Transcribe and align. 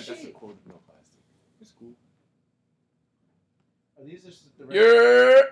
like 0.00 0.16
that's 0.16 0.20
a 0.22 0.24
shit. 0.26 0.34
quote 0.34 0.56
no 0.66 0.74
plastic. 0.86 1.20
It's 1.60 1.72
cool. 1.72 1.92
Are 3.98 4.04
these 4.04 4.22
just 4.24 4.56
the 4.58 4.64
Yeah. 4.66 5.42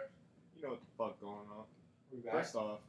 You 0.57 0.63
know 0.63 0.71
what 0.71 0.81
the 0.81 0.87
fuck 0.97 1.21
going 1.21 1.49
on. 1.51 1.65
We 2.11 2.21
back? 2.21 2.33
First 2.35 2.57
off, 2.57 2.81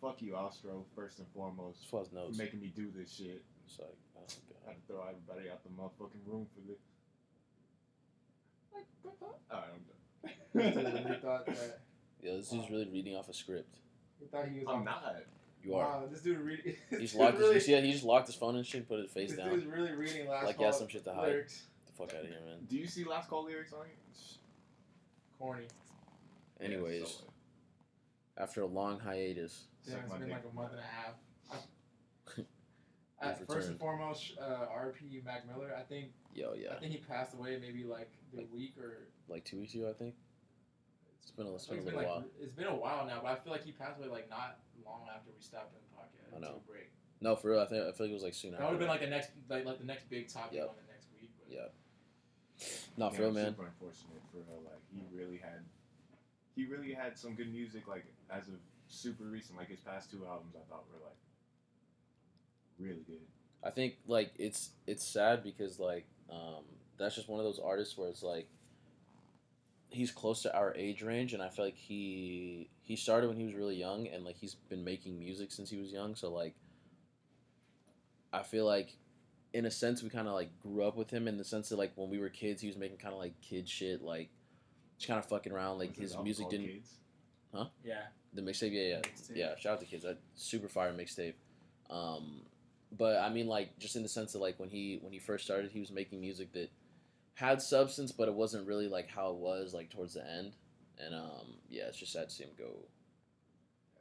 fuck 0.00 0.20
you, 0.22 0.36
Astro. 0.36 0.84
First 0.96 1.18
and 1.18 1.28
foremost, 1.34 1.82
As 1.84 1.90
far 1.90 2.04
for 2.04 2.30
making 2.36 2.60
me 2.60 2.72
do 2.74 2.90
this 2.96 3.12
shit. 3.12 3.44
It's 3.66 3.78
like, 3.78 3.96
oh, 4.16 4.20
I 4.20 4.66
God. 4.66 4.68
had 4.68 4.76
to 4.76 4.92
throw 4.92 5.02
everybody 5.02 5.50
out 5.50 5.62
the 5.62 5.70
motherfucking 5.70 6.26
room 6.26 6.46
for 6.54 6.60
this. 6.66 6.80
Like, 8.74 8.86
Alright, 9.52 9.70
I'm 9.74 10.32
we 10.54 10.62
done. 10.62 11.20
thought 11.22 11.46
that. 11.46 11.80
Yeah, 12.22 12.36
this 12.36 12.52
is 12.54 12.70
really 12.70 12.88
reading 12.90 13.16
off 13.16 13.28
a 13.28 13.34
script. 13.34 13.76
We 14.18 14.26
thought 14.28 14.48
he 14.48 14.60
was. 14.60 14.68
I'm 14.68 14.76
on- 14.76 14.84
not. 14.86 15.16
You 15.64 15.74
are. 15.76 15.84
Wow, 16.00 16.06
this 16.10 16.20
dude 16.20 16.38
reading. 16.40 16.74
He's 16.98 17.14
locked. 17.14 17.38
really, 17.38 17.54
His, 17.54 17.68
yeah, 17.68 17.80
he 17.80 17.90
just 17.92 18.04
locked 18.04 18.26
his 18.26 18.36
phone 18.36 18.56
and 18.56 18.66
shit, 18.66 18.86
put 18.88 18.98
his 19.00 19.10
face 19.10 19.30
this 19.30 19.38
down. 19.38 19.50
dude's 19.50 19.64
really 19.66 19.92
reading 19.92 20.28
last 20.28 20.44
Like 20.46 20.58
he 20.58 20.64
has 20.64 20.72
call 20.74 20.80
some 20.80 20.88
shit 20.88 21.04
to 21.04 21.14
hide. 21.14 21.28
lyrics. 21.28 21.62
Get 21.86 21.86
the 21.86 21.92
fuck 22.02 22.14
out 22.18 22.24
of 22.24 22.28
here, 22.30 22.40
man. 22.46 22.58
Do 22.68 22.76
you 22.76 22.86
see 22.86 23.04
last 23.04 23.30
call 23.30 23.44
lyrics 23.46 23.72
on 23.72 23.86
it? 23.86 23.96
Corny. 25.38 25.64
Yeah, 26.60 26.66
Anyways, 26.66 27.08
so- 27.08 27.24
after 28.36 28.60
a 28.62 28.66
long 28.66 28.98
hiatus, 29.00 29.64
Yeah, 29.86 29.94
Suck 29.94 30.00
it's 30.02 30.12
my 30.12 30.18
been 30.18 30.30
like 30.30 30.44
a 30.50 30.54
month 30.54 30.70
and 30.72 30.80
a 30.80 30.82
half. 30.82 31.14
He's 33.38 33.46
first 33.48 33.68
and 33.70 33.78
foremost, 33.78 34.32
uh, 34.40 34.66
R.P. 34.70 35.22
Mac 35.24 35.46
Miller. 35.46 35.74
I 35.78 35.82
think 35.82 36.08
yo, 36.34 36.52
yeah, 36.54 36.74
I 36.76 36.80
think 36.80 36.92
he 36.92 36.98
passed 36.98 37.32
away 37.34 37.56
maybe 37.60 37.84
like 37.84 38.10
the 38.32 38.40
Like- 38.42 38.52
week 38.52 38.74
or 38.78 39.06
like 39.28 39.44
two 39.44 39.58
weeks 39.60 39.74
ago, 39.74 39.88
I 39.88 39.94
think. 39.94 40.14
It's 41.24 41.32
been 41.32 41.46
a, 41.48 41.54
it's 41.56 41.66
been 41.66 41.78
a 41.78 41.80
it's 41.80 41.86
little 41.88 42.00
been 42.00 42.08
like 42.08 42.20
while. 42.20 42.24
it's 42.40 42.52
been 42.52 42.68
a 42.68 42.74
while 42.76 43.06
now, 43.08 43.20
but 43.24 43.32
I 43.32 43.36
feel 43.40 43.52
like 43.52 43.64
he 43.64 43.72
passed 43.72 43.98
away 43.98 44.08
like 44.08 44.28
not 44.28 44.60
long 44.84 45.08
after 45.08 45.32
we 45.32 45.40
stopped 45.40 45.72
doing 45.72 45.82
the 45.88 45.96
podcast. 45.96 46.36
I 46.36 46.40
know. 46.40 46.60
Break. 46.68 46.92
No, 47.20 47.34
for 47.34 47.50
real, 47.50 47.60
I 47.60 47.66
think 47.66 47.80
I 47.82 47.92
feel 47.92 48.06
like 48.06 48.12
it 48.12 48.20
was 48.20 48.22
like 48.22 48.34
soon 48.34 48.52
That 48.52 48.60
would 48.60 48.76
have 48.76 48.78
been 48.78 48.88
like 48.92 49.00
the 49.00 49.08
next 49.08 49.30
like 49.48 49.64
like 49.64 49.78
the 49.80 49.88
next 49.88 50.10
big 50.10 50.28
topic 50.28 50.60
Yep. 50.60 50.68
on 50.68 50.76
the 50.84 50.92
next 50.92 51.08
week. 51.16 51.30
But 51.40 51.48
Yeah. 51.48 51.68
Not 52.96 53.12
Yeah, 53.12 53.16
for 53.16 53.22
real, 53.24 53.32
man. 53.32 53.50
Super 53.56 53.66
unfortunate 53.66 54.22
for 54.30 54.38
real. 54.44 54.60
Like 54.62 54.82
he 54.92 55.00
really 55.16 55.38
had, 55.38 55.64
he 56.54 56.66
really 56.66 56.92
had 56.92 57.16
some 57.18 57.34
good 57.34 57.50
music. 57.50 57.88
Like 57.88 58.04
as 58.30 58.46
of 58.48 58.60
super 58.88 59.24
recent, 59.24 59.56
like 59.58 59.68
his 59.68 59.80
past 59.80 60.10
two 60.10 60.22
albums, 60.28 60.54
I 60.54 60.62
thought 60.68 60.84
were 60.92 61.00
like 61.02 61.18
really 62.78 63.02
good. 63.06 63.24
I 63.62 63.70
think 63.70 63.94
like 64.06 64.30
it's 64.38 64.70
it's 64.86 65.02
sad 65.04 65.42
because 65.42 65.80
like 65.80 66.04
um 66.30 66.64
that's 66.98 67.14
just 67.14 67.28
one 67.28 67.40
of 67.40 67.44
those 67.46 67.58
artists 67.58 67.96
where 67.96 68.08
it's 68.08 68.22
like 68.22 68.46
he's 69.88 70.10
close 70.10 70.42
to 70.42 70.56
our 70.56 70.74
age 70.74 71.02
range 71.02 71.34
and 71.34 71.42
I 71.42 71.48
feel 71.48 71.64
like 71.64 71.76
he 71.76 72.68
he 72.82 72.96
started 72.96 73.28
when 73.28 73.36
he 73.36 73.44
was 73.44 73.54
really 73.54 73.76
young 73.76 74.08
and 74.08 74.24
like 74.24 74.36
he's 74.36 74.54
been 74.54 74.84
making 74.84 75.18
music 75.18 75.52
since 75.52 75.70
he 75.70 75.76
was 75.76 75.92
young 75.92 76.14
so 76.14 76.32
like 76.32 76.54
I 78.32 78.42
feel 78.42 78.66
like 78.66 78.96
in 79.52 79.66
a 79.66 79.70
sense 79.70 80.02
we 80.02 80.10
kind 80.10 80.26
of 80.26 80.34
like 80.34 80.50
grew 80.60 80.84
up 80.84 80.96
with 80.96 81.10
him 81.10 81.28
in 81.28 81.36
the 81.38 81.44
sense 81.44 81.68
that 81.68 81.76
like 81.78 81.92
when 81.94 82.10
we 82.10 82.18
were 82.18 82.28
kids 82.28 82.60
he 82.60 82.66
was 82.66 82.76
making 82.76 82.96
kind 82.96 83.14
of 83.14 83.20
like 83.20 83.40
kid 83.40 83.68
shit 83.68 84.02
like 84.02 84.30
just 84.98 85.08
kind 85.08 85.18
of 85.18 85.26
fucking 85.26 85.52
around 85.52 85.78
like 85.78 85.90
What's 85.90 86.12
his 86.12 86.16
music 86.22 86.48
didn't 86.50 86.66
Kids? 86.66 86.94
Huh? 87.54 87.66
Yeah, 87.84 88.02
the 88.32 88.42
mixtape, 88.42 88.72
yeah, 88.72 88.96
yeah, 88.96 88.96
Mixtape. 88.96 89.36
yeah. 89.36 89.56
Shout 89.58 89.74
out 89.74 89.80
to 89.80 89.86
kids, 89.86 90.02
that 90.04 90.18
super 90.34 90.68
fire 90.68 90.92
mixtape. 90.92 91.34
Um, 91.88 92.42
but 92.96 93.18
I 93.18 93.28
mean, 93.28 93.46
like, 93.46 93.78
just 93.78 93.94
in 93.96 94.02
the 94.02 94.08
sense 94.08 94.32
that, 94.32 94.40
like, 94.40 94.58
when 94.58 94.68
he 94.68 94.98
when 95.02 95.12
he 95.12 95.18
first 95.20 95.44
started, 95.44 95.70
he 95.70 95.80
was 95.80 95.92
making 95.92 96.20
music 96.20 96.52
that 96.54 96.70
had 97.34 97.60
substance, 97.60 98.12
but 98.12 98.28
it 98.28 98.34
wasn't 98.34 98.66
really 98.66 98.88
like 98.88 99.08
how 99.08 99.30
it 99.30 99.36
was 99.36 99.74
like 99.74 99.90
towards 99.90 100.14
the 100.14 100.26
end. 100.26 100.52
And 100.98 101.14
um, 101.14 101.54
yeah, 101.68 101.84
it's 101.88 101.98
just 101.98 102.12
sad 102.12 102.28
to 102.28 102.34
see 102.34 102.44
him 102.44 102.50
go. 102.56 102.86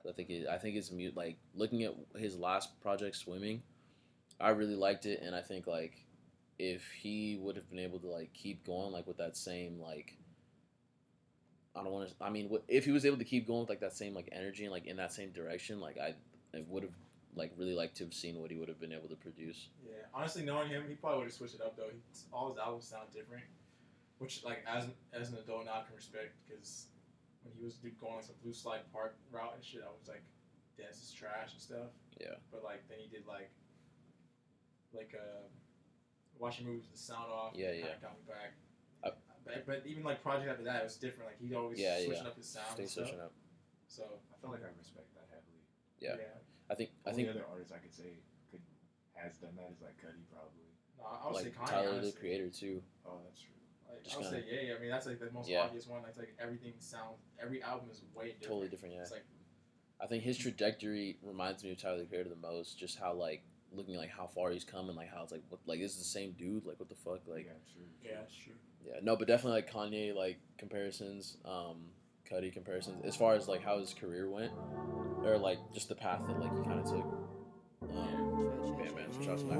I 0.07 0.11
think 0.11 0.29
it, 0.29 0.47
I 0.49 0.57
think 0.57 0.75
his 0.75 0.91
mute 0.91 1.15
like 1.15 1.37
looking 1.55 1.83
at 1.83 1.95
his 2.17 2.37
last 2.37 2.79
project, 2.81 3.15
swimming. 3.15 3.63
I 4.39 4.49
really 4.49 4.75
liked 4.75 5.05
it, 5.05 5.21
and 5.21 5.33
I 5.35 5.41
think 5.41 5.67
like 5.67 6.05
if 6.59 6.85
he 6.91 7.37
would 7.41 7.55
have 7.55 7.69
been 7.69 7.79
able 7.79 7.99
to 7.99 8.07
like 8.07 8.33
keep 8.33 8.65
going 8.65 8.91
like 8.91 9.07
with 9.07 9.17
that 9.17 9.35
same 9.35 9.79
like 9.79 10.17
I 11.75 11.83
don't 11.83 11.91
want 11.91 12.09
to. 12.09 12.15
I 12.23 12.29
mean, 12.29 12.55
if 12.67 12.85
he 12.85 12.91
was 12.91 13.05
able 13.05 13.17
to 13.17 13.23
keep 13.23 13.47
going 13.47 13.61
with 13.61 13.69
like 13.69 13.79
that 13.79 13.95
same 13.95 14.13
like 14.13 14.29
energy 14.31 14.63
and 14.63 14.71
like 14.71 14.85
in 14.85 14.97
that 14.97 15.11
same 15.11 15.31
direction, 15.31 15.79
like 15.79 15.97
I, 15.97 16.13
I 16.55 16.63
would 16.67 16.83
have 16.83 16.93
like 17.35 17.51
really 17.57 17.73
like 17.73 17.93
to 17.95 18.03
have 18.03 18.13
seen 18.13 18.39
what 18.39 18.51
he 18.51 18.57
would 18.57 18.67
have 18.69 18.79
been 18.79 18.91
able 18.93 19.09
to 19.09 19.15
produce. 19.15 19.69
yeah. 19.85 20.05
Honestly, 20.13 20.43
knowing 20.43 20.69
him, 20.69 20.83
he 20.87 20.95
probably 20.95 21.19
would 21.19 21.27
have 21.27 21.33
switched 21.33 21.55
it 21.55 21.61
up 21.61 21.75
though. 21.75 21.89
He, 21.91 21.99
all 22.31 22.49
his 22.49 22.57
albums 22.57 22.87
sound 22.87 23.09
different, 23.13 23.43
which 24.19 24.43
like 24.43 24.63
as 24.67 24.85
as 25.13 25.31
an 25.31 25.37
adult 25.39 25.65
now 25.65 25.81
I 25.81 25.83
can 25.87 25.95
respect 25.95 26.33
because 26.47 26.87
when 27.43 27.53
he 27.57 27.63
was 27.63 27.75
going 27.99 28.15
like 28.15 28.23
some 28.23 28.35
Blue 28.43 28.53
Slide 28.53 28.81
Park 28.93 29.15
route 29.31 29.53
and 29.55 29.63
shit, 29.63 29.81
I 29.83 29.89
was 29.91 30.07
like, 30.07 30.23
"Yeah, 30.77 30.85
this 30.89 31.01
is 31.01 31.11
trash 31.11 31.51
and 31.53 31.61
stuff." 31.61 31.89
Yeah. 32.21 32.35
But 32.51 32.63
like 32.63 32.87
then 32.87 32.99
he 33.01 33.07
did 33.09 33.25
like 33.27 33.49
like 34.93 35.13
uh 35.17 35.47
watching 36.39 36.65
movies 36.65 36.83
with 36.85 36.93
the 36.93 36.97
sound 37.01 37.31
off. 37.31 37.53
Yeah, 37.55 37.71
yeah. 37.71 37.97
Got 38.01 38.13
me 38.17 38.25
back. 38.27 38.53
But, 39.45 39.65
but 39.67 39.83
even 39.85 40.03
like 40.07 40.23
project 40.23 40.47
after 40.47 40.63
that, 40.63 40.79
it 40.79 40.83
was 40.87 40.95
different. 40.95 41.27
Like 41.35 41.39
he'd 41.43 41.51
always 41.53 41.75
Yeah, 41.77 41.99
switching 41.99 42.23
yeah. 42.23 42.29
up 42.31 42.37
his 42.37 42.47
sound 42.47 42.71
Stay 42.79 42.83
and 42.83 42.89
stuff. 42.89 43.03
switching 43.11 43.19
up. 43.19 43.33
So 43.91 44.03
I 44.31 44.39
feel 44.39 44.51
like 44.55 44.63
I 44.63 44.71
respect 44.79 45.11
that 45.19 45.27
heavily. 45.27 45.59
Yeah. 45.99 46.15
I 46.69 46.75
think 46.75 46.91
I 47.05 47.09
Only 47.11 47.23
think 47.25 47.35
other 47.35 47.45
artist 47.51 47.71
I 47.73 47.77
could 47.79 47.93
say 47.93 48.19
could 48.51 48.61
has 49.13 49.37
done 49.37 49.55
that 49.57 49.69
is 49.71 49.81
like 49.81 49.97
Cudi 49.97 50.23
probably. 50.31 50.67
No, 50.97 51.05
I 51.05 51.31
would 51.31 51.43
say 51.43 51.51
Kanye. 51.51 51.67
Tyler 51.69 52.01
the. 52.01 52.11
Creator 52.11 52.49
too. 52.49 52.81
Oh, 53.05 53.19
that's 53.25 53.41
true. 53.41 53.49
Like, 53.89 54.03
Just 54.03 54.15
I 54.15 54.19
would 54.19 54.31
kinda- 54.31 54.47
say 54.47 54.55
yeah, 54.55 54.61
yeah. 54.69 54.75
I 54.75 54.79
mean 54.79 54.89
that's 54.89 55.05
like 55.05 55.19
the 55.19 55.31
most 55.31 55.49
Yeah. 55.49 55.61
obvious 55.63 55.87
one. 55.87 56.01
That's 56.03 56.17
like 56.17 56.35
everything 56.39 56.73
sounds. 56.79 57.19
Every 57.39 57.61
album 57.61 57.89
is 57.91 58.01
way 58.15 58.25
different. 58.33 58.43
Totally 58.43 58.67
different, 58.69 58.95
yeah. 58.95 59.01
It's 59.01 59.11
like 59.11 59.25
I 59.99 60.07
think 60.07 60.23
his 60.23 60.37
trajectory 60.37 61.17
reminds 61.21 61.63
me 61.63 61.71
of 61.71 61.77
Tyler 61.79 61.99
the 61.99 62.05
Creator 62.05 62.29
the 62.29 62.35
most. 62.35 62.77
Just 62.79 62.97
how 62.99 63.13
like 63.13 63.43
looking 63.71 63.95
like 63.95 64.09
how 64.09 64.27
far 64.27 64.51
he's 64.51 64.63
come 64.63 64.87
and 64.89 64.97
like 64.97 65.09
how 65.09 65.23
it's 65.23 65.31
like 65.31 65.43
what 65.49 65.59
like 65.65 65.79
this 65.79 65.91
is 65.93 65.97
the 65.99 66.03
same 66.05 66.31
dude. 66.33 66.65
Like 66.65 66.79
what 66.79 66.89
the 66.89 66.95
fuck 66.95 67.21
like 67.27 67.45
yeah, 67.45 67.51
true. 67.73 67.83
yeah, 68.03 68.21
it's 68.23 68.35
true. 68.35 68.53
Yeah, 68.85 68.99
no, 69.01 69.15
but 69.15 69.27
definitely 69.27 69.61
like 69.61 69.71
Kanye 69.71 70.13
like 70.15 70.39
comparisons, 70.57 71.37
um, 71.45 71.85
Cudi 72.29 72.51
comparisons 72.51 73.03
as 73.05 73.15
far 73.15 73.35
as 73.35 73.47
like 73.47 73.63
how 73.63 73.79
his 73.79 73.93
career 73.93 74.29
went, 74.29 74.51
or 75.23 75.37
like 75.37 75.59
just 75.73 75.89
the 75.89 75.95
path 75.95 76.21
that 76.27 76.39
like 76.39 76.55
he 76.57 76.63
kind 76.63 76.79
of 76.79 76.85
took. 76.85 77.05
Um, 77.95 78.77
yeah, 78.79 78.91
man, 78.91 79.11
so 79.11 79.21
shouts 79.21 79.43
back. 79.43 79.59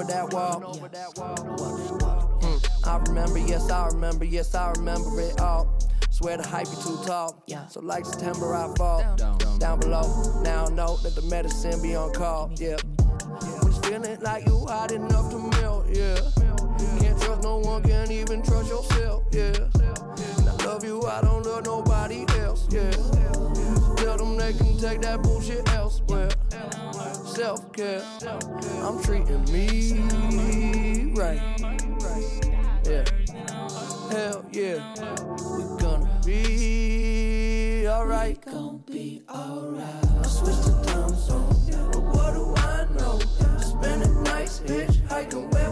Over 0.00 0.88
that 0.88 1.18
wall. 1.18 1.40
Hmm, 2.42 2.88
I 2.88 2.98
remember, 3.08 3.38
yes, 3.38 3.68
I 3.70 3.88
remember, 3.88 4.24
yes, 4.24 4.54
I 4.54 4.70
remember 4.72 5.20
it 5.20 5.40
all. 5.40 5.76
Swear 6.10 6.36
the 6.36 6.46
hype 6.46 6.70
be 6.70 6.76
too 6.76 6.98
tall. 7.04 7.42
So 7.68 7.80
like 7.80 8.04
September, 8.04 8.54
I 8.54 8.72
fall 8.76 9.02
down, 9.58 9.80
below. 9.80 10.40
Now 10.42 10.66
I 10.66 10.70
know 10.70 10.96
that 10.98 11.14
the 11.14 11.22
medicine 11.22 11.80
be 11.82 11.94
on 11.96 12.12
call. 12.12 12.50
Yeah, 12.56 12.76
when 13.60 13.68
it's 13.68 13.78
feeling 13.86 14.20
like 14.20 14.46
you 14.46 14.66
hot 14.66 14.92
enough 14.92 15.30
to 15.30 15.38
melt. 15.38 15.86
Yeah, 15.92 16.18
can't 17.00 17.20
trust 17.20 17.42
no 17.42 17.58
one, 17.58 17.82
can't 17.82 18.10
even 18.10 18.42
trust 18.42 18.68
yourself. 18.68 19.24
Yeah, 19.32 19.52
and 19.52 20.48
I 20.48 20.64
love 20.64 20.84
you, 20.84 21.02
I 21.02 21.20
don't 21.20 21.44
love 21.44 21.64
nobody 21.64 22.24
else. 22.38 22.66
Yeah, 22.70 22.90
tell 23.96 24.16
them 24.16 24.36
they 24.36 24.52
can 24.52 24.78
take 24.78 25.00
that 25.02 25.22
bullshit 25.22 25.68
elsewhere. 25.70 26.30
Self 27.38 27.72
care, 27.72 28.02
I'm 28.82 29.00
treating 29.00 29.44
me 29.52 31.12
right. 31.14 31.40
Yeah, 32.84 33.04
hell 34.10 34.44
yeah, 34.50 34.92
We're 35.38 35.76
gonna 35.78 36.20
be 36.26 37.86
alright. 37.86 38.44
Gonna 38.44 38.78
be 38.90 39.22
alright. 39.30 40.04
I 40.18 40.22
switched 40.26 40.64
to 40.64 40.82
time 40.92 41.14
zone, 41.14 41.54
but 41.92 42.02
what 42.02 42.34
do 42.34 42.54
I 42.56 42.86
know? 42.98 43.20
Spending 43.60 44.20
nights 44.24 44.58
hitchhiking, 44.66 45.52
where 45.54 45.70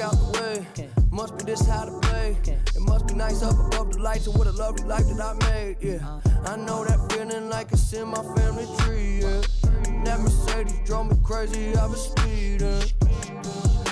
out 0.00 0.12
the 0.12 0.40
way. 0.40 0.88
Must 1.10 1.36
be 1.36 1.44
this 1.44 1.66
how 1.66 1.84
to 1.84 1.98
play. 2.00 2.36
It 2.44 2.80
must 2.80 3.06
be 3.06 3.14
nice 3.14 3.42
up 3.42 3.58
above 3.58 3.92
the 3.92 3.98
lights 4.00 4.26
and 4.26 4.36
what 4.36 4.46
a 4.46 4.52
lovely 4.52 4.84
life 4.84 5.04
that 5.06 5.20
I 5.20 5.34
made. 5.50 5.76
Yeah, 5.80 5.96
uh-huh. 5.96 6.52
I 6.52 6.56
know 6.56 6.84
that 6.84 7.12
feeling 7.12 7.48
like 7.50 7.72
it's 7.72 7.92
in 7.92 8.08
my 8.08 8.22
family 8.34 8.66
tree. 8.78 9.20
Yeah, 9.20 9.42
that 10.04 10.20
Mercedes 10.20 10.78
drove 10.84 11.10
me 11.10 11.16
crazy. 11.22 11.76
I 11.76 11.86
was 11.86 12.08
speeding. 12.08 12.82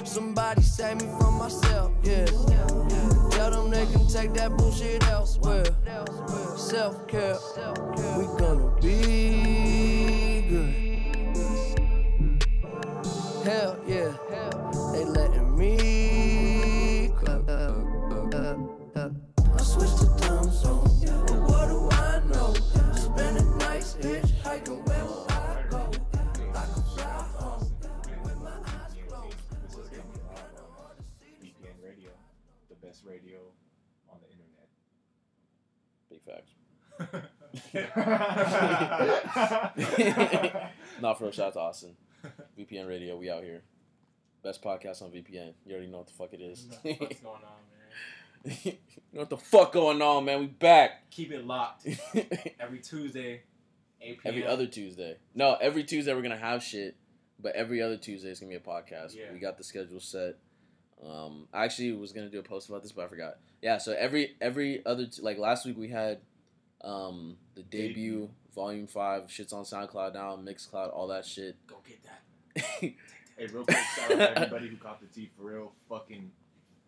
Somebody 0.04 0.62
save 0.62 1.00
me 1.00 1.08
from 1.18 1.34
myself. 1.34 1.92
Yeah, 2.02 2.24
tell 3.30 3.50
them 3.50 3.70
they 3.70 3.86
can 3.86 4.06
take 4.08 4.32
that 4.34 4.56
bullshit 4.56 5.06
elsewhere. 5.08 5.64
Self 6.56 7.06
care, 7.06 7.36
we 8.16 8.24
gonna 8.38 8.74
be 8.80 10.46
good. 10.48 10.74
Hell 13.44 13.78
yeah, 13.86 14.12
hitchhiking 24.50 24.86
where 24.86 25.04
will 25.04 25.26
I 25.28 25.62
go? 25.70 25.78
I 25.78 25.80
can 26.64 26.82
fly 26.82 27.04
home 27.38 27.70
with 28.24 28.38
my 28.42 28.50
eyes 28.50 28.94
closed. 29.08 29.36
This 29.62 29.74
is 29.74 29.88
coming 29.88 30.20
live 30.26 30.54
on 30.78 30.94
VPN 31.40 31.76
Radio, 31.84 32.10
the 32.68 32.74
best 32.86 33.04
radio 33.04 33.38
on 34.08 34.18
the 34.20 34.28
internet. 34.32 34.68
Big 36.10 36.22
facts. 36.24 36.52
Not 40.44 40.70
Not 41.00 41.18
for 41.18 41.28
a 41.28 41.32
shout 41.32 41.46
out 41.48 41.52
to 41.54 41.60
Austin. 41.60 41.96
VPN 42.58 42.88
Radio, 42.88 43.16
we 43.16 43.30
out 43.30 43.42
here. 43.44 43.62
Best 44.42 44.62
podcast 44.62 45.02
on 45.02 45.10
VPN. 45.10 45.52
You 45.66 45.74
already 45.74 45.90
know 45.90 45.98
what 45.98 46.06
the 46.08 46.14
fuck 46.14 46.32
it 46.32 46.40
is. 46.40 46.66
What's 46.82 47.20
going 47.20 47.36
on, 47.36 47.42
man? 47.70 47.80
you 48.64 48.72
know 49.12 49.20
what 49.20 49.30
the 49.30 49.36
fuck 49.36 49.72
going 49.72 50.00
on, 50.02 50.24
man? 50.24 50.40
We 50.40 50.46
back. 50.46 51.08
Keep 51.10 51.30
it 51.32 51.46
locked 51.46 51.86
every 52.58 52.80
Tuesday, 52.80 53.32
8 53.32 53.34
p.m. 53.34 53.49
every 54.24 54.46
other 54.46 54.66
Tuesday. 54.66 55.16
No, 55.34 55.54
every 55.60 55.84
Tuesday 55.84 56.14
we're 56.14 56.22
gonna 56.22 56.36
have 56.36 56.62
shit, 56.62 56.96
but 57.38 57.54
every 57.54 57.82
other 57.82 57.96
Tuesday 57.96 58.28
is 58.30 58.40
gonna 58.40 58.50
be 58.50 58.56
a 58.56 58.60
podcast. 58.60 59.14
Yeah. 59.16 59.32
We 59.32 59.38
got 59.38 59.58
the 59.58 59.64
schedule 59.64 60.00
set. 60.00 60.36
Um, 61.06 61.48
I 61.52 61.64
actually 61.64 61.92
was 61.92 62.12
gonna 62.12 62.28
do 62.28 62.38
a 62.38 62.42
post 62.42 62.68
about 62.68 62.82
this, 62.82 62.92
but 62.92 63.04
I 63.04 63.08
forgot. 63.08 63.38
Yeah, 63.62 63.78
so 63.78 63.92
every 63.92 64.36
every 64.40 64.84
other 64.84 65.06
t- 65.06 65.22
like 65.22 65.38
last 65.38 65.64
week 65.66 65.76
we 65.78 65.88
had 65.88 66.18
um 66.82 67.36
the 67.54 67.62
debut, 67.62 67.88
Debut. 67.88 68.30
volume 68.54 68.86
five 68.86 69.24
shits 69.28 69.52
on 69.52 69.64
SoundCloud 69.64 70.14
now, 70.14 70.36
Mixcloud, 70.36 70.94
all 70.94 71.08
that 71.08 71.24
shit. 71.26 71.56
Go 71.66 71.76
get 71.86 71.98
that. 72.04 72.92
Hey, 73.38 73.46
real 73.46 73.64
quick, 73.64 73.78
shout 73.96 74.10
out 74.12 74.18
to 74.18 74.38
everybody 74.38 74.68
who 74.68 74.76
caught 74.76 75.00
the 75.00 75.06
tea 75.06 75.30
for 75.34 75.44
real. 75.44 75.72
Fucking 75.88 76.30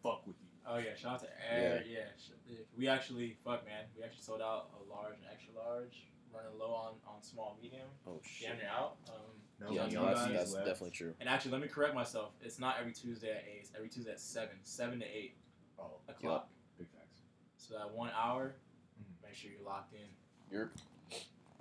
fuck 0.02 0.26
with 0.26 0.36
you. 0.38 0.48
Oh 0.68 0.76
yeah, 0.76 0.94
shout 1.00 1.14
out 1.14 1.20
to 1.20 1.28
Air. 1.50 1.82
Yeah, 1.90 2.00
sh- 2.18 2.52
we 2.76 2.88
actually 2.88 3.38
fuck 3.42 3.64
man. 3.64 3.84
We 3.96 4.04
actually 4.04 4.20
sold 4.22 4.42
out 4.42 4.68
a 4.76 4.92
large 4.94 5.14
and 5.14 5.24
extra 5.32 5.54
large. 5.54 6.08
Running 6.34 6.58
low 6.58 6.72
on 6.74 6.92
on 7.06 7.22
small 7.22 7.56
medium. 7.62 7.88
oh 8.06 8.20
shit. 8.22 8.48
Damn 8.48 8.58
near 8.58 8.68
out. 8.68 8.96
Um, 9.08 9.14
No, 9.60 9.70
Yeah, 9.72 9.86
no, 9.88 10.06
out 10.08 10.16
that's, 10.16 10.52
that's 10.52 10.54
definitely 10.54 10.90
true. 10.92 11.14
and 11.20 11.28
actually, 11.28 11.52
let 11.52 11.60
me 11.60 11.68
correct 11.68 11.94
myself. 11.94 12.32
It's 12.42 12.58
not 12.58 12.76
every 12.80 12.92
Tuesday 12.92 13.30
at 13.30 13.44
eight. 13.46 13.60
It's 13.62 13.70
every 13.76 13.88
Tuesday 13.88 14.12
at 14.12 14.20
seven, 14.20 14.56
seven 14.62 14.98
to 15.00 15.06
eight 15.06 15.34
Oh, 15.78 15.98
o'clock. 16.08 16.48
big 16.78 16.88
facts. 16.88 17.20
So 17.58 17.74
that 17.74 17.90
one 17.92 18.10
hour, 18.14 18.54
Mhm. 19.00 19.22
make 19.26 19.34
sure 19.34 19.50
you're 19.50 19.62
locked 19.62 19.94
in. 19.94 20.08
You're 20.50 20.70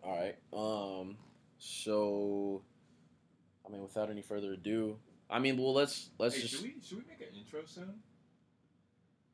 all 0.03 0.17
right. 0.17 0.37
Um, 0.53 1.17
so 1.59 2.63
I 3.65 3.69
mean, 3.69 3.81
without 3.81 4.09
any 4.09 4.21
further 4.21 4.53
ado, 4.53 4.97
I 5.29 5.39
mean, 5.39 5.57
well, 5.57 5.73
let's 5.73 6.09
let's 6.17 6.35
hey, 6.35 6.41
just 6.41 6.53
should 6.55 6.63
we 6.63 6.75
should 6.81 6.97
we 6.99 7.03
make 7.09 7.21
an 7.21 7.35
intro 7.35 7.65
soon? 7.65 8.01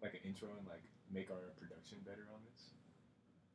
Like 0.01 0.13
an 0.15 0.19
intro 0.25 0.49
and 0.57 0.67
like 0.67 0.83
make 1.11 1.29
our 1.31 1.37
production 1.59 1.99
better 2.05 2.27
on 2.33 2.39
this. 2.45 2.46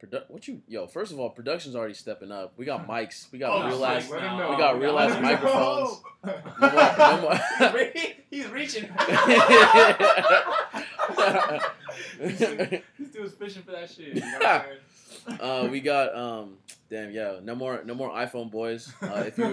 Produ- 0.02 0.24
what 0.28 0.46
you 0.48 0.60
yo. 0.68 0.86
First 0.86 1.12
of 1.12 1.20
all, 1.20 1.30
production's 1.30 1.76
already 1.76 1.94
stepping 1.94 2.32
up. 2.32 2.52
We 2.56 2.64
got 2.64 2.86
mics. 2.88 3.30
We 3.32 3.38
got 3.38 3.52
Oh, 3.52 3.66
real 3.68 3.78
shit. 3.78 3.88
ass. 3.88 4.10
Let 4.10 4.20
him 4.22 4.30
know. 4.32 4.38
know. 4.38 4.50
We 4.50 4.56
got 4.56 4.78
real 4.80 4.98
ass 4.98 5.22
microphones. 5.22 6.00
No 6.24 6.40
No 6.60 7.20
more- 7.22 7.40
no 7.60 7.72
more- 7.72 7.92
He's 8.30 8.48
reaching. 8.48 8.88
He's 12.20 12.38
this 12.38 12.82
dude's 13.12 13.34
fishing 13.34 13.62
for 13.62 13.72
that 13.72 13.90
shit. 13.90 14.14
You 14.14 14.20
know 14.20 14.26
what 14.38 14.46
I'm 14.46 14.62
saying? 15.26 15.40
uh, 15.40 15.68
we 15.70 15.80
got 15.80 16.14
um, 16.16 16.56
damn 16.90 17.10
yeah, 17.12 17.36
no 17.42 17.54
more 17.54 17.82
no 17.84 17.94
more 17.94 18.10
iPhone 18.10 18.50
boys. 18.50 18.92
Uh, 19.02 19.24
if 19.26 19.36
you 19.38 19.44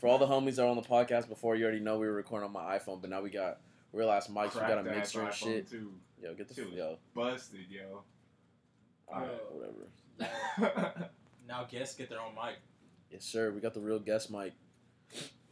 for 0.00 0.08
all 0.08 0.18
the 0.18 0.26
homies 0.26 0.56
that 0.56 0.62
are 0.64 0.68
on 0.68 0.76
the 0.76 0.82
podcast 0.82 1.28
before, 1.28 1.54
you 1.56 1.64
already 1.64 1.80
know 1.80 1.98
we 1.98 2.06
were 2.06 2.12
recording 2.14 2.46
on 2.46 2.52
my 2.52 2.78
iPhone, 2.78 3.00
but 3.00 3.10
now 3.10 3.20
we 3.20 3.30
got 3.30 3.58
real 3.92 4.10
ass 4.10 4.28
mics. 4.28 4.54
we 4.54 4.60
got 4.60 4.78
a 4.78 4.82
Cracked 4.82 4.88
ass 4.88 4.96
mixer 5.14 5.22
and 5.22 5.34
shit. 5.34 5.70
Too. 5.70 5.92
Yo, 6.22 6.34
get 6.34 6.48
the 6.48 6.54
Dude. 6.54 6.72
yo. 6.72 6.96
Busted, 7.14 7.66
yo. 7.70 8.02
Alright, 9.08 9.30
whatever. 9.52 11.10
Now 11.48 11.62
guests 11.70 11.94
get 11.94 12.08
their 12.10 12.20
own 12.20 12.34
mic. 12.34 12.56
Yes, 13.08 13.24
sir. 13.24 13.52
We 13.52 13.60
got 13.60 13.72
the 13.72 13.80
real 13.80 14.00
guest 14.00 14.32
mic. 14.32 14.52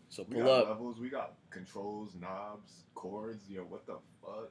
So 0.09 0.25
we 0.29 0.35
pull 0.35 0.45
got 0.45 0.63
up. 0.63 0.69
levels. 0.71 0.99
We 0.99 1.09
got 1.09 1.35
controls, 1.51 2.17
knobs, 2.21 2.83
chords. 2.97 3.49
Yo, 3.49 3.63
what 3.63 3.87
the 3.87 3.95
fuck? 4.21 4.51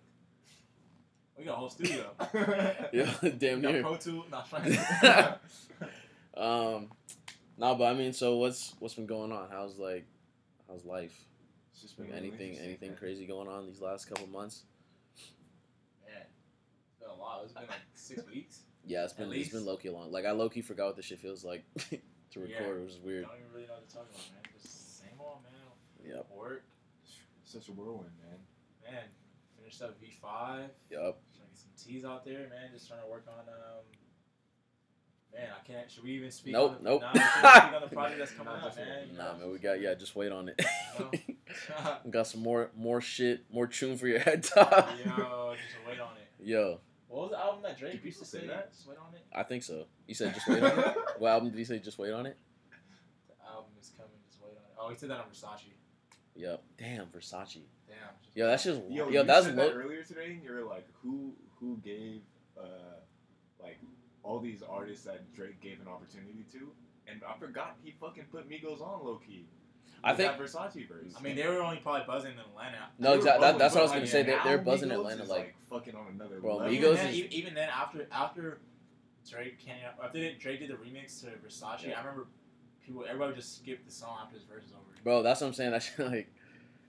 We 1.37 1.43
got 1.43 1.53
a 1.53 1.55
whole 1.57 1.69
studio. 1.69 2.11
Yeah, 2.93 3.13
damn 3.37 3.57
We 3.57 3.61
got 3.63 3.71
near. 3.73 3.81
Pro 3.81 3.97
Tool. 3.97 4.25
Not 4.31 4.49
trying. 4.49 4.77
Um, 6.35 6.89
no, 7.57 7.75
but 7.75 7.83
I 7.85 7.93
mean, 7.93 8.13
so 8.13 8.37
what's 8.37 8.73
what's 8.79 8.93
been 8.95 9.05
going 9.05 9.31
on? 9.33 9.49
How's 9.51 9.77
like, 9.77 10.05
how's 10.69 10.85
life? 10.85 11.13
It's 11.73 11.81
just 11.81 11.97
been 11.97 12.11
Anything 12.13 12.57
anything 12.57 12.89
man. 12.91 12.97
crazy 12.97 13.25
going 13.27 13.49
on 13.49 13.65
these 13.65 13.81
last 13.81 14.07
couple 14.07 14.27
months? 14.27 14.63
Man, 16.05 16.21
it's 16.21 16.99
been 17.01 17.09
a 17.09 17.13
lot. 17.13 17.41
It's 17.43 17.51
been 17.51 17.63
like 17.67 17.79
six 17.95 18.25
weeks. 18.33 18.61
Yeah, 18.85 19.03
it's 19.03 19.13
been 19.13 19.29
At 19.31 19.37
it's 19.37 19.49
been 19.49 19.65
low 19.65 19.77
key 19.77 19.89
long. 19.89 20.11
Like 20.11 20.25
I 20.25 20.31
low 20.31 20.49
key 20.49 20.61
forgot 20.61 20.87
what 20.87 20.95
this 20.97 21.05
shit 21.05 21.19
feels 21.19 21.43
like 21.45 21.63
to 21.89 21.99
Yeah. 22.35 22.41
record, 22.59 22.81
which 22.83 22.91
is 22.93 22.99
I 23.01 23.05
weird. 23.05 23.25
don't 23.25 23.37
even 23.39 23.51
really 23.53 23.67
know 23.67 23.73
what 23.73 23.87
to 23.89 23.95
talk 23.95 24.05
about, 24.09 24.21
man. 24.33 24.43
Just 24.61 24.99
same 24.99 25.19
old, 25.19 25.39
man. 25.43 26.11
Yep. 26.15 26.27
Work, 26.35 26.65
Such 27.45 27.69
a 27.69 27.71
whirlwind, 27.71 28.11
man. 28.21 28.39
man. 28.93 29.03
Finished 29.57 29.81
up 29.81 29.99
V 30.01 30.11
five. 30.21 30.69
Yup. 30.91 31.21
Trying 31.35 31.47
to 31.47 31.53
get 31.53 31.57
some 31.57 31.71
T's 31.93 32.03
out 32.05 32.25
there, 32.25 32.49
man. 32.49 32.69
Just 32.73 32.87
trying 32.89 33.01
to 33.01 33.07
work 33.07 33.25
on 33.27 33.39
um. 33.47 33.83
Man, 35.33 35.47
I 35.49 35.65
can't. 35.65 35.89
Should 35.89 36.03
we 36.03 36.11
even 36.11 36.29
speak? 36.29 36.53
Nope, 36.53 36.75
on 36.77 36.83
the, 36.83 36.89
nope. 36.91 37.01
Nah, 37.01 37.11
speak 37.13 37.73
on 37.73 37.81
the 37.81 37.87
project 37.87 38.19
that's 38.19 38.31
coming 38.33 38.53
out, 38.61 38.75
man. 38.75 39.15
Nah, 39.17 39.35
man, 39.37 39.49
we 39.51 39.57
got 39.57 39.81
yeah. 39.81 39.95
Just 39.95 40.15
wait 40.15 40.31
on 40.31 40.49
it. 40.49 40.61
We 42.05 42.11
got 42.11 42.27
some 42.27 42.41
more 42.43 42.69
more 42.75 42.99
shit, 43.01 43.45
more 43.51 43.65
tune 43.67 43.97
for 43.97 44.07
your 44.07 44.19
head 44.19 44.43
top. 44.43 44.89
Yo, 45.05 45.53
just 45.55 45.87
wait 45.87 45.99
on 45.99 46.09
it. 46.17 46.45
Yo, 46.45 46.79
What 47.13 47.29
was 47.29 47.31
the 47.31 47.39
album 47.39 47.61
that 47.61 47.77
Drake 47.77 48.03
used 48.03 48.17
to 48.19 48.25
say? 48.25 48.39
say 48.41 48.47
that? 48.47 48.71
Just 48.73 48.87
wait 48.87 48.97
on 48.97 49.13
it. 49.13 49.21
I 49.31 49.43
think 49.43 49.61
so. 49.61 49.85
You 50.07 50.15
said 50.15 50.33
just 50.33 50.47
wait 50.47 50.63
on 50.63 50.79
it. 50.79 50.95
What 51.19 51.29
album 51.29 51.49
did 51.51 51.59
he 51.59 51.63
say? 51.63 51.77
Just 51.77 51.99
wait 51.99 52.11
on 52.11 52.25
it. 52.25 52.35
The 53.27 53.35
album 53.47 53.69
is 53.79 53.91
coming. 53.95 54.11
Just 54.27 54.41
wait 54.41 54.49
on 54.57 54.63
it. 54.63 54.75
Oh, 54.79 54.89
he 54.89 54.95
said 54.97 55.11
that 55.11 55.19
on 55.19 55.25
Versace. 55.31 55.69
Yep. 56.35 56.63
Damn, 56.75 57.05
Versace. 57.07 57.61
Damn. 57.87 57.97
just- 58.23 58.35
Yo, 58.35 58.47
that's 58.47 58.63
just 58.63 58.81
Yo, 58.89 59.09
yo. 59.09 59.21
you 59.21 59.23
that's 59.27 59.45
said 59.45 59.55
low. 59.55 59.67
that 59.69 59.75
earlier 59.75 60.01
today, 60.03 60.31
and 60.31 60.43
you 60.43 60.51
were 60.53 60.63
like, 60.63 60.87
who 61.03 61.33
who 61.59 61.77
gave 61.83 62.21
uh 62.57 62.97
like 63.61 63.77
all 64.23 64.39
these 64.39 64.63
artists 64.67 65.05
that 65.05 65.31
Drake 65.35 65.61
gave 65.61 65.79
an 65.81 65.87
opportunity 65.87 66.45
to, 66.53 66.71
and 67.07 67.21
I 67.29 67.37
forgot 67.37 67.77
he 67.83 67.91
fucking 68.01 68.25
put 68.31 68.49
Migos 68.49 68.81
on 68.81 69.05
low 69.05 69.17
key. 69.25 69.45
I 70.03 70.13
think- 70.15 70.33
Versace 70.33 70.87
verse. 70.87 71.13
I 71.17 71.21
mean, 71.21 71.35
they 71.35 71.47
were 71.47 71.61
only 71.61 71.77
probably 71.77 72.03
buzzing 72.05 72.33
in 72.33 72.39
Atlanta. 72.39 72.89
No, 72.99 73.13
exactly. 73.13 73.41
That, 73.41 73.57
that's 73.57 73.73
what 73.73 73.81
I 73.81 73.83
was 73.83 73.91
gonna 73.93 74.07
say. 74.07 74.23
They're, 74.23 74.41
they're 74.43 74.57
buzzing 74.57 74.89
Migos 74.89 74.95
Atlanta 74.97 75.23
is, 75.23 75.29
like. 75.29 75.55
fucking 75.69 75.95
on 75.95 76.07
another 76.13 76.39
Bro, 76.39 76.57
level. 76.57 76.71
Migos 76.71 76.75
even 76.75 76.95
then, 76.95 77.07
is- 77.13 77.19
even 77.31 77.53
then 77.53 77.69
after 77.69 78.07
after 78.11 78.59
Drake 79.29 79.59
came 79.59 79.75
out, 79.87 80.03
after 80.03 80.33
Drake 80.33 80.59
did 80.59 80.69
the 80.69 80.73
remix 80.75 81.21
to 81.21 81.27
Versace, 81.27 81.87
Yeah. 81.87 81.95
I 81.95 81.99
remember 82.01 82.27
people 82.85 83.05
everybody 83.07 83.35
just 83.35 83.55
skipped 83.57 83.85
the 83.85 83.91
song 83.91 84.17
after 84.21 84.35
his 84.35 84.43
verse 84.45 84.65
is 84.65 84.71
over. 84.73 84.81
Bro, 85.03 85.23
that's 85.23 85.41
what 85.41 85.47
I'm 85.47 85.53
saying. 85.53 85.71
That's 85.71 85.91
like, 85.99 86.27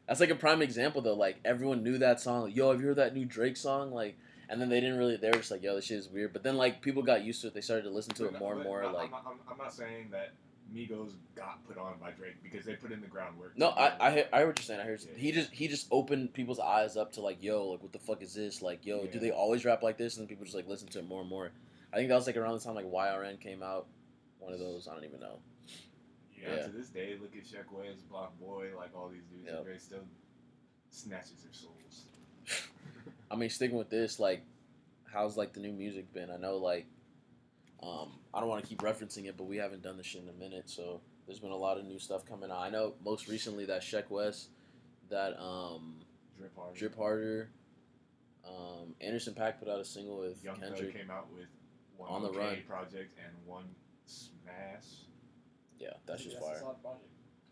that's 0.09 0.21
like 0.21 0.31
a 0.31 0.35
prime 0.35 0.61
example 0.63 1.01
though. 1.01 1.15
Like 1.15 1.37
everyone 1.45 1.83
knew 1.85 1.99
that 1.99 2.21
song. 2.21 2.45
Like, 2.45 2.57
yo, 2.57 2.71
have 2.73 2.81
you 2.81 2.89
heard 2.89 2.97
that 2.97 3.15
new 3.15 3.25
Drake 3.25 3.57
song? 3.57 3.93
Like, 3.93 4.17
and 4.49 4.61
then 4.61 4.69
they 4.69 4.81
didn't 4.81 4.99
really. 4.99 5.17
They 5.17 5.29
were 5.29 5.37
just 5.37 5.51
like, 5.53 5.63
yo, 5.63 5.77
this 5.77 5.85
shit 5.87 5.99
is 5.99 6.09
weird. 6.09 6.33
But 6.33 6.43
then 6.43 6.57
like 6.57 6.83
people 6.83 7.03
got 7.03 7.23
used 7.23 7.41
to 7.43 7.47
it. 7.49 7.55
They 7.55 7.61
started 7.61 7.85
to 7.85 7.91
listen 7.91 8.15
to 8.15 8.27
it 8.27 8.39
more 8.39 8.55
and 8.55 8.65
more. 8.65 8.85
Like, 8.87 9.11
I'm, 9.13 9.15
I'm, 9.15 9.39
I'm 9.53 9.59
not 9.59 9.73
saying 9.73 10.09
that 10.11 10.33
Migos 10.73 11.13
got 11.35 11.65
put 11.67 11.77
on 11.79 11.95
by 12.01 12.11
Drake 12.13 12.43
because 12.43 12.65
they 12.65 12.75
put 12.75 12.91
in 12.93 13.01
the 13.01 13.07
groundwork. 13.07 13.57
no, 13.57 13.69
I 13.71 13.93
I 14.01 14.11
hear, 14.11 14.29
I 14.33 14.39
hear 14.39 14.47
what 14.47 14.59
you're 14.59 14.65
saying. 14.65 14.81
I 14.81 14.85
hear 14.85 14.99
Yeah. 15.01 15.17
he 15.19 15.33
just 15.33 15.51
he 15.53 15.69
just 15.69 15.87
opened 15.91 16.33
people's 16.33 16.59
eyes 16.59 16.97
up 16.97 17.13
to 17.13 17.21
like, 17.21 17.43
yo, 17.43 17.69
like 17.69 17.83
what 17.83 17.93
the 17.93 17.99
fuck 17.99 18.23
is 18.23 18.35
this? 18.35 18.63
Like, 18.63 18.85
yo, 18.87 19.07
do 19.07 19.19
they 19.19 19.31
always 19.31 19.65
rap 19.65 19.83
like 19.83 19.99
this? 19.99 20.17
And 20.17 20.23
then 20.23 20.29
people 20.29 20.45
just 20.45 20.57
like 20.57 20.67
listen 20.69 20.89
to 20.89 20.99
it 21.01 21.07
more 21.09 21.21
and 21.21 21.29
more. 21.31 21.51
I 21.93 21.97
think 21.97 22.09
that 22.09 22.15
was 22.17 22.27
like 22.27 22.37
around 22.37 22.55
the 22.59 22.65
time 22.65 22.75
like 22.75 22.87
YRN 22.91 23.41
came 23.41 23.63
out. 23.63 23.87
One 24.41 24.53
of 24.53 24.59
those. 24.59 24.89
I 24.89 24.95
don't 24.95 25.05
even 25.05 25.21
know. 25.21 25.39
Yeah, 26.41 26.57
Yeah. 26.57 26.63
to 26.67 26.69
this 26.71 26.89
day, 26.89 27.17
look 27.21 27.35
at 27.37 27.45
Sheck 27.45 27.71
Wes, 27.73 28.01
Block 28.11 28.39
Boy, 28.41 28.71
like 28.77 28.91
all 28.97 29.09
these 29.09 29.23
dudes. 29.25 29.47
Yep. 29.53 29.65
Drake 29.65 29.81
still 29.81 30.05
snatches 30.91 31.43
their 31.43 31.53
souls. 31.53 32.07
I 33.31 33.37
mean, 33.37 33.49
sticking 33.51 33.77
with 33.79 33.91
this, 33.91 34.19
like, 34.21 34.43
how's 35.11 35.37
like 35.37 35.53
the 35.55 35.61
new 35.61 35.73
music 35.73 36.13
been? 36.13 36.31
I 36.31 36.37
know, 36.37 36.57
like, 36.59 36.87
um, 37.85 38.13
I 38.33 38.41
don't 38.41 38.49
want 38.49 38.63
to 38.63 38.69
keep 38.69 38.79
referencing 38.81 39.27
it, 39.27 39.37
but 39.37 39.45
we 39.45 39.57
haven't 39.57 39.83
done 39.83 39.97
this 39.97 40.07
shit 40.07 40.23
in 40.23 40.29
a 40.29 40.33
minute, 40.33 40.71
so 40.71 41.01
there's 41.27 41.39
been 41.41 41.51
a 41.51 41.57
lot 41.57 41.79
of 41.79 41.85
new 41.85 41.99
stuff 41.99 42.25
coming 42.25 42.51
out. 42.51 42.59
I 42.61 42.71
know 42.71 42.95
most 43.05 43.29
recently 43.29 43.65
that 43.67 43.83
Sheck 43.83 44.11
Wes 44.11 44.49
that 45.11 45.39
um 45.41 45.97
Drip 46.39 46.55
Hard. 46.57 46.75
Drip 46.75 46.97
Harder. 46.97 47.51
Um, 48.47 48.95
Anderson 49.01 49.33
.Paak 49.35 49.59
put 49.59 49.69
out 49.69 49.81
a 49.81 49.85
single 49.85 50.19
with 50.19 50.43
Young 50.45 50.57
Thug 50.57 50.75
Kendrick. 50.75 50.97
came 50.99 51.11
out 51.11 51.33
with 51.33 51.47
one 51.97 52.11
On 52.11 52.23
the 52.23 52.29
OK 52.29 52.39
Run. 52.39 52.57
project 52.69 53.19
and 53.25 53.33
one 53.47 53.65
Smash. 54.07 55.07
Yeah, 55.79 55.91
that's 56.07 56.23
just 56.25 56.37
a 56.37 56.41
fire. 56.41 56.59
solid. 56.61 56.77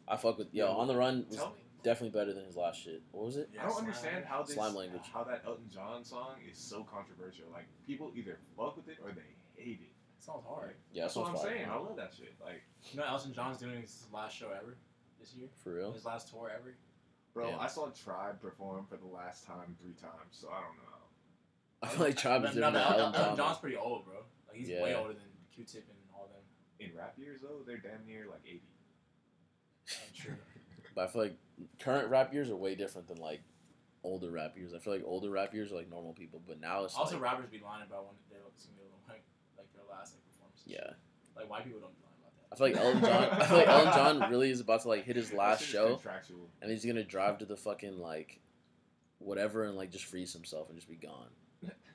I 0.06 0.16
fuck 0.16 0.36
with 0.38 0.48
yo. 0.52 0.66
Yo, 0.66 0.72
On 0.72 0.86
the 0.86 0.96
Run 0.96 1.24
was 1.30 1.40
definitely 1.82 2.18
better 2.18 2.32
than 2.34 2.44
his 2.44 2.56
last 2.56 2.82
shit. 2.82 3.02
What 3.12 3.24
was 3.26 3.36
it? 3.36 3.48
Yeah, 3.54 3.62
I 3.62 3.64
don't 3.64 3.72
Slime. 3.74 3.84
understand 3.86 4.24
how 4.26 4.42
this 4.42 4.54
Slime 4.54 4.74
language. 4.74 5.02
how 5.12 5.24
that 5.24 5.42
Elton 5.46 5.64
John 5.72 6.04
song 6.04 6.34
is 6.50 6.58
so 6.58 6.84
controversial. 6.84 7.46
Like 7.52 7.66
people 7.86 8.12
either 8.14 8.38
fuck 8.56 8.76
with 8.76 8.88
it 8.88 8.98
or 9.02 9.12
they 9.12 9.22
hate 9.62 9.80
it. 9.82 9.91
It 10.22 10.26
sounds 10.26 10.44
hard. 10.46 10.74
Yeah, 10.92 11.02
That's 11.02 11.14
that 11.14 11.20
what 11.20 11.28
I'm 11.30 11.34
sounds 11.36 11.48
fire. 11.48 11.56
saying. 11.58 11.68
I 11.68 11.74
love 11.76 11.96
that 11.96 12.12
shit. 12.16 12.34
Like, 12.40 12.62
You 12.92 13.00
know, 13.00 13.06
Elton 13.06 13.32
John's 13.34 13.58
doing 13.58 13.80
his 13.82 14.06
last 14.12 14.36
show 14.36 14.50
ever 14.56 14.76
this 15.18 15.34
year. 15.34 15.48
For 15.64 15.74
real? 15.74 15.92
His 15.92 16.04
last 16.04 16.30
tour 16.30 16.48
ever. 16.54 16.74
bro, 17.34 17.48
Yeah. 17.48 17.58
I 17.58 17.66
saw 17.66 17.88
Tribe 17.90 18.40
perform 18.40 18.86
for 18.88 18.96
the 18.96 19.06
last 19.06 19.44
time 19.44 19.74
three 19.82 19.94
times, 19.94 20.30
so 20.30 20.48
I 20.48 20.60
don't 20.60 20.76
know. 20.76 20.88
I 21.82 21.88
feel 21.88 22.06
like 22.06 22.16
Tribe 22.16 22.44
is 22.44 22.54
No, 22.54 22.70
different 22.70 22.74
no, 22.74 22.78
than 22.78 22.82
Elton, 22.86 23.00
Elton 23.04 23.20
Elton 23.20 23.36
John. 23.36 23.46
John's 23.48 23.58
pretty 23.58 23.76
old, 23.76 24.04
bro. 24.04 24.14
Like 24.46 24.56
he's 24.58 24.68
way 24.68 24.94
older 24.94 25.14
than 25.14 25.26
Q-Tip 25.52 25.84
and 25.88 25.98
all 26.14 26.28
them. 26.30 26.44
In 26.78 26.96
rap 26.96 27.14
years 27.18 27.40
though, 27.42 27.58
they're 27.66 27.78
damn 27.78 28.06
near 28.06 28.26
like 28.30 28.42
80. 28.46 28.62
I'm 29.90 30.14
true. 30.14 30.34
But 30.94 31.04
I 31.04 31.06
feel 31.06 31.22
like 31.22 31.36
current 31.80 32.10
rap 32.10 32.34
years 32.34 32.50
are 32.50 32.56
way 32.56 32.74
different 32.74 33.08
than 33.08 33.16
like 33.16 33.40
older 34.04 34.30
rap 34.30 34.58
years. 34.58 34.74
I 34.74 34.78
feel 34.78 34.92
like 34.92 35.02
older 35.06 35.30
rap 35.30 35.54
years 35.54 35.72
are 35.72 35.76
like 35.76 35.88
normal 35.88 36.12
people, 36.12 36.42
but 36.46 36.60
now 36.60 36.84
it's 36.84 36.94
Also, 36.94 37.14
like, 37.14 37.22
rappers 37.24 37.48
be 37.50 37.58
lying 37.64 37.82
about 37.86 38.04
when 38.04 38.14
they 38.30 38.36
look 38.44 38.52
sing 38.58 38.72
their 38.76 38.84
like 39.08 39.08
like 39.08 39.24
their 39.24 39.31
last 39.92 40.14
like 40.14 40.22
performance. 40.32 40.62
yeah. 40.66 40.96
Like 41.36 41.50
why 41.50 41.60
people 41.60 41.80
don't 41.80 41.92
be 41.94 42.02
lying 42.04 42.16
about 42.20 42.52
I 42.52 42.56
feel 42.56 42.66
like 42.66 42.76
Elton 42.76 43.00
John. 43.02 43.40
I 43.40 43.46
feel 43.46 43.58
like 43.58 43.68
Elton 43.68 43.92
John 43.92 44.30
really 44.30 44.50
is 44.50 44.60
about 44.60 44.82
to 44.82 44.88
like 44.88 45.04
hit 45.04 45.16
his 45.16 45.32
last 45.32 45.64
show, 45.64 46.00
and 46.60 46.70
he's 46.70 46.84
gonna 46.84 47.04
drive 47.04 47.38
to 47.38 47.44
the 47.44 47.56
fucking 47.56 47.98
like 47.98 48.40
whatever 49.18 49.64
and 49.64 49.76
like 49.76 49.90
just 49.90 50.04
freeze 50.04 50.32
himself 50.32 50.68
and 50.68 50.76
just 50.76 50.88
be 50.88 50.96
gone. 50.96 51.28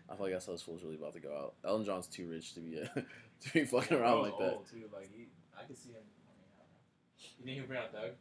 I 0.10 0.16
feel 0.16 0.26
like 0.26 0.34
that's 0.34 0.46
how 0.46 0.54
this 0.54 0.62
fool's 0.62 0.84
really 0.84 0.96
about 0.96 1.14
to 1.16 1.20
go 1.20 1.36
out. 1.36 1.56
Elton 1.66 1.86
John's 1.86 2.08
too 2.08 2.30
rich 2.30 2.54
to 2.54 2.62
be 2.62 2.82
to 3.42 3.54
be 3.54 3.66
fucking 3.66 3.98
around 3.98 4.22
like 4.22 4.38
that, 4.40 4.66
too. 4.70 4.84
Like 4.94 5.10
he, 5.14 5.28
I 5.58 5.64
could 5.64 5.78
see 5.78 5.90
him. 5.90 5.98
I 5.98 6.32
mean, 6.32 6.48
I 6.56 6.64
don't 6.64 6.70
know. 6.70 7.36
You 7.40 7.46
think 7.46 7.58
he'll 7.58 7.68
bring 7.68 7.80
out 7.80 7.92
Doug? 7.92 8.12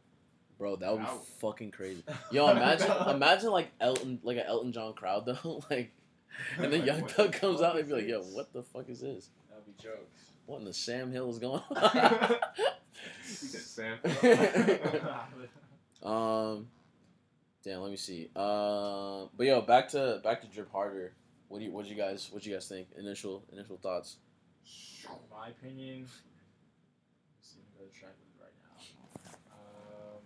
bro. 0.58 0.76
That 0.76 0.92
would 0.92 1.02
be 1.02 1.08
fucking 1.40 1.70
crazy. 1.70 2.02
Yo, 2.32 2.48
imagine 2.48 2.90
imagine 3.08 3.50
like 3.50 3.70
Elton 3.80 4.20
like 4.22 4.36
an 4.36 4.44
Elton 4.46 4.72
John 4.72 4.94
crowd 4.94 5.26
though, 5.26 5.62
like, 5.70 5.92
and 6.58 6.72
then 6.72 6.84
Young 6.84 7.06
Thug 7.06 7.32
comes 7.32 7.62
out 7.62 7.78
and 7.78 7.86
be 7.86 7.94
like, 7.94 8.08
yo, 8.08 8.22
what 8.22 8.52
the 8.52 8.62
fuck 8.62 8.88
is 8.88 9.00
this? 9.00 9.30
That'd 9.66 9.76
be 9.76 9.82
jokes. 9.82 10.22
What 10.46 10.58
in 10.60 10.64
the 10.64 10.72
Sam 10.72 11.10
Hill 11.12 11.28
is 11.30 11.38
going 11.38 11.60
he 11.68 11.74
on? 11.76 12.36
said 13.24 13.60
Sam. 13.60 13.98
Um, 16.02 16.68
damn. 17.64 17.80
Let 17.80 17.90
me 17.90 17.96
see. 17.96 18.30
Uh, 18.36 19.24
but 19.36 19.46
yo, 19.46 19.60
back 19.62 19.88
to 19.88 20.20
back 20.22 20.40
to 20.42 20.46
Drip 20.46 20.70
Harder. 20.70 21.14
What 21.48 21.58
do 21.58 21.64
you 21.64 21.72
what 21.72 21.86
you 21.86 21.96
guys 21.96 22.28
what 22.30 22.42
do 22.42 22.50
you 22.50 22.54
guys 22.54 22.68
think? 22.68 22.86
Initial 22.96 23.42
initial 23.52 23.76
thoughts. 23.76 24.16
In 25.04 25.10
my 25.36 25.48
opinion, 25.48 26.06
I'm 26.06 27.62
gonna 27.64 27.86
go 27.86 27.92
to 27.92 27.98
track 27.98 28.12
with 28.20 28.28
it 28.38 28.42
right 28.42 28.54
now. 29.24 29.32
Um, 29.50 30.20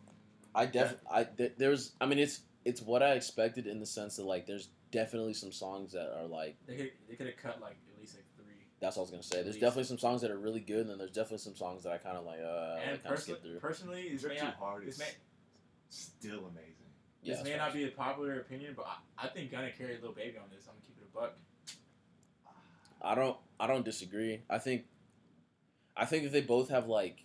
I 0.55 0.67
def 0.67 0.95
I 1.11 1.25
th- 1.25 1.53
there's 1.57 1.93
I 2.01 2.05
mean 2.07 2.19
it's 2.19 2.41
it's 2.67 2.83
what 2.83 3.03
I 3.03 3.13
expected 3.13 3.67
in 3.67 3.81
the 3.81 3.87
sense 3.87 4.17
that 4.17 4.27
like 4.27 4.47
there's 4.47 4.69
definitely 4.93 5.33
some 5.35 5.53
songs 5.53 5.93
that 5.93 6.13
are 6.21 6.27
like 6.27 6.57
they 6.67 6.77
could 6.77 6.91
they 7.09 7.15
could 7.15 7.27
have 7.27 7.37
cut 7.37 7.61
like 7.63 7.77
at 7.95 7.99
least 8.01 8.17
like 8.17 8.27
three. 8.37 8.67
That's 8.81 8.97
what 8.97 9.03
I 9.03 9.05
was 9.05 9.11
gonna 9.11 9.23
say. 9.23 9.43
There's 9.43 9.57
Please. 9.57 9.61
definitely 9.61 9.85
some 9.85 9.99
songs 9.99 10.23
that 10.23 10.31
are 10.31 10.39
really 10.39 10.61
good, 10.61 10.81
and 10.81 10.91
then 10.91 10.99
there's 10.99 11.11
definitely 11.11 11.39
some 11.39 11.55
songs 11.57 11.83
that 11.85 11.93
I 11.93 11.99
kind 11.99 12.17
of 12.17 12.25
like 12.25 12.39
uh 12.41 12.77
and 12.77 12.85
kind 12.85 12.97
of 12.97 13.03
personally, 13.05 13.39
skip 13.39 13.43
through. 13.43 13.59
personally, 13.61 14.09
this 14.13 14.25
may 14.25 14.37
Too 14.37 14.45
not, 14.45 14.55
Hard 14.55 14.87
this 14.87 14.99
may, 14.99 15.11
still 15.91 16.47
amazing. 16.47 16.75
Yeah, 17.23 17.35
this 17.35 17.45
may 17.45 17.51
facts. 17.51 17.61
not 17.61 17.73
be 17.75 17.85
a 17.85 17.89
popular 17.89 18.41
opinion, 18.41 18.73
but 18.75 18.87
I, 18.87 19.27
I 19.27 19.29
think 19.29 19.51
Gunna 19.51 19.71
carried 19.77 20.03
Lil 20.03 20.13
Baby 20.13 20.39
on 20.39 20.45
this. 20.51 20.67
I'm 20.67 20.75
gonna 20.75 20.87
keep 20.87 20.97
it 20.99 21.09
a 21.13 21.19
buck. 21.19 21.37
I 23.03 23.15
don't 23.15 23.37
I 23.59 23.67
don't 23.67 23.85
disagree. 23.85 24.43
I 24.49 24.59
think 24.59 24.85
I 25.97 26.07
think 26.07 26.25
that 26.25 26.33
they 26.33 26.41
both 26.41 26.71
have 26.71 26.87
like 26.87 27.25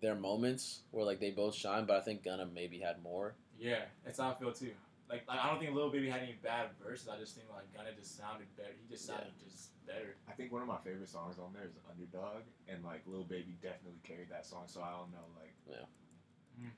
their 0.00 0.14
moments 0.16 0.80
where 0.90 1.04
like 1.04 1.20
they 1.20 1.30
both 1.30 1.54
shine, 1.54 1.84
but 1.84 1.96
I 1.96 2.00
think 2.00 2.24
Gunna 2.24 2.46
maybe 2.46 2.78
had 2.80 3.02
more. 3.02 3.34
Yeah, 3.58 3.82
that's 4.04 4.18
how 4.18 4.30
I 4.30 4.34
feel 4.34 4.52
too. 4.52 4.72
Like, 5.08 5.22
like 5.28 5.38
I 5.38 5.50
don't 5.50 5.60
think 5.60 5.74
Lil 5.74 5.90
Baby 5.90 6.10
had 6.10 6.22
any 6.22 6.36
bad 6.42 6.70
verses. 6.84 7.08
I 7.08 7.18
just 7.18 7.34
think 7.36 7.46
like 7.54 7.72
Gunna 7.72 7.90
just 7.96 8.16
sounded 8.18 8.46
better. 8.56 8.74
He 8.80 8.92
just 8.92 9.06
sounded 9.06 9.32
just 9.44 9.70
better. 9.88 10.16
I 10.28 10.32
think 10.32 10.52
one 10.52 10.60
of 10.62 10.68
my 10.68 10.78
favorite 10.84 11.08
songs 11.08 11.38
on 11.38 11.52
there 11.52 11.64
is 11.64 11.72
Underdog, 11.90 12.44
and 12.68 12.84
like 12.84 13.02
Lil 13.06 13.24
Baby 13.24 13.56
definitely 13.62 13.98
carried 14.04 14.28
that 14.30 14.44
song. 14.46 14.64
So 14.66 14.82
I 14.82 14.90
don't 14.92 15.10
know, 15.10 15.26
like. 15.40 15.54
Yeah. 15.68 15.88
Mm. 16.60 16.70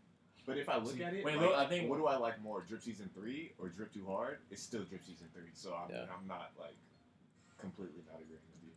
But 0.46 0.56
if 0.58 0.68
I 0.68 0.78
look 0.78 0.94
See, 0.96 1.02
at 1.04 1.12
it, 1.14 1.24
wait, 1.24 1.36
like, 1.36 1.46
Lil- 1.50 1.56
I 1.56 1.66
think- 1.66 1.90
what 1.90 1.98
do 1.98 2.06
I 2.06 2.16
like 2.16 2.40
more, 2.40 2.62
Drip 2.62 2.80
Season 2.82 3.10
Three 3.14 3.52
or 3.58 3.68
Drip 3.68 3.92
Too 3.92 4.06
Hard? 4.06 4.38
It's 4.50 4.62
still 4.62 4.84
Drip 4.84 5.04
Season 5.04 5.28
Three, 5.34 5.50
so 5.52 5.74
I'm, 5.74 5.90
Yeah. 5.90 6.06
I'm 6.10 6.26
not 6.26 6.52
like 6.58 6.76
completely 7.58 8.02
not 8.10 8.20
agreeing 8.22 8.40
with 8.54 8.64
you. 8.64 8.72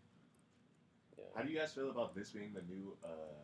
Yeah. 1.17 1.23
How 1.35 1.41
do 1.43 1.49
you 1.51 1.57
guys 1.57 1.71
feel 1.73 1.89
about 1.89 2.13
this 2.15 2.31
being 2.31 2.51
the 2.53 2.61
new 2.63 2.97
uh 3.03 3.41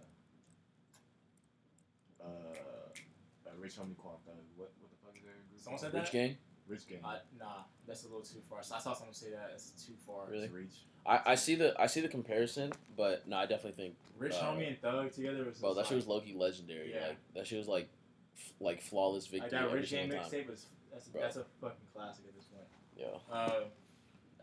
uh, 2.21 2.25
uh 2.27 3.51
Rich 3.57 3.77
Homie 3.77 3.97
Quan 3.97 4.15
Thug? 4.25 4.35
What 4.57 4.71
what 4.81 4.91
the 4.91 4.97
fuck 5.03 5.15
is 5.17 5.23
their 5.23 5.33
group? 5.33 5.59
Someone 5.59 5.79
said 5.79 5.93
Rich 5.93 6.11
that? 6.11 6.11
Gang. 6.11 6.37
Rich 6.69 6.87
Gang. 6.87 6.99
Uh, 7.03 7.17
nah, 7.37 7.45
that's 7.87 8.03
a 8.03 8.07
little 8.07 8.21
too 8.21 8.39
far. 8.49 8.63
So 8.63 8.75
I 8.75 8.79
saw 8.79 8.93
someone 8.93 9.13
say 9.13 9.31
that 9.31 9.51
it's 9.53 9.71
too 9.71 9.93
far. 10.07 10.27
Really? 10.29 10.45
It's 10.45 10.53
Reach. 10.53 10.75
I, 11.05 11.19
I 11.27 11.35
see 11.35 11.55
the 11.55 11.73
I 11.81 11.87
see 11.87 12.01
the 12.01 12.07
comparison, 12.07 12.71
but 12.95 13.27
no, 13.27 13.37
I 13.37 13.45
definitely 13.45 13.83
think 13.83 13.95
Rich 14.17 14.33
Uh, 14.35 14.43
Homie 14.53 14.67
and 14.67 14.79
Thug 14.79 15.11
together 15.11 15.43
was. 15.45 15.57
bro 15.57 15.69
just 15.69 15.77
that 15.77 15.87
shit 15.87 15.95
was 15.95 16.07
like, 16.07 16.15
low 16.15 16.21
key 16.21 16.35
legendary. 16.37 16.91
Yeah. 16.93 17.07
Like 17.07 17.17
that 17.35 17.47
shit 17.47 17.57
was 17.57 17.67
like 17.67 17.89
f- 18.37 18.53
like 18.59 18.81
flawless 18.81 19.31
Like 19.31 19.41
victory 19.43 19.59
that 19.59 19.71
Rich 19.73 19.89
Gang 19.91 20.09
single 20.11 20.19
time. 20.19 20.31
mixtape 20.31 20.49
was 20.49 20.65
that's, 20.93 21.07
Bro. 21.07 21.21
that's 21.21 21.35
a 21.37 21.45
fucking 21.61 21.87
classic 21.95 22.25
at 22.27 22.35
this 22.35 22.45
point. 22.45 22.67
Yeah. 22.97 23.33
Uh, 23.35 23.63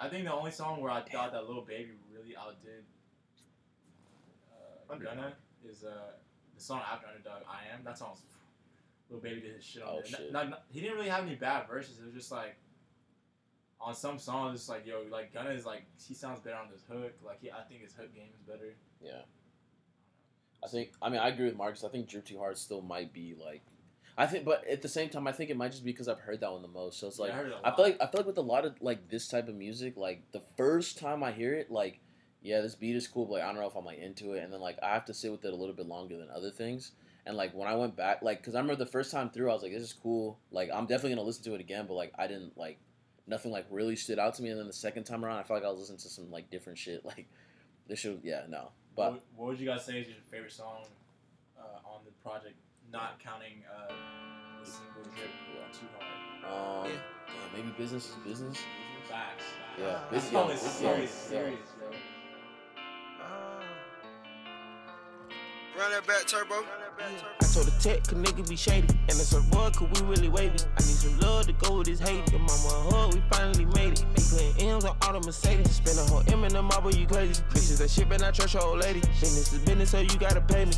I 0.00 0.08
think 0.08 0.24
the 0.24 0.32
only 0.32 0.50
song 0.50 0.80
where 0.80 0.90
I 0.90 1.02
thought 1.02 1.32
that 1.32 1.48
Lil 1.48 1.62
Baby 1.62 1.92
really 2.12 2.34
outdid 2.36 2.84
uh, 4.52 4.92
Underdog. 4.92 5.14
Gunna 5.16 5.32
is 5.68 5.84
uh, 5.84 5.90
the 6.56 6.60
song 6.62 6.80
after 6.90 7.06
Underdog, 7.06 7.42
I 7.48 7.72
Am. 7.74 7.84
That 7.84 7.98
song's 7.98 8.20
Lil 9.10 9.20
Baby 9.20 9.40
did 9.40 9.54
his 9.56 9.64
oh, 9.64 9.72
shit 9.72 9.82
on 9.82 9.88
Oh, 9.88 10.02
shit. 10.04 10.32
Not, 10.32 10.50
not, 10.50 10.64
he 10.68 10.80
didn't 10.80 10.96
really 10.96 11.08
have 11.08 11.24
any 11.24 11.34
bad 11.34 11.68
verses. 11.68 11.98
It 11.98 12.06
was 12.06 12.14
just 12.14 12.32
like 12.32 12.56
on 13.80 13.94
some 13.94 14.18
songs, 14.18 14.60
it's 14.60 14.68
like 14.68 14.86
yo, 14.86 15.02
like 15.10 15.32
Gunna 15.32 15.50
is 15.50 15.66
like 15.66 15.84
he 16.06 16.14
sounds 16.14 16.40
better 16.40 16.56
on 16.56 16.68
this 16.70 16.82
hook. 16.90 17.12
Like 17.24 17.40
he, 17.40 17.50
I 17.50 17.62
think 17.68 17.82
his 17.82 17.92
hook 17.92 18.14
game 18.14 18.30
is 18.34 18.42
better. 18.42 18.74
Yeah. 19.00 19.22
I 20.64 20.68
think 20.68 20.92
I 21.00 21.08
mean 21.08 21.20
I 21.20 21.28
agree 21.28 21.46
with 21.46 21.56
Marcus. 21.56 21.84
I 21.84 21.88
think 21.88 22.08
Drip 22.08 22.24
Too 22.24 22.38
Hard 22.38 22.58
still 22.58 22.82
might 22.82 23.12
be 23.12 23.36
like 23.38 23.62
I 24.18 24.26
think 24.26 24.44
but 24.44 24.66
at 24.66 24.82
the 24.82 24.88
same 24.88 25.10
time 25.10 25.26
I 25.26 25.32
think 25.32 25.50
it 25.50 25.56
might 25.56 25.70
just 25.70 25.84
be 25.84 25.92
because 25.92 26.08
I've 26.08 26.20
heard 26.20 26.40
that 26.40 26.50
one 26.50 26.62
the 26.62 26.68
most. 26.68 26.98
So 26.98 27.06
it's 27.06 27.18
like 27.18 27.30
Yeah, 27.30 27.34
I 27.34 27.38
heard 27.38 27.46
it 27.48 27.54
a 27.62 27.68
I 27.68 27.76
feel 27.76 27.84
like 27.84 27.98
I 28.00 28.06
feel 28.06 28.20
like 28.20 28.26
with 28.26 28.38
a 28.38 28.42
lot 28.42 28.64
of 28.64 28.74
like 28.80 29.08
this 29.08 29.28
type 29.28 29.48
of 29.48 29.54
music, 29.54 29.96
like 29.96 30.22
the 30.32 30.42
first 30.56 30.98
time 30.98 31.22
I 31.22 31.32
hear 31.32 31.54
it, 31.54 31.70
like 31.70 32.00
yeah, 32.46 32.60
this 32.60 32.76
beat 32.76 32.94
is 32.94 33.08
cool, 33.08 33.26
but 33.26 33.34
like, 33.34 33.42
I 33.42 33.46
don't 33.46 33.56
know 33.56 33.66
if 33.66 33.74
I'm 33.74 33.84
like 33.84 33.98
into 33.98 34.34
it, 34.34 34.44
and 34.44 34.52
then 34.52 34.60
like 34.60 34.78
I 34.82 34.94
have 34.94 35.04
to 35.06 35.14
sit 35.14 35.32
with 35.32 35.44
it 35.44 35.52
a 35.52 35.56
little 35.56 35.74
bit 35.74 35.86
longer 35.86 36.16
than 36.16 36.28
other 36.30 36.50
things. 36.50 36.92
And 37.26 37.36
like 37.36 37.52
when 37.54 37.66
I 37.68 37.74
went 37.74 37.96
back, 37.96 38.22
like 38.22 38.38
because 38.40 38.54
I 38.54 38.60
remember 38.60 38.82
the 38.84 38.90
first 38.90 39.10
time 39.10 39.30
through, 39.30 39.50
I 39.50 39.54
was 39.54 39.62
like, 39.62 39.72
this 39.72 39.82
is 39.82 39.92
cool. 39.92 40.38
Like 40.52 40.70
I'm 40.72 40.86
definitely 40.86 41.10
gonna 41.16 41.26
listen 41.26 41.44
to 41.44 41.54
it 41.54 41.60
again, 41.60 41.86
but 41.88 41.94
like 41.94 42.12
I 42.16 42.26
didn't 42.28 42.56
like 42.56 42.78
nothing 43.26 43.50
like 43.50 43.66
really 43.70 43.96
stood 43.96 44.18
out 44.20 44.34
to 44.34 44.42
me. 44.42 44.50
And 44.50 44.58
then 44.60 44.66
the 44.68 44.72
second 44.72 45.04
time 45.04 45.24
around, 45.24 45.38
I 45.38 45.42
felt 45.42 45.60
like 45.60 45.66
I 45.66 45.70
was 45.70 45.80
listening 45.80 45.98
to 45.98 46.08
some 46.08 46.30
like 46.30 46.50
different 46.50 46.78
shit. 46.78 47.04
Like 47.04 47.26
this 47.88 47.98
should 48.00 48.20
yeah 48.24 48.42
no, 48.48 48.70
but 48.96 49.12
what, 49.12 49.22
what 49.36 49.46
would 49.48 49.60
you 49.60 49.66
guys 49.66 49.84
say 49.84 49.98
is 50.00 50.06
your 50.08 50.16
favorite 50.30 50.52
song 50.52 50.84
uh, 51.58 51.62
on 51.88 52.00
the 52.04 52.10
project, 52.28 52.54
not 52.92 53.18
counting 53.20 53.62
uh, 53.70 53.92
the 54.60 54.66
single 54.70 55.02
Drip 55.14 55.30
Too 55.72 55.86
Hard? 55.98 56.84
um 56.86 56.90
yeah, 56.90 57.34
maybe 57.56 57.68
business 57.76 58.08
is 58.08 58.14
business. 58.24 58.58
Facts. 59.08 59.44
Yeah, 59.78 59.84
That 59.84 60.10
this- 60.10 60.30
song 60.30 60.48
yeah, 60.48 60.54
is 60.54 60.62
this 60.62 60.72
serious, 60.72 61.10
song- 61.10 61.30
serious, 61.30 61.68
bro. 61.78 61.88
Run 65.78 65.90
that 65.90 66.06
back, 66.06 66.26
turbo. 66.26 66.64
I 66.98 67.44
told 67.52 67.66
the 67.66 67.72
tech, 67.82 68.02
cause 68.04 68.14
nigga 68.14 68.48
be 68.48 68.56
shady. 68.56 68.88
And 68.88 69.10
it's 69.10 69.34
a 69.34 69.42
boy, 69.42 69.68
cause 69.74 69.88
we 70.00 70.06
really 70.08 70.30
wavy. 70.30 70.56
I 70.56 70.80
need 70.80 70.96
some 70.96 71.18
love 71.20 71.46
to 71.48 71.52
go 71.52 71.78
with 71.78 71.88
this 71.88 72.00
hate. 72.00 72.30
Your 72.32 72.40
mama 72.40 72.88
hug, 72.88 73.12
we 73.12 73.22
finally 73.30 73.66
made 73.66 73.92
it. 73.92 74.04
We 74.16 74.54
putting 74.54 74.70
M's 74.70 74.86
on 74.86 74.96
all 75.02 75.12
the 75.12 75.20
Mercedes. 75.20 75.76
Spend 75.76 75.98
a 75.98 76.04
whole 76.04 76.22
M 76.28 76.44
in 76.44 76.54
the 76.54 76.62
marble, 76.62 76.94
you 76.94 77.06
crazy. 77.06 77.42
Bitches 77.50 77.78
that 77.78 77.90
shit, 77.90 78.08
but 78.08 78.20
not 78.20 78.32
trust 78.32 78.54
your 78.54 78.62
old 78.62 78.78
lady. 78.78 79.00
Business 79.20 79.52
is 79.52 79.58
business, 79.58 79.90
so 79.90 80.00
you 80.00 80.18
gotta 80.18 80.40
pay 80.40 80.64
me. 80.64 80.72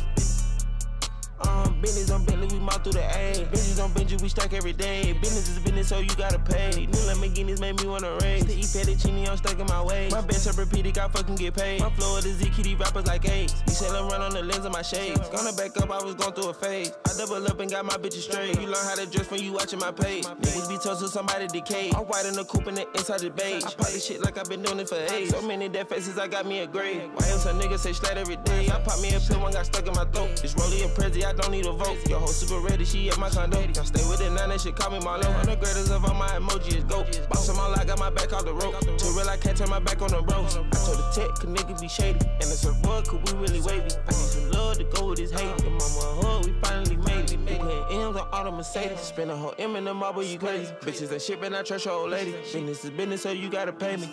Business 1.81 2.11
on 2.11 2.25
Bentley, 2.25 2.47
we 2.51 2.59
mouth 2.59 2.83
through 2.83 2.93
the 2.93 3.03
A. 3.03 3.45
Business 3.51 3.79
on 3.79 3.91
Benji, 3.91 4.21
we 4.21 4.29
stack 4.29 4.53
every 4.53 4.73
day. 4.73 5.13
Business 5.13 5.49
is 5.49 5.59
business, 5.59 5.87
so 5.87 5.99
you 5.99 6.13
gotta 6.17 6.39
pay. 6.39 6.71
New 6.71 7.03
Lamborghinis 7.07 7.59
made 7.61 7.79
me 7.81 7.87
wanna 7.87 8.17
race. 8.21 8.43
To 8.45 8.53
eat 8.53 8.65
fettuccine, 8.65 9.29
I'm 9.29 9.37
stuck 9.37 9.59
in 9.59 9.65
my 9.67 9.81
way. 9.81 10.09
My 10.11 10.21
bench 10.21 10.45
up 10.47 10.57
repeated, 10.57 10.95
got 10.95 11.13
fucking 11.13 11.35
get 11.35 11.55
paid. 11.55 11.79
My 11.79 11.89
flow 11.91 12.17
is 12.17 12.25
ZK, 12.25 12.63
these 12.63 12.79
rappers 12.79 13.07
like 13.07 13.27
AIDS. 13.27 13.63
You 13.67 13.87
I'm 13.95 14.09
run 14.09 14.21
on 14.21 14.31
the 14.31 14.41
lens 14.41 14.65
of 14.65 14.73
my 14.73 14.81
shades. 14.81 15.19
Gonna 15.29 15.53
back 15.53 15.77
up, 15.77 15.89
I 15.89 16.03
was 16.03 16.15
going 16.15 16.33
through 16.33 16.49
a 16.49 16.53
phase. 16.53 16.91
I 17.07 17.11
double 17.17 17.45
up 17.47 17.59
and 17.59 17.71
got 17.71 17.85
my 17.85 17.95
bitches 17.95 18.29
straight. 18.29 18.59
You 18.59 18.67
learn 18.67 18.85
how 18.85 18.95
to 18.95 19.05
dress 19.05 19.31
when 19.31 19.41
you 19.41 19.53
watching 19.53 19.79
my 19.79 19.91
page. 19.91 20.25
Niggas 20.25 20.69
be 20.69 20.77
told 20.77 20.99
to 20.99 21.07
somebody 21.07 21.47
decay. 21.47 21.91
I'm 21.95 22.03
white 22.05 22.25
in 22.25 22.33
the 22.33 22.43
coupe 22.43 22.67
and 22.67 22.77
the 22.77 22.87
inside 22.95 23.21
the 23.21 23.29
beige. 23.29 23.63
I 23.63 23.71
this 23.91 24.05
shit 24.05 24.21
like 24.21 24.37
I've 24.37 24.49
been 24.49 24.61
doing 24.61 24.79
it 24.79 24.89
for 24.89 24.95
age. 24.95 25.29
So 25.29 25.41
many 25.41 25.69
dead 25.69 25.87
faces, 25.87 26.17
I 26.17 26.27
got 26.27 26.45
me 26.45 26.59
a 26.59 26.67
grave. 26.67 27.09
Why 27.13 27.27
else 27.29 27.45
a 27.45 27.53
nigga 27.53 27.77
say 27.79 27.93
slat 27.93 28.17
every 28.17 28.37
day? 28.37 28.67
I 28.69 28.79
pop 28.79 28.99
me 29.01 29.13
a 29.13 29.19
pill, 29.19 29.39
one 29.39 29.53
got 29.53 29.65
stuck 29.65 29.87
in 29.87 29.93
my 29.93 30.05
throat. 30.05 30.41
It's 30.43 30.55
Rolly 30.55 30.83
and 30.83 30.91
Prezi, 30.91 31.23
I 31.23 31.33
don't 31.33 31.51
need 31.51 31.65
a 31.65 31.68
the 31.71 31.83
vote. 31.83 32.09
Your 32.09 32.19
whole 32.19 32.27
super 32.27 32.59
ready, 32.59 32.85
she 32.85 33.09
at 33.09 33.17
my 33.17 33.29
condo. 33.29 33.59
I 33.59 33.71
stay 33.71 34.03
with 34.09 34.21
it, 34.21 34.31
now 34.31 34.47
that 34.47 34.61
shit 34.61 34.75
call 34.75 34.91
me 34.91 34.99
Marlo. 34.99 35.25
I'm 35.25 35.45
the 35.45 35.95
of 35.95 36.05
all 36.05 36.13
my 36.13 36.27
emoji 36.29 36.77
is 36.77 36.83
go. 36.83 37.03
Boss 37.29 37.47
them 37.47 37.59
all, 37.59 37.73
I 37.73 37.85
got 37.85 37.99
my 37.99 38.09
back 38.09 38.33
off 38.33 38.45
the 38.45 38.53
rope. 38.53 38.79
Too 38.97 39.11
real, 39.15 39.29
I 39.29 39.37
can't 39.37 39.57
turn 39.57 39.69
my 39.69 39.79
back 39.79 40.01
on 40.01 40.09
the 40.09 40.21
bros. 40.21 40.57
I 40.57 40.61
told 40.69 40.97
the 40.97 41.11
tech, 41.13 41.29
cause 41.35 41.45
nigga 41.45 41.79
be 41.79 41.87
shady. 41.87 42.19
And 42.19 42.47
it's 42.49 42.65
a 42.65 42.71
rug, 42.87 43.05
cause 43.05 43.33
we 43.33 43.39
really 43.39 43.61
wavy. 43.61 43.91
I 44.07 44.09
need 44.09 44.29
some 44.33 44.51
love 44.51 44.77
to 44.77 44.83
go 44.85 45.09
with 45.09 45.19
this 45.19 45.31
hate. 45.31 45.63
Your 45.63 45.71
mama 45.71 45.99
a 45.99 46.25
hug, 46.25 46.45
we 46.45 46.53
finally 46.61 46.97
made 46.97 47.31
it. 47.31 47.39
We 47.39 47.95
M's 47.97 48.17
on 48.17 48.27
all 48.31 48.43
the 48.43 48.51
Mercedes. 48.51 48.99
Spend 48.99 49.31
a 49.31 49.35
whole 49.35 49.53
M 49.57 49.75
in 49.75 49.85
the 49.85 49.93
marble, 49.93 50.23
you 50.23 50.39
crazy. 50.39 50.71
Bitches 50.81 51.09
that 51.09 51.21
shit, 51.21 51.39
but 51.39 51.53
I 51.53 51.63
trust 51.63 51.85
your 51.85 51.95
old 51.95 52.11
lady. 52.11 52.31
Business 52.31 52.83
is 52.83 52.91
business, 52.91 53.21
so 53.23 53.31
you 53.31 53.49
gotta 53.49 53.73
pay 53.73 53.97
me. 53.97 54.09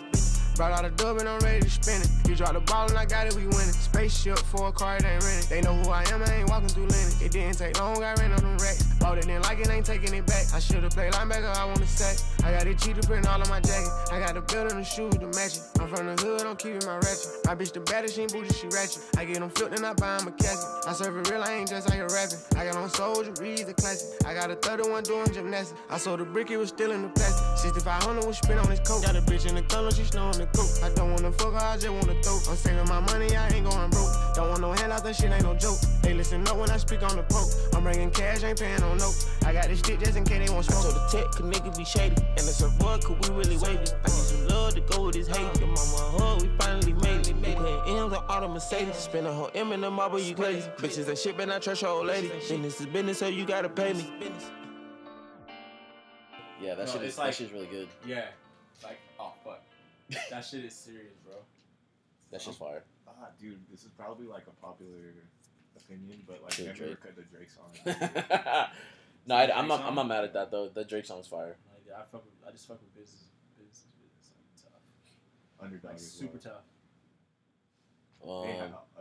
Brought 0.57 0.71
out 0.71 0.85
a 0.85 0.89
dub 0.89 1.17
and 1.17 1.29
I'm 1.29 1.39
ready 1.41 1.61
to 1.61 1.69
spin 1.69 2.01
it. 2.01 2.09
You 2.27 2.35
drop 2.35 2.53
the 2.53 2.61
ball 2.61 2.89
and 2.89 2.97
I 2.97 3.05
got 3.05 3.27
it, 3.27 3.35
we 3.35 3.45
winning. 3.45 3.77
Spaceship 3.77 4.39
for 4.39 4.69
a 4.69 4.71
car, 4.71 4.97
it 4.97 5.05
ain't 5.05 5.21
rented. 5.23 5.49
They 5.49 5.61
know 5.61 5.75
who 5.75 5.91
I 5.91 6.01
am, 6.09 6.23
I 6.23 6.33
ain't 6.33 6.49
walking 6.49 6.69
through 6.69 6.87
Lennon. 6.87 7.13
It 7.21 7.31
didn't 7.31 7.59
take 7.59 7.79
long, 7.79 8.03
I 8.03 8.15
ran 8.15 8.31
on 8.31 8.41
them 8.41 8.57
racks. 8.57 8.81
Bought 8.97 9.19
it, 9.19 9.27
then 9.27 9.43
like 9.43 9.59
it, 9.59 9.69
ain't 9.69 9.85
taking 9.85 10.15
it 10.15 10.25
back. 10.25 10.45
I 10.55 10.59
should've 10.59 10.89
played 10.89 11.13
linebacker, 11.13 11.55
I 11.55 11.63
wanna 11.65 11.85
sack. 11.85 12.17
I 12.43 12.51
got 12.57 12.65
it 12.65 12.79
cheetah 12.79 13.05
print 13.05 13.27
all 13.27 13.39
on 13.39 13.47
my 13.49 13.59
jacket. 13.59 13.91
I 14.11 14.19
got 14.19 14.33
the 14.33 14.41
belt 14.41 14.71
and 14.71 14.81
the 14.81 14.83
shoes 14.83 15.13
to 15.17 15.27
match 15.37 15.57
it. 15.57 15.63
I'm 15.79 15.93
from 15.93 16.07
the 16.07 16.17
hood, 16.23 16.41
I'm 16.41 16.55
keeping 16.55 16.81
my 16.87 16.97
ratchet. 17.05 17.29
My 17.45 17.53
bitch 17.53 17.73
the 17.73 17.81
baddest, 17.81 18.15
she 18.15 18.21
ain't 18.21 18.33
bougie, 18.33 18.51
she 18.53 18.65
ratchet. 18.73 19.03
I 19.15 19.25
get 19.25 19.37
them 19.39 19.51
flipped 19.51 19.77
and 19.77 19.85
I 19.85 19.93
buy 19.93 20.17
'em 20.17 20.27
a 20.27 20.31
casket. 20.31 20.89
I 20.89 20.93
serve 20.93 21.17
it 21.17 21.29
real, 21.29 21.43
I 21.43 21.53
ain't 21.53 21.69
just 21.69 21.85
out 21.85 21.93
here 21.93 22.09
rapping. 22.09 22.41
I 22.57 22.65
got 22.65 22.77
on 22.77 22.89
soldier, 22.89 23.31
read 23.39 23.67
the 23.67 23.75
classic. 23.75 24.25
I 24.25 24.33
got 24.33 24.49
a 24.49 24.55
31 24.55 25.03
doing 25.03 25.31
gymnastics. 25.31 25.79
I 25.87 25.99
sold 25.99 26.19
the 26.19 26.25
brick, 26.25 26.49
it 26.49 26.57
was 26.57 26.69
still 26.69 26.91
in 26.93 27.03
the 27.03 27.09
plastic. 27.09 27.45
6500 27.59 28.25
was 28.25 28.37
spent 28.39 28.59
on 28.59 28.71
his 28.71 28.79
coat. 28.79 29.03
Got 29.03 29.15
a 29.15 29.21
bitch 29.21 29.45
in 29.45 29.53
the 29.53 29.61
color, 29.61 29.91
she 29.91 30.03
snow 30.03 30.31
in 30.31 30.46
the 30.51 30.57
coat. 30.57 30.83
I 30.83 30.89
don't 30.95 31.11
wanna 31.11 31.31
fuck 31.31 31.53
her, 31.53 31.59
I 31.59 31.77
just 31.77 31.89
wanna 31.89 32.21
throw. 32.21 32.37
I'm 32.49 32.55
saving 32.57 32.87
my 32.87 32.99
money, 32.99 33.35
I 33.35 33.47
ain't 33.49 33.69
going 33.69 33.89
broke. 33.89 34.13
Don't 34.35 34.49
want 34.49 34.61
no 34.61 34.71
handouts, 34.73 35.01
that 35.03 35.15
shit 35.15 35.31
ain't 35.31 35.43
no 35.43 35.55
joke. 35.55 35.77
They 36.01 36.13
listen 36.13 36.47
up 36.47 36.57
when 36.57 36.69
I 36.69 36.77
speak 36.77 37.03
on 37.03 37.15
the 37.15 37.23
poke. 37.23 37.49
I'm 37.73 37.83
bringing 37.83 38.11
cash, 38.11 38.43
ain't 38.43 38.59
paying 38.59 38.79
no 38.79 38.93
note. 38.95 39.15
I 39.45 39.53
got 39.53 39.67
this 39.67 39.79
stick 39.79 39.99
just 39.99 40.15
in 40.17 40.23
case 40.23 40.47
they 40.47 40.53
want 40.53 40.69
I 40.69 40.73
told 40.73 40.85
smoke. 40.85 41.11
the 41.11 41.17
tech, 41.17 41.31
cause 41.31 41.41
nigga 41.41 41.77
be 41.77 41.85
shady. 41.85 42.15
And 42.21 42.39
it's 42.39 42.61
a 42.61 42.67
rug, 42.83 43.01
cause 43.03 43.17
we 43.29 43.35
really 43.35 43.57
wavy. 43.57 43.77
I 43.77 44.07
need 44.07 44.27
some 44.31 44.47
love 44.47 44.75
to 44.75 44.81
go 44.81 45.05
with 45.05 45.15
this 45.15 45.27
hate. 45.27 45.59
Your 45.59 45.67
mama 45.67 45.97
a 45.97 46.19
hug, 46.19 46.41
we 46.41 46.49
finally 46.59 46.93
made 46.93 47.27
it. 47.27 47.35
We 47.35 47.53
putting 47.55 47.97
M's 47.97 48.13
on 48.13 48.23
all 48.29 48.41
the 48.41 48.47
Mercedes. 48.47 48.95
Spend 48.95 49.27
a 49.27 49.33
whole 49.33 49.49
M 49.55 49.71
in 49.71 49.81
the 49.81 49.89
marble, 49.91 50.19
you 50.19 50.35
crazy. 50.35 50.69
Bitches 50.77 51.05
that 51.05 51.17
shit, 51.17 51.35
but 51.37 51.49
I 51.49 51.59
trust 51.59 51.81
your 51.81 51.91
old 51.91 52.07
lady. 52.07 52.29
Business 52.29 52.79
is 52.79 52.85
business, 52.87 53.19
so 53.19 53.27
you 53.27 53.45
gotta 53.45 53.69
pay 53.69 53.93
me. 53.93 54.05
Yeah, 56.61 56.73
that 56.75 56.87
No, 56.87 56.91
shit 56.93 57.01
it's 57.03 57.13
is 57.13 57.17
like- 57.19 57.27
that 57.27 57.35
shit's 57.35 57.51
really 57.53 57.67
good. 57.67 57.87
Yeah. 58.05 58.25
Like, 60.09 60.19
fuck. 60.19 60.29
that 60.29 60.45
shit 60.45 60.65
is 60.65 60.75
serious, 60.75 61.17
bro. 61.25 61.35
That 62.31 62.41
shit's 62.41 62.57
fire. 62.57 62.83
Ah, 63.07 63.27
dude, 63.39 63.59
this 63.71 63.83
is 63.83 63.89
probably 63.91 64.25
like 64.27 64.43
a 64.47 64.65
popular 64.65 65.13
opinion, 65.75 66.21
but 66.27 66.41
like 66.43 66.53
Who, 66.55 66.65
never 66.65 66.77
Drake? 66.77 67.01
cut 67.01 67.15
the 67.15 67.23
Drake 67.23 67.49
song. 67.49 67.71
no, 69.25 69.35
I, 69.35 69.57
I'm 69.57 69.67
not. 69.67 69.81
I'm 69.83 69.95
not 69.95 70.07
mad 70.07 70.23
at 70.25 70.33
that 70.33 70.51
though. 70.51 70.69
The 70.69 70.83
Drake 70.85 71.05
song's 71.05 71.27
fire. 71.27 71.57
Like, 71.71 71.95
I 71.97 72.01
fuck 72.11 72.23
with, 72.25 72.33
I 72.47 72.51
just 72.51 72.67
fuck 72.67 72.79
with 72.81 72.93
business, 72.95 73.25
business, 73.57 73.85
business. 73.99 74.31
Like, 74.35 74.71
tough. 74.71 75.65
Underdog 75.65 75.91
Like, 75.91 75.95
as 75.95 76.11
super 76.11 76.37
well. 76.43 76.53
tough. 76.53 76.63
Um, 78.23 78.43
Hey, 78.45 78.59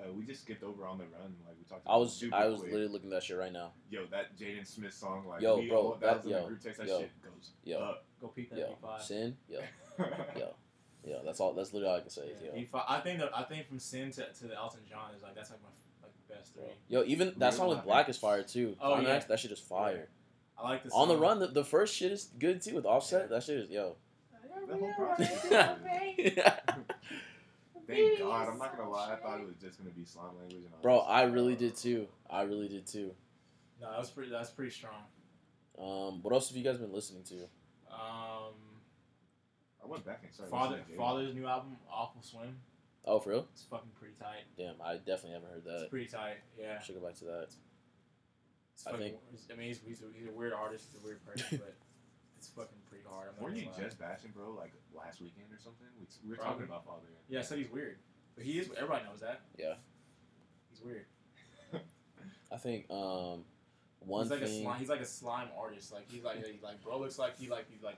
uh, 0.09 0.13
we 0.13 0.25
just 0.25 0.43
skipped 0.43 0.63
over 0.63 0.87
on 0.87 0.99
the 0.99 1.05
run. 1.05 1.35
Like 1.47 1.57
we 1.59 1.65
talked. 1.69 1.83
I 1.87 1.97
was 1.97 2.13
super 2.15 2.35
I 2.37 2.47
was 2.47 2.61
quick. 2.61 2.73
literally 2.73 2.93
looking 2.93 3.11
at 3.11 3.17
that 3.17 3.23
shit 3.25 3.37
right 3.39 3.53
now. 3.53 3.73
Yo, 3.91 4.07
that 4.11 4.37
Jaden 4.39 4.67
Smith 4.67 4.93
song, 4.95 5.27
like 5.29 5.41
Yo, 5.41 5.59
we 5.59 5.69
bro, 5.69 5.79
all, 5.79 5.91
that, 5.95 6.01
that- 6.01 6.17
was 6.19 6.25
in 6.27 6.33
the 6.33 6.39
yo, 6.39 6.47
group 6.47 6.61
text. 6.63 6.79
That 6.79 6.89
yo, 6.89 7.01
shit 7.01 7.11
goes 7.23 7.51
yo. 7.65 7.79
up. 7.81 8.05
Go 8.21 8.29
peep 8.29 8.51
that 8.51 8.59
Yo, 8.59 8.77
B5. 8.85 9.01
sin. 9.03 9.37
Yo, 9.49 9.61
yo, 10.39 10.55
yo. 11.07 11.21
That's 11.25 11.41
all. 11.41 11.53
That's 11.55 11.73
literally 11.73 11.93
all 11.93 11.99
I 11.99 12.01
can 12.01 12.11
say. 12.11 12.23
Yeah, 12.43 12.51
Yo, 12.55 12.67
B5. 12.67 12.85
I 12.89 13.01
think 13.01 13.21
that 13.21 13.31
I 13.37 13.43
think 13.45 13.69
from 13.69 13.79
Sin 13.79 14.11
to, 14.13 14.33
to 14.33 14.47
the 14.49 14.57
Elton 14.57 14.81
John 14.89 15.15
is 15.17 15.23
like 15.23 15.35
that's 15.35 15.51
like 15.51 15.61
my 15.63 15.69
like 16.03 16.13
best 16.29 16.55
three. 16.55 16.65
yo. 16.89 17.05
Even 17.05 17.35
that 17.39 17.55
song 17.55 17.69
with 17.69 17.79
Real 17.79 17.87
Black 17.87 18.09
is 18.09 18.17
fire 18.17 18.43
too. 18.43 18.77
Oh, 18.81 18.95
Climax, 18.95 19.25
yeah. 19.25 19.29
that 19.29 19.41
shit 19.41 19.53
is 19.53 19.61
fire. 19.61 20.09
I 20.59 20.69
like 20.69 20.85
this. 20.85 20.93
On 20.95 21.09
the 21.09 21.17
run, 21.17 21.39
the, 21.39 21.49
the 21.49 21.65
first 21.65 21.95
shit 21.95 22.13
is 22.13 22.31
good 22.39 22.63
too 22.63 22.75
with 22.75 22.87
Offset. 22.87 23.31
That 23.31 23.43
shit 23.43 23.59
is 23.59 23.71
yo. 23.71 23.97
The 24.69 24.77
whole 24.77 24.93
project. 24.95 25.33
Thank 27.87 28.19
God. 28.19 28.49
I'm 28.49 28.59
not 28.59 28.77
gonna 28.77 28.91
lie. 28.91 29.13
I 29.13 29.17
thought 29.17 29.41
it 29.41 29.47
was 29.47 29.57
just 29.61 29.79
gonna 29.79 29.91
be 29.91 30.05
slime 30.05 30.37
language. 30.39 30.65
And 30.65 30.83
Bro, 30.83 30.97
this. 30.97 31.05
I 31.09 31.23
really 31.25 31.55
did 31.55 31.77
too. 31.77 32.09
I 32.29 32.43
really 32.43 32.69
did 32.69 32.87
too. 32.87 33.13
No, 33.81 33.91
that 33.91 33.99
was 33.99 34.11
pretty. 34.11 34.31
That's 34.31 34.51
pretty 34.51 34.73
strong. 34.73 35.05
Um, 35.79 36.23
what 36.23 36.33
else 36.33 36.49
have 36.49 36.57
you 36.57 36.65
guys 36.65 36.79
been 36.79 36.93
listening 36.93 37.23
to? 37.25 37.35
Um, 37.93 38.55
I 39.87 39.91
went 39.91 40.05
back 40.05 40.21
and 40.25 40.33
started. 40.35 40.51
Father 40.51 40.77
listening 40.77 40.87
to 40.87 40.93
Jaden. 40.93 41.07
Father's 41.07 41.35
new 41.35 41.47
album, 41.47 41.77
Awful 41.91 42.23
Swim. 42.23 42.57
Oh, 43.05 43.21
for 43.21 43.31
real? 43.31 43.47
It's 43.53 43.63
fucking 43.71 43.91
pretty 43.99 44.15
tight. 44.19 44.43
Damn, 44.59 44.75
I 44.83 44.97
definitely 44.97 45.39
haven't 45.39 45.51
heard 45.51 45.65
that. 45.65 45.73
It's 45.75 45.83
that. 45.83 45.91
pretty 45.91 46.07
tight. 46.11 46.43
Yeah. 46.59 46.81
Should 46.83 46.99
go 46.99 47.07
back 47.07 47.15
to 47.23 47.25
that. 47.27 47.43
It's 48.75 48.87
I 48.87 48.91
fucking, 48.91 49.15
think- 49.15 49.53
I 49.53 49.55
mean, 49.55 49.69
he's, 49.69 49.81
he's, 49.87 50.03
a, 50.03 50.07
he's 50.13 50.29
a 50.29 50.33
weird 50.33 50.53
artist. 50.53 50.89
He's 50.91 51.01
a 51.01 51.05
weird 51.07 51.25
person, 51.25 51.47
but 51.63 51.77
it's 52.37 52.49
fucking 52.49 52.83
pretty 52.91 53.05
hard. 53.09 53.29
I'm 53.31 53.43
Weren't 53.43 53.57
you 53.57 53.67
lie. 53.67 53.85
just 53.85 53.99
bashing, 53.99 54.33
bro? 54.35 54.51
Like 54.59 54.73
last 54.93 55.21
weekend 55.23 55.47
or 55.53 55.59
something? 55.63 55.87
We, 56.01 56.07
we 56.25 56.31
were 56.31 56.37
Probably. 56.37 56.67
talking 56.67 56.67
about 56.67 56.85
Father. 56.85 57.07
Yeah, 57.29 57.39
I 57.39 57.43
said 57.43 57.59
he's 57.59 57.71
weird, 57.71 57.99
but 58.35 58.45
he 58.45 58.59
is. 58.59 58.69
Everybody 58.77 59.05
knows 59.05 59.21
that. 59.21 59.43
Yeah. 59.57 59.75
He's 60.71 60.83
weird. 60.83 61.07
I 62.53 62.57
think 62.59 62.87
um, 62.91 63.45
one 64.01 64.23
he's 64.23 64.31
like 64.31 64.43
a 64.43 64.49
slime. 64.49 64.79
He's 64.79 64.89
like 64.89 65.01
a 65.01 65.07
slime 65.07 65.49
artist. 65.57 65.93
Like 65.93 66.11
he's 66.11 66.25
like 66.25 66.45
he's 66.45 66.63
like 66.63 66.83
bro 66.83 66.99
looks 66.99 67.19
like 67.19 67.39
he 67.39 67.49
like 67.49 67.67
he's 67.71 67.83
like 67.83 67.97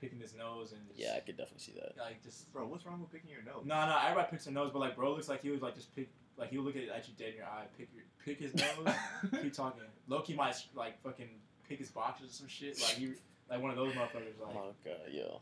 picking 0.00 0.18
his 0.20 0.34
nose 0.34 0.72
and 0.72 0.80
just, 0.88 0.98
Yeah, 0.98 1.14
I 1.16 1.20
could 1.20 1.36
definitely 1.36 1.60
see 1.60 1.72
that. 1.72 1.96
like 1.98 2.22
just 2.22 2.52
Bro, 2.52 2.66
what's 2.66 2.84
wrong 2.86 3.00
with 3.00 3.12
picking 3.12 3.30
your 3.30 3.42
nose? 3.42 3.64
no 3.64 3.86
no 3.86 3.96
everybody 4.02 4.28
picks 4.30 4.44
their 4.44 4.54
nose, 4.54 4.70
but 4.72 4.78
like 4.80 4.96
bro 4.96 5.12
looks 5.14 5.28
like 5.28 5.42
he 5.42 5.50
was 5.50 5.62
like 5.62 5.74
just 5.74 5.94
pick 5.94 6.08
like 6.36 6.50
he 6.50 6.58
would 6.58 6.66
look 6.66 6.76
at, 6.76 6.88
at 6.88 7.08
you 7.08 7.14
dead 7.18 7.30
in 7.30 7.36
your 7.36 7.46
eye, 7.46 7.64
pick 7.76 7.88
your 7.94 8.04
pick 8.24 8.38
his 8.40 8.54
nose, 8.54 8.94
keep 9.42 9.52
talking. 9.52 9.82
Loki 10.08 10.34
might 10.34 10.54
like 10.74 11.02
fucking 11.02 11.28
pick 11.68 11.78
his 11.78 11.90
boxes 11.90 12.30
or 12.30 12.32
some 12.32 12.48
shit. 12.48 12.80
Like 12.80 12.92
he 12.92 13.12
like 13.50 13.60
one 13.60 13.70
of 13.70 13.76
those 13.76 13.92
motherfuckers. 13.94 14.38
Like 14.40 14.54
Oh 14.56 14.72
god, 14.84 15.00
yo. 15.10 15.40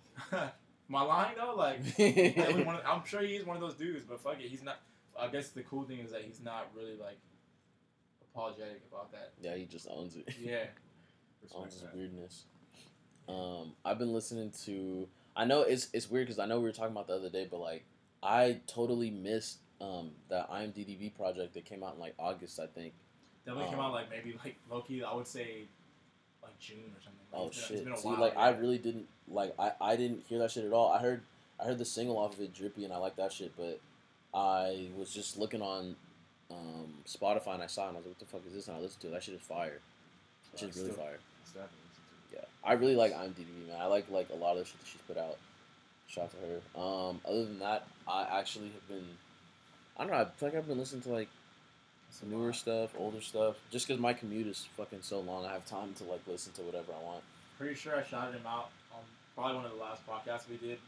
my 0.89 1.03
line 1.03 1.35
though, 1.37 1.55
like 1.55 1.83
definitely 1.97 2.65
one 2.65 2.77
of, 2.77 2.83
I'm 2.87 3.05
sure 3.05 3.21
he 3.23 3.35
is 3.37 3.45
one 3.45 3.57
of 3.57 3.63
those 3.63 3.75
dudes, 3.75 4.05
but 4.09 4.21
fuck 4.21 4.41
it, 4.41 4.49
he's 4.49 4.63
not. 4.63 4.81
I 5.19 5.29
guess 5.29 5.49
the 5.49 5.63
cool 5.63 5.85
thing 5.85 5.99
is 6.01 6.13
that 6.13 6.23
he's 6.23 6.41
not 6.45 6.69
really 6.77 6.97
like 6.97 7.19
apologetic 8.33 8.83
about 8.91 9.13
that. 9.13 9.33
yeah, 9.41 9.55
he 9.57 9.65
just 9.65 9.87
owns 9.91 10.17
it. 10.17 10.29
Yeah. 10.41 10.65
Respect 11.43 11.63
owns 11.63 11.73
his 11.75 11.83
that. 11.83 11.95
weirdness. 11.97 12.45
Um, 13.29 13.73
I've 13.85 13.99
been 13.99 14.13
listening 14.13 14.53
to. 14.65 15.09
I 15.37 15.45
know 15.45 15.63
it's 15.63 15.89
it's 15.93 16.11
weird 16.11 16.27
because 16.27 16.39
I 16.39 16.47
know 16.47 16.59
we 16.59 16.65
were 16.65 16.73
talking 16.73 16.93
about 16.93 17.07
the 17.09 17.15
other 17.15 17.29
day, 17.31 17.47
but 17.51 17.59
like 17.61 17.85
I 18.23 18.61
totally 18.67 19.11
missed 19.11 19.59
um 19.81 20.11
that 20.31 20.51
IAMDDB 20.51 21.15
project 21.15 21.55
that 21.55 21.65
came 21.65 21.83
out 21.83 21.95
in 21.95 22.01
like 22.01 22.15
August, 22.19 22.59
I 22.61 22.67
think. 22.67 22.95
Definitely 23.45 23.71
came 23.71 23.79
Um, 23.81 23.87
out 23.87 23.93
like 23.93 24.11
maybe 24.11 24.39
like 24.45 24.57
Loki. 24.71 25.03
I 25.05 25.15
would 25.15 25.27
say 25.27 25.65
like 26.43 26.59
June 26.59 26.79
or 26.97 27.03
something. 27.03 27.21
Like, 27.33 27.43
Oh 27.43 27.47
it's 27.49 27.57
been, 27.57 27.67
shit! 27.79 27.87
It's 27.89 28.03
been 28.03 28.15
See, 28.15 28.21
like 28.21 28.37
I 28.37 28.51
really 28.51 28.79
didn't 28.79 29.07
like 29.29 29.55
I 29.59 29.73
I 29.81 29.97
didn't 29.97 30.25
hear 30.29 30.39
that 30.39 30.51
shit 30.51 30.65
at 30.65 30.73
all. 30.73 30.91
I 30.93 30.99
heard 31.01 31.23
I 31.61 31.65
heard 31.65 31.79
the 31.79 31.85
single 31.85 32.19
off 32.19 32.35
of 32.35 32.41
it, 32.41 32.55
Drippy, 32.55 32.85
and 32.85 32.93
I 32.93 32.99
like 32.99 33.17
that 33.17 33.33
shit, 33.33 33.53
but 33.57 33.81
I 34.33 34.89
was 34.97 35.13
just 35.13 35.37
looking 35.37 35.63
on 35.63 35.97
um 36.51 36.95
Spotify 37.07 37.55
and 37.55 37.63
I 37.63 37.67
saw 37.67 37.87
it 37.87 37.89
and 37.89 37.97
I 37.97 37.99
was 38.01 38.07
like, 38.07 38.15
what 38.15 38.19
the 38.21 38.25
fuck 38.27 38.47
is 38.47 38.55
this? 38.55 38.69
And 38.69 38.77
I 38.77 38.81
listened 38.81 39.01
to 39.03 39.09
it. 39.09 39.11
That 39.11 39.23
shit 39.23 39.35
is 39.35 39.41
fire. 39.43 39.81
That 40.53 40.61
shit's 40.61 40.77
really 40.77 40.91
fire. 40.93 41.19
still 41.45 41.63
haven't 41.63 41.77
listened 41.89 42.07
to 42.31 42.37
it. 42.37 42.41
Yeah, 42.41 42.45
I 42.67 42.73
really 42.73 42.97
like 42.97 43.13
IAMDDB, 43.13 43.69
man. 43.69 43.81
I 43.81 43.87
like 43.87 44.11
like 44.11 44.29
a 44.31 44.37
lot 44.37 44.53
of 44.57 44.59
the 44.59 44.65
shit 44.65 44.81
that 44.81 44.87
she's 44.87 45.01
put 45.07 45.17
out. 45.17 45.39
Shout 46.09 46.25
out 46.25 46.31
to 46.33 46.37
her. 46.47 46.81
Um, 46.81 47.21
other 47.27 47.45
than 47.45 47.59
that, 47.61 47.87
I 48.09 48.27
actually 48.41 48.71
have 48.75 48.89
been. 48.89 49.07
I 49.97 50.03
don't 50.03 50.13
know. 50.13 50.19
I 50.19 50.25
feel 50.25 50.49
like 50.49 50.59
I've 50.59 50.67
been 50.67 50.79
listening 50.79 51.03
to 51.03 51.11
like 51.11 51.29
a 52.23 52.27
newer 52.27 52.53
stuff, 52.53 52.91
older 52.99 53.21
stuff. 53.21 53.57
Just 53.71 53.87
because 53.87 54.01
my 54.01 54.13
commute 54.13 54.47
is 54.47 54.67
fucking 54.77 55.01
so 55.03 55.21
long, 55.21 55.45
I 55.47 55.53
have 55.53 55.65
time 55.67 55.95
to 55.99 56.05
like 56.05 56.21
listen 56.27 56.53
to 56.55 56.63
whatever 56.63 56.93
I 56.93 57.05
want. 57.05 57.23
Pretty 57.59 57.75
sure 57.75 57.97
I 57.97 58.03
shouted 58.03 58.37
him 58.37 58.47
out 58.47 58.71
on 58.93 59.01
probably 59.35 59.57
one 59.57 59.65
of 59.67 59.73
the 59.73 59.79
last 59.79 60.07
podcasts 60.07 60.49
we 60.49 60.57
did, 60.57 60.79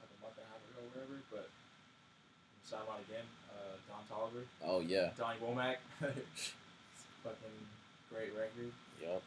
like 0.00 0.10
a 0.10 0.18
month 0.24 0.36
and 0.40 0.46
a 0.46 0.50
half 0.50 0.62
ago, 0.72 0.80
or 0.82 0.88
whatever. 0.94 1.20
But 1.30 1.48
shout 2.68 2.82
him 2.82 2.92
out 2.92 3.00
again, 3.08 3.26
uh, 3.52 3.76
Don 3.86 4.02
Toliver, 4.08 4.44
Oh 4.64 4.80
yeah, 4.80 5.10
Donny 5.18 5.38
Womack. 5.42 5.76
it's 6.02 6.52
a 6.54 7.28
fucking 7.28 7.58
great 8.10 8.32
record. 8.34 8.72
yup. 9.02 9.22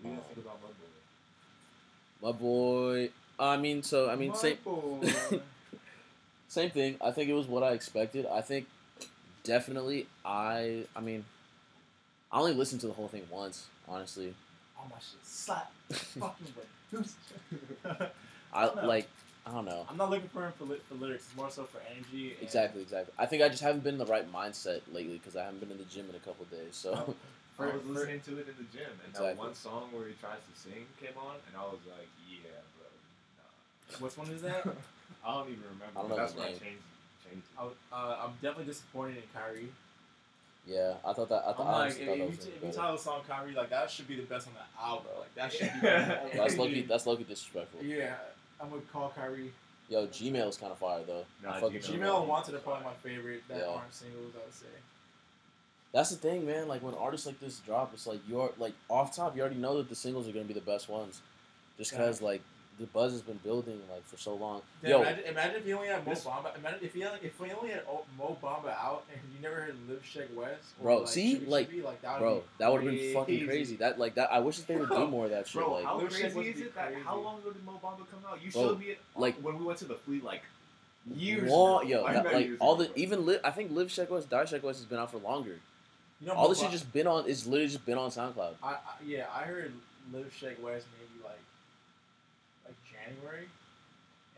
What 0.00 0.02
do 0.02 0.08
you 0.08 0.14
guys 0.16 0.24
think 0.26 0.46
about 0.46 0.60
Mudboy? 0.62 2.22
My 2.22 2.32
boy. 2.32 3.10
I 3.38 3.56
mean, 3.56 3.82
so 3.82 4.08
I 4.10 4.16
mean, 4.16 4.34
same 4.34 4.58
boy. 4.64 5.00
same 6.48 6.70
thing. 6.70 6.96
I 7.00 7.10
think 7.10 7.28
it 7.28 7.34
was 7.34 7.46
what 7.46 7.62
I 7.62 7.72
expected. 7.72 8.26
I 8.26 8.40
think 8.40 8.66
definitely. 9.42 10.06
I 10.24 10.84
I 10.94 11.00
mean, 11.00 11.24
I 12.30 12.38
only 12.38 12.54
listened 12.54 12.80
to 12.82 12.86
the 12.86 12.92
whole 12.92 13.08
thing 13.08 13.22
once, 13.30 13.66
honestly. 13.88 14.34
All 14.78 14.86
my 14.88 14.96
shit 14.96 15.24
slap. 15.24 15.72
fucking 15.90 16.46
with. 16.56 17.16
I 18.52 18.66
don't 18.66 18.84
like. 18.84 19.08
I 19.46 19.50
don't 19.50 19.66
know. 19.66 19.84
I'm 19.90 19.98
not 19.98 20.10
looking 20.10 20.28
for 20.28 20.46
him 20.46 20.52
for, 20.58 20.64
ly- 20.64 20.78
for 20.88 20.94
lyrics. 20.94 21.26
It's 21.26 21.36
more 21.36 21.50
so 21.50 21.64
for 21.64 21.78
energy. 21.94 22.34
Exactly, 22.40 22.80
exactly. 22.80 23.12
I 23.18 23.26
think 23.26 23.42
I 23.42 23.48
just 23.50 23.62
haven't 23.62 23.84
been 23.84 23.94
in 23.94 23.98
the 23.98 24.06
right 24.06 24.30
mindset 24.32 24.80
lately 24.90 25.18
because 25.18 25.36
I 25.36 25.44
haven't 25.44 25.60
been 25.60 25.70
in 25.70 25.76
the 25.76 25.84
gym 25.84 26.06
in 26.08 26.14
a 26.14 26.18
couple 26.20 26.46
days. 26.46 26.70
So 26.72 26.94
oh. 27.08 27.14
For- 27.56 27.70
I 27.70 27.74
was 27.74 27.82
for- 27.82 27.88
listening 27.92 28.20
to 28.22 28.38
it 28.38 28.48
in 28.48 28.56
the 28.58 28.68
gym, 28.76 28.90
and 29.04 29.10
Exactly. 29.10 29.28
that 29.28 29.36
one 29.36 29.54
song 29.54 29.90
where 29.92 30.06
he 30.08 30.14
tries 30.14 30.40
to 30.42 30.52
sing 30.60 30.86
came 31.00 31.16
on, 31.16 31.36
and 31.46 31.56
I 31.56 31.62
was 31.64 31.78
like, 31.86 32.08
"Yeah, 32.28 32.50
bro." 32.76 32.86
Nah. 33.38 34.04
Which 34.04 34.16
one 34.18 34.28
is 34.30 34.42
that? 34.42 34.66
I 35.24 35.32
don't 35.34 35.48
even 35.48 35.62
remember. 35.64 35.94
I 35.96 36.00
don't 36.02 36.10
know 36.10 36.16
That's 36.16 36.32
his 36.32 36.42
I 36.42 36.46
changed, 36.48 36.82
changed 37.22 37.46
it. 37.46 37.60
I, 37.92 37.94
uh, 37.94 38.18
I'm 38.26 38.32
definitely 38.42 38.64
disappointed 38.66 39.16
in 39.18 39.22
Kyrie. 39.32 39.72
Yeah, 40.66 40.94
I 41.04 41.12
thought 41.12 41.28
that. 41.28 41.44
I 41.44 41.50
I'm 41.50 41.54
thought, 41.56 41.66
I 41.66 41.78
like, 41.78 41.90
if, 41.92 41.96
thought 41.98 42.06
that 42.06 42.18
you, 42.18 42.24
was 42.24 42.38
t- 42.38 42.44
gonna 42.50 42.56
if 42.56 42.62
you 42.64 42.72
title 42.72 42.96
the 42.96 43.02
song 43.02 43.20
Kyrie, 43.28 43.52
like 43.54 43.70
that 43.70 43.90
should 43.90 44.08
be 44.08 44.16
the 44.16 44.22
best 44.22 44.48
on 44.48 44.54
the 44.54 44.82
album. 44.82 45.06
Like 45.20 45.34
that 45.36 45.52
should 45.52 45.70
be. 45.74 45.80
That's 46.38 46.56
lucky. 46.56 46.82
That's 46.82 47.06
lucky 47.06 47.24
disrespectful. 47.24 47.84
Yeah, 47.84 48.14
I'm 48.60 48.70
gonna 48.70 48.82
call 48.92 49.10
Kyrie. 49.14 49.52
Yo, 49.90 50.06
Gmail's 50.06 50.56
kind 50.56 50.72
of 50.72 50.78
fire 50.78 51.02
though. 51.06 51.24
Nah, 51.42 51.56
I 51.56 51.60
fuck 51.60 51.72
with 51.74 51.84
Gmail- 51.84 51.98
Gmail. 51.98 52.00
Gmail 52.00 52.20
and 52.20 52.28
Wanted 52.28 52.54
are 52.54 52.58
probably 52.58 52.84
my 52.84 52.94
favorite 53.02 53.42
that 53.48 53.58
Yeah. 53.58 53.66
aren't 53.66 53.92
singles. 53.94 54.32
I 54.34 54.44
would 54.44 54.54
say. 54.54 54.66
That's 55.94 56.10
the 56.10 56.16
thing, 56.16 56.44
man. 56.44 56.66
Like 56.68 56.82
when 56.82 56.92
artists 56.94 57.24
like 57.26 57.38
this 57.40 57.60
drop, 57.60 57.92
it's 57.94 58.06
like 58.06 58.18
you're 58.28 58.50
like 58.58 58.74
off 58.90 59.14
top. 59.16 59.34
You 59.36 59.42
already 59.42 59.56
know 59.60 59.78
that 59.78 59.88
the 59.88 59.94
singles 59.94 60.28
are 60.28 60.32
gonna 60.32 60.44
be 60.44 60.52
the 60.52 60.60
best 60.60 60.88
ones, 60.88 61.20
just 61.78 61.92
because 61.92 62.20
like 62.20 62.42
the 62.80 62.86
buzz 62.86 63.12
has 63.12 63.22
been 63.22 63.36
building 63.44 63.80
like 63.88 64.04
for 64.04 64.16
so 64.16 64.34
long. 64.34 64.60
Damn, 64.82 64.90
Yo, 64.90 65.00
imagine, 65.02 65.24
imagine 65.26 65.56
if 65.60 65.66
you 65.68 65.76
only 65.76 65.86
had 65.86 66.04
Mo 66.04 66.10
Bamba. 66.12 66.58
Imagine 66.58 66.80
if 66.82 66.96
you 66.96 67.02
had, 67.04 67.12
if 67.22 67.38
we 67.40 67.52
only 67.52 67.70
had 67.70 67.82
Mo 68.18 68.36
Bamba 68.42 68.70
out 68.76 69.04
and 69.12 69.20
you 69.32 69.40
never 69.40 69.54
heard 69.54 69.76
Live 69.88 70.02
Sheck 70.02 70.34
Wes. 70.34 70.48
or, 70.80 70.82
Bro, 70.82 70.98
like, 70.98 71.08
see? 71.08 71.34
Chippi 71.36 71.46
Like, 71.46 71.70
Chippi, 71.70 71.82
like 71.84 72.02
that 72.02 72.18
bro, 72.18 72.42
that 72.58 72.72
would 72.72 72.82
have 72.82 72.90
been 72.92 73.14
fucking 73.14 73.24
crazy. 73.36 73.46
crazy. 73.46 73.76
That 73.76 74.00
like 74.00 74.16
that. 74.16 74.32
I 74.32 74.40
wish 74.40 74.56
that 74.56 74.66
they 74.66 74.74
would 74.76 74.88
do 74.90 75.06
more 75.06 75.26
of 75.26 75.30
that 75.30 75.46
shit. 75.46 75.62
Bro, 75.62 75.74
like, 75.74 75.84
how 75.84 75.94
Little 75.94 76.08
crazy 76.10 76.26
is 76.26 76.34
be 76.34 76.62
it 76.64 76.74
that 76.74 76.92
how 77.04 77.16
long 77.20 77.38
ago 77.38 77.52
did 77.52 77.64
Mo 77.64 77.78
Bamba 77.80 77.98
come 78.10 78.24
out? 78.28 78.42
You 78.44 78.50
Bro, 78.50 78.60
showed 78.62 78.80
me 78.80 78.86
it 78.86 78.98
uh, 79.16 79.20
like- 79.20 79.36
when 79.36 79.56
we 79.60 79.64
went 79.64 79.78
to 79.78 79.84
the 79.84 79.94
fleet 79.94 80.24
like 80.24 80.42
years 81.14 81.48
Long, 81.48 81.82
ago. 81.82 81.88
yo, 81.88 82.02
Like, 82.02 82.14
that, 82.14 82.24
like 82.32 82.46
years 82.46 82.58
all 82.60 82.74
ago, 82.80 82.90
the 82.92 82.98
even 83.00 83.24
live. 83.24 83.40
I 83.44 83.52
think 83.52 83.70
Live 83.70 83.86
Sheck 83.88 84.08
Wes, 84.10 84.24
Die 84.24 84.42
Sheck 84.44 84.62
Wes 84.64 84.78
has 84.78 84.86
been 84.86 84.98
out 84.98 85.12
for 85.12 85.18
longer. 85.18 85.60
Know, 86.24 86.32
All 86.32 86.48
this 86.48 86.60
shit 86.60 86.70
just 86.70 86.90
been 86.92 87.06
on. 87.06 87.28
It's 87.28 87.44
literally 87.44 87.68
just 87.68 87.84
been 87.84 87.98
on 87.98 88.08
SoundCloud. 88.08 88.56
I, 88.62 88.80
I 88.80 88.94
yeah, 89.04 89.28
I 89.28 89.44
heard 89.44 89.72
Live 90.12 90.32
Sheck 90.32 90.56
Wes 90.64 90.88
maybe 90.96 91.20
like 91.20 91.42
like 92.64 92.78
January, 92.88 93.44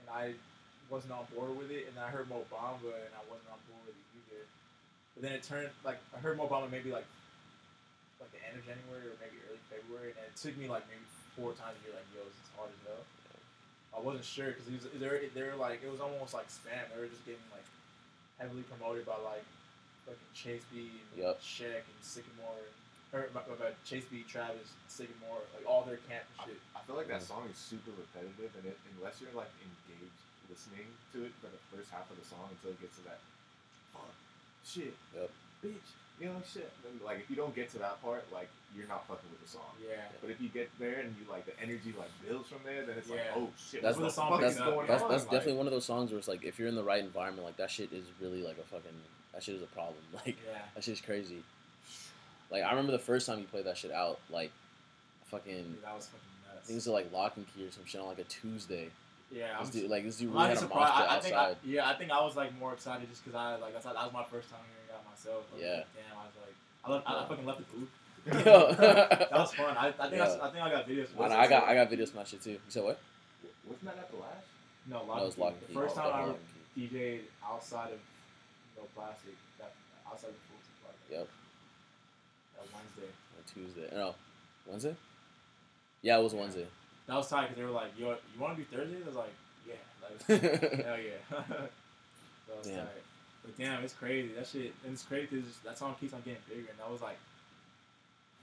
and 0.03 0.07
I 0.11 0.35
wasn't 0.90 1.14
on 1.14 1.31
board 1.31 1.55
with 1.55 1.70
it. 1.70 1.87
And 1.87 1.94
then 1.94 2.03
I 2.03 2.11
heard 2.11 2.27
Mo 2.27 2.42
Bamba, 2.51 2.90
and 2.90 3.14
I 3.14 3.22
wasn't 3.31 3.55
on 3.55 3.62
board 3.70 3.87
with 3.87 3.94
it 3.94 4.07
either. 4.18 4.42
But 5.14 5.20
then 5.22 5.33
it 5.38 5.46
turned 5.46 5.70
like 5.87 6.03
I 6.11 6.18
heard 6.18 6.35
Mo 6.35 6.51
Bamba 6.51 6.66
maybe 6.66 6.90
like 6.90 7.07
like 8.18 8.35
the 8.35 8.42
end 8.42 8.59
of 8.59 8.66
January 8.66 9.07
or 9.07 9.14
maybe 9.22 9.38
early 9.46 9.62
February, 9.70 10.11
and 10.18 10.27
it 10.27 10.35
took 10.35 10.59
me 10.59 10.66
like 10.66 10.83
maybe 10.90 11.07
four 11.38 11.55
times 11.55 11.79
to 11.79 11.83
be 11.87 11.94
like, 11.94 12.07
"Yo, 12.11 12.27
this 12.27 12.35
is 12.35 12.51
hard 12.59 12.75
as 12.75 12.83
hell." 12.83 13.05
I 13.96 14.03
wasn't 14.03 14.27
sure 14.27 14.53
because 14.53 14.66
they 14.66 15.07
were 15.07 15.22
they 15.33 15.44
were 15.46 15.57
like 15.57 15.87
it 15.87 15.90
was 15.90 16.03
almost 16.03 16.35
like 16.35 16.51
spam. 16.51 16.83
They 16.90 16.99
were 16.99 17.09
just 17.09 17.25
getting 17.25 17.46
like 17.55 17.64
heavily 18.42 18.66
promoted 18.66 19.07
by 19.07 19.16
like 19.22 19.46
fucking 20.07 20.33
Chase 20.33 20.62
B 20.73 20.88
and 21.12 21.23
Yup. 21.27 21.42
Shaq 21.42 21.83
and 21.85 22.01
Sycamore 22.03 22.62
and 22.62 22.75
or 23.14 23.31
my, 23.35 23.40
my 23.59 23.71
Chase 23.87 24.05
B, 24.11 24.25
Travis, 24.27 24.75
Sycamore, 24.90 25.42
like 25.55 25.62
all 25.66 25.83
their 25.87 26.03
camp 26.11 26.27
I, 26.42 26.47
shit. 26.51 26.59
I 26.75 26.83
feel 26.87 26.97
like 26.99 27.07
that 27.09 27.23
song 27.23 27.47
is 27.51 27.57
super 27.59 27.95
repetitive, 27.95 28.51
and 28.59 28.66
it, 28.66 28.77
unless 28.99 29.23
you're 29.23 29.33
like 29.35 29.51
engaged 29.62 30.21
listening 30.51 30.87
to 31.14 31.25
it 31.27 31.33
for 31.42 31.47
the 31.51 31.59
first 31.75 31.90
half 31.95 32.07
of 32.11 32.19
the 32.19 32.27
song 32.27 32.51
until 32.51 32.71
it 32.75 32.81
gets 32.83 32.99
to 32.99 33.05
that 33.07 33.19
fuck, 33.95 34.11
shit, 34.66 34.95
Yep. 35.14 35.31
bitch, 35.64 35.88
you 36.21 36.27
know 36.29 36.42
shit. 36.47 36.71
Then, 36.83 36.99
like 37.07 37.23
if 37.23 37.31
you 37.31 37.37
don't 37.37 37.55
get 37.55 37.71
to 37.75 37.79
that 37.79 38.03
part, 38.03 38.27
like 38.35 38.51
you're 38.75 38.90
not 38.90 39.07
fucking 39.07 39.31
with 39.31 39.40
the 39.40 39.49
song. 39.49 39.71
Yeah. 39.81 40.03
But 40.21 40.31
if 40.31 40.40
you 40.42 40.51
get 40.51 40.69
there 40.79 41.01
and 41.01 41.14
you 41.16 41.25
like 41.31 41.47
the 41.47 41.55
energy 41.62 41.95
like 41.97 42.11
builds 42.27 42.51
from 42.51 42.61
there, 42.66 42.85
then 42.85 42.99
it's 42.99 43.09
Yeah. 43.09 43.23
like 43.23 43.38
oh 43.38 43.49
shit, 43.57 43.81
That's 43.83 43.97
what 43.97 44.11
the 44.11 44.11
song 44.12 44.31
fuck 44.35 44.40
That's 44.42 44.55
is 44.55 44.61
going 44.61 44.87
that's, 44.87 45.03
on? 45.03 45.11
that's 45.11 45.25
Like, 45.25 45.31
definitely 45.33 45.59
one 45.62 45.66
of 45.66 45.73
those 45.73 45.87
songs 45.87 46.11
where 46.11 46.19
it's 46.19 46.29
like 46.29 46.42
if 46.45 46.59
you're 46.59 46.69
in 46.69 46.75
the 46.77 46.85
right 46.85 47.03
environment, 47.03 47.47
like 47.47 47.57
that 47.57 47.71
shit 47.71 47.92
is 47.95 48.05
really 48.21 48.42
like 48.42 48.59
a 48.59 48.66
fucking 48.66 48.99
that 49.37 49.42
shit 49.42 49.55
is 49.55 49.62
a 49.62 49.66
problem. 49.66 49.94
Like 50.14 50.37
Yeah. 50.46 50.59
that 50.75 50.83
shit's 50.83 51.01
crazy. 51.03 51.42
Like 52.51 52.62
I 52.64 52.70
remember 52.70 52.92
the 52.92 52.99
first 52.99 53.27
time 53.27 53.38
you 53.38 53.44
played 53.44 53.66
that 53.66 53.77
shit 53.77 53.92
out, 53.92 54.18
like 54.31 54.51
fucking 55.27 55.53
Dude, 55.55 55.83
that 55.85 55.94
was 55.94 56.07
fucking 56.07 56.20
I 56.51 56.55
nuts. 56.55 56.66
think 56.66 56.75
it 56.75 56.77
was 56.77 56.87
like 56.88 57.12
Lock 57.12 57.37
and 57.37 57.46
Key 57.55 57.66
or 57.66 57.70
some 57.70 57.85
shit 57.85 58.01
on 58.01 58.07
like 58.07 58.18
a 58.18 58.25
Tuesday. 58.25 58.88
yeah, 59.31 59.59
I'm, 59.59 59.66
This 59.66 59.75
dude, 59.83 59.90
like 59.90 60.05
this 60.05 60.16
dude 60.16 60.33
really 60.33 60.49
had 60.49 60.57
a 60.59 60.61
monster 60.62 60.75
I, 60.81 61.16
I 61.16 61.20
think 61.20 61.35
I, 61.35 61.38
outside. 61.38 61.57
yeah, 61.64 61.88
I 61.88 61.94
think 61.94 62.11
I 62.11 62.20
was 62.25 62.35
like 62.37 62.59
more 62.59 62.72
excited 62.72 63.09
just 63.11 63.25
because 63.25 63.37
I 63.37 63.57
like 63.57 63.72
that's 63.75 63.85
that 63.85 63.94
was 63.94 64.12
my 64.12 64.25
first 64.25 64.49
time 64.49 64.61
hearing 64.72 64.88
that 64.88 65.05
myself. 65.11 65.44
I 65.53 65.55
was 65.55 65.62
Yeah. 65.62 65.83
damn, 65.92 66.16
I 66.18 66.25
was 66.25 66.37
like, 66.40 66.57
I 66.85 66.90
left, 66.92 67.05
I, 67.09 67.25
I 67.25 67.29
fucking 67.29 67.46
left 67.46 67.59
the 67.59 67.77
booth. 67.77 67.90
Yo. 68.46 68.72
that 68.72 69.31
was 69.33 69.53
fun. 69.55 69.77
I, 69.77 69.88
I 69.88 69.90
think 69.90 70.03
I, 70.22 70.27
Yeah. 70.27 70.38
I 70.42 70.51
think 70.51 70.62
I 70.64 70.70
got 70.70 70.88
videos. 70.88 71.09
I, 71.20 71.29
know, 71.29 71.37
I 71.37 71.46
got 71.49 71.64
I 71.68 71.75
got 71.75 71.90
videos 71.90 72.09
from 72.09 72.18
that 72.18 72.29
shit 72.29 72.42
too. 72.42 72.51
You 72.53 72.61
said 72.68 72.85
what? 72.85 72.99
wasn't 73.66 73.85
that 73.87 73.99
at 73.99 74.11
the 74.11 74.16
last? 74.16 74.46
no 74.88 74.99
That 75.01 75.09
Lock 75.09 75.20
was 75.20 75.27
and 75.27 75.35
Key. 75.35 75.40
Lock 75.42 75.53
and 75.53 75.61
The 75.62 75.66
Key. 75.66 75.75
first 75.75 75.96
oh, 75.96 76.01
time 76.01 76.07
I 76.07 76.11
Definitely 76.18 76.31
Lock 76.31 76.40
and 76.77 76.90
Key. 76.90 76.96
DJ'd 76.96 77.25
outside 77.44 77.92
of 77.92 77.99
no 78.77 78.85
plastic, 78.95 79.35
that 79.59 79.73
outside 80.07 80.31
the 80.31 80.43
Fulton 80.49 80.75
Park. 80.85 80.97
Yep. 81.11 81.29
That 82.55 82.67
Wednesday. 82.73 83.11
On 83.37 83.43
Tuesday. 83.53 83.89
No, 83.97 84.15
Wednesday. 84.67 84.97
Yeah, 86.03 86.19
it 86.19 86.23
was 86.23 86.35
Wednesday. 86.35 86.67
That 87.07 87.17
was 87.17 87.29
tight 87.29 87.49
because 87.49 87.57
they 87.57 87.65
were 87.65 87.71
like, 87.71 87.93
"Yo, 87.99 88.11
you 88.11 88.41
want 88.41 88.57
to 88.57 88.62
do 88.62 88.77
Thursday?" 88.77 88.99
I 89.03 89.07
was 89.07 89.15
like, 89.17 89.35
"Yeah, 89.67 89.75
like, 90.03 90.43
hell 90.85 90.99
yeah." 90.99 91.23
that 91.31 92.57
was 92.59 92.67
Damn. 92.67 92.87
tight. 92.87 93.03
But 93.45 93.57
damn, 93.59 93.85
it's 93.85 93.95
crazy. 93.95 94.33
That 94.35 94.47
shit, 94.47 94.75
and 94.85 94.93
it's 94.93 95.05
crazy 95.05 95.29
because 95.31 95.59
that 95.65 95.79
song 95.79 95.95
keeps 96.01 96.12
on 96.12 96.21
getting 96.23 96.43
bigger, 96.49 96.67
and 96.69 96.79
that 96.79 96.91
was 96.91 97.01
like, 97.01 97.19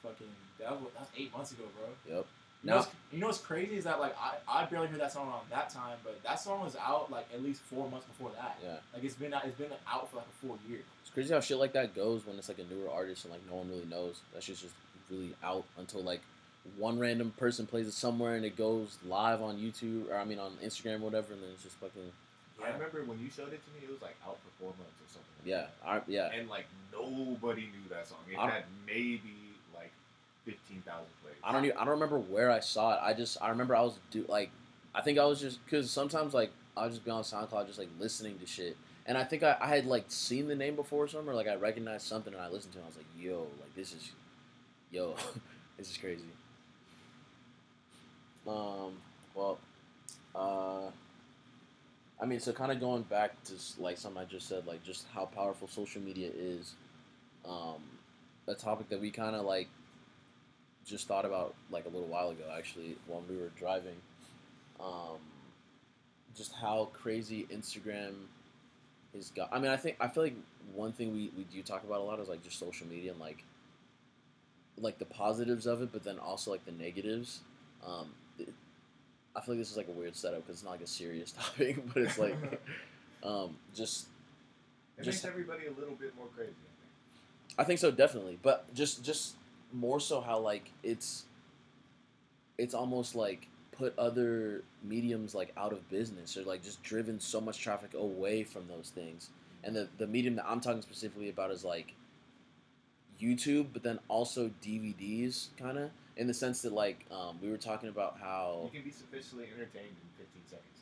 fucking, 0.01 0.27
that 0.59 0.71
was, 0.71 0.91
that 0.93 1.01
was 1.01 1.09
eight 1.17 1.31
months 1.35 1.51
ago, 1.51 1.63
bro. 1.75 2.15
Yep. 2.15 2.25
You 2.63 2.69
know, 2.69 2.77
what's, 2.77 2.89
you 3.11 3.19
know 3.19 3.27
what's 3.27 3.39
crazy 3.39 3.75
is 3.75 3.83
that 3.83 3.99
like 3.99 4.15
I, 4.17 4.35
I 4.61 4.65
barely 4.65 4.87
heard 4.87 5.01
that 5.01 5.11
song 5.11 5.27
around 5.27 5.41
that 5.49 5.69
time, 5.69 5.97
but 6.03 6.21
that 6.23 6.39
song 6.39 6.63
was 6.63 6.75
out 6.77 7.11
like 7.11 7.27
at 7.33 7.43
least 7.43 7.61
four 7.61 7.89
months 7.89 8.05
before 8.07 8.31
that. 8.37 8.57
yeah, 8.63 8.75
Like 8.93 9.03
it's 9.03 9.15
been 9.15 9.33
out, 9.33 9.43
it's 9.45 9.57
been 9.57 9.71
out 9.85 10.09
for 10.09 10.17
like 10.17 10.25
a 10.25 10.45
full 10.47 10.57
year. 10.69 10.79
it's 11.01 11.09
crazy 11.13 11.33
how 11.33 11.41
shit 11.41 11.57
like 11.57 11.73
that 11.73 11.93
goes 11.93 12.25
when 12.25 12.37
it's 12.37 12.47
like 12.47 12.59
a 12.59 12.73
newer 12.73 12.89
artist 12.89 13.25
and 13.25 13.33
like 13.33 13.41
no 13.49 13.57
one 13.57 13.69
really 13.69 13.85
knows. 13.85 14.21
That 14.33 14.43
shit's 14.43 14.61
just 14.61 14.73
really 15.11 15.33
out 15.43 15.65
until 15.77 16.01
like 16.03 16.21
one 16.77 16.97
random 16.97 17.31
person 17.35 17.67
plays 17.67 17.87
it 17.87 17.91
somewhere 17.93 18.35
and 18.35 18.45
it 18.45 18.55
goes 18.55 18.97
live 19.05 19.41
on 19.41 19.57
YouTube 19.57 20.09
or 20.09 20.15
I 20.15 20.23
mean 20.23 20.39
on 20.39 20.53
Instagram 20.63 21.01
or 21.01 21.05
whatever, 21.11 21.33
and 21.33 21.41
then 21.43 21.49
it's 21.53 21.63
just 21.63 21.75
fucking 21.75 22.01
Yeah. 22.61 22.67
I 22.67 22.71
remember 22.71 23.03
when 23.03 23.19
you 23.19 23.29
showed 23.29 23.51
it 23.51 23.59
to 23.65 23.71
me, 23.71 23.83
it 23.83 23.91
was 23.91 24.01
like 24.01 24.15
out 24.25 24.37
for 24.37 24.63
four 24.63 24.69
months 24.79 24.95
or 25.03 25.09
something. 25.11 25.35
like 25.43 25.47
yeah, 25.49 25.65
I, 25.85 25.99
yeah. 26.07 26.31
And 26.39 26.47
like 26.49 26.67
nobody 26.93 27.63
knew 27.63 27.89
that 27.89 28.07
song. 28.07 28.19
It 28.31 28.37
I 28.39 28.49
had 28.49 28.63
maybe 28.87 29.19
like 29.19 29.42
fifteen 30.45 30.81
thousand 30.85 31.07
plays. 31.21 31.35
I 31.43 31.51
don't 31.51 31.65
even, 31.65 31.77
I 31.77 31.81
don't 31.81 31.93
remember 31.93 32.19
where 32.19 32.51
I 32.51 32.59
saw 32.59 32.93
it. 32.93 32.99
I 33.01 33.13
just 33.13 33.37
I 33.41 33.49
remember 33.49 33.75
I 33.75 33.81
was 33.81 33.99
do 34.11 34.25
like 34.27 34.51
I 34.95 35.01
think 35.01 35.17
I 35.17 35.25
was 35.25 35.39
just 35.39 35.63
because 35.65 35.89
sometimes 35.89 36.33
like 36.33 36.51
I'll 36.75 36.89
just 36.89 37.05
be 37.05 37.11
on 37.11 37.23
SoundCloud 37.23 37.67
just 37.67 37.79
like 37.79 37.89
listening 37.99 38.39
to 38.39 38.45
shit, 38.45 38.77
and 39.05 39.17
I 39.17 39.23
think 39.23 39.43
I, 39.43 39.57
I 39.59 39.67
had 39.67 39.85
like 39.85 40.05
seen 40.07 40.47
the 40.47 40.55
name 40.55 40.75
before 40.75 41.07
or 41.13 41.33
like 41.33 41.47
I 41.47 41.55
recognized 41.55 42.05
something 42.07 42.33
and 42.33 42.41
I 42.41 42.49
listened 42.49 42.73
to 42.73 42.79
it. 42.79 42.83
I 42.83 42.87
was 42.87 42.97
like, 42.97 43.05
yo, 43.17 43.47
like 43.59 43.75
this 43.75 43.93
is, 43.93 44.11
yo, 44.91 45.15
this 45.77 45.91
is 45.91 45.97
crazy. 45.97 46.23
Um, 48.47 48.93
well, 49.35 49.57
uh, 50.35 50.89
I 52.21 52.25
mean, 52.25 52.39
so 52.39 52.51
kind 52.53 52.71
of 52.71 52.79
going 52.79 53.03
back 53.03 53.41
to 53.45 53.53
like 53.79 53.97
something 53.97 54.21
I 54.21 54.25
just 54.25 54.47
said, 54.47 54.65
like 54.67 54.83
just 54.83 55.05
how 55.13 55.25
powerful 55.25 55.67
social 55.67 56.01
media 56.01 56.29
is. 56.35 56.73
Um, 57.45 57.81
a 58.47 58.53
topic 58.53 58.89
that 58.89 58.99
we 58.99 59.09
kind 59.09 59.35
of 59.35 59.45
like 59.45 59.67
just 60.85 61.07
thought 61.07 61.25
about 61.25 61.53
like 61.71 61.85
a 61.85 61.89
little 61.89 62.07
while 62.07 62.29
ago 62.29 62.43
actually 62.57 62.95
when 63.07 63.21
we 63.29 63.35
were 63.37 63.49
driving 63.57 63.95
um, 64.79 65.17
just 66.35 66.53
how 66.53 66.89
crazy 66.93 67.47
instagram 67.53 68.13
is 69.13 69.31
got 69.35 69.49
i 69.51 69.59
mean 69.59 69.71
i 69.71 69.77
think 69.77 69.95
i 69.99 70.07
feel 70.07 70.23
like 70.23 70.35
one 70.73 70.91
thing 70.91 71.13
we, 71.13 71.31
we 71.37 71.43
do 71.45 71.61
talk 71.61 71.83
about 71.83 71.99
a 71.99 72.03
lot 72.03 72.19
is 72.19 72.27
like 72.29 72.43
just 72.43 72.59
social 72.59 72.87
media 72.87 73.11
and 73.11 73.19
like 73.19 73.43
like 74.79 74.97
the 74.99 75.05
positives 75.05 75.65
of 75.67 75.81
it 75.81 75.89
but 75.91 76.03
then 76.03 76.17
also 76.19 76.51
like 76.51 76.65
the 76.65 76.71
negatives 76.71 77.41
um, 77.85 78.07
it, 78.39 78.49
i 79.35 79.41
feel 79.41 79.53
like 79.55 79.59
this 79.61 79.71
is 79.71 79.77
like 79.77 79.87
a 79.87 79.91
weird 79.91 80.15
setup 80.15 80.41
because 80.41 80.55
it's 80.57 80.63
not 80.63 80.71
like 80.71 80.81
a 80.81 80.87
serious 80.87 81.31
topic 81.37 81.77
but 81.93 82.03
it's 82.03 82.17
like 82.17 82.35
um, 83.23 83.55
just 83.75 84.07
It 84.97 85.03
just- 85.03 85.23
makes 85.23 85.31
everybody 85.31 85.67
a 85.67 85.71
little 85.79 85.95
bit 85.95 86.15
more 86.17 86.27
crazy. 86.35 86.51
I 86.51 86.55
think. 86.55 87.59
I 87.59 87.63
think 87.65 87.79
so, 87.79 87.91
definitely. 87.91 88.37
But 88.41 88.73
just 88.73 89.03
just 89.03 89.35
more 89.73 89.99
so 89.99 90.21
how 90.21 90.39
like 90.39 90.71
it's 90.83 91.25
it's 92.57 92.73
almost 92.73 93.15
like 93.15 93.47
put 93.71 93.97
other 93.97 94.63
mediums 94.83 95.33
like 95.33 95.51
out 95.57 95.73
of 95.73 95.89
business 95.89 96.37
or 96.37 96.43
like 96.43 96.63
just 96.63 96.81
driven 96.83 97.19
so 97.19 97.41
much 97.41 97.59
traffic 97.59 97.93
away 97.95 98.43
from 98.43 98.67
those 98.67 98.91
things. 98.93 99.29
And 99.63 99.75
the 99.75 99.87
the 99.97 100.07
medium 100.07 100.35
that 100.35 100.45
I'm 100.47 100.61
talking 100.61 100.81
specifically 100.81 101.29
about 101.29 101.51
is 101.51 101.63
like 101.63 101.95
YouTube, 103.19 103.67
but 103.73 103.83
then 103.83 103.99
also 104.07 104.51
DVDs, 104.61 105.47
kind 105.57 105.77
of 105.77 105.89
in 106.17 106.27
the 106.27 106.33
sense 106.33 106.61
that 106.61 106.73
like 106.73 107.05
um, 107.11 107.39
we 107.41 107.49
were 107.49 107.57
talking 107.57 107.89
about 107.89 108.17
how 108.21 108.69
You 108.71 108.79
can 108.79 108.87
be 108.87 108.91
sufficiently 108.91 109.47
entertained 109.53 109.95
in 109.95 110.25
15 110.25 110.41
seconds 110.45 110.72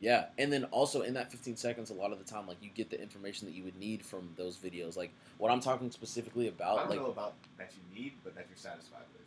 yeah, 0.00 0.26
and 0.38 0.52
then 0.52 0.64
also 0.64 1.00
in 1.02 1.14
that 1.14 1.30
15 1.30 1.56
seconds, 1.56 1.90
a 1.90 1.94
lot 1.94 2.12
of 2.12 2.18
the 2.18 2.24
time, 2.24 2.46
like 2.46 2.58
you 2.62 2.70
get 2.74 2.90
the 2.90 3.00
information 3.00 3.46
that 3.48 3.54
you 3.54 3.64
would 3.64 3.78
need 3.78 4.02
from 4.02 4.28
those 4.36 4.56
videos. 4.56 4.96
Like 4.96 5.10
what 5.38 5.50
I'm 5.50 5.60
talking 5.60 5.90
specifically 5.90 6.46
I 6.46 6.48
about, 6.48 6.76
don't 6.78 6.90
like, 6.90 6.98
know 7.00 7.06
about 7.06 7.34
that 7.58 7.70
you 7.72 8.02
need, 8.02 8.12
but 8.24 8.34
that 8.34 8.46
you're 8.48 8.56
satisfied 8.58 9.02
with. 9.12 9.22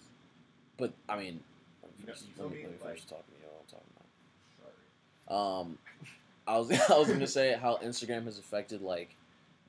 but 0.77 0.93
I 1.11 1.17
mean, 1.19 1.39
You 1.99 2.05
know- 2.05 2.13
first- 2.13 2.25
you 2.25 2.43
let 2.43 2.51
me, 2.51 2.57
me? 2.57 2.63
let 2.63 2.71
me 2.71 2.77
Like- 2.77 2.87
finish 2.95 3.05
talking. 3.05 3.33
You 3.39 3.45
know 3.45 3.53
what 3.53 3.61
I'm 3.61 3.79
talking 3.79 3.93
Sorry. 4.59 4.73
about. 5.27 5.59
Um, 5.61 5.77
I 6.47 6.57
was 6.57 6.71
I 6.89 6.97
was 6.99 7.07
gonna 7.07 7.27
say 7.27 7.53
how 7.59 7.77
Instagram 7.77 8.25
has 8.25 8.37
affected 8.39 8.81
like 8.81 9.15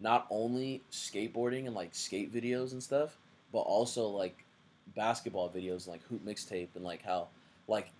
not 0.00 0.26
only 0.30 0.82
skateboarding 0.90 1.66
and 1.66 1.74
like 1.74 1.94
skate 1.94 2.32
videos 2.32 2.72
and 2.72 2.82
stuff, 2.82 3.16
but 3.52 3.60
also 3.60 4.06
like 4.08 4.44
basketball 4.94 5.48
videos, 5.50 5.86
like 5.86 6.02
hoop 6.04 6.24
mixtape, 6.24 6.68
and 6.74 6.84
like 6.84 7.02
how 7.02 7.28
like 7.68 7.90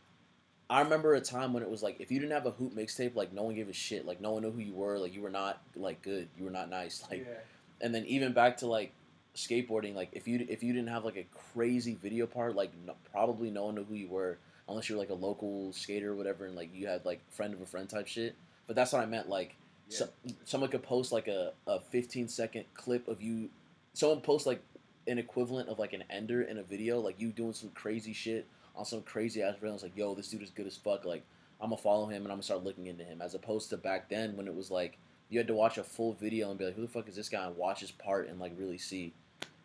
I 0.70 0.83
remember 0.83 1.14
a 1.14 1.20
time 1.20 1.52
when 1.52 1.64
it 1.64 1.68
was 1.68 1.83
like 1.83 1.96
if 1.98 2.12
you 2.12 2.20
didn't 2.20 2.33
have 2.33 2.46
a 2.46 2.52
hoop 2.52 2.74
mixtape, 2.74 3.16
like 3.16 3.33
no 3.33 3.42
one 3.42 3.56
gave 3.56 3.68
a 3.68 3.72
shit, 3.72 4.06
like 4.06 4.20
no 4.20 4.30
one 4.30 4.42
knew 4.42 4.52
who 4.52 4.61
you 4.61 4.72
were, 4.72 4.98
like 4.98 5.12
you 5.12 5.20
were 5.20 5.28
not 5.28 5.61
like 5.74 6.00
good, 6.00 6.28
you 6.38 6.44
were 6.44 6.50
not 6.50 6.70
nice, 6.70 7.04
like 7.11 7.26
yeah. 7.28 7.38
and 7.80 7.92
then 7.92 8.06
even 8.06 8.33
back 8.33 8.59
to 8.59 8.68
like 8.68 8.92
skateboarding, 9.35 9.96
like 9.96 10.11
if 10.12 10.28
you 10.28 10.46
if 10.48 10.62
you 10.62 10.72
didn't 10.72 10.88
have 10.88 11.04
like 11.04 11.16
a 11.16 11.26
crazy 11.52 11.98
video 12.00 12.24
part, 12.24 12.54
like 12.54 12.70
no, 12.87 12.94
probably 13.11 13.50
no 13.50 13.64
one 13.64 13.74
knew 13.74 13.85
who 13.85 13.94
you 13.94 14.09
were 14.09 14.38
unless 14.68 14.88
you 14.88 14.94
were 14.94 15.00
like 15.00 15.11
a 15.11 15.14
local 15.14 15.72
skater 15.72 16.12
or 16.12 16.14
whatever, 16.14 16.46
and 16.46 16.54
like 16.54 16.72
you 16.72 16.87
had 16.87 17.04
like 17.04 17.20
friend 17.33 17.52
of 17.52 17.61
a 17.61 17.66
friend 17.66 17.88
type 17.88 18.06
shit. 18.06 18.37
But 18.68 18.76
that's 18.76 18.92
what 18.92 19.02
I 19.02 19.06
meant. 19.06 19.28
Like 19.28 19.56
Yeah. 19.88 19.98
so, 19.98 20.09
someone 20.44 20.70
could 20.70 20.85
post 20.85 21.11
like 21.11 21.26
a, 21.26 21.52
a 21.66 21.80
15 21.80 22.28
second 22.28 22.64
clip 22.74 23.09
of 23.09 23.20
you. 23.20 23.50
Someone 23.92 24.20
post 24.20 24.46
like 24.46 24.62
an 25.09 25.18
equivalent 25.18 25.68
of 25.68 25.80
like 25.80 25.94
an 25.94 26.04
ender 26.09 26.42
in 26.42 26.59
a 26.59 26.62
video, 26.62 27.00
like 27.00 27.20
you 27.20 27.30
doing 27.30 27.54
some 27.54 27.70
crazy 27.70 28.12
shit 28.12 28.46
on 28.76 28.85
some 28.85 29.02
crazy 29.02 29.42
ass 29.42 29.56
reel. 29.61 29.78
Like, 29.83 29.96
yo, 29.96 30.14
this 30.14 30.28
dude 30.28 30.42
is 30.42 30.50
good 30.50 30.66
as 30.66 30.76
fuck. 30.76 31.04
Like 31.04 31.22
I'm 31.61 31.70
gonna 31.70 31.80
follow 31.80 32.06
him 32.06 32.22
and 32.22 32.26
I'm 32.26 32.37
gonna 32.37 32.42
start 32.42 32.64
looking 32.64 32.87
into 32.87 33.04
him. 33.04 33.20
As 33.20 33.35
opposed 33.35 33.70
to 33.70 33.76
back 33.76 34.09
then 34.09 34.37
when 34.37 34.46
it 34.46 34.54
was 34.54 34.70
like 34.70 34.98
you 35.28 35.38
had 35.38 35.46
to 35.46 35.54
watch 35.54 35.78
a 35.78 35.85
full 35.85 36.12
video 36.14 36.50
and 36.50 36.59
be 36.59 36.64
like, 36.64 36.74
who 36.74 36.83
the 36.83 36.88
fuck 36.88 37.09
is 37.09 37.14
this 37.16 37.28
guy? 37.28 37.46
And 37.46 37.56
watch 37.56 37.80
his 37.80 37.92
part 37.92 38.28
and 38.28 38.40
like 38.40 38.52
really 38.59 38.78
see, 38.78 39.12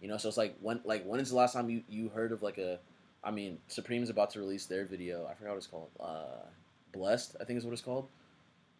you 0.01 0.07
know. 0.07 0.17
So 0.17 0.27
it's 0.27 0.37
like 0.37 0.55
when 0.61 0.79
like 0.83 1.03
when 1.05 1.19
is 1.19 1.29
the 1.29 1.35
last 1.35 1.53
time 1.53 1.69
you 1.69 1.83
you 1.89 2.09
heard 2.09 2.31
of 2.31 2.43
like 2.43 2.57
a, 2.57 2.79
I 3.23 3.31
mean, 3.31 3.57
Supreme's 3.67 4.09
about 4.09 4.29
to 4.31 4.39
release 4.39 4.65
their 4.65 4.85
video. 4.85 5.27
I 5.29 5.33
forgot 5.33 5.51
what 5.51 5.57
it's 5.57 5.67
called. 5.67 5.89
Uh, 5.99 6.45
Blessed, 6.93 7.35
I 7.41 7.43
think 7.43 7.57
is 7.57 7.65
what 7.65 7.73
it's 7.73 7.81
called. 7.81 8.07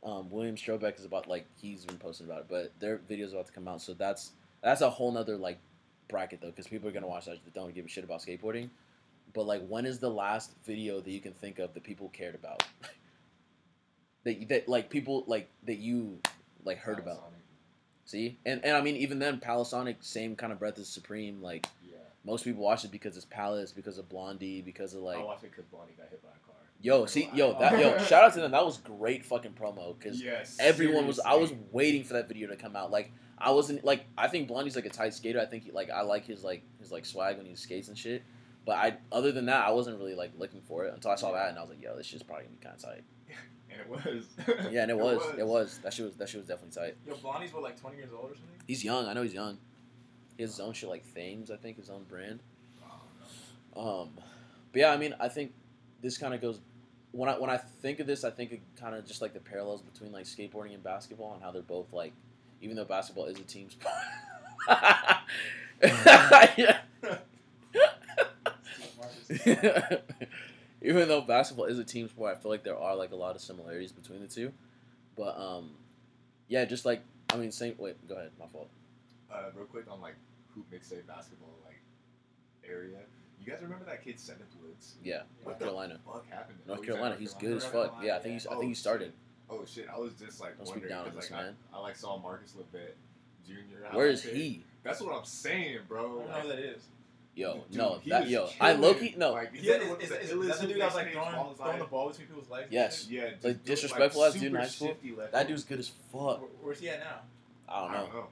Um, 0.04 0.30
William 0.30 0.56
Strobeck 0.56 1.00
is 1.00 1.06
about 1.06 1.28
like 1.28 1.46
he's 1.60 1.84
been 1.84 1.98
posting 1.98 2.28
about 2.28 2.42
it, 2.42 2.46
but 2.48 2.72
their 2.80 2.98
video's 3.10 3.34
about 3.34 3.48
to 3.48 3.52
come 3.52 3.68
out. 3.68 3.82
So 3.82 3.94
that's 3.94 4.32
that's 4.62 4.82
a 4.82 4.90
whole 4.90 5.12
nother 5.12 5.38
like 5.38 5.58
bracket 6.08 6.42
though, 6.42 6.52
because 6.52 6.68
people 6.68 6.88
are 6.88 6.92
gonna 6.92 7.08
watch 7.08 7.26
that 7.26 7.44
that 7.44 7.54
don't 7.54 7.74
give 7.74 7.86
a 7.86 7.90
shit 7.90 8.04
about 8.04 8.22
skateboarding. 8.22 8.70
But 9.36 9.45
like, 9.45 9.67
when 9.67 9.86
is 9.86 10.00
the 10.00 10.10
last 10.10 10.52
video 10.65 11.02
that 11.02 11.12
you 11.12 11.19
can 11.19 11.34
think 11.34 11.60
of 11.60 11.74
that 11.74 11.84
people 11.84 12.08
cared 12.10 12.36
about? 12.36 12.63
that 14.24 14.48
that 14.50 14.69
like 14.69 14.89
people 14.89 15.26
like 15.28 15.50
that 15.65 15.76
you 15.76 16.19
like 16.63 16.80
heard 16.80 16.98
about. 16.98 17.32
See, 18.06 18.39
and 18.45 18.63
and 18.63 18.78
I 18.78 18.82
mean 18.82 18.95
even 18.95 19.19
then, 19.19 19.39
Palasonic, 19.39 19.98
same 20.00 20.36
kind 20.36 20.54
of 20.54 20.58
breath 20.60 20.80
as 20.80 20.88
Supreme. 20.88 21.41
Like 21.41 21.67
Yeah. 21.86 21.98
most 22.24 22.45
people 22.45 22.63
watch 22.63 22.86
it 22.86 22.91
because 22.91 23.17
it's 23.17 23.26
Palace, 23.26 23.71
because 23.74 23.98
of 23.98 24.08
Blondey, 24.08 24.63
because 24.63 24.93
of 24.93 25.02
like. 25.02 25.19
I 25.19 25.24
watched 25.24 25.43
it 25.43 25.52
because 25.52 25.65
Blondey 25.65 25.98
got 25.98 26.08
hit 26.10 26.24
by 26.24 26.30
a 26.30 26.45
car. 26.48 26.56
Yo, 26.82 27.06
see, 27.06 27.30
yo, 27.34 27.58
that 27.60 27.78
yo, 27.80 27.98
shout 28.06 28.24
out 28.24 28.34
to 28.36 28.39
them. 28.39 28.52
That 28.52 28.63
was 28.65 28.78
great 28.78 29.26
fucking 29.26 29.54
promo 29.60 29.98
because 30.00 30.21
Yes. 30.24 30.56
everyone 30.62 31.08
was. 31.08 31.19
I 31.19 31.36
was 31.36 31.52
waiting 31.71 32.06
for 32.06 32.13
that 32.13 32.30
video 32.30 32.48
to 32.48 32.56
come 32.56 32.78
out. 32.78 32.89
Like 32.89 33.12
I 33.38 33.52
wasn't 33.52 33.84
like 33.84 34.06
I 34.17 34.30
think 34.30 34.48
Blondey's 34.48 34.78
like 34.78 34.86
a 34.86 34.89
tight 34.89 35.13
skater. 35.13 35.41
I 35.41 35.45
think 35.45 35.65
he, 35.65 35.71
like 35.71 35.89
I 35.89 36.02
like 36.02 36.26
his 36.26 36.41
like 36.41 36.63
his 36.80 36.91
like 36.91 37.06
swag 37.06 37.36
when 37.38 37.45
he 37.45 37.56
skates 37.56 37.89
and 37.89 37.98
shit. 37.98 38.24
But 38.65 38.78
I 38.78 38.97
other 39.12 39.32
than 39.32 39.45
that, 39.45 39.65
I 39.67 39.71
wasn't 39.71 39.99
really 39.99 40.15
like 40.15 40.32
looking 40.38 40.62
for 40.62 40.86
it 40.86 40.93
until 40.93 41.12
I 41.12 41.15
saw 41.15 41.32
that 41.34 41.49
and 41.49 41.58
I 41.58 41.62
was 41.62 41.69
like, 41.69 41.82
yo, 41.82 41.95
this 41.95 42.08
shit's 42.08 42.23
probably 42.23 42.45
gonna 42.45 42.58
be 42.58 42.63
kind 42.63 42.75
of 42.75 42.82
tight. 42.82 43.04
And 43.67 43.82
it 43.82 43.89
was. 43.89 44.25
Yeah, 44.71 44.84
and 44.84 44.91
it, 44.91 44.97
was, 44.97 45.21
it 45.38 45.45
was. 45.45 45.80
That 45.80 45.93
shit 45.93 46.06
was 46.06 46.15
that 46.15 46.30
shit 46.30 46.39
was 46.39 46.47
definitely 46.47 46.82
tight. 46.82 46.95
Yo, 47.06 47.15
Blondey's 47.15 47.54
what, 47.54 47.62
like 47.62 47.80
20 47.80 47.97
years 47.97 48.10
old 48.13 48.32
or 48.32 48.36
something? 48.36 48.62
He's 48.67 48.86
young. 48.86 49.06
I 49.08 49.13
know 49.13 49.21
he's 49.21 49.34
young. 49.34 49.58
He 50.38 50.43
has 50.43 50.51
his 50.51 50.60
own 50.62 50.71
shit 50.71 50.88
like 50.88 51.04
Thames, 51.13 51.51
I 51.51 51.58
think, 51.58 51.78
his 51.78 51.89
own 51.89 52.04
brand. 52.04 52.39
Um, 53.75 54.12
but 54.71 54.80
yeah, 54.80 54.91
I 54.91 54.97
mean, 54.97 55.13
I 55.19 55.28
think 55.28 55.54
this 56.01 56.17
kind 56.17 56.34
of 56.34 56.41
goes 56.41 56.62
when 57.12 57.30
I 57.30 57.38
when 57.38 57.49
I 57.49 57.58
think 57.58 57.99
of 57.99 58.08
this, 58.08 58.23
I 58.23 58.30
think 58.30 58.51
of 58.51 58.60
kind 58.80 58.95
of 58.95 59.06
just 59.06 59.21
like 59.21 59.34
the 59.34 59.39
parallels 59.39 59.82
between 59.82 60.12
like 60.12 60.25
skateboarding 60.25 60.73
and 60.73 60.84
basketball 60.84 61.34
and 61.34 61.41
how 61.41 61.51
they're 61.51 61.62
both 61.62 61.91
like, 61.93 62.13
even 62.62 62.75
though 62.75 62.86
basketball 62.86 63.25
is 63.25 63.39
a 63.39 63.43
team 63.43 63.69
sport. 63.69 63.93
yeah. 66.58 66.80
even 70.82 71.08
though 71.08 71.22
basketball 71.22 71.66
is 71.66 71.80
a 71.80 71.84
team 71.84 72.08
sport, 72.08 72.36
I 72.38 72.40
feel 72.42 72.52
like 72.52 72.64
there 72.64 72.78
are 72.78 72.96
like 72.96 73.12
a 73.12 73.16
lot 73.16 73.36
of 73.36 73.42
similarities 73.42 73.92
between 73.92 74.22
the 74.22 74.28
two. 74.28 74.52
But 75.16 75.38
um, 75.40 75.72
yeah, 76.48 76.66
just 76.66 76.86
like 76.86 77.02
I 77.34 77.38
mean, 77.38 77.52
same. 77.52 77.76
Wait, 77.78 77.96
go 78.08 78.16
ahead. 78.16 78.32
My 78.40 78.48
fault. 78.48 78.70
Uh, 79.32 79.44
real 79.56 79.66
quick 79.66 79.86
on 79.90 80.02
like 80.02 80.16
hoop 80.54 80.66
mixtape 80.72 81.08
basketball 81.08 81.50
like 81.66 81.80
area. 82.70 82.98
You 83.44 83.52
guys 83.52 83.62
remember 83.62 83.86
that 83.86 84.04
kid 84.04 84.20
Seventh 84.20 84.56
Woods? 84.64 84.96
Yeah, 85.04 85.22
What 85.44 85.52
North 85.52 85.60
the 85.60 85.66
Carolina. 85.66 86.00
fuck 86.06 86.26
happened? 86.30 86.58
to- 86.64 86.68
North 86.68 86.80
oh, 86.80 86.82
he's 86.82 86.90
at 86.90 86.94
Carolina, 86.96 87.16
he's 87.20 87.34
good 87.36 87.58
as 87.58 87.64
fuck. 87.64 87.72
Carolina, 87.74 88.06
Yeah, 88.08 88.16
I 88.16 88.20
think 88.20 88.34
he's. 88.34 88.48
I 88.48 88.52
Oh, 88.54 88.60
think 88.60 88.70
he 88.70 88.76
started. 88.76 89.06
shit. 89.06 89.14
Oh 89.48 89.64
shit! 89.66 89.86
I 89.94 90.00
was 90.00 90.14
just 90.14 90.42
like 90.42 90.58
Don't 90.58 90.66
speak 90.66 90.76
wondering 90.84 90.90
down 90.90 91.00
on 91.06 91.12
because 91.12 91.26
this 91.26 91.32
like 91.32 91.42
man. 91.46 91.56
I, 91.74 91.78
I 91.78 91.82
like 91.82 91.96
saw 91.96 92.18
Marcus 92.18 92.56
LoVett 92.58 92.94
Jr. 93.48 93.96
Where 93.96 94.08
is 94.08 94.24
he? 94.24 94.64
That's 94.84 95.02
what 95.02 95.14
I'm 95.16 95.26
saying, 95.26 95.78
I 95.78 95.88
bro. 95.88 96.02
don't 96.04 96.28
know 96.28 96.34
Like, 96.34 96.42
who 96.44 96.48
that 96.50 96.60
is. 96.60 96.82
Yo, 97.36 97.65
dude, 97.69 97.78
no, 97.78 98.00
that 98.08 98.30
yo, 98.30 98.48
I 98.62 98.71
killing. 98.74 98.82
Loki 98.82 99.15
no. 99.17 99.34
Like, 99.34 99.50
Yeah, 99.54 99.89
one 99.89 100.00
is, 100.00 100.10
is, 100.10 100.30
the 100.30 100.39
is, 100.41 100.48
that 100.48 100.60
the 100.62 100.67
dude 100.67 100.80
that 100.82 100.86
was 100.86 100.95
like 100.95 101.12
throwing, 101.12 101.36
of 101.36 101.58
throwing 101.58 101.80
the 101.80 101.86
ball 101.86 102.08
between 102.10 102.28
people's 102.28 102.50
legs? 102.50 102.67
Yes. 102.71 103.08
Yeah, 103.10 103.32
just 103.32 103.43
Like, 103.43 103.54
doing, 103.54 103.60
disrespectful 103.65 104.21
like, 104.21 104.34
ass 104.36 104.39
dude 104.39 104.43
in 104.54 104.56
high 104.56 104.67
school? 104.67 104.95
That 105.34 105.48
dude's 105.50 105.65
good 105.65 105.80
as 105.80 105.89
fuck. 106.13 106.39
Where, 106.39 106.50
where's 106.62 106.80
he 106.80 106.88
at 106.89 107.00
now? 107.00 107.19
I 107.67 107.82
don't 107.82 107.89
I 107.89 107.93
know. 107.93 108.06
don't 108.06 108.13
know. 108.15 108.28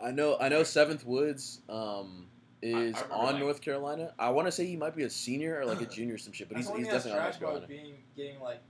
I 0.00 0.10
know. 0.12 0.36
I 0.40 0.48
know. 0.50 0.62
Seventh 0.62 1.04
Woods 1.04 1.60
um 1.68 2.26
is 2.62 2.94
remember, 2.94 3.12
on 3.12 3.24
like- 3.32 3.38
North 3.40 3.60
Carolina. 3.60 4.14
I 4.20 4.30
want 4.30 4.46
to 4.46 4.52
say 4.52 4.66
he 4.66 4.76
might 4.76 4.94
be 4.94 5.02
a 5.02 5.10
senior 5.10 5.58
or 5.60 5.64
like 5.64 5.80
a 5.80 5.86
junior 5.86 6.14
or 6.14 6.18
some 6.18 6.32
shit, 6.32 6.48
but 6.48 6.56
he's, 6.56 6.68
he's 6.68 6.86
definitely 6.86 7.12
on 7.12 7.16
that's 7.24 7.40
North 7.40 7.40
Carolina. 7.40 7.66
being 7.66 7.94
getting 8.16 8.38
like 8.40 8.60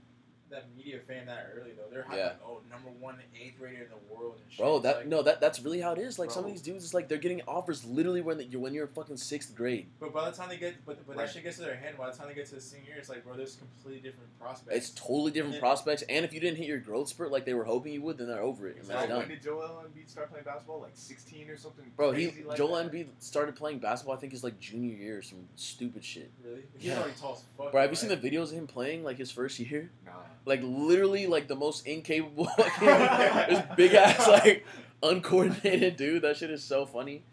that 0.53 0.65
media 0.77 0.99
fan 1.07 1.25
that 1.25 1.51
early 1.55 1.71
though. 1.71 1.83
They're 1.91 2.03
hyping 2.03 2.17
Yeah. 2.17 2.25
like, 2.27 2.39
oh 2.45 2.61
number 2.69 2.89
one 2.99 3.17
eighth 3.39 3.59
grader 3.59 3.83
in 3.83 3.89
the 3.89 4.13
world 4.15 4.35
and 4.41 4.51
shit. 4.51 4.59
Bro, 4.59 4.79
that 4.79 4.97
like, 4.97 5.07
no, 5.07 5.21
that 5.21 5.41
that's 5.41 5.59
really 5.61 5.81
how 5.81 5.93
it 5.93 5.99
is. 5.99 6.17
Like 6.19 6.31
some 6.31 6.45
of 6.45 6.51
these 6.51 6.61
dudes, 6.61 6.83
it's 6.85 6.93
like 6.93 7.07
they're 7.07 7.17
getting 7.17 7.41
offers 7.47 7.83
literally 7.85 8.21
when 8.21 8.39
you're 8.49 8.61
when 8.61 8.73
you're 8.73 8.85
in 8.87 8.93
fucking 8.93 9.17
sixth 9.17 9.53
grade. 9.55 9.87
But 9.99 10.13
by 10.13 10.29
the 10.29 10.35
time 10.35 10.49
they 10.49 10.57
get, 10.57 10.75
but 10.85 11.05
but 11.05 11.15
Right. 11.17 11.25
that 11.27 11.33
shit 11.33 11.43
gets 11.43 11.57
to 11.57 11.63
their 11.63 11.75
head. 11.75 11.97
By 11.97 12.09
the 12.11 12.17
time 12.17 12.27
they 12.27 12.33
get 12.35 12.45
to 12.47 12.55
the 12.55 12.61
senior 12.61 12.87
year, 12.89 12.97
it's 12.99 13.09
like, 13.09 13.23
bro, 13.25 13.35
there's 13.35 13.55
completely 13.55 14.01
different 14.01 14.29
prospects. 14.39 14.75
It's 14.77 14.89
totally 14.91 15.31
different 15.31 15.55
Yeah. 15.55 15.59
prospects, 15.61 16.03
and 16.09 16.23
if 16.25 16.33
you 16.33 16.39
didn't 16.39 16.57
hit 16.57 16.67
your 16.67 16.79
growth 16.79 17.09
spurt 17.09 17.31
like 17.31 17.45
they 17.45 17.53
were 17.53 17.63
hoping 17.65 17.93
you 17.93 18.01
would, 18.03 18.17
then 18.17 18.27
they're 18.27 18.41
over 18.41 18.67
it. 18.67 18.77
And 18.77 18.85
So 18.85 18.93
that's 18.93 19.09
when 19.11 19.27
did 19.27 19.41
Joel 19.41 19.83
Embiid 19.85 20.09
start 20.09 20.29
playing 20.29 20.45
basketball? 20.45 20.81
Like 20.81 20.91
16 20.93 21.49
or 21.49 21.57
something? 21.57 21.85
Bro, 21.97 22.11
he 22.13 22.43
like 22.43 22.57
Joel 22.57 22.75
that? 22.75 22.91
Embiid 22.91 23.07
started 23.19 23.55
playing 23.55 23.79
basketball. 23.79 24.15
I 24.15 24.19
think 24.19 24.31
his 24.33 24.43
like 24.43 24.59
junior 24.59 24.95
year 24.95 25.17
or 25.17 25.21
some 25.21 25.47
stupid 25.55 26.03
shit. 26.03 26.29
really. 26.43 26.63
He's 26.77 26.89
Yeah. 26.89 26.99
already 26.99 27.13
tall 27.19 27.33
as 27.33 27.43
fuck. 27.57 27.71
Bro, 27.71 27.81
have 27.81 27.89
you 27.89 27.95
right? 27.95 27.97
seen 27.97 28.09
the 28.09 28.17
videos 28.17 28.43
of 28.51 28.51
him 28.51 28.67
playing 28.67 29.03
like 29.03 29.17
his 29.17 29.31
first 29.31 29.59
year? 29.59 29.89
Nah. 30.05 30.11
Like 30.45 30.59
literally, 30.63 31.27
like 31.27 31.47
the 31.47 31.55
most 31.55 31.87
incapable, 31.87 32.45
this 32.79 33.61
big 33.77 33.93
ass 33.93 34.27
like 34.27 34.65
uncoordinated 35.01 35.95
dude. 35.97 36.23
That 36.23 36.37
shit 36.37 36.51
is 36.51 36.63
so 36.63 36.85
funny. 36.85 37.23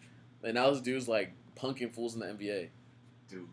And 0.43 0.55
now 0.55 0.71
this 0.71 0.81
dude's 0.81 1.09
like 1.09 1.33
punking 1.57 1.93
fools 1.93 2.15
in 2.15 2.21
the 2.21 2.27
NBA. 2.27 2.69
Dude, 3.29 3.49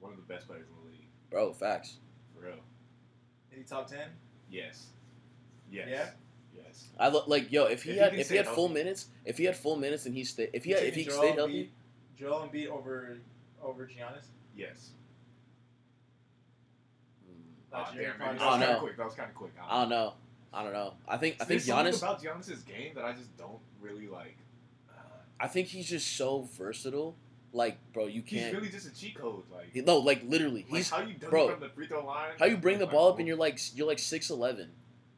one 0.00 0.12
of 0.12 0.18
the 0.18 0.24
best 0.24 0.46
players 0.46 0.66
in 0.68 0.74
the 0.84 0.90
league. 0.90 1.06
Bro, 1.30 1.52
facts. 1.54 1.98
For 2.34 2.46
real. 2.46 2.54
Is 3.52 3.58
he 3.58 3.62
top 3.64 3.86
ten? 3.86 4.08
Yes. 4.50 4.86
Yes. 5.70 5.88
Yeah? 5.90 6.08
Yes. 6.64 6.88
I 6.98 7.08
look 7.08 7.28
like 7.28 7.52
yo. 7.52 7.64
If 7.64 7.82
he 7.82 7.92
If 7.92 7.98
had 7.98 8.10
can 8.12 8.20
if 8.20 8.28
he 8.28 8.34
stay 8.34 8.36
had 8.38 8.46
full 8.48 8.68
minutes, 8.68 9.06
if 9.24 9.38
he 9.38 9.44
had 9.44 9.56
full 9.56 9.76
minutes 9.76 10.06
and 10.06 10.14
he 10.14 10.24
stayed, 10.24 10.50
if 10.52 10.64
he 10.64 10.70
had, 10.72 10.82
if 10.84 10.94
he 10.94 11.04
taking 11.04 11.18
stayed 11.18 11.34
healthy, 11.34 11.64
Embiid- 11.64 12.18
Joel 12.18 12.48
Embiid 12.50 12.68
over 12.68 13.18
over 13.62 13.84
Giannis. 13.86 14.26
Yes. 14.56 14.90
Last 17.72 17.92
Ah, 17.92 17.96
damn, 17.96 18.14
probably 18.16 18.18
man. 18.18 18.20
I 18.20 18.26
don't 18.26 18.38
That 18.38 18.46
was 18.46 18.48
kind 18.48 18.60
know. 18.60 18.72
of 18.76 18.82
quick. 18.82 18.96
That 18.96 19.04
was 19.06 19.14
kind 19.14 19.28
of 19.28 19.34
quick. 19.34 19.52
I 19.68 19.80
don't 19.80 19.88
know. 19.90 20.14
I 20.54 20.62
don't 20.62 20.72
know. 20.72 20.94
I 21.06 21.16
think 21.18 21.34
I 21.40 21.44
think 21.44 21.62
There's 21.62 21.66
Giannis. 21.66 21.98
about 21.98 22.22
Giannis's 22.22 22.62
game 22.62 22.94
that 22.94 23.04
I 23.04 23.12
just 23.12 23.36
don't 23.36 23.58
really 23.80 24.08
like. 24.08 24.36
Uh, 24.88 24.92
I 25.40 25.48
think 25.48 25.68
he's 25.68 25.88
just 25.88 26.16
so 26.16 26.48
versatile. 26.56 27.16
Like, 27.52 27.78
bro, 27.92 28.06
you 28.06 28.22
can't. 28.22 28.46
He's 28.46 28.54
really 28.54 28.68
just 28.68 28.86
a 28.86 28.94
cheat 28.94 29.16
code. 29.16 29.42
Like, 29.52 29.72
he- 29.72 29.80
no, 29.80 29.98
like 29.98 30.22
literally, 30.24 30.64
like 30.68 30.78
he's 30.78 30.90
how 30.90 31.00
you 31.00 31.14
bro, 31.18 31.50
from 31.50 31.60
the 31.60 31.68
free 31.70 31.86
throw 31.86 32.04
line. 32.04 32.32
how 32.38 32.46
you 32.46 32.56
bring 32.56 32.78
the 32.78 32.86
ball 32.86 33.08
up 33.08 33.14
oh, 33.16 33.18
and 33.18 33.26
you're 33.28 33.36
like 33.36 33.58
you're 33.74 33.86
like 33.86 33.98
six 33.98 34.30
eleven. 34.30 34.70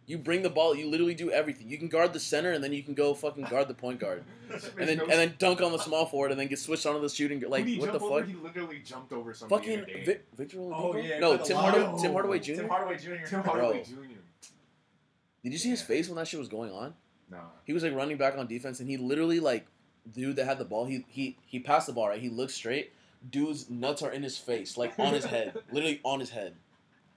You 0.09 0.16
bring 0.16 0.40
the 0.40 0.49
ball. 0.49 0.75
You 0.75 0.88
literally 0.88 1.14
do 1.14 1.31
everything. 1.31 1.68
You 1.68 1.77
can 1.77 1.88
guard 1.88 2.14
the 2.14 2.18
center 2.18 2.53
and 2.53 2.64
then 2.64 2.73
you 2.73 2.83
can 2.83 2.94
go 2.94 3.12
fucking 3.12 3.44
guard 3.44 3.68
the 3.68 3.75
point 3.75 4.01
guard, 4.01 4.25
and 4.79 4.88
then 4.88 4.97
no 4.97 5.05
and 5.05 5.12
then 5.12 5.35
dunk 5.38 5.61
on 5.61 5.71
the 5.71 5.79
small 5.79 6.07
forward 6.07 6.31
and 6.31 6.40
then 6.40 6.49
get 6.49 6.59
switched 6.59 6.87
onto 6.87 7.01
the 7.03 7.11
shooting. 7.11 7.40
Like 7.47 7.66
what 7.66 7.92
the 7.92 7.99
jump 7.99 8.03
over? 8.03 8.21
fuck? 8.21 8.29
He 8.29 8.35
literally 8.35 8.79
jumped 8.79 9.12
over 9.12 9.35
somebody. 9.35 9.66
Fucking 9.66 9.97
in. 9.97 10.05
Vic, 10.07 10.25
Victor 10.35 10.57
Oladipo? 10.57 10.73
Oh 10.73 10.97
yeah. 10.97 11.18
no, 11.18 11.37
Tim 11.37 11.57
line- 11.59 11.73
Hardaway. 11.73 12.01
Tim 12.01 12.12
Hardaway 12.12 12.38
Jr. 12.38 12.55
Tim 12.55 12.68
Hardaway 12.68 12.97
Jr. 12.97 13.27
Tim 13.27 13.42
Bro. 13.42 13.53
Hardaway 13.53 13.85
Jr. 13.85 13.94
Did 15.44 15.53
you 15.53 15.59
see 15.59 15.68
his 15.71 15.83
face 15.83 16.09
when 16.09 16.16
that 16.16 16.27
shit 16.27 16.40
was 16.40 16.49
going 16.49 16.73
on? 16.73 16.94
Nah. 17.31 17.38
He 17.64 17.75
was 17.75 17.83
like 17.83 17.94
running 17.94 18.16
back 18.16 18.38
on 18.38 18.47
defense, 18.47 18.81
and 18.81 18.88
he 18.88 18.97
literally 18.97 19.40
like, 19.40 19.66
dude 20.11 20.37
that 20.37 20.47
had 20.47 20.59
the 20.59 20.64
ball. 20.64 20.87
He 20.87 21.05
he 21.09 21.37
he 21.44 21.61
passed 21.61 21.87
the 21.87 21.92
ball 21.92 22.09
right. 22.09 22.21
He 22.21 22.31
looks 22.31 22.55
straight. 22.55 22.92
Dude's 23.31 23.68
nuts 23.68 24.01
are 24.03 24.11
in 24.11 24.23
his 24.23 24.38
face, 24.38 24.79
like 24.79 24.99
on 24.99 25.12
his 25.12 25.27
head, 25.27 25.55
literally 25.73 26.01
on 26.03 26.21
his 26.21 26.31
head. 26.31 26.55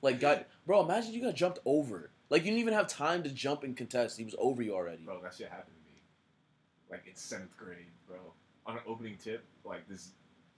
Like, 0.02 0.20
got 0.20 0.46
bro, 0.66 0.84
imagine 0.84 1.14
you 1.14 1.22
got 1.22 1.36
jumped 1.36 1.60
over. 1.66 2.10
Like 2.32 2.44
you 2.44 2.52
didn't 2.52 2.62
even 2.62 2.74
have 2.74 2.88
time 2.88 3.24
to 3.24 3.30
jump 3.30 3.64
and 3.64 3.76
contest. 3.76 4.18
He 4.18 4.24
was 4.24 4.36
over 4.40 4.62
you 4.64 4.74
already. 4.74 5.04
Bro, 5.04 5.20
that 5.22 5.34
shit 5.36 5.50
happened 5.50 5.76
to 5.76 5.92
me. 5.92 6.00
Like 6.90 7.06
in 7.06 7.16
seventh 7.16 7.56
grade, 7.58 7.86
bro. 8.08 8.18
On 8.66 8.76
an 8.76 8.82
opening 8.88 9.18
tip, 9.22 9.44
like 9.66 9.88
this 9.90 10.12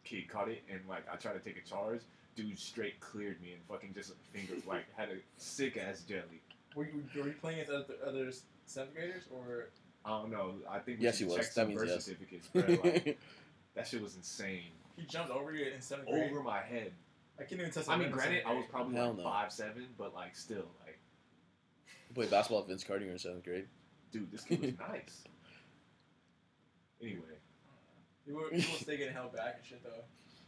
kid 0.03 0.29
caught 0.29 0.49
it 0.49 0.61
and 0.71 0.79
like 0.87 1.03
I 1.11 1.15
tried 1.15 1.33
to 1.33 1.39
take 1.39 1.57
a 1.57 1.67
charge. 1.67 2.01
Dude 2.35 2.57
straight 2.59 2.99
cleared 2.99 3.41
me 3.41 3.53
and 3.53 3.61
fucking 3.67 3.93
just 3.95 4.13
finger 4.31 4.53
like 4.67 4.85
had 4.95 5.09
a 5.09 5.15
sick 5.37 5.75
ass 5.77 6.03
jelly. 6.07 6.41
Were 6.75 6.85
you, 6.85 7.03
were 7.19 7.27
you 7.27 7.33
playing 7.41 7.59
against 7.59 7.71
other, 7.71 7.95
other 8.05 8.31
seventh 8.67 8.95
graders 8.95 9.23
or? 9.31 9.69
I 10.05 10.09
don't 10.09 10.31
know. 10.31 10.53
I 10.69 10.79
think 10.79 10.99
we 10.99 11.05
Yes, 11.05 11.17
should 11.17 11.27
he 11.27 11.33
was. 11.33 11.37
check 11.37 11.45
That 11.47 11.53
some 11.53 11.67
means 11.69 11.81
birth 11.81 11.89
yes. 11.89 12.03
certificates, 12.05 12.47
bro. 12.47 12.61
Like, 12.83 13.19
that 13.75 13.87
shit 13.87 14.01
was 14.01 14.15
insane. 14.15 14.63
He 14.97 15.05
jumped 15.05 15.31
over 15.31 15.53
you 15.53 15.65
in 15.73 15.81
seventh 15.81 16.09
grade. 16.09 16.29
Over 16.29 16.43
my 16.43 16.59
head. 16.61 16.91
I 17.39 17.43
can't 17.43 17.61
even 17.61 17.71
test. 17.71 17.89
I 17.89 17.97
mean, 17.97 18.11
granted, 18.11 18.43
I 18.45 18.53
was 18.53 18.65
probably 18.69 18.95
Hell 18.95 19.09
like 19.09 19.17
no. 19.17 19.23
five 19.23 19.51
seven, 19.51 19.87
but 19.97 20.13
like 20.13 20.35
still, 20.35 20.57
like, 20.57 20.65
You 20.82 20.82
played 22.13 22.29
basketball 22.29 22.61
at 22.61 22.67
Vince 22.67 22.83
Carter 22.83 23.05
in 23.05 23.17
seventh 23.17 23.43
grade. 23.43 23.67
dude, 24.11 24.31
this 24.31 24.43
kid 24.43 24.61
was 24.61 24.73
nice. 24.89 25.23
Anyway, 27.01 27.21
People, 28.25 28.41
people 28.51 28.75
stay 28.79 28.97
getting 28.97 29.13
held 29.13 29.33
back 29.35 29.55
and 29.57 29.65
shit 29.65 29.83
though. 29.83 30.03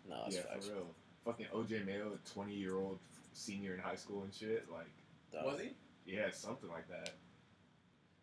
No, 0.09 0.21
that's 0.23 0.35
yeah, 0.37 0.43
facts. 0.43 0.67
for 0.67 0.73
real. 0.75 0.87
Fucking 1.25 1.47
OJ 1.53 1.85
Mayo, 1.85 2.13
a 2.13 2.29
20 2.33 2.53
year 2.53 2.75
old 2.77 2.99
senior 3.33 3.73
in 3.73 3.79
high 3.79 3.95
school 3.95 4.23
and 4.23 4.33
shit. 4.33 4.65
Like, 4.71 4.87
Dog. 5.33 5.45
Was 5.45 5.59
he? 5.61 5.71
yeah, 6.05 6.27
something 6.31 6.69
like 6.69 6.87
that. 6.89 7.09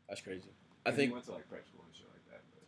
That's 0.09 0.20
crazy. 0.22 0.48
I 0.87 0.90
And 0.90 0.96
think 0.96 1.09
he 1.11 1.12
went 1.12 1.24
to 1.26 1.33
like 1.33 1.48
prep 1.50 1.66
school 1.66 1.85
and 1.87 1.94
shit 1.94 2.07
like 2.12 2.24
that. 2.31 2.42
But 2.55 2.62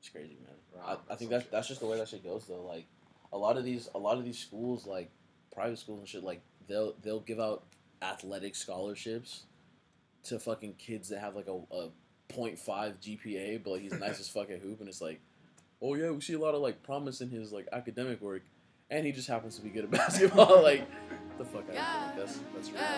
it's 0.00 0.08
crazy, 0.08 0.36
man. 0.44 0.54
Right, 0.74 0.98
I, 1.08 1.12
I 1.12 1.16
think 1.16 1.30
that's 1.30 1.44
shit. 1.44 1.52
that's 1.52 1.68
just 1.68 1.80
the 1.80 1.86
way 1.86 1.98
that 1.98 2.08
shit 2.08 2.24
goes 2.24 2.46
though. 2.46 2.64
Like 2.66 2.86
a 3.32 3.38
lot 3.38 3.56
of 3.56 3.64
these 3.64 3.88
a 3.94 3.98
lot 3.98 4.18
of 4.18 4.24
these 4.24 4.38
schools, 4.38 4.86
like 4.86 5.10
private 5.54 5.78
schools 5.78 6.00
and 6.00 6.08
shit, 6.08 6.24
like 6.24 6.40
they'll 6.68 6.94
they'll 7.02 7.20
give 7.20 7.38
out 7.38 7.64
athletic 8.02 8.54
scholarships 8.54 9.42
to 10.24 10.38
fucking 10.38 10.74
kids 10.74 11.08
that 11.08 11.20
have 11.20 11.34
like 11.34 11.48
a, 11.48 11.60
a 11.74 11.90
0.5 12.32 12.58
GPA, 13.00 13.62
but 13.62 13.70
like, 13.70 13.82
he's 13.82 13.98
nice 13.98 14.20
as 14.20 14.28
fuck 14.34 14.50
at 14.50 14.60
hoop, 14.60 14.80
and 14.80 14.88
it's 14.88 15.00
like, 15.00 15.20
oh 15.82 15.94
yeah, 15.94 16.10
we 16.10 16.20
see 16.20 16.34
a 16.34 16.38
lot 16.38 16.54
of 16.54 16.60
like 16.60 16.82
promise 16.82 17.20
in 17.20 17.30
his 17.30 17.52
like 17.52 17.68
academic 17.72 18.20
work, 18.20 18.42
and 18.90 19.06
he 19.06 19.12
just 19.12 19.28
happens 19.28 19.56
to 19.56 19.62
be 19.62 19.70
good 19.70 19.84
at 19.84 19.90
basketball. 19.90 20.62
like 20.62 20.86
the 21.38 21.44
fuck 21.44 21.62
out 21.62 21.68
of 21.70 21.74
here. 21.74 21.84
That's 22.16 22.40
that's 22.54 22.70
real 22.70 22.80
nice. 22.80 22.94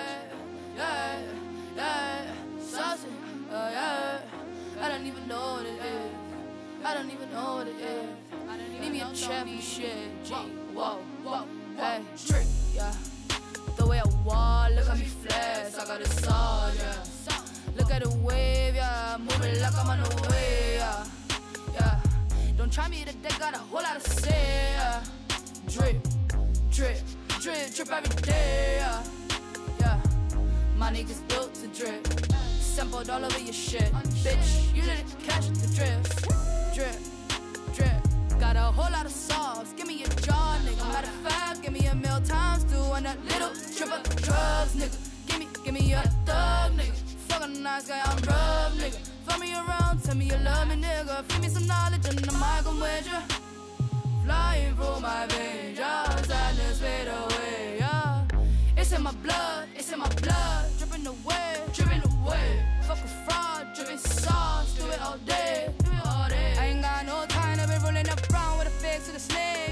yeah, 0.77 1.21
yeah, 1.77 2.27
uh, 3.51 3.71
yeah. 3.71 4.21
I 4.81 4.89
don't 4.89 5.07
even 5.07 5.29
know 5.29 5.55
what 5.55 5.67
it 5.67 5.79
is. 5.79 6.13
I 6.85 6.95
don't 6.95 7.11
even 7.11 7.33
know 7.33 7.55
what 7.57 7.69
it 7.69 7.77
is. 7.77 8.81
Need 8.81 8.93
me 8.93 9.01
a 9.01 9.13
champ 9.13 9.49
and 9.49 9.63
shit. 9.63 9.95
G, 10.25 10.33
whoa, 10.75 10.99
whoa, 11.23 11.45
hey, 11.77 12.01
trick, 12.27 12.47
yeah. 12.75 12.93
The 13.77 13.87
way 13.87 14.01
I 14.01 14.09
walk, 14.25 14.71
look 14.75 14.89
at 14.89 14.99
me 14.99 15.05
flex. 15.05 15.79
I 15.79 15.87
got 15.87 16.01
a 16.01 16.09
sword, 16.09 16.75
yeah. 16.77 17.75
Look 17.77 17.91
at 17.91 18.03
the 18.03 18.11
wave, 18.19 18.75
yeah. 18.75 19.17
Moving 19.19 19.61
like 19.61 19.75
I'm 19.77 19.91
on 19.91 20.03
the 20.03 20.29
way, 20.31 20.77
yeah. 20.77 21.05
Yeah. 21.75 22.01
Don't 22.57 22.73
try 22.73 22.89
me 22.89 23.05
today, 23.05 23.35
got 23.39 23.55
a 23.55 23.59
whole 23.59 23.83
lot 23.83 23.97
of 23.97 24.03
say, 24.03 24.75
yeah. 24.77 25.03
Drip, 25.69 25.97
drip, 26.71 26.99
drip, 27.41 27.75
drip 27.75 27.93
every 27.93 28.23
day, 28.23 28.77
yeah. 28.81 29.03
Yeah. 29.81 30.01
My 30.77 30.93
niggas 30.93 31.27
built 31.29 31.55
to 31.55 31.67
drip. 31.69 32.07
Sampled 32.61 33.11
all 33.11 33.25
over 33.25 33.39
your 33.39 33.53
shit. 33.53 33.93
Bitch, 34.25 34.75
you 34.75 34.83
didn't 34.83 35.19
catch 35.25 35.47
the 35.49 35.69
drift. 35.77 36.29
Drip, 36.75 36.97
drip. 37.75 38.41
Got 38.41 38.57
a 38.57 38.61
whole 38.61 38.91
lot 38.91 39.07
of 39.07 39.13
sauce. 39.13 39.73
Jaw, 40.25 40.59
nigga. 40.65 40.85
Matter 40.93 41.09
of 41.09 41.31
fact, 41.31 41.63
give 41.63 41.73
me 41.73 41.87
a 41.87 41.95
meal 41.95 42.21
times 42.21 42.65
two 42.65 42.83
and 42.97 43.07
a 43.07 43.15
little 43.31 43.53
trip 43.77 43.93
of 43.93 44.03
drugs, 44.23 44.75
nigga. 44.75 44.97
Give 45.27 45.39
me, 45.41 45.47
give 45.65 45.75
me 45.75 45.93
a 45.93 46.03
thug, 46.27 46.73
nigga. 46.79 46.95
Fuck 47.29 47.43
a 47.45 47.49
nice 47.49 47.89
guy, 47.89 48.01
I'm 48.05 48.19
rough, 48.23 48.75
nigga. 48.77 48.99
Fuck 49.27 49.41
me 49.41 49.53
around, 49.55 50.03
tell 50.03 50.17
me 50.17 50.27
you 50.27 50.39
love 50.39 50.69
me, 50.69 50.77
nigga. 50.77 51.25
Feed 51.25 51.43
me 51.43 51.49
some 51.49 51.67
knowledge 51.67 52.07
and 52.09 52.19
the 52.19 52.33
mic, 52.33 52.67
I'm 52.67 52.81
with 52.81 53.07
ya. 53.07 53.21
Flying 54.25 54.75
through 54.77 55.01
my 55.01 55.27
veins, 55.27 55.79
yeah. 55.79 56.17
Sadness 56.23 56.81
fade 56.81 57.09
away, 57.09 57.77
yeah. 57.79 58.25
It's 58.77 58.93
in 58.93 59.03
my 59.03 59.13
blood, 59.25 59.69
it's 59.75 59.93
in 59.93 59.99
my 59.99 60.09
blood. 60.23 60.67
Dripping 60.79 61.07
away, 61.07 61.49
dripping 61.75 62.03
away. 62.13 62.65
Fuck 62.87 62.99
a 62.99 63.09
fraud, 63.25 63.67
dripping 63.75 63.99
sauce. 63.99 64.75
Do 64.79 64.87
it 64.91 65.01
all 65.03 65.19
day, 65.27 65.69
do 65.85 65.91
it 65.91 66.07
all 66.07 66.29
day. 66.29 66.55
I 66.59 66.67
ain't 66.67 66.83
got 66.83 67.07
no 67.07 67.27
time 67.27 67.59
to 67.59 67.67
be 67.67 67.75
rolling 67.85 68.09
up 68.09 68.29
brown 68.29 68.59
with 68.59 68.69
a 68.69 68.71
fix 68.71 69.07
to 69.07 69.13
the 69.13 69.21
snake. 69.21 69.72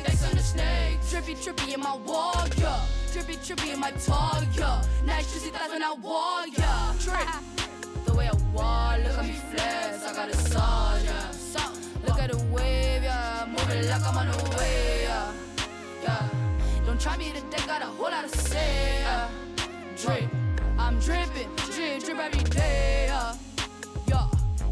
Drippy, 1.11 1.35
drippy 1.35 1.75
in 1.75 1.81
my 1.81 1.96
walk, 2.07 2.57
yeah. 2.57 2.81
Drippy, 3.12 3.37
drippy 3.44 3.73
in 3.73 3.81
my 3.81 3.90
talk, 3.90 4.44
yeah. 4.57 4.81
Nice 5.05 5.33
juicy 5.33 5.51
thighs 5.51 5.68
when 5.70 5.83
I 5.83 5.92
walk, 6.01 6.57
yeah. 6.57 6.94
Drip. 7.01 8.05
The 8.07 8.14
way 8.14 8.29
I 8.29 8.35
walk, 8.55 8.99
look 8.99 9.18
at 9.18 9.25
me 9.25 9.33
flex. 9.33 10.07
I 10.07 10.14
got 10.14 10.29
a 10.29 10.37
sword, 10.37 11.03
yeah. 11.03 12.07
Look 12.07 12.20
at 12.20 12.31
the 12.31 12.38
wave, 12.53 13.03
yeah. 13.03 13.44
Moving 13.49 13.88
like 13.88 14.07
I'm 14.07 14.18
on 14.18 14.31
the 14.31 14.57
way, 14.57 15.01
yeah. 15.03 15.33
Yeah. 16.05 16.29
Don't 16.87 17.01
try 17.01 17.16
me 17.16 17.33
today, 17.33 17.66
got 17.66 17.83
a 17.83 17.87
whole 17.87 18.09
lot 18.09 18.31
to 18.31 18.38
say, 18.38 19.01
yeah. 19.03 19.29
Drip. 20.01 20.31
I'm 20.79 21.01
dripping, 21.01 21.49
drip, 21.73 22.05
drip 22.05 22.18
every 22.18 22.44
day, 22.51 23.07
yeah. 23.09 23.35
Yeah. 24.07 24.27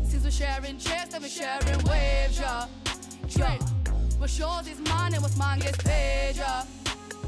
Since 0.04 0.22
we're 0.22 0.30
sharing 0.30 0.78
checks, 0.78 1.14
I've 1.14 1.20
been 1.20 1.30
sharing 1.30 1.82
waves, 1.84 2.38
yeah. 2.38 2.66
Yeah. 3.30 3.77
What's 4.18 4.36
yours 4.36 4.66
is 4.66 4.80
mine, 4.80 5.14
and 5.14 5.22
what's 5.22 5.36
mine 5.36 5.60
gets 5.60 5.78
paid, 5.78 6.34
yeah. 6.36 6.64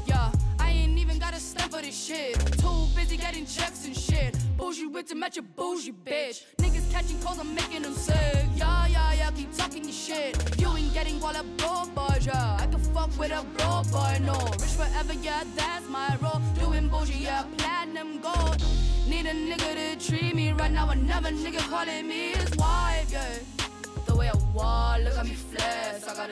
Yeah. 0.05 0.29
I 0.59 0.71
ain't 0.71 0.97
even 0.99 1.19
got 1.19 1.33
a 1.33 1.39
stamp 1.39 1.71
for 1.71 1.81
this 1.81 1.95
shit. 1.95 2.35
Too 2.57 2.85
busy 2.93 3.15
getting 3.15 3.45
checks 3.45 3.85
and 3.85 3.95
shit. 3.95 4.37
Bougie 4.57 4.87
with 4.87 5.07
to 5.07 5.15
match 5.15 5.37
a 5.37 5.41
bougie 5.41 5.93
bitch. 5.93 6.43
Niggas 6.57 6.91
catching 6.91 7.17
calls, 7.21 7.39
I'm 7.39 7.55
making 7.55 7.83
them 7.83 7.93
sick. 7.93 8.45
Yeah, 8.57 8.87
yeah, 8.87 9.13
yeah, 9.13 9.31
keep 9.31 9.55
talking 9.55 9.85
your 9.85 9.93
shit. 9.93 10.59
You 10.59 10.67
ain't 10.75 10.93
getting 10.93 11.23
all 11.23 11.31
that 11.31 11.45
broke 11.57 11.95
boys, 11.95 12.25
yeah. 12.25 12.57
I 12.59 12.67
can 12.67 12.79
fuck 12.79 13.17
with 13.17 13.31
a 13.31 13.43
broke 13.57 13.89
boy, 13.89 14.19
no. 14.25 14.37
Rich 14.59 14.75
forever, 14.75 15.13
yeah, 15.13 15.43
that's 15.55 15.87
my 15.87 16.17
role. 16.21 16.41
Doing 16.59 16.89
bougie, 16.89 17.19
yeah, 17.23 17.45
platinum 17.57 18.19
gold. 18.19 18.61
Need 19.07 19.27
a 19.27 19.33
nigga 19.33 19.97
to 19.97 20.07
treat 20.07 20.35
me 20.35 20.51
right 20.51 20.71
now. 20.71 20.89
Another 20.89 21.31
nigga 21.31 21.59
calling 21.69 22.05
me 22.05 22.31
his 22.31 22.53
wife, 22.57 23.09
yeah. 23.11 23.60
The 24.05 24.15
way 24.15 24.29
I 24.29 24.37
walk, 24.53 25.01
look 25.03 25.17
at 25.17 25.25
me 25.25 25.33
flex. 25.33 26.07
I 26.07 26.15
got 26.15 26.29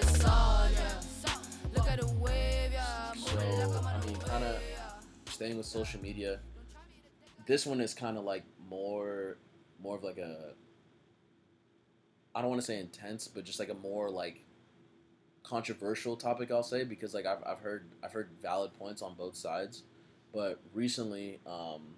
yeah. 0.71 1.01
Look 1.75 1.87
at 1.87 1.99
the 1.99 2.07
wave, 2.19 2.71
yeah. 2.71 3.11
I'm 3.13 3.85
I 3.87 4.05
mean, 4.05 4.15
kinda- 4.15 4.59
staying 5.29 5.57
with 5.57 5.65
social 5.65 6.01
media 6.01 6.39
this 7.49 7.65
one 7.65 7.81
is 7.81 7.95
kind 7.95 8.15
of 8.17 8.23
like 8.23 8.43
more 8.69 9.37
more 9.81 9.95
of 9.95 10.03
like 10.03 10.19
a 10.19 10.53
i 12.35 12.41
don't 12.41 12.49
want 12.51 12.61
to 12.61 12.65
say 12.65 12.77
intense 12.79 13.27
but 13.27 13.43
just 13.43 13.57
like 13.57 13.69
a 13.69 13.73
more 13.73 14.09
like 14.09 14.43
controversial 15.43 16.15
topic 16.15 16.51
i'll 16.51 16.61
say 16.61 16.83
because 16.83 17.13
like 17.15 17.25
i've, 17.25 17.41
I've 17.43 17.59
heard 17.59 17.89
i've 18.03 18.11
heard 18.11 18.29
valid 18.41 18.73
points 18.77 19.01
on 19.01 19.15
both 19.15 19.35
sides 19.35 19.81
but 20.33 20.59
recently 20.75 21.39
um 21.47 21.95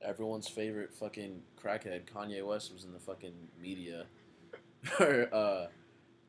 everyone's 0.00 0.46
favorite 0.46 0.92
fucking 0.94 1.42
crackhead 1.60 2.02
kanye 2.04 2.46
west 2.46 2.72
was 2.72 2.84
in 2.84 2.92
the 2.92 3.00
fucking 3.00 3.34
media 3.60 4.06
uh 5.00 5.66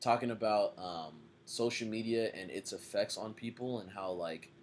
talking 0.01 0.31
about 0.31 0.73
um 0.77 1.13
social 1.45 1.87
media 1.87 2.31
and 2.33 2.49
its 2.51 2.73
effects 2.73 3.17
on 3.17 3.33
people 3.33 3.79
and 3.79 3.89
how 3.91 4.11
like 4.11 4.53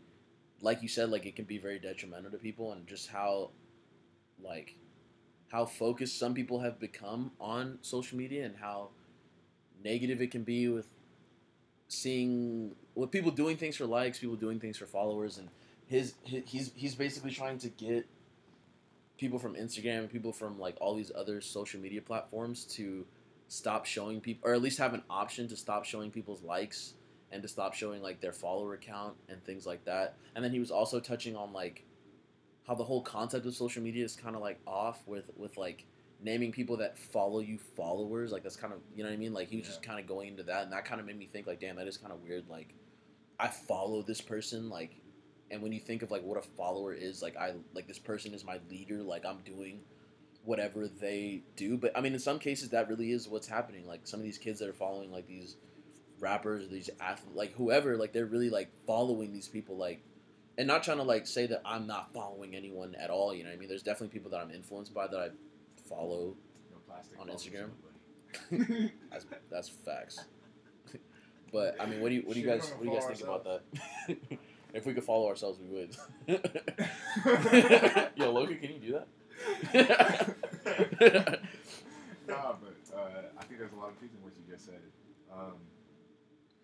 like 0.63 0.83
you 0.83 0.89
said, 0.89 1.11
like 1.11 1.27
it 1.27 1.37
can 1.37 1.45
be 1.45 1.59
very 1.59 1.79
detrimental 1.79 2.31
to 2.31 2.39
people, 2.39 2.73
and 2.73 2.87
just 2.87 3.09
how, 3.09 3.51
like, 4.43 4.75
how 5.51 5.65
focused 5.65 6.19
some 6.19 6.35
people 6.35 6.61
have 6.61 6.79
become 6.79 7.33
on 7.41 7.79
social 7.83 8.19
media, 8.19 8.45
and 8.45 8.57
how 8.57 8.89
negative 9.83 10.21
it 10.21 10.31
can 10.31 10.43
be 10.43 10.69
with 10.69 10.87
seeing 11.89 12.73
with 12.95 13.11
people 13.11 13.31
doing 13.31 13.57
things 13.57 13.77
for 13.77 13.87
likes, 13.87 14.19
people 14.19 14.37
doing 14.37 14.61
things 14.61 14.77
for 14.77 14.87
followers, 14.87 15.39
and 15.39 15.49
his, 15.87 16.15
his 16.25 16.43
he's 16.47 16.73
he's 16.75 16.95
basically 16.95 17.31
trying 17.31 17.59
to 17.59 17.69
get 17.69 18.07
people 19.19 19.39
from 19.39 19.55
Instagram 19.55 20.09
people 20.11 20.33
from 20.33 20.59
like 20.59 20.77
all 20.81 20.95
these 20.95 21.13
other 21.15 21.43
social 21.43 21.79
media 21.79 22.01
platforms 22.01 22.65
to 22.65 23.05
stop 23.51 23.85
showing 23.85 24.21
people, 24.21 24.49
or 24.49 24.55
at 24.55 24.63
least 24.63 24.79
have 24.79 24.95
an 24.95 25.03
option 25.11 25.49
to 25.49 25.57
stop 25.57 25.85
showing 25.85 26.11
people's 26.13 26.41
likes 26.43 26.95
and 27.33 27.43
to 27.43 27.49
stop 27.49 27.75
showing 27.75 28.01
like 28.01 28.21
their 28.21 28.33
follower 28.33 28.77
count 28.77 29.15
and 29.29 29.43
things 29.45 29.67
like 29.67 29.85
that. 29.85 30.15
And 30.37 30.45
then 30.45 30.53
he 30.53 30.61
was 30.61 30.71
also 30.71 31.01
touching 31.01 31.35
on 31.35 31.53
like 31.53 31.85
how 32.67 32.77
the 32.77 32.85
whole 32.85 33.03
concept 33.03 33.45
of 33.47 33.55
social 33.55 33.83
media 33.83 34.05
is 34.05 34.15
kind 34.15 34.37
of 34.37 34.41
like 34.41 34.61
off 34.69 35.03
with 35.07 35.33
with 35.37 35.57
like 35.57 35.85
naming 36.23 36.53
people 36.53 36.77
that 36.77 36.97
follow 36.97 37.41
you 37.41 37.59
followers. 37.59 38.31
Like 38.31 38.45
that's 38.45 38.55
kind 38.55 38.73
of 38.73 38.79
you 38.95 39.03
know 39.03 39.11
what 39.11 39.15
I 39.15 39.19
mean. 39.19 39.35
Like 39.35 39.49
he 39.49 39.57
was 39.57 39.67
just 39.67 39.83
kind 39.83 39.99
of 39.99 40.07
going 40.07 40.29
into 40.29 40.45
that, 40.45 40.63
and 40.63 40.73
that 40.73 40.85
kind 40.85 41.01
of 41.01 41.07
made 41.09 41.19
me 41.19 41.27
think 41.27 41.49
like, 41.49 41.61
damn, 41.61 41.75
that 41.77 41.89
is 41.89 41.97
kind 41.97 42.13
of 42.13 42.23
weird. 42.23 42.45
Like 42.49 42.73
I 43.41 43.49
follow 43.49 44.03
this 44.03 44.21
person, 44.21 44.71
like, 44.71 44.95
and 45.51 45.61
when 45.61 45.73
you 45.73 45.81
think 45.81 46.03
of 46.03 46.13
like 46.13 46.23
what 46.23 46.39
a 46.39 46.43
follower 46.43 46.95
is, 46.95 47.21
like 47.21 47.37
I 47.37 47.55
like 47.75 47.89
this 47.89 47.99
person 47.99 48.33
is 48.33 48.45
my 48.45 48.61
leader. 48.71 49.03
Like 49.03 49.27
I'm 49.27 49.39
doing 49.45 49.81
whatever 50.45 50.89
they 50.89 51.43
do. 51.57 51.77
But 51.77 51.97
I 51.97 52.01
mean, 52.01 52.15
in 52.15 52.19
some 52.19 52.39
cases, 52.39 52.71
that 52.71 52.89
really 52.89 53.13
is 53.13 53.29
what's 53.29 53.49
happening. 53.49 53.87
Like 53.87 54.01
some 54.05 54.21
of 54.21 54.25
these 54.25 54.39
kids 54.39 54.61
that 54.61 54.69
are 54.69 54.75
following 54.75 55.13
like 55.13 55.27
these 55.27 55.57
rappers, 56.19 56.69
these 56.69 56.91
athletes, 57.01 57.37
like 57.37 57.55
whoever, 57.55 57.97
like 57.97 58.13
they're 58.13 58.27
really 58.27 58.51
like 58.51 58.71
following 58.87 59.33
these 59.33 59.49
people, 59.49 59.77
like, 59.77 60.03
and 60.59 60.67
not 60.67 60.83
trying 60.83 60.99
to 60.99 61.03
like 61.03 61.27
say 61.27 61.47
that 61.47 61.63
I'm 61.65 61.87
not 61.87 62.13
following 62.13 62.55
anyone 62.55 62.95
at 62.95 63.11
all. 63.11 63.35
You 63.35 63.45
know 63.45 63.51
what 63.51 63.57
I 63.57 63.59
mean? 63.59 63.69
There's 63.69 63.83
definitely 63.83 64.09
people 64.19 64.31
that 64.31 64.41
I'm 64.41 64.51
influenced 64.51 64.95
by 64.95 65.07
that 65.07 65.19
I 65.19 65.29
follow. 65.89 66.35
No 66.71 66.79
plastic 66.87 67.21
On 67.21 67.29
Instagram? 67.29 67.71
That's 69.11 69.27
that's 69.51 69.69
facts. 69.69 70.25
but 71.53 71.75
I 71.81 71.87
mean, 71.87 72.01
what 72.01 72.11
do 72.11 72.15
you 72.15 72.23
what 72.23 72.35
do 72.35 72.41
you 72.41 72.47
Shit, 72.47 72.61
guys 72.61 72.71
what 72.71 72.83
do 72.85 72.89
you 72.91 72.95
guys 72.95 73.07
think 73.07 73.19
follow 73.19 73.41
about 73.41 73.63
that? 74.07 74.17
if 74.75 74.87
we 74.87 74.95
could 74.95 75.03
follow 75.03 75.27
ourselves, 75.27 75.59
we 75.59 75.67
would. 75.67 75.97
Yo, 78.15 78.31
Logan, 78.31 78.59
can 78.59 78.73
you 78.73 78.79
do 78.79 78.93
that? 78.93 79.09
Nah, 82.29 82.55
but 82.61 82.77
uh, 82.95 83.23
I 83.39 83.45
think 83.45 83.59
there's 83.61 83.73
a 83.73 83.77
lot 83.77 83.91
of 83.91 83.99
truth 83.99 84.11
in 84.17 84.23
what 84.23 84.33
you 84.37 84.53
just 84.53 84.67
said. 84.67 84.81
Um, 85.33 85.55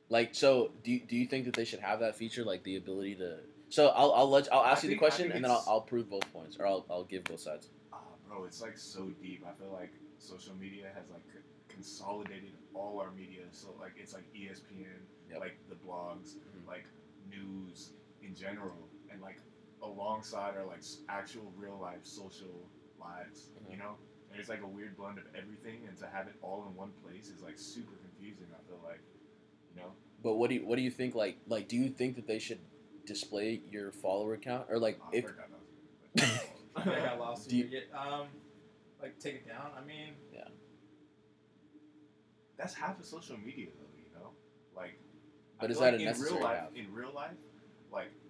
Like, 0.08 0.34
so 0.34 0.70
do 0.84 0.90
you, 0.92 1.00
do 1.00 1.16
you 1.16 1.26
think 1.26 1.46
that 1.46 1.54
they 1.54 1.64
should 1.64 1.80
have 1.80 2.00
that 2.00 2.16
feature, 2.16 2.44
like 2.44 2.62
the 2.62 2.76
ability 2.76 3.16
to? 3.16 3.38
So 3.68 3.88
I'll 3.88 4.12
I'll 4.12 4.30
let 4.30 4.52
I'll 4.52 4.64
ask 4.64 4.84
I 4.84 4.88
you 4.88 4.94
the 4.94 4.94
think- 4.94 5.02
I 5.02 5.06
question 5.06 5.32
and 5.32 5.44
then 5.44 5.50
I'll, 5.50 5.64
I'll 5.66 5.80
prove 5.80 6.08
both 6.08 6.30
points 6.32 6.56
or 6.58 6.66
I'll 6.66 6.86
I'll 6.88 7.04
give 7.04 7.24
both 7.24 7.40
sides. 7.40 7.68
ah, 7.92 7.98
bro, 8.28 8.44
it's 8.44 8.62
like 8.62 8.78
so 8.78 9.10
deep. 9.20 9.44
I 9.46 9.52
feel 9.60 9.72
like 9.72 9.92
social 10.18 10.54
media 10.54 10.86
has 10.94 11.04
like 11.10 11.26
consolidated 11.68 12.52
all 12.74 13.00
our 13.00 13.10
media. 13.10 13.42
So 13.50 13.74
like 13.80 13.94
it's 13.96 14.14
like 14.14 14.24
ESPN, 14.34 15.02
Yep. 15.30 15.40
like 15.40 15.58
the 15.68 15.74
blogs, 15.74 16.34
Mhm. 16.38 16.66
like 16.68 16.86
news 17.28 17.90
in 18.22 18.34
general, 18.36 18.88
and 19.10 19.20
like 19.20 19.40
alongside 19.86 20.56
our 20.56 20.66
like 20.66 20.82
actual 21.08 21.52
real 21.56 21.78
life 21.80 22.00
social 22.04 22.68
lives. 22.98 23.50
You 23.70 23.76
Mhm. 23.76 23.78
know, 23.78 23.96
it's 24.34 24.48
like 24.48 24.62
a 24.62 24.66
weird 24.66 24.96
blend 24.96 25.18
of 25.18 25.24
everything, 25.34 25.86
and 25.88 25.96
to 25.98 26.06
have 26.06 26.28
it 26.28 26.34
all 26.42 26.66
in 26.68 26.74
one 26.76 26.92
place 27.02 27.28
is 27.28 27.42
like 27.42 27.58
super 27.58 27.94
confusing. 27.96 28.46
I 28.54 28.62
feel 28.68 28.80
like, 28.84 29.00
you 29.74 29.80
know, 29.80 29.92
But 30.22 30.34
what 30.36 30.50
do 30.50 30.56
you 30.56 30.66
what 30.66 30.76
do 30.76 30.82
you 30.82 30.90
think? 30.90 31.14
Like 31.14 31.38
like 31.46 31.68
do 31.68 31.76
you 31.76 31.88
think 31.90 32.16
that 32.16 32.26
they 32.26 32.38
should 32.38 32.60
display 33.06 33.62
your 33.70 33.92
follower 33.92 34.36
count 34.36 34.66
or 34.68 34.78
like 34.78 35.00
I 35.12 35.16
if 35.16 35.24
forgot 35.26 35.48
that 36.16 36.22
was 36.22 36.40
I 36.76 36.84
got 37.04 37.18
lost. 37.18 37.48
Do 37.48 37.56
you- 37.56 37.68
Yeah, 37.70 37.98
um, 37.98 38.28
like 39.00 39.18
take 39.18 39.34
it 39.36 39.46
down. 39.48 39.72
I 39.76 39.82
mean, 39.84 40.14
yeah. 40.32 40.48
that's 42.56 42.74
half 42.74 42.98
of 42.98 43.04
social 43.06 43.36
media 43.38 43.68
though, 43.78 43.88
you 43.96 44.10
know? 44.18 44.30
Like 44.74 44.98
But 45.60 45.70
I 45.70 45.72
is 45.72 45.78
that 45.78 45.84
like 45.84 45.94
a 45.94 45.98
in 45.98 46.04
necessary 46.04 46.34
real 46.36 46.44
life 46.44 46.58
half? 46.60 46.74
in 46.74 46.92
real 46.94 47.12
life, 47.14 47.36
like 47.92 48.06
I'm 48.06 48.12
not 48.12 48.25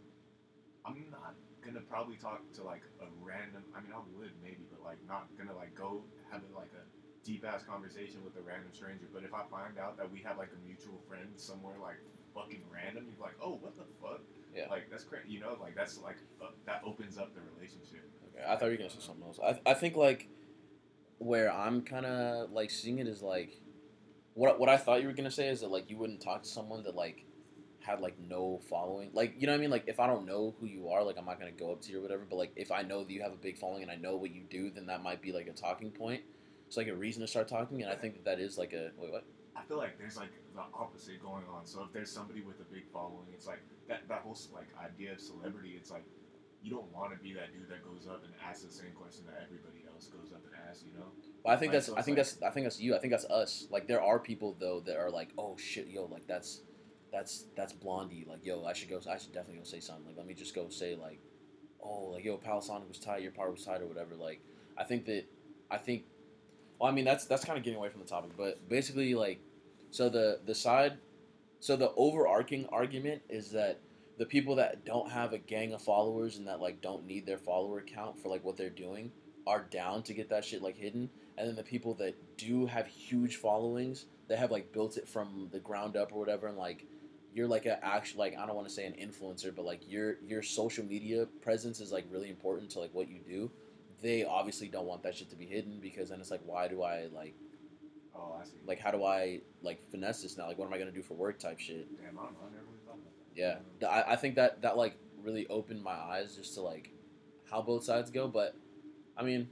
gonna 1.66 1.84
probably 1.90 2.16
talk 2.16 2.40
to 2.54 2.62
like 2.62 2.82
a 3.02 3.06
random 3.20 3.62
I 3.74 3.82
mean 3.82 3.92
I 3.92 4.00
would 4.16 4.32
maybe, 4.42 4.64
but 4.70 4.82
like 4.82 4.98
not 5.06 5.28
gonna 5.36 5.54
like 5.54 5.74
go 5.74 6.02
have 6.30 6.42
a, 6.46 6.50
like 6.56 6.70
a 6.72 6.84
deep 7.26 7.44
ass 7.44 7.66
conversation 7.66 8.22
with 8.24 8.38
a 8.38 8.42
random 8.46 8.70
stranger. 8.72 9.10
But 9.12 9.24
if 9.24 9.34
I 9.34 9.42
find 9.50 9.78
out 9.78 9.98
that 9.98 10.10
we 10.10 10.22
have 10.22 10.38
like 10.38 10.54
a 10.54 10.60
mutual 10.66 11.02
friend 11.08 11.28
somewhere 11.36 11.74
like 11.82 11.98
fucking 12.34 12.62
random, 12.72 13.10
you're 13.10 13.20
like, 13.20 13.36
oh 13.42 13.58
what 13.60 13.76
the 13.76 13.84
fuck? 14.00 14.22
Yeah. 14.54 14.70
Like 14.70 14.88
that's 14.90 15.04
crazy, 15.04 15.28
you 15.28 15.40
know? 15.40 15.58
Like 15.60 15.74
that's 15.74 15.98
like 15.98 16.16
uh, 16.40 16.54
that 16.64 16.82
opens 16.86 17.18
up 17.18 17.34
the 17.34 17.42
relationship. 17.54 18.08
Okay, 18.30 18.44
I 18.46 18.56
thought 18.56 18.66
you 18.66 18.72
were 18.72 18.76
gonna 18.78 18.90
say 18.90 19.02
something 19.02 19.26
else. 19.26 19.38
I, 19.42 19.58
I 19.70 19.74
think 19.74 19.96
like 19.96 20.28
where 21.18 21.52
I'm 21.52 21.82
kind 21.82 22.06
of 22.06 22.50
like 22.52 22.70
seeing 22.70 22.98
it 22.98 23.08
is 23.08 23.22
like 23.22 23.60
what 24.34 24.60
what 24.60 24.68
I 24.68 24.76
thought 24.76 25.00
you 25.00 25.08
were 25.08 25.14
gonna 25.14 25.30
say 25.30 25.48
is 25.48 25.60
that 25.60 25.70
like 25.70 25.90
you 25.90 25.96
wouldn't 25.96 26.20
talk 26.20 26.42
to 26.42 26.48
someone 26.48 26.82
that 26.84 26.94
like 26.94 27.25
had 27.86 28.00
like 28.00 28.18
no 28.18 28.60
following. 28.68 29.10
Like 29.12 29.34
you 29.38 29.46
know 29.46 29.52
what 29.52 29.58
I 29.58 29.60
mean? 29.60 29.70
Like 29.70 29.84
if 29.86 30.00
I 30.00 30.06
don't 30.08 30.26
know 30.26 30.54
who 30.60 30.66
you 30.66 30.88
are, 30.88 31.04
like 31.04 31.16
I'm 31.16 31.24
not 31.24 31.38
gonna 31.38 31.52
go 31.52 31.70
up 31.70 31.80
to 31.82 31.92
you 31.92 31.98
or 31.98 32.02
whatever. 32.02 32.24
But 32.28 32.36
like 32.36 32.52
if 32.56 32.72
I 32.72 32.82
know 32.82 33.04
that 33.04 33.12
you 33.12 33.22
have 33.22 33.32
a 33.32 33.36
big 33.36 33.56
following 33.58 33.82
and 33.82 33.90
I 33.92 33.94
know 33.96 34.16
what 34.16 34.34
you 34.34 34.42
do, 34.50 34.70
then 34.70 34.86
that 34.86 35.02
might 35.04 35.22
be 35.22 35.32
like 35.32 35.46
a 35.46 35.52
talking 35.52 35.90
point. 35.90 36.22
It's 36.66 36.76
like 36.76 36.88
a 36.88 36.94
reason 36.96 37.20
to 37.22 37.28
start 37.28 37.46
talking, 37.46 37.82
and 37.82 37.90
I 37.90 37.94
think 37.94 38.14
that 38.14 38.24
that 38.24 38.40
is 38.40 38.58
like 38.58 38.72
a 38.72 38.90
wait 38.98 39.12
what? 39.12 39.24
I 39.54 39.62
feel 39.62 39.78
like 39.78 39.98
there's 39.98 40.16
like 40.16 40.30
the 40.54 40.62
opposite 40.74 41.22
going 41.22 41.44
on. 41.54 41.64
So 41.64 41.84
if 41.84 41.92
there's 41.92 42.10
somebody 42.10 42.42
with 42.42 42.58
a 42.60 42.64
big 42.74 42.90
following, 42.92 43.28
it's 43.32 43.46
like 43.46 43.60
that 43.88 44.08
that 44.08 44.22
whole 44.22 44.36
like 44.52 44.66
idea 44.82 45.12
of 45.12 45.20
celebrity. 45.20 45.74
It's 45.78 45.90
like 45.92 46.04
you 46.62 46.72
don't 46.72 46.92
want 46.92 47.12
to 47.12 47.18
be 47.22 47.32
that 47.34 47.52
dude 47.52 47.68
that 47.70 47.84
goes 47.84 48.08
up 48.08 48.24
and 48.24 48.32
asks 48.44 48.64
the 48.64 48.72
same 48.72 48.90
question 48.98 49.24
that 49.26 49.40
everybody 49.44 49.84
else 49.88 50.08
goes 50.08 50.32
up 50.34 50.42
and 50.44 50.54
asks. 50.68 50.82
You 50.82 50.98
know? 50.98 51.06
But 51.44 51.50
I 51.50 51.56
think 51.56 51.70
Like, 51.70 51.74
that's 51.74 51.86
so 51.86 51.96
I 51.96 52.02
think 52.02 52.18
like- 52.18 52.26
that's 52.26 52.42
I 52.42 52.50
think 52.50 52.64
that's 52.66 52.80
you. 52.80 52.96
I 52.96 52.98
think 52.98 53.12
that's 53.12 53.26
us. 53.26 53.68
Like 53.70 53.86
there 53.86 54.02
are 54.02 54.18
people 54.18 54.56
though 54.58 54.80
that 54.80 54.96
are 54.96 55.10
like, 55.10 55.28
oh 55.38 55.56
shit, 55.56 55.86
yo, 55.86 56.06
like 56.06 56.26
that's 56.26 56.62
that's 57.16 57.46
that's 57.56 57.72
Blondey. 57.72 58.26
Like 58.28 58.44
yo, 58.44 58.64
I 58.64 58.72
should 58.72 58.90
go. 58.90 59.00
I 59.10 59.16
should 59.16 59.32
definitely 59.32 59.58
go 59.58 59.64
say 59.64 59.80
something. 59.80 60.06
Like 60.06 60.16
let 60.16 60.26
me 60.26 60.34
just 60.34 60.54
go 60.54 60.68
say 60.68 60.94
like, 60.94 61.18
oh, 61.82 62.10
like 62.12 62.24
yo, 62.24 62.36
Palasonic 62.36 62.88
was 62.88 62.98
tight. 62.98 63.22
Your 63.22 63.32
part 63.32 63.50
was 63.50 63.64
tight 63.64 63.80
or 63.80 63.86
whatever. 63.86 64.14
Like 64.14 64.40
I 64.76 64.84
think 64.84 65.06
that 65.06 65.24
I 65.70 65.78
think. 65.78 66.04
Well, 66.78 66.90
I 66.90 66.94
mean 66.94 67.06
that's 67.06 67.24
that's 67.24 67.44
kind 67.44 67.58
of 67.58 67.64
getting 67.64 67.78
away 67.78 67.88
from 67.88 68.00
the 68.02 68.06
topic, 68.06 68.32
but 68.36 68.68
basically 68.68 69.14
like, 69.14 69.40
so 69.90 70.08
the 70.10 70.40
the 70.44 70.54
side, 70.54 70.98
so 71.60 71.74
the 71.74 71.92
overarching 71.96 72.66
argument 72.70 73.22
is 73.30 73.50
that 73.52 73.80
the 74.18 74.26
people 74.26 74.56
that 74.56 74.84
don't 74.84 75.10
have 75.10 75.32
a 75.32 75.38
gang 75.38 75.72
of 75.72 75.82
followers 75.82 76.36
and 76.36 76.46
that 76.48 76.60
like 76.60 76.82
don't 76.82 77.06
need 77.06 77.24
their 77.24 77.38
follower 77.38 77.80
count 77.80 78.18
for 78.18 78.28
like 78.28 78.44
what 78.44 78.56
they're 78.56 78.70
doing 78.70 79.10
are 79.46 79.62
down 79.70 80.02
to 80.02 80.12
get 80.12 80.28
that 80.28 80.44
shit 80.44 80.60
like 80.60 80.76
hidden 80.76 81.08
and 81.38 81.48
then 81.48 81.54
the 81.54 81.62
people 81.62 81.94
that 81.94 82.14
do 82.36 82.66
have 82.66 82.86
huge 82.86 83.36
followings 83.36 84.06
that 84.28 84.38
have 84.38 84.50
like 84.50 84.72
built 84.72 84.96
it 84.96 85.08
from 85.08 85.48
the 85.52 85.60
ground 85.60 85.96
up 85.96 86.12
or 86.12 86.18
whatever 86.18 86.46
and 86.46 86.56
like 86.56 86.84
you're 87.36 87.46
like 87.46 87.66
a 87.66 87.76
actual 87.84 88.20
like 88.20 88.34
I 88.36 88.46
don't 88.46 88.56
want 88.56 88.66
to 88.66 88.72
say 88.74 88.86
an 88.86 88.94
influencer 88.94 89.54
but 89.54 89.64
like 89.64 89.82
your 89.88 90.16
your 90.24 90.42
social 90.42 90.84
media 90.84 91.26
presence 91.42 91.80
is 91.80 91.92
like 91.92 92.06
really 92.10 92.30
important 92.30 92.70
to 92.70 92.80
like 92.80 92.90
what 92.94 93.08
you 93.08 93.20
do 93.20 93.50
they 94.02 94.24
obviously 94.24 94.68
don't 94.68 94.86
want 94.86 95.02
that 95.04 95.14
shit 95.16 95.28
to 95.30 95.36
be 95.36 95.46
hidden 95.46 95.78
because 95.80 96.08
then 96.10 96.18
it's 96.20 96.30
like 96.30 96.40
why 96.44 96.66
do 96.68 96.82
I 96.82 97.06
like 97.14 97.34
Oh, 98.18 98.38
I 98.40 98.44
see. 98.46 98.52
like 98.66 98.80
how 98.80 98.90
do 98.90 99.04
I 99.04 99.42
like 99.62 99.78
finesse 99.90 100.22
this 100.22 100.38
now 100.38 100.46
like 100.46 100.56
what 100.58 100.66
am 100.66 100.72
I 100.72 100.78
gonna 100.78 100.90
do 100.90 101.02
for 101.02 101.12
work 101.14 101.38
type 101.38 101.60
shit 101.60 101.86
damn, 102.02 102.18
I 102.18 102.22
don't 102.22 102.32
know. 102.32 102.38
I 102.48 102.50
never 102.54 102.64
really 102.64 102.80
thought 102.86 102.94
about 102.96 103.12
that. 103.34 103.82
yeah 103.82 103.88
I, 104.08 104.12
I 104.14 104.16
think 104.16 104.36
that 104.36 104.62
that 104.62 104.78
like 104.78 104.96
really 105.22 105.46
opened 105.48 105.82
my 105.82 105.92
eyes 106.14 106.34
just 106.36 106.54
to 106.54 106.62
like 106.62 106.90
how 107.50 107.60
both 107.60 107.84
sides 107.84 108.10
go 108.10 108.26
but 108.28 108.56
I 109.16 109.22
mean 109.22 109.48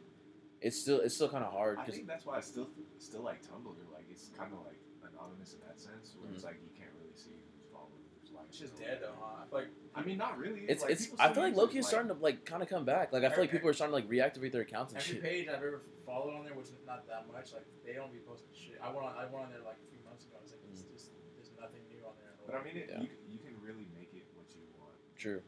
it's 0.62 0.80
still 0.80 1.00
it's 1.00 1.14
still 1.14 1.28
kind 1.28 1.44
of 1.44 1.52
hard 1.52 1.78
I 1.78 1.84
think 1.84 2.06
that's 2.06 2.24
why 2.24 2.38
I 2.38 2.40
still 2.40 2.68
still 2.98 3.22
like 3.22 3.42
Tumblr. 3.42 3.76
Like 3.92 4.06
it's 4.10 4.30
kind 4.38 4.50
of 4.52 4.60
like 4.64 4.80
anonymous 5.12 5.52
in 5.52 5.60
that 5.68 5.78
sense, 5.78 6.16
where 6.16 6.24
Mm-hmm. 6.28 6.34
it's 6.36 6.44
like 6.44 6.56
you 6.64 6.72
can't 6.78 6.88
really 6.96 7.12
see 7.14 7.36
who's 7.52 7.68
following, 7.70 8.00
who's 8.16 8.32
like. 8.32 8.43
It's 8.54 8.70
just 8.70 8.78
dead 8.78 9.02
though, 9.02 9.18
huh? 9.18 9.50
Like 9.50 9.66
I 9.94 10.02
mean, 10.02 10.18
not 10.18 10.38
really. 10.38 10.62
It's 10.68 10.82
like, 10.82 10.92
it's. 10.92 11.10
I 11.18 11.32
feel 11.32 11.42
like 11.42 11.56
Loki 11.56 11.78
is 11.78 11.84
like- 11.84 11.90
starting 11.90 12.14
to 12.14 12.18
like 12.22 12.44
kind 12.44 12.62
of 12.62 12.68
come 12.68 12.84
back. 12.84 13.12
Like 13.12 13.24
I 13.24 13.30
feel 13.30 13.42
like 13.42 13.50
people 13.50 13.68
are 13.68 13.74
starting 13.74 13.90
to 13.90 13.98
like 13.98 14.08
reactivate 14.08 14.52
their 14.52 14.62
accounts 14.62 14.94
and 14.94 15.02
shit. 15.02 15.18
every 15.18 15.30
shit. 15.30 15.46
page 15.46 15.48
I've 15.48 15.62
ever 15.62 15.82
followed 16.06 16.38
on 16.38 16.44
there, 16.44 16.54
which 16.54 16.66
is 16.66 16.78
not 16.86 17.06
that 17.08 17.26
much, 17.32 17.52
like 17.52 17.66
they 17.84 17.94
don't 17.94 18.12
be 18.12 18.20
posting 18.22 18.54
shit. 18.54 18.78
I 18.82 18.94
went 18.94 19.06
on, 19.06 19.14
I 19.18 19.26
went 19.26 19.46
on 19.46 19.50
there 19.50 19.66
like 19.66 19.78
a 19.82 19.90
few 19.90 19.98
months 20.06 20.24
ago. 20.24 20.38
It's 20.42 20.52
like 20.52 20.62
it's 20.70 20.82
mm. 20.82 20.92
just 20.94 21.10
there's 21.34 21.50
nothing 21.58 21.82
new 21.90 21.98
on 22.06 22.14
there. 22.22 22.30
At 22.30 22.38
all. 22.38 22.46
But 22.46 22.54
I 22.54 22.60
mean, 22.62 22.76
it, 22.78 22.86
Yeah. 22.90 23.02
you, 23.02 23.10
can- 23.10 23.26
you 23.26 23.38
can 23.42 23.54
really 23.58 23.90
make 23.90 24.14
it 24.14 24.22
what 24.38 24.46
you 24.54 24.62
want. 24.78 24.94
True. 25.18 25.42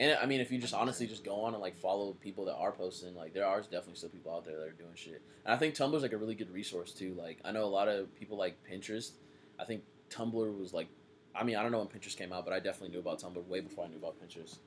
And 0.00 0.16
I 0.16 0.24
mean, 0.24 0.40
if 0.40 0.50
you 0.50 0.56
just 0.56 0.72
honestly 0.72 1.06
just 1.06 1.24
go 1.24 1.44
on 1.44 1.52
and 1.52 1.60
like 1.60 1.76
follow 1.76 2.16
people 2.24 2.46
that 2.46 2.56
are 2.56 2.72
posting, 2.72 3.14
like 3.14 3.34
there 3.34 3.44
are 3.44 3.60
definitely 3.60 3.96
still 3.96 4.08
people 4.08 4.32
out 4.32 4.44
there 4.48 4.56
that 4.56 4.68
are 4.68 4.80
doing 4.80 4.96
shit. 4.96 5.20
And 5.44 5.52
I 5.52 5.58
think 5.58 5.74
Tumblr's 5.74 6.00
like 6.00 6.14
a 6.14 6.16
really 6.16 6.34
good 6.34 6.50
resource 6.50 6.92
too. 6.92 7.12
Like 7.18 7.36
I 7.44 7.52
know 7.52 7.64
a 7.64 7.72
lot 7.72 7.88
of 7.88 8.08
people 8.16 8.38
like 8.38 8.56
Pinterest. 8.64 9.12
I 9.58 9.64
think 9.64 9.84
Tumblr 10.08 10.58
was 10.58 10.72
like, 10.72 10.88
I 11.34 11.44
mean, 11.44 11.56
I 11.56 11.62
don't 11.62 11.72
know 11.72 11.78
when 11.78 11.88
Pinterest 11.88 12.16
came 12.16 12.32
out, 12.32 12.44
but 12.44 12.52
I 12.52 12.60
definitely 12.60 12.90
knew 12.90 13.00
about 13.00 13.20
Tumblr 13.20 13.46
way 13.46 13.60
before 13.60 13.84
I 13.84 13.88
knew 13.88 13.98
about 13.98 14.16
Pinterest. 14.20 14.58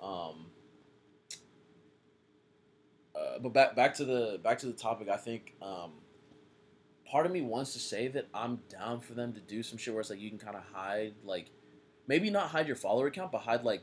Um. 0.00 0.46
Uh, 3.14 3.38
but 3.38 3.52
back 3.52 3.74
back 3.74 3.94
to 3.94 4.04
the 4.04 4.38
back 4.42 4.58
to 4.58 4.66
the 4.66 4.72
topic. 4.72 5.08
I 5.08 5.16
think 5.16 5.54
um, 5.62 5.92
part 7.10 7.24
of 7.24 7.32
me 7.32 7.40
wants 7.40 7.72
to 7.72 7.78
say 7.78 8.08
that 8.08 8.28
I'm 8.34 8.60
down 8.68 9.00
for 9.00 9.14
them 9.14 9.32
to 9.32 9.40
do 9.40 9.62
some 9.62 9.78
shit 9.78 9.94
where 9.94 10.00
it's 10.00 10.10
like 10.10 10.20
you 10.20 10.28
can 10.28 10.38
kind 10.38 10.56
of 10.56 10.62
hide 10.72 11.14
like 11.24 11.50
maybe 12.06 12.30
not 12.30 12.48
hide 12.48 12.66
your 12.66 12.76
follower 12.76 13.06
account, 13.06 13.32
but 13.32 13.38
hide 13.38 13.64
like, 13.64 13.82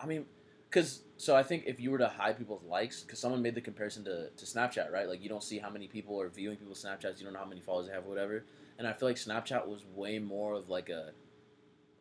I 0.00 0.06
mean, 0.06 0.26
because 0.70 1.02
so 1.16 1.36
I 1.36 1.42
think 1.42 1.64
if 1.66 1.80
you 1.80 1.90
were 1.90 1.98
to 1.98 2.08
hide 2.08 2.38
people's 2.38 2.62
likes, 2.64 3.02
because 3.02 3.18
someone 3.18 3.42
made 3.42 3.54
the 3.54 3.60
comparison 3.60 4.04
to, 4.04 4.30
to 4.30 4.44
Snapchat, 4.44 4.90
right? 4.92 5.08
Like 5.08 5.22
you 5.22 5.28
don't 5.28 5.42
see 5.42 5.58
how 5.58 5.70
many 5.70 5.86
people 5.86 6.20
are 6.20 6.28
viewing 6.28 6.56
people's 6.56 6.84
Snapchats, 6.84 7.18
you 7.18 7.24
don't 7.24 7.32
know 7.32 7.40
how 7.40 7.46
many 7.46 7.60
followers 7.60 7.86
they 7.86 7.92
have, 7.92 8.04
or 8.04 8.10
whatever. 8.10 8.44
And 8.78 8.86
I 8.86 8.92
feel 8.92 9.08
like 9.08 9.16
Snapchat 9.16 9.66
was 9.66 9.84
way 9.94 10.18
more 10.18 10.54
of 10.54 10.68
like 10.68 10.88
a, 10.88 11.12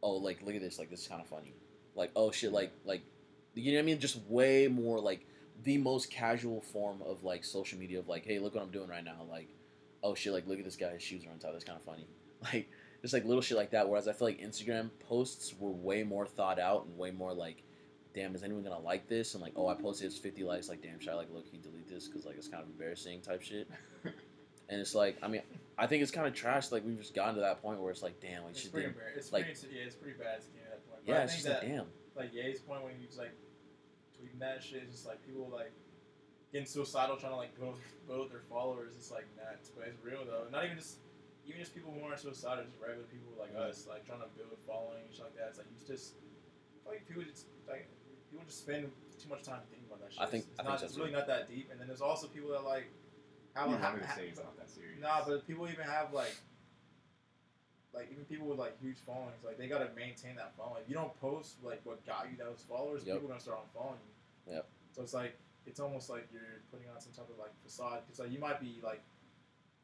oh, 0.04 0.18
like 0.18 0.42
look 0.42 0.56
at 0.56 0.62
this, 0.62 0.78
like 0.78 0.90
this 0.90 1.02
is 1.02 1.08
kind 1.08 1.22
of 1.22 1.28
funny, 1.28 1.54
like 1.96 2.12
oh 2.16 2.32
shit, 2.32 2.52
like 2.52 2.72
like, 2.86 3.02
you 3.54 3.72
know 3.72 3.78
what 3.78 3.84
I 3.84 3.86
mean? 3.86 4.00
Just 4.00 4.20
way 4.28 4.68
more 4.68 5.00
like 5.00 5.26
the 5.64 5.78
most 5.78 6.12
casual 6.12 6.62
form 6.62 7.02
of 7.06 7.24
like 7.24 7.44
social 7.46 7.80
media 7.80 8.00
of 8.00 8.08
like, 8.08 8.26
hey, 8.26 8.40
look 8.40 8.56
what 8.56 8.64
I'm 8.64 8.72
doing 8.72 8.90
right 8.90 9.04
now, 9.04 9.26
like, 9.30 9.48
oh 10.04 10.16
shit, 10.16 10.34
like 10.34 10.48
look 10.48 10.60
at 10.60 10.66
this 10.66 10.76
guy, 10.76 10.90
his 10.90 11.02
shoes 11.02 11.26
are 11.26 11.32
untied, 11.32 11.54
that's 11.54 11.64
kind 11.64 11.80
of 11.80 11.86
funny, 11.86 12.08
like 12.54 12.70
just 13.06 13.14
like 13.14 13.26
little 13.26 13.42
shit 13.42 13.56
like 13.56 13.72
that. 13.72 13.88
Whereas 13.88 14.08
I 14.08 14.14
feel 14.14 14.28
like 14.28 14.42
Instagram 14.42 14.90
posts 15.08 15.54
were 15.60 15.70
way 15.70 16.04
more 16.04 16.26
thought 16.26 16.60
out 16.60 16.86
and 16.86 16.98
way 16.98 17.12
more 17.12 17.34
like, 17.34 17.62
damn, 18.16 18.34
is 18.34 18.42
anyone 18.42 18.64
gonna 18.64 18.80
like 18.80 19.08
this? 19.08 19.36
And 19.36 19.44
like, 19.44 19.54
oh, 19.56 19.68
I 19.68 19.76
posted 19.76 20.08
it's 20.08 20.18
50 20.18 20.44
likes. 20.44 20.70
Like, 20.70 20.82
damn, 20.82 21.00
should 21.00 21.10
I 21.10 21.16
like 21.16 21.28
look 21.32 21.46
he 21.52 21.60
delete 21.60 21.88
this 21.88 22.08
because 22.08 22.26
like 22.26 22.36
it's 22.36 22.48
kind 22.48 22.64
of 22.64 22.70
embarrassing 22.70 23.22
type 23.22 23.44
shit. 23.44 23.70
and 24.04 24.82
it's 24.82 24.96
like, 24.96 25.18
I 25.22 25.28
mean, 25.28 25.44
I 25.78 25.88
think 25.88 26.04
it's 26.04 26.12
kind 26.12 26.28
of 26.28 26.34
trash. 26.34 26.72
Like 26.72 26.86
we've 26.86 26.98
just 26.98 27.14
gotten 27.14 27.36
to 27.36 27.42
that 27.42 27.62
point 27.62 27.80
where 27.82 27.92
it's 27.92 28.02
like, 28.04 28.20
damn, 28.22 28.44
we 28.46 28.52
it's 28.52 28.62
should. 28.62 28.72
pretty 28.72 28.88
embar- 28.90 29.16
It's 29.16 29.32
like- 29.34 29.46
pretty, 29.46 29.76
yeah, 29.76 29.84
it's 29.86 29.96
pretty 29.96 30.18
bad 30.18 30.40
get 30.54 30.64
to 30.64 30.70
that 30.72 30.90
point. 30.90 31.02
But 31.06 31.12
yeah, 31.12 31.20
I 31.20 31.24
it's 31.24 31.34
think 31.34 31.44
just 31.44 31.54
like, 31.54 31.62
that, 31.62 31.76
damn. 31.76 31.88
like 32.16 32.34
Ye's 32.34 32.60
point 32.62 32.84
when 32.84 32.94
he 33.00 33.06
was 33.06 33.18
like 33.18 33.32
tweeting 34.16 34.40
that 34.40 34.64
shit, 34.64 34.84
it's 34.84 34.92
just 34.94 35.06
like 35.06 35.26
people 35.26 35.50
like 35.52 35.72
getting 36.52 36.66
suicidal 36.66 37.18
trying 37.18 37.34
to 37.34 37.38
like 37.38 37.58
build 37.60 37.76
build 38.08 38.32
their 38.32 38.44
followers. 38.50 38.94
It's 38.96 39.12
like 39.12 39.26
nuts, 39.36 39.72
but 39.76 39.88
it's 39.88 40.00
real 40.04 40.24
though. 40.26 40.48
Not 40.52 40.64
even 40.66 40.78
just 40.78 41.00
even 41.46 41.60
just 41.60 41.76
people 41.76 41.92
who 41.92 42.02
aren't 42.08 42.20
suicidal, 42.20 42.64
just 42.64 42.80
regular 42.80 43.04
people 43.12 43.36
like 43.38 43.54
Mhm. 43.54 43.68
us, 43.70 43.86
like 43.88 44.06
trying 44.08 44.22
to 44.22 44.28
build 44.40 44.50
a 44.56 44.60
following 44.66 45.04
and 45.04 45.14
shit 45.14 45.26
like 45.26 45.36
that. 45.36 45.50
It's 45.50 45.58
like 45.60 45.68
you 45.70 45.78
just 45.86 46.16
like 46.88 47.06
people 47.08 47.24
just 47.24 47.48
like 47.68 47.88
people 48.32 48.46
just 48.48 48.60
spend 48.64 48.90
too 49.20 49.30
much 49.30 49.44
time 49.44 49.60
thinking 49.70 49.86
about 49.92 50.02
that 50.02 50.14
shit. 50.14 50.22
I 50.22 50.26
think- 50.26 50.46
it's, 50.50 50.60
I 50.60 50.64
think 50.64 50.70
not, 50.72 50.80
so, 50.80 50.86
it's 50.88 50.98
really 50.98 51.12
not 51.12 51.28
that 51.28 51.48
deep. 51.48 51.70
And 51.72 51.80
then 51.80 51.88
there's 51.88 52.02
also 52.02 52.28
people 52.28 52.50
that 52.52 52.64
like 52.64 52.88
have 53.56 53.70
You 53.70 53.76
have, 53.78 54.00
to 54.00 54.06
have- 54.06 54.16
say 54.18 54.28
it's 54.28 54.40
not 54.40 54.58
that 54.58 54.70
serious. 54.70 55.00
Nah, 55.02 55.24
but 55.26 55.48
people 55.48 55.68
even 55.68 55.86
have 55.86 56.14
like, 56.14 56.36
like 57.94 58.10
even 58.12 58.26
people 58.26 58.48
with 58.48 58.60
like 58.60 58.80
huge 58.82 58.98
followings, 59.06 59.44
like 59.44 59.58
they 59.58 59.68
gotta 59.68 59.90
maintain 59.96 60.36
that 60.36 60.54
following. 60.58 60.82
If 60.84 60.90
you 60.90 60.96
don't 60.96 61.18
post 61.22 61.56
like 61.64 61.82
what 61.86 62.06
got 62.06 62.28
you 62.30 62.38
those 62.38 62.64
followers, 62.68 63.04
Yep. 63.06 63.16
people 63.16 63.28
are 63.30 63.34
gonna 63.34 63.40
start 63.42 63.60
unfollowing 63.74 64.00
you. 64.48 64.54
Yep. 64.54 64.68
So 64.92 65.02
it's 65.02 65.14
like 65.14 65.38
it's 65.66 65.80
almost 65.80 66.10
like 66.10 66.28
you're 66.32 66.62
putting 66.72 66.88
on 66.94 67.00
some 67.00 67.14
type 67.14 67.30
of 67.32 67.40
like 67.40 67.52
facade 67.64 68.02
because 68.06 68.20
like 68.20 68.32
you 68.32 68.40
might 68.40 68.60
be 68.60 68.80
like 68.84 69.02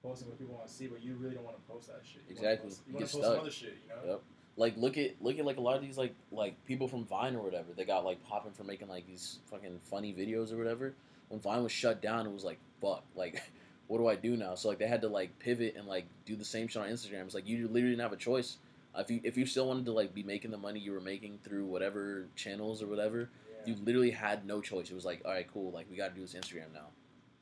posting 0.03 0.27
what 0.27 0.37
people 0.37 0.55
want 0.55 0.67
to 0.67 0.73
see, 0.73 0.87
but 0.87 1.01
you 1.01 1.15
really 1.15 1.35
don't 1.35 1.43
want 1.45 1.55
to 1.55 1.71
post 1.71 1.87
that 1.87 2.01
shit. 2.03 2.21
You 2.27 2.35
wanna 2.35 2.49
Exactly. 2.49 2.69
post- 2.69 2.81
You 2.85 2.91
You 2.91 2.93
want 2.95 3.05
get 3.05 3.09
to 3.11 3.15
post 3.17 3.23
some 3.23 3.33
stuck. 3.33 3.41
other 3.41 3.51
shit, 3.51 3.77
you 3.83 3.89
know? 3.95 4.11
Yep. 4.13 4.21
Like 4.57 4.77
look 4.77 4.97
at 4.97 5.21
look 5.21 5.39
at 5.39 5.45
like 5.45 5.57
a 5.57 5.61
lot 5.61 5.77
of 5.77 5.81
these 5.81 5.97
like 5.97 6.13
like 6.31 6.63
people 6.65 6.89
from 6.89 7.05
Vine 7.05 7.35
or 7.37 7.41
whatever. 7.41 7.71
They 7.73 7.85
got 7.85 8.03
like 8.03 8.21
popping 8.25 8.51
for 8.51 8.65
making 8.65 8.89
like 8.89 9.07
these 9.07 9.39
fucking 9.49 9.79
funny 9.85 10.13
videos 10.13 10.51
or 10.51 10.57
whatever. 10.57 10.93
When 11.29 11.39
Vine 11.39 11.63
was 11.63 11.71
shut 11.71 12.01
down, 12.01 12.27
it 12.27 12.33
was 12.33 12.43
like 12.43 12.59
fuck. 12.81 13.05
Like 13.15 13.41
what 13.91 13.97
do 13.97 14.07
I 14.07 14.15
do 14.15 14.37
now? 14.37 14.55
So 14.55 14.69
like 14.69 14.79
they 14.79 14.87
had 14.87 15.01
to 15.01 15.09
like 15.09 15.37
pivot 15.39 15.75
and 15.77 15.85
like 15.85 16.05
do 16.25 16.37
the 16.37 16.45
same 16.45 16.69
shit 16.69 16.81
on 16.81 16.87
Instagram. 16.87 17.25
It's 17.25 17.33
like 17.35 17.45
you 17.45 17.67
literally 17.67 17.89
didn't 17.89 17.99
have 18.03 18.13
a 18.13 18.17
choice. 18.17 18.55
Uh, 18.95 19.01
if 19.01 19.11
you 19.11 19.19
if 19.25 19.35
you 19.37 19.45
still 19.45 19.67
wanted 19.67 19.83
to 19.85 19.91
like 19.91 20.13
be 20.13 20.23
making 20.23 20.49
the 20.51 20.57
money 20.57 20.79
you 20.79 20.93
were 20.93 21.01
making 21.01 21.39
through 21.43 21.65
whatever 21.65 22.25
channels 22.37 22.81
or 22.81 22.87
whatever, 22.87 23.29
Yeah. 23.67 23.73
you 23.73 23.81
literally 23.83 24.11
had 24.11 24.45
no 24.45 24.61
choice. 24.61 24.89
It 24.89 24.95
was 24.95 25.03
like, 25.03 25.21
all 25.25 25.31
right, 25.31 25.45
cool, 25.53 25.71
like 25.71 25.87
we 25.91 25.97
got 25.97 26.09
to 26.09 26.15
do 26.15 26.21
this 26.21 26.33
Instagram 26.33 26.71
now. 26.73 26.87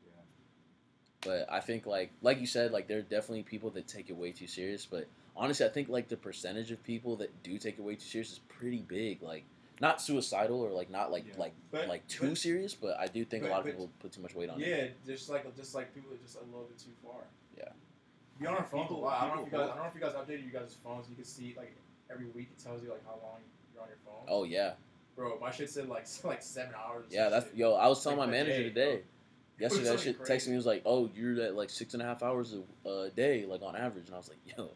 Yeah. 0.07 0.21
But 1.21 1.45
I 1.51 1.59
think 1.59 1.85
like 1.85 2.09
like 2.23 2.39
you 2.39 2.47
said, 2.47 2.71
like 2.71 2.87
there 2.87 2.97
are 2.97 3.03
definitely 3.03 3.43
people 3.43 3.69
that 3.71 3.87
take 3.87 4.09
it 4.09 4.17
way 4.17 4.31
too 4.31 4.47
serious. 4.47 4.87
But 4.87 5.05
honestly, 5.37 5.67
I 5.67 5.69
think 5.69 5.87
like 5.87 6.07
the 6.07 6.17
percentage 6.17 6.71
of 6.71 6.83
people 6.83 7.15
that 7.17 7.43
do 7.43 7.59
take 7.59 7.77
it 7.77 7.81
way 7.83 7.93
too 7.93 8.01
serious 8.01 8.31
is 8.31 8.39
pretty 8.49 8.81
big. 8.87 9.21
Like 9.21 9.43
not 9.81 10.01
suicidal 10.01 10.61
or 10.61 10.69
like 10.71 10.89
not 10.89 11.11
like 11.11 11.25
Yeah. 11.27 11.33
like 11.37 11.53
But- 11.71 11.87
like 11.87 12.07
too 12.07 12.29
but- 12.29 12.37
serious, 12.37 12.73
but 12.73 12.97
I 12.99 13.07
do 13.07 13.23
think 13.25 13.43
but- 13.43 13.49
a 13.49 13.51
lot 13.51 13.59
of 13.61 13.65
people 13.65 13.89
put 13.99 14.11
too 14.11 14.21
much 14.21 14.33
weight 14.35 14.49
on 14.49 14.61
it. 14.61 14.67
Yeah, 14.67 14.87
just 15.13 15.29
like 15.29 15.55
just 15.55 15.73
like 15.75 15.93
people 15.93 16.13
are 16.13 16.17
just 16.17 16.35
a 16.37 16.43
little 16.43 16.63
bit 16.65 16.77
too 16.77 16.91
far. 17.03 17.21
Yeah. 17.57 17.69
Be 18.39 18.45
on 18.47 18.55
our 18.55 18.63
phones 18.63 18.89
a 18.91 18.93
lot. 18.93 19.21
I 19.21 19.27
don't 19.27 19.37
know 19.37 19.45
if 19.45 19.51
you 19.51 19.57
guys. 19.57 19.69
I 19.69 19.73
don't 19.75 19.83
know 19.83 19.89
if 19.89 19.95
you 19.95 20.01
guys 20.01 20.13
updated 20.13 20.45
you 20.45 20.51
guys' 20.51 20.75
phones. 20.83 21.09
You 21.09 21.15
can 21.15 21.25
see 21.25 21.53
like 21.57 21.75
every 22.09 22.27
week 22.27 22.49
it 22.57 22.63
tells 22.63 22.81
you 22.83 22.89
like 22.89 23.05
how 23.05 23.19
long 23.21 23.39
you're 23.73 23.81
on 23.83 23.89
your 23.89 23.97
phone. 24.05 24.25
Oh 24.27 24.43
yeah, 24.43 24.73
Bro, 25.15 25.39
my 25.39 25.51
shit 25.51 25.69
said 25.69 25.87
like 25.89 26.05
like 26.23 26.41
seven 26.41 26.73
hours. 26.75 27.05
yeah. 27.09 27.29
That's 27.29 27.45
shit. 27.47 27.55
yo. 27.55 27.73
I 27.75 27.87
was 27.87 28.01
telling 28.03 28.17
Like 28.19 28.27
my 28.29 28.31
manager 28.31 28.57
day, 28.57 28.63
today. 28.69 28.91
bro. 28.95 29.01
Yesterday, 29.59 29.81
It 29.81 29.91
that 29.91 29.99
shit 29.99 30.15
something 30.15 30.35
texted 30.37 30.47
me. 30.51 30.55
Was 30.55 30.65
like, 30.65 30.83
"Oh, 30.85 31.09
you're 31.13 31.41
at 31.41 31.53
like 31.53 31.69
six 31.69 31.93
and 31.93 32.01
a 32.01 32.05
half 32.05 32.23
hours 32.23 32.53
a, 32.85 32.89
a 32.89 33.09
day, 33.09 33.45
like 33.45 33.61
on 33.61 33.75
average." 33.75 34.05
And 34.05 34.15
I 34.15 34.17
was 34.17 34.29
like, 34.29 34.37
"Yo," 34.57 34.71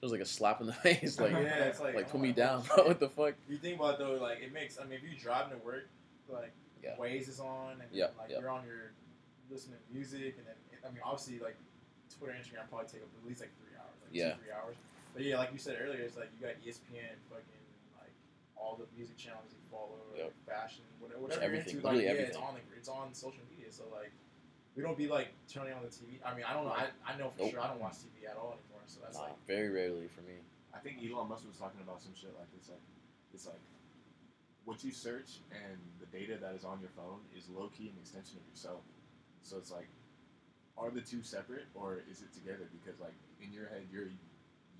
it 0.00 0.04
was 0.04 0.12
like 0.12 0.20
a 0.20 0.26
slap 0.26 0.60
in 0.60 0.66
the 0.66 0.72
face. 0.86 1.18
Like, 1.20 1.32
yeah, 1.32 1.64
it's 1.70 1.80
like, 1.80 1.94
like 1.94 2.06
oh 2.08 2.12
put 2.12 2.20
me 2.20 2.32
down, 2.32 2.62
bro. 2.62 2.86
What 2.86 3.00
the 3.00 3.08
fuck? 3.08 3.34
You 3.48 3.56
think 3.58 3.76
about 3.78 3.94
it, 3.94 3.98
though, 3.98 4.14
like 4.14 4.40
it 4.40 4.52
makes. 4.52 4.78
I 4.78 4.84
mean, 4.84 4.98
if 4.98 5.02
you're 5.02 5.18
driving 5.18 5.58
to 5.58 5.64
work, 5.64 5.88
like 6.28 6.52
Yeah. 6.82 6.94
Waze 6.98 7.28
is 7.28 7.40
on, 7.40 7.72
and 7.80 7.88
Yeah, 7.92 8.14
like 8.18 8.30
yeah. 8.30 8.40
you're 8.40 8.50
on 8.50 8.64
your 8.66 8.92
listening 9.50 9.76
to 9.80 9.94
music, 9.94 10.36
and 10.38 10.46
then 10.46 10.54
I 10.86 10.88
mean, 10.94 11.02
obviously, 11.04 11.38
like 11.40 11.56
Twitter, 12.16 12.32
Instagram 12.38 12.68
probably 12.70 12.86
take 12.88 13.02
up 13.02 13.10
at 13.10 13.26
least 13.26 13.40
like 13.40 13.50
three 13.58 13.74
hours, 13.74 13.98
like 14.02 14.10
Yeah. 14.14 14.34
two, 14.38 14.42
three 14.46 14.52
hours. 14.54 14.76
But 15.14 15.22
yeah, 15.24 15.38
like 15.38 15.50
you 15.52 15.58
said 15.58 15.76
earlier, 15.82 16.04
it's 16.06 16.16
like 16.16 16.30
you 16.36 16.46
got 16.46 16.54
ESPN, 16.62 17.18
fucking 17.26 17.64
like 17.98 18.14
all 18.54 18.78
the 18.78 18.86
music 18.96 19.16
channels 19.18 19.50
you 19.50 19.58
follow, 19.72 19.98
Yep. 20.14 20.30
like 20.30 20.38
fashion, 20.46 20.84
whatever, 21.00 21.20
whatever 21.26 21.42
you're 21.42 21.58
everything, 21.58 21.82
into. 21.82 21.86
Like, 21.86 22.02
yeah, 22.06 22.22
it's 22.22 22.36
on 22.38 22.54
the, 22.54 22.62
it's 22.78 22.88
on 22.88 23.10
social 23.14 23.42
media, 23.50 23.72
so 23.72 23.84
like. 23.90 24.12
We 24.76 24.84
don't 24.86 24.96
be 24.96 25.08
like 25.10 25.34
turning 25.52 25.72
on 25.74 25.82
the 25.82 25.90
TV. 25.90 26.22
I 26.22 26.36
mean, 26.38 26.44
I 26.46 26.54
don't 26.54 26.62
know. 26.62 26.70
I, 26.70 26.86
I 27.02 27.18
know 27.18 27.34
for 27.34 27.42
Nope. 27.42 27.50
sure 27.50 27.60
I 27.60 27.66
don't 27.66 27.80
watch 27.80 27.94
TV 27.98 28.30
at 28.30 28.36
all 28.38 28.54
anymore. 28.54 28.77
So 28.88 29.00
that's 29.04 29.16
Nah, 29.16 29.28
like 29.30 29.46
very 29.46 29.68
rarely 29.68 30.08
for 30.08 30.22
me. 30.22 30.40
I 30.74 30.78
think 30.80 30.98
Elon 31.04 31.28
Musk 31.28 31.46
was 31.46 31.56
talking 31.56 31.80
about 31.80 32.00
some 32.02 32.14
shit 32.14 32.32
like 32.38 32.48
this. 32.56 32.68
Like, 32.68 32.80
it's 33.34 33.46
like 33.46 33.60
what 34.64 34.82
you 34.84 34.90
search 34.90 35.40
and 35.52 35.78
the 36.00 36.06
data 36.06 36.36
that 36.40 36.54
is 36.54 36.64
on 36.64 36.80
your 36.80 36.90
phone 36.96 37.20
is 37.36 37.48
low 37.48 37.68
key 37.68 37.88
an 37.88 37.96
extension 38.00 38.36
of 38.40 38.44
yourself. 38.48 38.80
So 39.42 39.56
it's 39.56 39.70
like, 39.70 39.88
are 40.76 40.90
the 40.90 41.00
two 41.00 41.22
separate 41.22 41.66
or 41.74 42.02
is 42.10 42.22
it 42.22 42.32
together? 42.32 42.68
Because 42.72 43.00
like 43.00 43.16
in 43.42 43.52
your 43.52 43.66
head, 43.68 43.84
you're 43.92 44.08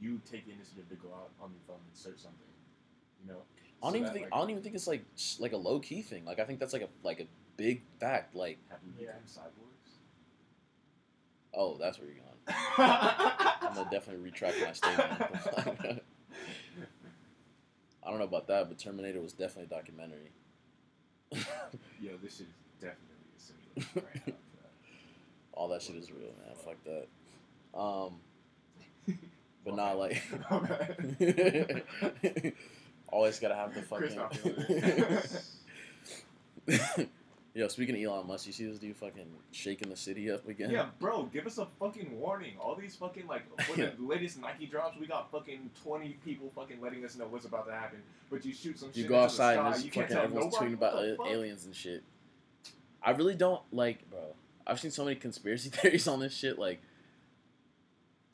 you 0.01 0.21
take 0.31 0.47
the 0.47 0.53
initiative 0.53 0.89
to 0.89 0.95
go 0.97 1.09
out 1.13 1.31
on 1.43 1.51
your 1.51 1.63
phone 1.67 1.83
and 1.87 1.97
search 1.97 2.19
something. 2.19 2.49
You 3.25 3.33
know. 3.33 3.41
I 3.83 3.87
don't 3.87 3.97
So 3.97 3.99
even 3.99 4.05
that, 4.07 4.13
think 4.13 4.25
like, 4.25 4.35
I 4.35 4.39
don't 4.41 4.51
even 4.51 4.63
think 4.63 4.75
it's 4.75 4.87
like 4.87 5.05
like 5.39 5.53
a 5.53 5.57
low 5.57 5.81
key 5.81 6.03
thing. 6.03 6.25
Like 6.25 6.39
I 6.39 6.45
think 6.45 6.61
that's 6.61 6.73
like 6.73 6.83
a 6.83 6.89
like 7.03 7.21
a 7.21 7.27
big 7.57 7.83
fact. 8.01 8.35
Like 8.35 8.59
have 8.71 8.79
we 8.85 9.05
Yeah. 9.05 9.13
become 9.13 9.27
cyborgs? 9.27 9.91
oh, 11.55 11.77
that's 11.79 11.99
where 11.99 12.07
you're 12.09 12.17
going. 12.23 12.38
I'm 12.49 13.75
gonna 13.75 13.89
definitely 13.91 14.25
retract 14.25 14.57
my 14.61 14.73
statement. 14.73 16.03
I 18.03 18.11
don't 18.11 18.19
know 18.19 18.25
about 18.25 18.47
that, 18.49 18.69
but 18.69 18.79
Terminator 18.79 19.21
was 19.21 19.33
definitely 19.33 19.65
a 19.65 19.79
documentary. 19.79 20.31
Yo, 22.01 22.17
this 22.23 22.41
is 22.41 22.47
definitely 22.81 23.17
a 23.37 23.41
simulation 23.41 24.11
right. 24.25 24.35
All 25.53 25.69
that 25.69 25.83
shit 25.83 25.97
is 25.97 26.11
real, 26.11 26.33
man. 26.45 26.55
Fuck 26.65 26.77
that. 26.85 27.09
Um, 27.79 28.21
but 29.65 29.75
not 29.77 29.99
like. 29.99 30.23
Always 33.11 33.39
gotta 33.41 33.55
have 33.55 33.75
the 33.75 33.83
fucking. 33.83 34.19
Yo, 37.59 37.67
speaking 37.67 37.97
of 37.97 38.01
Elon 38.01 38.29
Musk, 38.29 38.47
you 38.47 38.53
see 38.53 38.67
this 38.67 38.79
dude 38.79 38.97
fucking 38.97 39.27
shaking 39.51 39.91
the 39.91 39.97
city 39.97 40.31
up 40.31 40.47
again? 40.47 40.71
Yeah, 40.71 40.87
bro, 41.01 41.25
give 41.25 41.45
us 41.45 41.59
a 41.59 41.67
fucking 41.81 42.17
warning. 42.17 42.53
All 42.61 42.77
these 42.77 42.95
fucking 42.95 43.27
like 43.27 43.43
when 43.69 43.81
the 43.81 43.93
latest 43.99 44.41
Nike 44.41 44.67
drops, 44.67 44.97
we 44.97 45.09
got 45.09 45.29
fucking 45.33 45.69
twenty 45.83 46.21
people 46.25 46.53
fucking 46.55 46.81
letting 46.81 47.05
us 47.05 47.17
know 47.17 47.27
what's 47.27 47.47
about 47.47 47.67
to 47.67 47.73
happen. 47.73 47.99
But 48.31 48.45
you 48.45 48.55
shoot 48.55 48.79
some 48.79 48.91
You 48.95 49.03
shit 49.03 49.09
go 49.09 49.19
outside 49.19 49.59
and 49.59 49.75
there's 49.75 49.85
you 49.85 49.91
can't 49.91 50.09
fucking 50.09 50.23
everyone's 50.23 50.53
nobody 50.53 50.71
tweeting 50.71 50.75
about 50.77 51.29
aliens 51.29 51.67
and 51.67 51.75
shit. 51.75 52.05
I 53.03 53.11
really 53.11 53.35
don't 53.35 53.63
like, 53.73 54.09
bro. 54.09 54.21
I've 54.65 54.79
seen 54.79 54.93
so 54.93 55.05
many 55.05 55.17
conspiracy 55.17 55.69
theories 55.73 56.07
on 56.07 56.21
this 56.21 56.37
shit. 56.37 56.61
Like, 56.61 56.81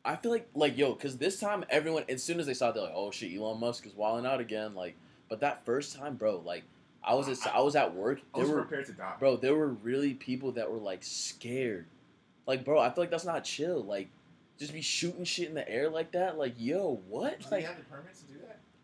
I 0.05 0.17
feel 0.17 0.33
like, 0.33 0.51
like, 0.55 0.77
yo, 0.77 0.93
because 0.93 1.17
this 1.17 1.41
time 1.41 1.65
everyone, 1.71 2.05
as 2.11 2.23
soon 2.23 2.41
as 2.41 2.45
they 2.45 2.53
saw, 2.53 2.69
it, 2.69 2.75
they're 2.75 2.83
like, 2.83 2.93
oh 2.95 3.11
shit, 3.11 3.35
Elon 3.35 3.59
Musk 3.59 3.87
is 3.87 3.95
wilding 3.95 4.27
out 4.27 4.41
again. 4.41 4.75
Like, 4.75 4.97
but 5.31 5.41
that 5.41 5.65
first 5.65 5.97
time, 5.97 6.17
bro, 6.17 6.43
like, 6.45 6.65
I 7.07 7.15
was 7.15 7.29
at, 7.29 7.55
I 7.55 7.61
was 7.61 7.77
at 7.77 7.95
work. 7.95 8.21
I 8.35 8.39
was 8.39 8.49
were, 8.49 8.63
prepared 8.63 8.87
to 8.87 8.93
die. 8.93 9.15
bro, 9.19 9.37
there 9.37 9.55
were 9.55 9.69
really 9.69 10.15
people 10.15 10.53
that 10.53 10.71
were 10.71 10.79
like 10.79 11.03
scared. 11.03 11.87
Like, 12.47 12.65
bro, 12.65 12.79
I 12.79 12.91
feel 12.91 13.03
like 13.03 13.11
that's 13.11 13.25
not 13.25 13.45
chill. 13.45 13.83
Like, 13.83 14.09
just 14.59 14.73
be 14.73 14.83
shooting 14.83 15.25
shit 15.25 15.49
in 15.49 15.55
the 15.55 15.69
air 15.69 15.89
like 15.91 16.13
that. 16.13 16.39
Like, 16.39 16.55
yo, 16.59 17.01
what? 17.09 17.41
Do 17.41 17.47
Like, 17.51 17.63
you 17.63 17.67
have 17.69 17.77
the 17.79 17.85
permits 17.85 18.21
to 18.23 18.27
do 18.33 18.39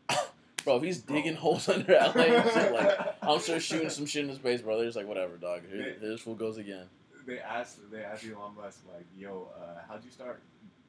that? 0.08 0.32
bro, 0.64 0.76
if 0.76 0.82
he's 0.82 0.98
digging 0.98 1.34
holes 1.36 1.68
under 1.68 1.92
LA 1.92 2.22
and 2.24 2.50
shit, 2.50 2.72
like, 2.72 2.98
I'm 3.22 3.40
sure 3.40 3.60
shooting 3.60 3.90
some 3.90 4.06
shit 4.06 4.24
into 4.24 4.36
space, 4.36 4.62
bro. 4.62 4.76
They're 4.76 4.86
just 4.86 4.96
like, 4.96 5.06
whatever, 5.06 5.36
dog. 5.36 5.62
Here, 5.70 5.96
here 6.00 6.10
this 6.10 6.20
fool 6.22 6.34
goes 6.34 6.58
again. 6.58 6.86
they 7.26 7.38
asked 7.38 7.78
they 7.92 8.02
asked 8.02 8.24
Elon 8.24 8.54
Musk 8.56 8.80
like, 8.92 9.04
"Yo, 9.16 9.48
uh, 9.56 9.80
how'd 9.88 10.02
you 10.04 10.10
start 10.10 10.40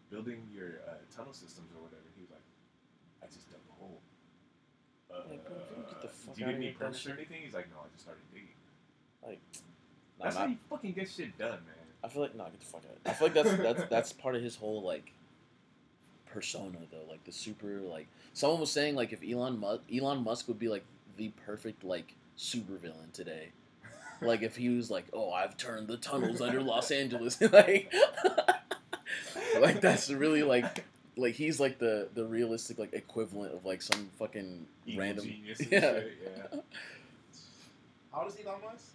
building 0.09 0.41
your 0.55 0.79
uh, 0.87 0.93
tunnel 1.15 1.33
systems 1.33 1.69
or 1.75 1.83
whatever?" 1.83 2.01
He 2.15 2.21
was 2.21 2.31
like, 2.31 2.41
"I 3.21 3.25
just 3.27 3.49
dug 3.51 3.59
a 3.69 3.79
hole." 3.79 3.99
Uh, 5.13 5.17
Like, 5.29 5.45
bro, 5.45 5.55
you 5.77 5.83
get 5.87 6.01
the 6.01 6.07
fuck 6.07 6.35
do 6.35 6.41
you 6.41 6.47
get 6.47 6.55
any 6.55 6.71
permits 6.71 7.05
or 7.07 7.11
anything? 7.13 7.41
He's 7.43 7.53
like, 7.53 7.69
"No, 7.69 7.77
I 7.79 7.87
just 7.91 8.03
started 8.03 8.23
digging." 8.33 8.47
Nah, 9.23 10.23
That's 10.25 10.35
not- 10.35 10.41
how 10.41 10.47
you 10.47 10.57
fucking 10.69 10.93
get 10.93 11.09
shit 11.09 11.37
done, 11.37 11.51
man. 11.65 11.75
I 12.03 12.07
feel 12.07 12.21
like, 12.23 12.35
nah, 12.35 12.45
get 12.45 12.59
the 12.59 12.65
fuck 12.65 12.81
out. 12.89 12.97
I 13.05 13.13
feel 13.13 13.27
like 13.27 13.33
that's 13.35 13.57
that's 13.61 13.89
that's 13.89 14.13
part 14.13 14.35
of 14.35 14.41
his 14.41 14.55
whole 14.55 14.81
like 14.81 15.13
persona, 16.25 16.77
though. 16.91 17.05
Like 17.09 17.23
the 17.25 17.31
super 17.31 17.79
like 17.79 18.07
someone 18.33 18.59
was 18.59 18.71
saying 18.71 18.95
like 18.95 19.13
if 19.13 19.21
Elon 19.23 19.59
Musk 19.59 19.83
Elon 19.93 20.23
Musk 20.23 20.47
would 20.47 20.59
be 20.59 20.67
like 20.69 20.83
the 21.17 21.29
perfect 21.45 21.83
like 21.83 22.15
supervillain 22.37 23.11
today. 23.13 23.49
Like 24.23 24.43
if 24.43 24.55
he 24.55 24.69
was 24.69 24.91
like, 24.91 25.05
oh, 25.13 25.31
I've 25.31 25.57
turned 25.57 25.87
the 25.87 25.97
tunnels 25.97 26.41
under 26.41 26.61
Los 26.61 26.91
Angeles, 26.91 27.41
like, 27.51 27.91
like 29.59 29.81
that's 29.81 30.11
really 30.11 30.43
like, 30.43 30.83
like 31.17 31.35
he's 31.35 31.59
like 31.59 31.77
the 31.79 32.07
the 32.13 32.25
realistic 32.25 32.77
like 32.79 32.93
equivalent 32.93 33.53
of 33.53 33.65
like 33.65 33.81
some 33.81 34.09
fucking 34.17 34.65
Evil 34.85 35.01
random. 35.01 35.25
genius. 35.25 35.59
Yeah. 35.71 35.79
Shit, 35.79 36.17
yeah. 36.23 36.59
How 38.13 38.23
does 38.23 38.37
Elon 38.45 38.61
Musk? 38.61 38.91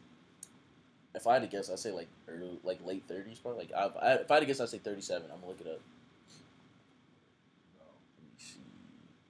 If 1.14 1.26
I 1.26 1.34
had 1.34 1.42
to 1.42 1.48
guess, 1.48 1.70
I'd 1.70 1.78
say 1.78 1.92
like 1.92 2.08
early, 2.28 2.58
like 2.62 2.84
late 2.84 3.04
thirties, 3.08 3.38
probably. 3.38 3.66
Like 3.66 3.72
I, 3.74 3.84
I, 3.98 4.12
if 4.20 4.30
I 4.30 4.34
had 4.34 4.40
to 4.40 4.46
guess, 4.46 4.60
I'd 4.60 4.68
say 4.68 4.78
thirty-seven. 4.78 5.30
I'm 5.32 5.40
gonna 5.40 5.48
look 5.52 5.60
it 5.60 5.66
up. 5.66 5.80
See. 8.38 8.60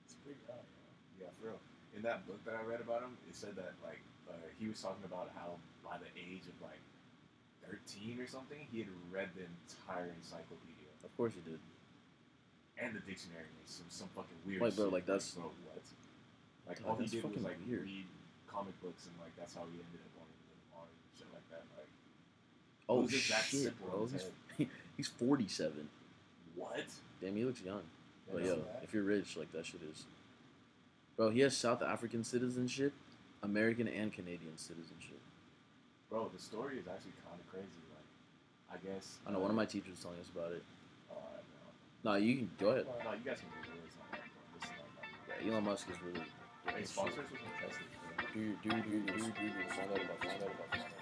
It's 0.04 0.14
pretty 0.24 0.38
young. 0.48 0.58
Yeah, 1.20 1.26
for 1.40 1.46
real. 1.54 1.60
In 1.94 2.02
that 2.02 2.26
book 2.26 2.42
that 2.44 2.54
I 2.58 2.62
read 2.66 2.80
about 2.80 3.02
him, 3.02 3.16
it 3.28 3.34
said 3.36 3.54
that 3.56 3.74
like 3.84 4.00
uh, 4.28 4.32
he 4.58 4.66
was 4.66 4.80
talking 4.82 5.04
about 5.04 5.30
how 5.36 5.54
by 5.84 5.98
the 5.98 6.10
age 6.18 6.42
of 6.50 6.58
like 6.60 6.82
thirteen 7.62 8.18
or 8.20 8.26
something, 8.26 8.66
he 8.72 8.78
had 8.80 8.88
read 9.12 9.30
the 9.38 9.46
entire 9.46 10.10
encyclopedia 10.18 10.90
Of 11.04 11.16
course 11.16 11.34
he 11.34 11.48
did. 11.48 11.60
And 12.78 12.94
the 12.94 13.00
dictionary 13.00 13.48
and 13.48 13.66
some 13.66 13.86
some 13.88 14.08
fucking 14.14 14.36
weird. 14.46 14.62
Like, 14.62 14.76
bro, 14.76 14.86
shit. 14.86 14.92
like, 14.92 15.06
that's- 15.06 15.30
bro, 15.32 15.50
what? 15.64 15.82
Like 16.68 16.78
all 16.86 16.96
he 16.96 17.06
did 17.06 17.22
was 17.22 17.30
fucking 17.30 17.44
like 17.44 17.58
weird. 17.66 17.84
read 17.84 18.06
comic 18.50 18.74
books 18.82 19.06
and 19.06 19.14
like 19.20 19.30
that's 19.38 19.54
how 19.54 19.62
he 19.70 19.78
ended 19.78 20.02
up 20.02 20.18
on 20.18 20.82
on 20.82 20.86
and 20.90 21.12
shit 21.16 21.28
like 21.32 21.46
that. 21.50 21.62
Like 21.78 21.86
Oh 22.88 23.00
was 23.02 23.14
it 23.14 23.22
that 23.30 23.44
shit, 23.44 23.74
bro. 23.80 24.08
He's, 24.10 24.68
he's 24.96 25.06
forty-seven. 25.08 25.88
what? 26.54 26.84
Damn, 27.20 27.36
he 27.36 27.44
looks 27.44 27.62
young. 27.62 27.82
But 28.32 28.44
yo, 28.44 28.58
if 28.82 28.92
you're 28.92 29.04
rich, 29.04 29.36
like 29.36 29.52
that 29.52 29.64
shit 29.66 29.80
is. 29.88 30.04
Bro, 31.16 31.30
he 31.30 31.40
has 31.40 31.56
South 31.56 31.82
African 31.82 32.24
citizenship, 32.24 32.92
American 33.42 33.86
and 33.88 34.12
Canadian 34.12 34.56
citizenship. 34.58 35.20
Bro, 36.10 36.30
the 36.34 36.42
story 36.42 36.78
is 36.78 36.86
actually 36.88 37.12
kind 37.24 37.38
of 37.38 37.46
crazy. 37.48 37.66
Like 37.94 38.80
I 38.82 38.84
guess 38.84 39.18
I 39.26 39.30
know 39.30 39.38
one 39.38 39.50
of 39.50 39.56
my 39.56 39.66
teachers 39.66 39.90
was 39.90 40.00
telling 40.00 40.18
us 40.18 40.28
about 40.34 40.50
it. 40.52 40.64
Oh, 41.10 41.14
I 41.14 41.36
don't 41.38 41.46
know. 41.54 41.70
No, 42.06 42.14
you 42.14 42.36
can 42.36 42.50
go 42.60 42.68
ahead. 42.68 42.86
No, 43.04 43.12
you 43.14 43.18
guys 43.24 43.40
can 43.40 43.50
Google 43.50 43.82
it. 43.82 43.84
It's 43.86 43.96
not 43.98 44.10
that 44.12 44.22
fun. 44.30 44.46
This 44.54 44.62
is 44.62 44.70
not 44.78 44.86
that 45.26 45.42
Yeah, 45.44 45.50
Elon 45.52 45.64
Musk 45.64 45.90
is 45.90 46.00
really. 46.02 46.20
fun. 46.20 46.74
Hey, 46.76 46.84
sponsors. 46.84 47.26
Do 48.32 48.54
do 48.62 48.70
do 48.70 49.00
do 49.06 49.16
do 49.16 49.50
find 49.74 49.90
out 49.90 50.04
about, 50.04 50.22
find 50.22 50.42
out 50.42 50.54
about 50.54 50.70
this. 50.70 50.82
it 50.86 50.95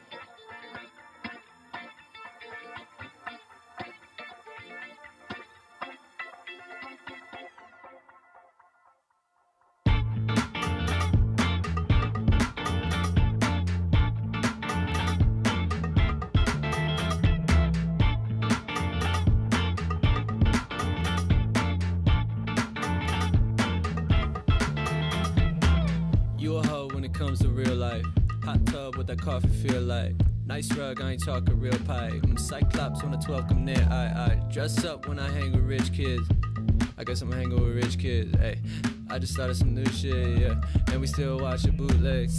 comes 27.15 27.39
to 27.41 27.49
real 27.49 27.77
life. 27.77 28.05
Hot 28.45 28.65
tub, 28.67 28.97
what 28.97 29.07
that 29.07 29.21
coffee 29.21 29.49
feel 29.49 29.81
like. 29.81 30.15
Nice 30.47 30.71
rug, 30.77 31.01
I 31.01 31.13
ain't 31.13 31.25
talking 31.25 31.59
real 31.59 31.79
pipe. 31.87 32.13
Mm, 32.13 32.39
Cyclops 32.39 33.03
when 33.03 33.13
the 33.13 33.19
12 33.19 33.49
come 33.49 33.65
near, 33.65 33.89
I, 33.91 34.05
I 34.33 34.53
dress 34.53 34.85
up 34.85 35.09
when 35.09 35.19
I 35.19 35.31
hang 35.31 35.53
with 35.53 35.65
rich 35.65 35.93
kids. 35.93 36.29
I 36.99 37.05
guess 37.05 37.23
I'm 37.23 37.33
hanging 37.33 37.51
with 37.51 37.77
rich 37.77 37.99
kids, 37.99 38.37
hey. 38.39 38.59
I 39.09 39.19
just 39.19 39.33
started 39.33 39.57
some 39.57 39.75
new 39.75 39.87
shit, 39.87 40.39
yeah. 40.39 40.61
And 40.91 41.01
we 41.01 41.07
still 41.07 41.39
watch 41.39 41.65
it 41.65 41.77
bootleg. 41.77 42.31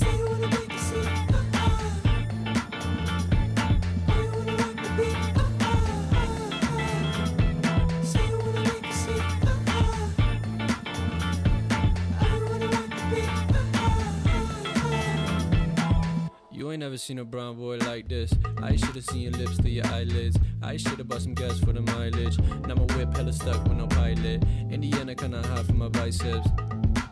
Seen 17.06 17.20
a 17.20 17.24
brown 17.24 17.56
boy 17.56 17.78
like 17.86 18.10
this. 18.10 18.34
I 18.64 18.76
should've 18.76 19.06
seen 19.06 19.22
your 19.22 19.32
lips 19.34 19.58
through 19.58 19.70
your 19.70 19.86
eyelids. 19.88 20.38
I 20.64 20.76
should've 20.78 21.08
bought 21.08 21.22
some 21.22 21.36
gas 21.36 21.60
for 21.60 21.72
the 21.72 21.82
mileage. 21.82 22.39
Now 22.68 22.74
my 22.74 22.95
whip 22.95 23.16
hella 23.16 23.32
stuck 23.32 23.64
with 23.66 23.78
no 23.78 23.86
pilot. 23.86 24.43
Indiana 24.72 25.14
kinda 25.14 25.45
hot 25.47 25.66
for 25.68 25.74
my 25.74 25.88
biceps. 25.88 26.47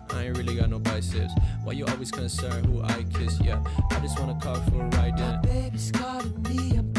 I 0.09 0.23
ain't 0.23 0.37
really 0.37 0.55
got 0.55 0.71
no 0.71 0.79
biceps. 0.79 1.33
Why 1.63 1.73
you 1.73 1.85
always 1.85 2.09
concerned 2.09 2.65
who 2.65 2.81
I 2.81 3.05
kiss? 3.13 3.39
Yeah, 3.39 3.63
I 3.91 3.99
just 3.99 4.19
wanna 4.19 4.39
call 4.41 4.55
for 4.55 4.81
a 4.81 4.87
ride 4.97 5.11
My 5.11 5.11
then. 5.11 5.41
baby's 5.43 5.91
calling 5.91 6.41
me, 6.41 6.75
I'm 6.75 6.91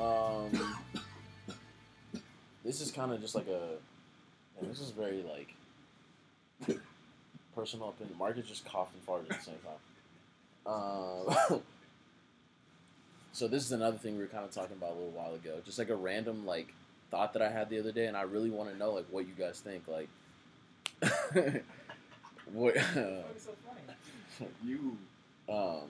um, 0.00 0.76
this 2.64 2.80
is 2.80 2.90
kind 2.90 3.12
of 3.12 3.20
just 3.20 3.34
like 3.34 3.48
a. 3.48 3.76
and 4.60 4.70
this 4.70 4.80
is 4.80 4.90
very 4.90 5.22
like 5.22 5.54
personal 7.54 7.88
opinion. 7.88 8.16
Marcus 8.18 8.46
just 8.46 8.64
coughed 8.64 8.92
and 8.94 9.06
farted 9.06 9.32
at 9.32 9.38
the 9.38 9.44
same 9.44 9.54
time. 9.64 11.52
Um, 11.52 11.60
so 13.32 13.48
this 13.48 13.64
is 13.64 13.72
another 13.72 13.96
thing 13.96 14.16
we 14.16 14.22
were 14.22 14.28
kind 14.28 14.44
of 14.44 14.52
talking 14.52 14.76
about 14.76 14.90
a 14.90 14.94
little 14.94 15.10
while 15.10 15.34
ago. 15.34 15.58
Just 15.64 15.78
like 15.78 15.88
a 15.88 15.96
random 15.96 16.46
like 16.46 16.72
thought 17.10 17.32
that 17.32 17.42
I 17.42 17.50
had 17.50 17.70
the 17.70 17.78
other 17.78 17.92
day, 17.92 18.06
and 18.06 18.16
I 18.16 18.22
really 18.22 18.50
want 18.50 18.70
to 18.70 18.76
know 18.76 18.92
like 18.92 19.06
what 19.10 19.26
you 19.26 19.34
guys 19.38 19.60
think. 19.60 19.84
Like, 19.88 20.08
what? 22.52 22.76
Why 22.76 22.76
is 22.76 22.76
it 22.76 23.40
so 23.40 23.52
funny? 23.66 23.80
You. 24.62 24.98
um, 25.48 25.88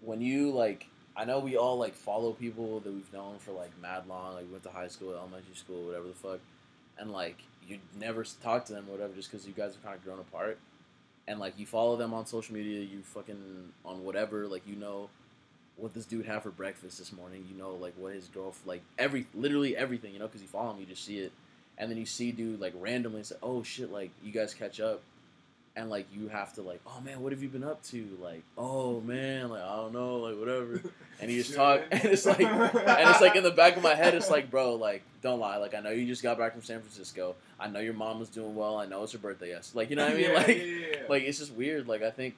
when 0.00 0.22
you 0.22 0.52
like, 0.52 0.86
I 1.16 1.24
know 1.24 1.38
we 1.38 1.56
all 1.56 1.78
like 1.78 1.94
follow 1.94 2.32
people 2.32 2.80
that 2.80 2.92
we've 2.92 3.12
known 3.12 3.38
for 3.38 3.52
like 3.52 3.70
mad 3.80 4.06
long, 4.06 4.34
like 4.34 4.44
we 4.44 4.52
went 4.52 4.64
to 4.64 4.70
high 4.70 4.88
school, 4.88 5.14
elementary 5.14 5.54
school, 5.54 5.86
whatever 5.86 6.08
the 6.08 6.14
fuck, 6.14 6.40
and 6.98 7.10
like 7.10 7.38
you 7.66 7.78
never 7.98 8.24
talk 8.42 8.66
to 8.66 8.74
them 8.74 8.84
or 8.88 8.92
whatever 8.92 9.14
just 9.14 9.30
because 9.30 9.46
you 9.46 9.54
guys 9.54 9.74
have 9.74 9.82
kind 9.82 9.96
of 9.96 10.04
grown 10.04 10.18
apart, 10.18 10.58
and 11.26 11.40
like 11.40 11.58
you 11.58 11.64
follow 11.64 11.96
them 11.96 12.12
on 12.12 12.26
social 12.26 12.54
media, 12.54 12.80
you 12.80 13.00
fucking 13.02 13.72
on 13.84 14.04
whatever, 14.04 14.46
like 14.46 14.66
you 14.66 14.76
know 14.76 15.08
what 15.76 15.94
this 15.94 16.04
dude 16.04 16.26
had 16.26 16.42
for 16.42 16.50
breakfast 16.50 16.98
this 16.98 17.12
morning, 17.12 17.46
you 17.50 17.56
know 17.56 17.74
like 17.74 17.94
what 17.96 18.12
his 18.12 18.28
girl 18.28 18.54
like 18.66 18.82
every 18.98 19.26
literally 19.34 19.74
everything, 19.74 20.12
you 20.12 20.18
know, 20.18 20.26
because 20.26 20.42
you 20.42 20.48
follow 20.48 20.72
him, 20.72 20.80
you 20.80 20.86
just 20.86 21.04
see 21.04 21.18
it, 21.20 21.32
and 21.78 21.90
then 21.90 21.96
you 21.96 22.06
see 22.06 22.30
dude 22.30 22.60
like 22.60 22.74
randomly 22.78 23.22
say, 23.22 23.36
oh 23.42 23.62
shit, 23.62 23.90
like 23.90 24.10
you 24.22 24.32
guys 24.32 24.52
catch 24.52 24.80
up 24.80 25.00
and 25.76 25.90
like 25.90 26.06
you 26.12 26.28
have 26.28 26.52
to 26.54 26.62
like, 26.62 26.80
oh 26.86 27.00
man, 27.00 27.20
what 27.20 27.32
have 27.32 27.42
you 27.42 27.48
been 27.48 27.62
up 27.64 27.82
to? 27.84 28.18
Like, 28.20 28.42
oh 28.56 29.00
man, 29.02 29.50
like 29.50 29.62
I 29.62 29.76
don't 29.76 29.92
know, 29.92 30.16
like 30.16 30.38
whatever. 30.38 30.82
And 31.18 31.30
you 31.30 31.42
just 31.42 31.54
talk, 31.54 31.80
and 31.90 32.04
it's 32.04 32.26
like, 32.26 32.42
and 32.42 33.08
it's 33.10 33.22
like 33.22 33.36
in 33.36 33.42
the 33.42 33.50
back 33.50 33.78
of 33.78 33.82
my 33.82 33.94
head, 33.94 34.14
it's 34.14 34.28
like, 34.28 34.50
bro, 34.50 34.74
like 34.74 35.02
don't 35.22 35.40
lie, 35.40 35.56
like 35.56 35.74
I 35.74 35.80
know 35.80 35.88
you 35.88 36.04
just 36.04 36.22
got 36.22 36.36
back 36.36 36.52
from 36.52 36.60
San 36.60 36.80
Francisco. 36.80 37.36
I 37.58 37.68
know 37.68 37.80
your 37.80 37.94
mom 37.94 38.18
was 38.18 38.28
doing 38.28 38.54
well. 38.54 38.76
I 38.76 38.84
know 38.84 39.02
it's 39.02 39.12
her 39.12 39.18
birthday, 39.18 39.48
yes. 39.48 39.72
Like 39.74 39.88
you 39.88 39.96
know 39.96 40.04
what 40.04 40.12
I 40.12 40.16
mean? 40.16 40.24
Yeah, 40.30 40.34
like, 40.34 40.48
yeah, 40.48 40.64
yeah. 40.64 40.96
like 41.08 41.22
it's 41.22 41.38
just 41.38 41.52
weird. 41.52 41.88
Like 41.88 42.02
I 42.02 42.10
think 42.10 42.34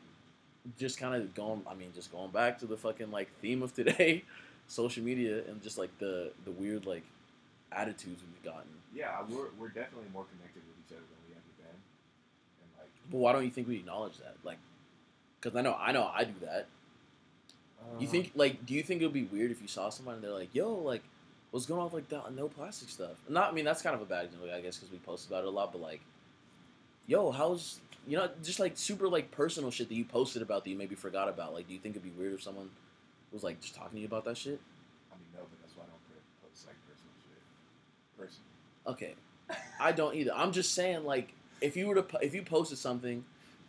just 0.78 0.98
kind 1.00 1.20
of 1.20 1.34
going, 1.34 1.62
I 1.68 1.74
mean, 1.74 1.90
just 1.92 2.12
going 2.12 2.30
back 2.30 2.60
to 2.60 2.66
the 2.66 2.76
fucking 2.76 3.10
like 3.10 3.28
theme 3.40 3.64
of 3.64 3.74
today, 3.74 4.22
social 4.68 5.02
media, 5.02 5.42
and 5.48 5.60
just 5.60 5.76
like 5.76 5.90
the 5.98 6.30
the 6.44 6.52
weird 6.52 6.86
like 6.86 7.02
attitudes 7.72 8.22
we've 8.22 8.44
gotten. 8.44 8.70
yeah, 8.94 9.22
we're, 9.28 9.48
we're 9.58 9.68
definitely 9.68 10.08
more 10.12 10.24
connected 10.24 10.62
with 10.66 10.76
each 10.86 10.92
other 10.96 11.04
than 11.04 11.18
we 11.26 11.34
ever 11.34 11.52
been. 11.58 11.78
And 12.62 12.70
like, 12.78 12.92
But 13.10 13.18
why 13.18 13.32
don't 13.32 13.44
you 13.44 13.50
think 13.50 13.68
we 13.68 13.76
acknowledge 13.76 14.18
that? 14.18 14.36
Like, 14.44 14.58
because 15.40 15.56
I 15.56 15.62
know 15.62 15.76
I 15.78 15.92
know 15.92 16.10
I 16.12 16.24
do 16.24 16.34
that. 16.42 16.66
You 17.98 18.06
uh, 18.06 18.10
think 18.10 18.32
like, 18.34 18.66
do 18.66 18.74
you 18.74 18.82
think 18.82 19.00
it 19.02 19.04
would 19.04 19.14
be 19.14 19.24
weird 19.24 19.50
if 19.50 19.62
you 19.62 19.68
saw 19.68 19.88
somebody 19.88 20.16
and 20.16 20.24
they're 20.24 20.32
like, 20.32 20.54
"Yo, 20.54 20.74
like, 20.74 21.02
what's 21.50 21.66
going 21.66 21.80
on 21.80 21.86
with 21.86 21.94
like 21.94 22.08
that 22.08 22.34
no 22.34 22.48
plastic 22.48 22.88
stuff?" 22.88 23.16
Not, 23.28 23.50
I 23.50 23.54
mean, 23.54 23.64
that's 23.64 23.82
kind 23.82 23.94
of 23.94 24.02
a 24.02 24.04
bad 24.04 24.26
example, 24.26 24.50
I 24.52 24.60
guess, 24.60 24.76
because 24.76 24.92
we 24.92 24.98
post 24.98 25.28
about 25.28 25.44
it 25.44 25.46
a 25.46 25.50
lot. 25.50 25.72
But 25.72 25.80
like, 25.80 26.00
yo, 27.06 27.30
how's 27.30 27.80
you 28.06 28.16
know, 28.16 28.28
just 28.42 28.58
like 28.58 28.72
super 28.76 29.08
like 29.08 29.30
personal 29.30 29.70
shit 29.70 29.88
that 29.88 29.94
you 29.94 30.04
posted 30.04 30.42
about 30.42 30.64
that 30.64 30.70
you 30.70 30.76
maybe 30.76 30.94
forgot 30.94 31.28
about. 31.28 31.52
Like, 31.52 31.68
do 31.68 31.74
you 31.74 31.78
think 31.78 31.94
it'd 31.94 32.02
be 32.02 32.18
weird 32.18 32.32
if 32.32 32.42
someone 32.42 32.70
was 33.32 33.42
like 33.42 33.60
just 33.60 33.74
talking 33.74 33.96
to 33.96 34.00
you 34.00 34.06
about 34.06 34.24
that 34.24 34.36
shit? 34.36 34.60
I 35.12 35.16
mean, 35.16 35.28
no, 35.34 35.40
but 35.42 35.60
that's 35.60 35.76
why 35.76 35.84
I 35.84 35.86
don't 35.86 36.00
post 36.42 36.66
like 36.66 36.76
personal 36.88 37.12
shit. 37.22 37.42
Personal. 38.18 38.46
Okay, 38.86 39.14
I 39.80 39.92
don't 39.92 40.14
either. 40.14 40.32
I'm 40.34 40.52
just 40.52 40.74
saying, 40.74 41.04
like, 41.04 41.32
if 41.60 41.76
you 41.76 41.86
were 41.86 41.94
to 41.96 42.06
if 42.20 42.34
you 42.34 42.42
posted 42.42 42.78
something 42.78 43.24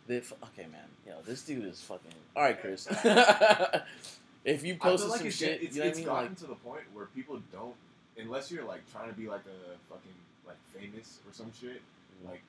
that 0.06 0.24
okay, 0.44 0.66
man, 0.70 0.88
yo, 1.06 1.14
this 1.24 1.42
dude 1.42 1.64
is 1.64 1.80
fucking 1.80 2.12
all 2.36 2.42
right, 2.42 2.60
Chris. 2.60 2.86
if 4.44 4.64
you 4.64 4.74
I 4.74 4.78
posted 4.78 5.00
feel 5.00 5.08
like 5.08 5.18
some 5.18 5.26
it's, 5.26 5.36
shit, 5.36 5.62
it's, 5.62 5.76
you 5.76 5.82
know 5.82 5.86
what 5.86 5.90
it's 5.90 5.98
I 5.98 6.00
mean? 6.00 6.06
gotten 6.06 6.28
Like, 6.28 6.38
to 6.38 6.46
the 6.46 6.54
point 6.54 6.82
where 6.92 7.06
people 7.06 7.40
don't, 7.52 7.74
unless 8.18 8.50
you're 8.50 8.64
like 8.64 8.80
trying 8.90 9.08
to 9.08 9.14
be 9.14 9.28
like 9.28 9.42
a 9.46 9.76
fucking 9.92 10.12
like 10.46 10.56
famous 10.74 11.18
or 11.26 11.32
some 11.32 11.50
shit. 11.58 11.80
Mm-hmm. 11.80 12.30
Like, 12.30 12.42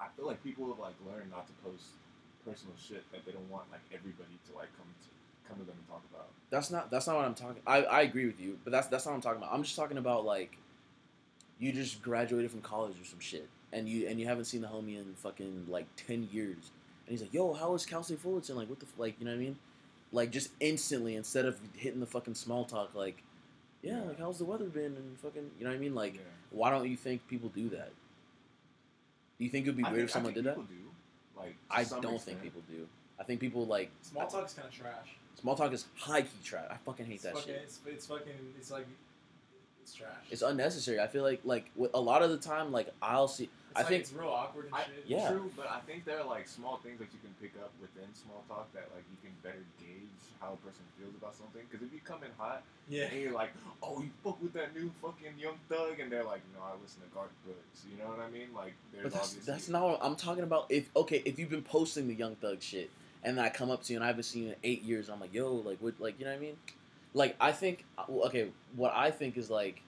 I 0.00 0.06
feel 0.16 0.26
like 0.26 0.42
people 0.42 0.66
have 0.68 0.78
like 0.78 0.94
learned 1.06 1.30
not 1.30 1.46
to 1.46 1.52
post 1.64 1.84
personal 2.44 2.74
shit 2.80 3.04
that 3.12 3.24
they 3.26 3.32
don't 3.32 3.48
want 3.50 3.64
like 3.70 3.80
everybody 3.92 4.38
to 4.48 4.56
like 4.56 4.68
come 4.76 4.86
to 4.86 5.08
come 5.48 5.58
to 5.58 5.64
them 5.64 5.76
and 5.78 5.88
talk 5.88 6.02
about. 6.12 6.28
that's 6.50 6.70
not 6.70 6.90
that's 6.90 7.06
not 7.06 7.16
what 7.16 7.24
I'm 7.24 7.34
talking. 7.34 7.62
I, 7.66 7.82
I 7.84 8.00
agree 8.02 8.26
with 8.26 8.40
you, 8.40 8.58
but 8.64 8.70
that's 8.70 8.86
that's 8.88 9.06
not 9.06 9.12
what 9.12 9.16
I'm 9.16 9.22
talking 9.22 9.38
about. 9.38 9.52
I'm 9.52 9.62
just 9.62 9.76
talking 9.76 9.98
about 9.98 10.24
like, 10.24 10.56
you 11.58 11.72
just 11.72 12.02
graduated 12.02 12.50
from 12.50 12.60
college 12.60 13.00
or 13.00 13.04
some 13.04 13.20
shit, 13.20 13.48
and 13.72 13.88
you 13.88 14.06
and 14.08 14.18
you 14.20 14.26
haven't 14.26 14.44
seen 14.46 14.60
the 14.62 14.68
homie 14.68 14.96
in 14.98 15.14
fucking 15.16 15.66
like 15.68 15.86
ten 15.96 16.28
years, 16.32 16.70
and 17.06 17.10
he's 17.10 17.20
like, 17.22 17.32
"Yo, 17.34 17.52
how 17.54 17.74
is 17.74 17.84
Cal 17.86 18.02
State 18.02 18.18
Fullerton? 18.20 18.56
Like, 18.56 18.68
what 18.68 18.80
the 18.80 18.86
f-? 18.86 18.98
like, 18.98 19.16
you 19.18 19.24
know 19.26 19.32
what 19.32 19.36
I 19.38 19.44
mean? 19.44 19.58
Like, 20.12 20.30
just 20.30 20.50
instantly 20.60 21.16
instead 21.16 21.44
of 21.44 21.58
hitting 21.76 22.00
the 22.00 22.06
fucking 22.06 22.34
small 22.34 22.64
talk, 22.64 22.94
like, 22.94 23.22
yeah, 23.82 23.98
Yeah. 23.98 24.02
like 24.04 24.18
how's 24.18 24.38
the 24.38 24.44
weather 24.46 24.64
been 24.66 24.96
and 24.96 25.18
fucking, 25.20 25.50
you 25.58 25.64
know 25.64 25.70
what 25.70 25.76
I 25.76 25.80
mean? 25.80 25.94
Like, 25.94 26.14
Yeah. 26.14 26.20
why 26.50 26.70
don't 26.70 26.88
you 26.88 26.96
think 26.96 27.26
people 27.28 27.50
do 27.50 27.68
that? 27.70 27.90
Do 29.38 29.44
you 29.44 29.50
think 29.50 29.66
it 29.66 29.70
would 29.70 29.76
be 29.76 29.84
I 29.84 29.88
weird 29.92 30.00
think, 30.00 30.08
if 30.08 30.12
someone 30.12 30.32
I 30.32 30.34
did 30.34 30.44
think 30.44 30.56
that? 30.56 30.62
people 30.68 30.76
do. 30.84 31.40
Like, 31.40 31.50
to 31.50 31.76
I 31.76 31.82
some 31.84 32.00
don't 32.00 32.14
extent. 32.14 32.40
think 32.40 32.54
people 32.54 32.62
do. 32.70 32.88
I 33.20 33.24
think 33.24 33.40
people 33.40 33.66
like 33.66 33.90
Small 34.02 34.26
talk 34.26 34.46
is 34.46 34.54
kind 34.54 34.66
of 34.68 34.74
trash. 34.74 35.16
small 35.40 35.54
talk 35.56 35.72
is 35.72 35.86
high 35.96 36.22
key 36.22 36.28
trash. 36.42 36.66
I 36.70 36.76
fucking 36.78 37.06
hate 37.06 37.16
it's 37.16 37.24
that 37.24 37.34
fucking, 37.34 37.52
shit. 37.54 37.62
It's, 37.64 37.80
it's 37.86 38.06
fucking. 38.06 38.32
It's 38.58 38.70
like. 38.70 38.86
It's 39.88 39.96
trash. 39.96 40.10
It's 40.30 40.42
unnecessary. 40.42 41.00
I 41.00 41.06
feel 41.06 41.22
like 41.22 41.40
like 41.44 41.70
with, 41.74 41.90
a 41.94 42.00
lot 42.00 42.22
of 42.22 42.28
the 42.30 42.36
time, 42.36 42.72
like 42.72 42.92
I'll 43.00 43.28
see. 43.28 43.44
It's 43.44 43.52
I 43.76 43.80
like, 43.80 43.88
think 43.88 44.00
it's 44.02 44.12
real 44.12 44.28
awkward 44.28 44.66
and 44.66 44.74
I, 44.74 44.84
shit. 44.84 45.04
Yeah. 45.06 45.30
True, 45.30 45.50
but 45.56 45.70
I 45.70 45.80
think 45.80 46.04
there 46.04 46.20
are 46.20 46.26
like 46.26 46.46
small 46.46 46.76
things 46.78 46.98
that 46.98 47.08
you 47.12 47.18
can 47.22 47.32
pick 47.40 47.52
up 47.62 47.70
within 47.80 48.08
small 48.14 48.44
talk 48.48 48.72
that 48.74 48.88
like 48.94 49.04
you 49.10 49.16
can 49.22 49.32
better 49.42 49.64
gauge 49.78 50.08
how 50.40 50.52
a 50.52 50.56
person 50.56 50.84
feels 50.98 51.14
about 51.16 51.34
something. 51.34 51.62
Because 51.70 51.86
if 51.86 51.92
you 51.92 52.00
come 52.04 52.22
in 52.22 52.30
hot 52.36 52.62
Yeah. 52.88 53.04
and 53.04 53.20
you're 53.20 53.32
like, 53.32 53.50
"Oh, 53.82 54.00
you 54.00 54.10
fuck 54.22 54.42
with 54.42 54.52
that 54.54 54.74
new 54.76 54.90
fucking 55.00 55.38
Young 55.38 55.58
Thug," 55.70 56.00
and 56.00 56.12
they're 56.12 56.24
like, 56.24 56.42
"No, 56.54 56.60
I 56.62 56.72
listen 56.82 57.00
to 57.00 57.08
Garth 57.14 57.32
Brooks." 57.44 57.84
You 57.90 57.96
know 57.96 58.10
what 58.10 58.20
I 58.20 58.28
mean? 58.30 58.48
Like, 58.54 58.74
there's 58.92 59.04
But 59.04 59.12
that's 59.12 59.28
obviously 59.28 59.52
that's 59.52 59.68
not 59.68 59.82
what 59.84 59.98
I'm 60.02 60.16
talking 60.16 60.44
about. 60.44 60.66
If 60.68 60.90
okay, 60.96 61.22
if 61.24 61.38
you've 61.38 61.50
been 61.50 61.62
posting 61.62 62.08
the 62.08 62.14
Young 62.14 62.36
Thug 62.36 62.60
shit, 62.60 62.90
and 63.24 63.38
then 63.38 63.44
I 63.44 63.48
come 63.48 63.70
up 63.70 63.82
to 63.84 63.92
you 63.92 63.98
and 63.98 64.04
I 64.04 64.08
haven't 64.08 64.24
seen 64.24 64.44
you 64.44 64.48
in 64.50 64.56
eight 64.64 64.82
years, 64.82 65.08
I'm 65.08 65.20
like, 65.20 65.32
yo, 65.32 65.52
like 65.54 65.78
what, 65.80 65.94
like 65.98 66.18
you 66.18 66.26
know 66.26 66.32
what 66.32 66.38
I 66.38 66.42
mean? 66.42 66.56
Like 67.14 67.36
I 67.40 67.52
think, 67.52 67.84
okay, 68.08 68.48
what 68.76 68.92
I 68.94 69.10
think 69.10 69.36
is 69.36 69.50
like, 69.50 69.82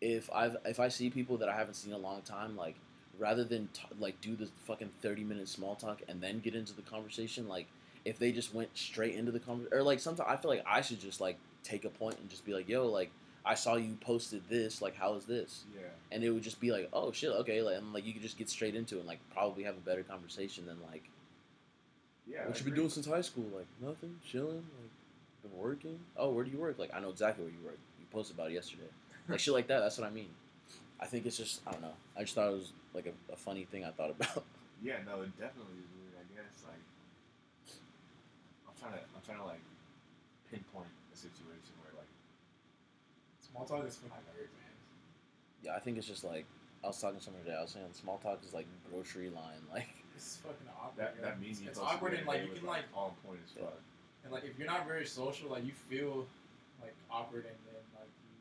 if 0.00 0.30
I've 0.32 0.56
if 0.64 0.80
I 0.80 0.88
see 0.88 1.10
people 1.10 1.36
that 1.38 1.48
I 1.48 1.56
haven't 1.56 1.74
seen 1.74 1.92
in 1.92 1.98
a 1.98 2.02
long 2.02 2.22
time, 2.22 2.56
like 2.56 2.74
rather 3.18 3.44
than 3.44 3.68
t- 3.72 3.82
like 3.98 4.20
do 4.20 4.36
this 4.36 4.50
fucking 4.66 4.90
thirty 5.02 5.24
minute 5.24 5.48
small 5.48 5.74
talk 5.74 6.02
and 6.08 6.20
then 6.20 6.40
get 6.40 6.54
into 6.54 6.74
the 6.74 6.82
conversation, 6.82 7.48
like 7.48 7.66
if 8.04 8.18
they 8.18 8.32
just 8.32 8.54
went 8.54 8.70
straight 8.76 9.14
into 9.14 9.32
the 9.32 9.40
conversation, 9.40 9.76
or 9.78 9.82
like 9.82 10.00
sometimes 10.00 10.28
I 10.30 10.36
feel 10.36 10.50
like 10.50 10.64
I 10.66 10.80
should 10.82 11.00
just 11.00 11.20
like 11.20 11.36
take 11.64 11.84
a 11.84 11.90
point 11.90 12.18
and 12.20 12.28
just 12.30 12.44
be 12.44 12.52
like, 12.54 12.68
yo, 12.68 12.86
like 12.86 13.10
I 13.44 13.54
saw 13.54 13.76
you 13.76 13.96
posted 14.00 14.42
this, 14.48 14.80
like 14.82 14.96
how 14.96 15.14
is 15.14 15.24
this? 15.24 15.64
Yeah. 15.74 15.82
And 16.12 16.22
it 16.22 16.30
would 16.30 16.42
just 16.42 16.60
be 16.60 16.70
like, 16.70 16.88
oh 16.92 17.12
shit, 17.12 17.30
okay, 17.30 17.62
like, 17.62 17.76
and 17.78 17.92
like 17.92 18.04
you 18.06 18.12
could 18.12 18.22
just 18.22 18.38
get 18.38 18.48
straight 18.48 18.74
into 18.74 18.96
it 18.96 19.00
and 19.00 19.08
like 19.08 19.20
probably 19.32 19.64
have 19.64 19.76
a 19.76 19.80
better 19.80 20.02
conversation 20.02 20.66
than 20.66 20.76
like, 20.90 21.02
Yeah. 22.26 22.46
what 22.46 22.56
I 22.56 22.58
you 22.58 22.64
been 22.64 22.74
doing 22.74 22.88
since 22.90 23.06
high 23.06 23.20
school? 23.20 23.46
Like 23.54 23.66
nothing, 23.80 24.16
chilling, 24.24 24.56
like 24.80 24.90
been 25.42 25.56
working. 25.56 25.98
Oh, 26.16 26.30
where 26.30 26.44
do 26.44 26.50
you 26.50 26.58
work? 26.58 26.78
Like 26.78 26.90
I 26.94 27.00
know 27.00 27.10
exactly 27.10 27.44
where 27.44 27.52
you 27.52 27.60
work. 27.64 27.78
You 28.00 28.06
posted 28.10 28.36
about 28.36 28.50
it 28.50 28.54
yesterday. 28.54 28.88
Like 29.28 29.40
shit 29.40 29.54
like 29.54 29.66
that. 29.68 29.80
That's 29.80 29.98
what 29.98 30.06
I 30.06 30.10
mean. 30.10 30.30
I 31.00 31.06
think 31.06 31.26
it's 31.26 31.36
just 31.36 31.60
I 31.66 31.72
don't 31.72 31.82
know. 31.82 31.94
I 32.16 32.22
just 32.22 32.34
thought 32.34 32.48
it 32.48 32.54
was 32.54 32.72
like 32.94 33.06
a, 33.06 33.32
a 33.32 33.36
funny 33.36 33.64
thing 33.64 33.84
I 33.84 33.90
thought 33.90 34.10
about. 34.18 34.44
Yeah, 34.82 34.96
no, 35.06 35.22
it 35.22 35.30
definitely 35.38 35.78
is 35.82 35.90
weird. 35.94 36.14
I 36.18 36.24
guess 36.34 36.62
like 36.66 36.82
I'm 38.66 38.74
trying 38.78 38.92
to 38.94 39.00
I'm 39.14 39.22
trying 39.24 39.38
to 39.38 39.44
like 39.44 39.62
pinpoint 40.50 40.88
a 41.12 41.16
situation 41.16 41.74
where 41.82 41.92
like 41.98 42.10
Small 43.40 43.64
talk 43.64 43.86
is 43.86 43.96
fucking 43.96 44.12
weird, 44.36 44.50
man. 44.60 44.74
yeah, 45.64 45.74
I 45.74 45.80
think 45.80 45.98
it's 45.98 46.06
just 46.06 46.24
like 46.24 46.46
I 46.84 46.88
was 46.88 47.00
talking 47.00 47.18
to 47.18 47.24
someone 47.24 47.42
today. 47.44 47.56
I 47.58 47.62
was 47.62 47.70
saying 47.72 47.86
small 47.92 48.18
talk 48.18 48.40
is 48.46 48.54
like 48.54 48.66
grocery 48.90 49.30
line. 49.30 49.62
Like 49.72 49.88
It's 50.16 50.36
fucking 50.38 50.66
awkward. 50.80 50.98
that 50.98 51.22
that 51.22 51.40
means 51.40 51.60
it's 51.64 51.78
awkward 51.78 52.14
and 52.14 52.26
like 52.26 52.42
you 52.42 52.52
can 52.54 52.66
like 52.66 52.84
on 52.94 53.12
point 53.26 53.40
as 53.44 53.52
Yeah. 53.56 53.68
And 54.24 54.32
like 54.32 54.44
if 54.44 54.58
you're 54.58 54.66
not 54.66 54.86
very 54.86 55.06
social, 55.06 55.50
like 55.50 55.64
you 55.64 55.72
feel 55.88 56.26
like 56.80 56.94
awkward 57.10 57.44
and 57.46 57.54
then 57.66 57.80
like 57.96 58.08
you. 58.08 58.36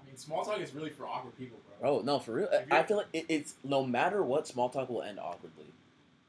I 0.00 0.06
mean, 0.06 0.16
small 0.16 0.44
talk 0.44 0.60
is 0.60 0.74
really 0.74 0.90
for 0.90 1.06
awkward 1.06 1.36
people, 1.38 1.58
bro. 1.80 1.98
oh 1.98 2.02
no, 2.02 2.18
for 2.18 2.32
real. 2.34 2.48
I 2.70 2.82
feel 2.82 2.98
like 2.98 3.06
it, 3.12 3.26
it's 3.28 3.54
no 3.64 3.84
matter 3.84 4.22
what 4.22 4.46
small 4.46 4.68
talk 4.68 4.88
will 4.88 5.02
end 5.02 5.18
awkwardly. 5.18 5.66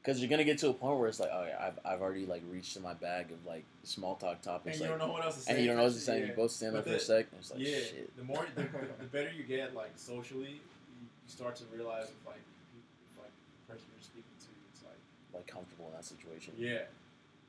Because 0.02 0.20
you're 0.20 0.30
gonna 0.30 0.44
get 0.44 0.58
to 0.58 0.68
a 0.68 0.72
point 0.72 0.98
where 1.00 1.08
it's 1.08 1.18
like, 1.18 1.30
oh 1.32 1.44
yeah, 1.48 1.58
I've, 1.66 1.78
I've 1.84 2.00
already 2.00 2.26
like 2.26 2.42
reached 2.52 2.76
in 2.76 2.82
my 2.82 2.94
bag 2.94 3.32
of 3.32 3.44
like 3.44 3.64
small 3.82 4.14
talk 4.14 4.40
topics, 4.40 4.42
and 4.42 4.44
topics, 4.44 4.78
you 4.78 4.82
like, 4.82 4.90
don't 5.00 5.08
know 5.08 5.12
what 5.12 5.24
else 5.24 5.34
to 5.34 5.40
say. 5.40 5.52
and 5.52 5.60
you 5.62 5.66
don't 5.66 5.76
know 5.78 5.82
what 5.82 5.92
to 5.94 5.98
Yeah. 5.98 6.04
say. 6.04 6.26
You 6.28 6.32
both 6.36 6.50
stand 6.52 6.74
there 6.76 6.82
for 6.82 6.90
a 6.90 6.92
the- 6.92 7.00
sec, 7.00 7.26
it's 7.36 7.50
like, 7.50 7.58
yeah, 7.60 7.78
shit. 7.80 8.16
the 8.16 8.22
more 8.22 8.46
the, 8.54 8.62
the, 8.62 9.04
better 9.12 9.30
you 9.36 9.42
get, 9.42 9.74
like 9.74 9.90
socially, 9.96 10.50
you, 10.50 11.02
you 11.02 11.08
start 11.26 11.56
to 11.56 11.64
realize 11.74 12.04
if 12.04 12.24
like 12.24 12.38
if, 12.38 13.18
like 13.18 13.32
the 13.66 13.72
person 13.74 13.86
you're 13.96 14.02
speaking 14.04 14.30
to, 14.38 14.46
it's 14.72 14.84
like 14.84 14.94
Like 15.34 15.46
comfortable 15.48 15.86
in 15.88 15.94
that 15.94 16.04
situation. 16.04 16.54
yeah, 16.56 16.82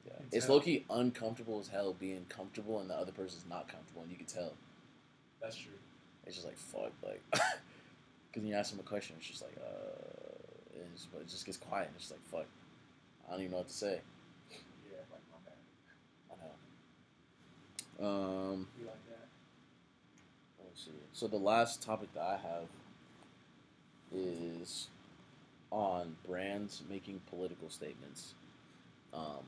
Yeah. 0.08 0.14
It's 0.32 0.45
tell. 0.45 0.55
low 0.55 0.62
key 0.62 0.86
uncomfortable 0.89 1.60
as 1.60 1.68
hell 1.68 1.93
being 1.93 2.26
comfortable 2.30 2.80
and 2.80 2.89
the 2.89 2.95
other 2.95 3.12
person's 3.12 3.45
not 3.49 3.68
comfortable, 3.68 4.01
and 4.03 4.12
you 4.12 4.18
can 4.18 4.26
tell. 4.26 4.53
that's 5.41 5.55
true. 5.58 5.74
It's 6.26 6.36
just 6.36 6.47
like 6.47 6.58
fuck, 6.58 6.91
like, 7.03 7.22
because 7.32 8.47
you 8.47 8.53
ask 8.53 8.72
them 8.72 8.80
a 8.80 8.84
question, 8.84 9.16
it's 9.18 9.28
just 9.28 9.41
like, 9.41 9.55
uh, 9.58 10.76
and 10.76 10.88
it's, 10.93 11.05
but 11.05 11.22
it 11.22 11.28
just 11.30 11.45
gets 11.45 11.58
quiet, 11.58 11.88
and 11.88 11.95
it's 11.95 12.10
just 12.10 12.12
like 12.12 12.26
fuck, 12.32 12.47
I 13.28 13.32
don't 13.32 13.41
even 13.41 13.51
know 13.51 13.58
what 13.58 13.68
to 13.68 13.74
say. 13.74 13.99
Yeah, 14.51 14.97
like 15.12 15.22
my 15.32 15.39
bad. 15.45 16.39
I 17.99 18.03
know. 18.03 18.10
Um, 18.10 18.68
We 18.80 18.86
like 18.86 19.05
that. 19.10 19.28
let's 20.64 20.84
see. 20.86 20.91
So 21.14 21.28
the 21.28 21.38
last 21.38 21.82
topic 21.82 22.14
that 22.14 22.24
I 22.24 22.38
have 22.38 22.68
is 24.14 24.88
on 25.72 26.16
brands 26.28 26.82
making 26.89 27.22
political 27.30 27.70
statements. 27.70 28.34
Um, 29.14 29.43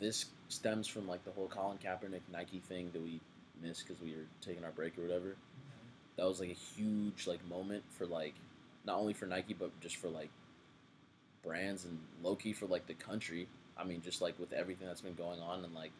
this 0.00 0.26
stems 0.48 0.86
from 0.86 1.06
like 1.06 1.24
the 1.24 1.30
whole 1.30 1.48
Colin 1.48 1.78
Kaepernick 1.78 2.22
Nike 2.32 2.60
thing 2.60 2.90
that 2.92 3.02
we 3.02 3.20
missed 3.62 3.86
because 3.86 4.02
we 4.02 4.12
were 4.12 4.26
taking 4.40 4.64
our 4.64 4.72
break 4.72 4.98
or 4.98 5.02
whatever. 5.02 5.28
Mm-hmm. 5.28 6.16
That 6.16 6.26
was 6.26 6.40
like 6.40 6.50
a 6.50 6.52
huge 6.52 7.26
like 7.26 7.46
moment 7.48 7.84
for 7.90 8.06
like 8.06 8.34
not 8.84 8.98
only 8.98 9.12
for 9.12 9.26
Nike 9.26 9.54
but 9.54 9.78
just 9.80 9.96
for 9.96 10.08
like 10.08 10.30
brands 11.42 11.84
and 11.84 11.98
Loki 12.22 12.52
for 12.52 12.66
like 12.66 12.86
the 12.86 12.94
country. 12.94 13.48
I 13.76 13.84
mean, 13.84 14.02
just 14.02 14.20
like 14.20 14.38
with 14.38 14.52
everything 14.52 14.86
that's 14.86 15.00
been 15.00 15.14
going 15.14 15.40
on 15.40 15.64
and 15.64 15.74
like 15.74 15.92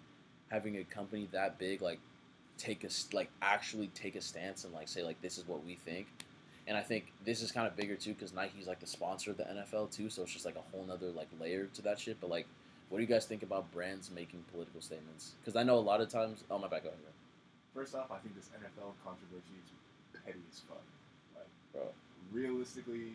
having 0.50 0.76
a 0.76 0.84
company 0.84 1.28
that 1.32 1.58
big 1.58 1.80
like 1.80 2.00
take 2.58 2.84
a 2.84 2.88
like 3.14 3.30
actually 3.40 3.88
take 3.88 4.16
a 4.16 4.20
stance 4.20 4.64
and 4.64 4.74
like 4.74 4.88
say 4.88 5.02
like 5.02 5.20
this 5.22 5.38
is 5.38 5.46
what 5.46 5.64
we 5.64 5.76
think. 5.76 6.06
And 6.66 6.76
I 6.76 6.82
think 6.82 7.12
this 7.24 7.42
is 7.42 7.50
kind 7.50 7.66
of 7.66 7.74
bigger 7.74 7.96
too 7.96 8.12
because 8.12 8.32
Nike's 8.32 8.66
like 8.66 8.80
the 8.80 8.86
sponsor 8.86 9.30
of 9.30 9.38
the 9.38 9.44
NFL 9.44 9.90
too, 9.90 10.10
so 10.10 10.22
it's 10.22 10.32
just 10.32 10.44
like 10.44 10.56
a 10.56 10.62
whole 10.70 10.84
nother 10.84 11.10
like 11.10 11.28
layer 11.40 11.66
to 11.74 11.82
that 11.82 11.98
shit. 11.98 12.20
But 12.20 12.30
like, 12.30 12.46
what 12.90 12.98
do 12.98 13.02
you 13.02 13.08
guys 13.08 13.24
think 13.24 13.42
about 13.42 13.70
brands 13.72 14.10
making 14.10 14.44
political 14.52 14.80
statements? 14.82 15.32
Because 15.40 15.56
I 15.56 15.62
know 15.62 15.78
a 15.78 15.80
lot 15.80 16.00
of 16.02 16.08
times. 16.10 16.44
Oh 16.50 16.58
my 16.58 16.68
back 16.68 16.84
over. 16.84 16.94
First 17.74 17.94
off, 17.94 18.10
I 18.10 18.18
think 18.18 18.34
this 18.36 18.50
NFL 18.60 18.92
controversy 19.04 19.54
is 19.64 19.70
petty 20.24 20.40
as 20.52 20.60
fuck. 20.68 20.82
Like, 21.34 21.46
Bro. 21.72 21.82
realistically, 22.32 23.12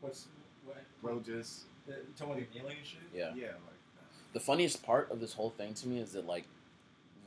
What's 0.00 0.26
what? 0.64 0.78
bro, 1.02 1.20
just 1.20 1.62
The, 1.86 1.92
you 1.92 1.98
talking 2.16 2.34
about 2.34 2.52
the 2.52 2.58
kneeling 2.58 2.76
shit? 2.82 3.00
Yeah. 3.14 3.32
yeah, 3.36 3.46
like 3.48 3.76
The 4.32 4.40
funniest 4.40 4.82
part 4.82 5.10
of 5.10 5.20
this 5.20 5.34
whole 5.34 5.50
thing 5.50 5.74
to 5.74 5.88
me 5.88 5.98
is 5.98 6.12
that 6.12 6.26
like, 6.26 6.44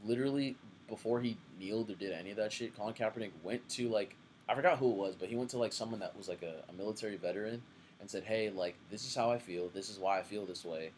literally 0.04 0.56
before 0.88 1.22
he 1.22 1.38
kneeled 1.60 1.90
or 1.90 1.96
did 1.96 2.12
any 2.12 2.32
of 2.32 2.38
that 2.38 2.52
shit, 2.52 2.76
Colin 2.76 2.94
Kaepernick 2.94 3.32
went 3.44 3.68
to 3.70 3.88
like 3.90 4.16
I 4.50 4.56
forgot 4.56 4.80
who 4.80 4.90
it 4.92 4.98
was, 4.98 5.16
but 5.16 5.30
he 5.30 5.36
went 5.36 5.50
to 5.52 5.58
like 5.58 5.72
someone 5.72 6.00
that 6.00 6.18
was 6.18 6.28
like 6.28 6.42
a, 6.44 6.64
a 6.70 6.74
military 6.74 7.16
veteran 7.16 7.62
and 8.02 8.10
said, 8.10 8.24
"Hey, 8.24 8.50
like 8.50 8.76
this 8.90 9.06
is 9.08 9.16
how 9.16 9.32
I 9.32 9.38
feel. 9.38 9.70
This 9.70 9.90
is 9.90 9.98
why 10.00 10.20
I 10.20 10.24
feel 10.24 10.46
this 10.46 10.66
way. 10.66 10.92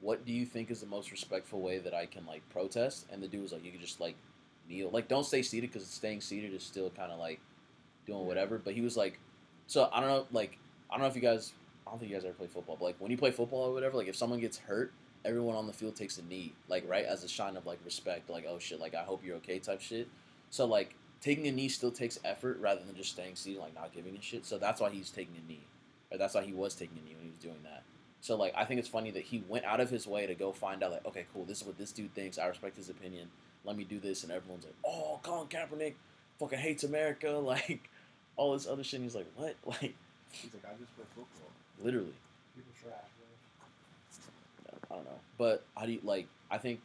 What 0.00 0.24
do 0.24 0.32
you 0.32 0.46
think 0.46 0.70
is 0.70 0.80
the 0.80 0.86
most 0.86 1.10
respectful 1.10 1.60
way 1.60 1.78
that 1.78 1.94
I 1.94 2.06
can 2.06 2.26
like 2.26 2.48
protest?" 2.50 3.06
And 3.12 3.22
the 3.22 3.28
dude 3.28 3.42
was 3.42 3.52
like, 3.52 3.64
"You 3.64 3.72
can 3.72 3.80
just 3.80 4.00
like 4.00 4.16
kneel. 4.68 4.90
Like 4.90 5.08
don't 5.08 5.24
stay 5.24 5.42
seated 5.42 5.72
because 5.72 5.86
staying 5.88 6.20
seated 6.20 6.54
is 6.54 6.62
still 6.62 6.90
kind 6.90 7.12
of 7.12 7.18
like 7.18 7.40
doing 8.06 8.26
whatever." 8.26 8.58
But 8.58 8.74
he 8.74 8.80
was 8.80 8.96
like, 8.96 9.18
"So 9.66 9.88
I 9.92 10.00
don't 10.00 10.08
know, 10.08 10.26
like 10.32 10.58
I 10.90 10.94
don't 10.94 11.02
know 11.02 11.08
if 11.08 11.16
you 11.16 11.22
guys." 11.22 11.52
I 11.86 11.92
don't 11.92 11.98
think 11.98 12.12
you 12.12 12.16
guys 12.16 12.24
ever 12.24 12.34
play 12.34 12.46
football, 12.46 12.76
but 12.78 12.84
like 12.84 12.96
when 13.00 13.10
you 13.10 13.16
play 13.16 13.32
football 13.32 13.64
or 13.64 13.72
whatever, 13.72 13.96
like 13.96 14.06
if 14.06 14.14
someone 14.14 14.38
gets 14.38 14.58
hurt, 14.58 14.92
everyone 15.24 15.56
on 15.56 15.66
the 15.66 15.72
field 15.72 15.96
takes 15.96 16.18
a 16.18 16.22
knee, 16.22 16.52
like 16.68 16.88
right 16.88 17.04
as 17.04 17.24
a 17.24 17.28
sign 17.28 17.56
of 17.56 17.66
like 17.66 17.80
respect, 17.84 18.30
like 18.30 18.46
oh 18.48 18.60
shit, 18.60 18.78
like 18.78 18.94
I 18.94 19.02
hope 19.02 19.24
you're 19.24 19.36
okay 19.38 19.58
type 19.58 19.80
shit. 19.80 20.08
So 20.50 20.66
like 20.66 20.94
taking 21.20 21.48
a 21.48 21.52
knee 21.52 21.68
still 21.68 21.90
takes 21.90 22.20
effort 22.24 22.58
rather 22.60 22.82
than 22.84 22.94
just 22.94 23.10
staying 23.10 23.34
seated, 23.34 23.60
like 23.60 23.74
not 23.74 23.92
giving 23.92 24.16
a 24.16 24.22
shit. 24.22 24.46
So 24.46 24.56
that's 24.56 24.80
why 24.80 24.90
he's 24.90 25.10
taking 25.10 25.34
a 25.36 25.48
knee, 25.48 25.66
or 26.12 26.18
that's 26.18 26.34
why 26.34 26.42
he 26.42 26.52
was 26.52 26.74
taking 26.76 26.98
a 26.98 27.02
knee 27.02 27.14
when 27.16 27.24
he 27.24 27.30
was 27.30 27.40
doing 27.40 27.62
that. 27.64 27.82
So 28.20 28.36
like 28.36 28.52
I 28.56 28.64
think 28.64 28.80
it's 28.80 28.88
funny 28.88 29.10
that 29.12 29.22
he 29.22 29.42
went 29.48 29.64
out 29.64 29.80
of 29.80 29.90
his 29.90 30.06
way 30.06 30.26
to 30.26 30.34
go 30.34 30.52
find 30.52 30.82
out 30.82 30.92
like 30.92 31.06
okay 31.06 31.26
cool 31.32 31.44
this 31.44 31.60
is 31.60 31.66
what 31.66 31.78
this 31.78 31.92
dude 31.92 32.14
thinks 32.14 32.38
I 32.38 32.46
respect 32.46 32.76
his 32.76 32.90
opinion 32.90 33.28
let 33.64 33.76
me 33.76 33.84
do 33.84 33.98
this 33.98 34.24
and 34.24 34.32
everyone's 34.32 34.64
like 34.64 34.74
oh 34.84 35.20
Colin 35.22 35.48
Kaepernick 35.48 35.94
fucking 36.38 36.58
hates 36.58 36.84
America 36.84 37.30
like 37.44 37.88
all 38.36 38.52
this 38.52 38.66
other 38.66 38.84
shit 38.84 39.00
and 39.00 39.04
he's 39.04 39.14
like 39.14 39.26
what 39.36 39.56
like 39.66 39.94
he's 40.32 40.52
like, 40.54 40.64
I 40.64 40.76
just 40.78 40.94
play 40.96 41.04
football. 41.14 41.50
literally 41.82 42.14
People 42.54 42.72
trash, 42.82 43.08
bro. 43.18 44.78
I 44.90 44.94
don't 44.96 45.04
know. 45.04 45.20
But 45.38 45.64
how 45.76 45.86
do 45.86 45.92
you 45.92 46.00
like? 46.02 46.26
I 46.50 46.58
think 46.58 46.80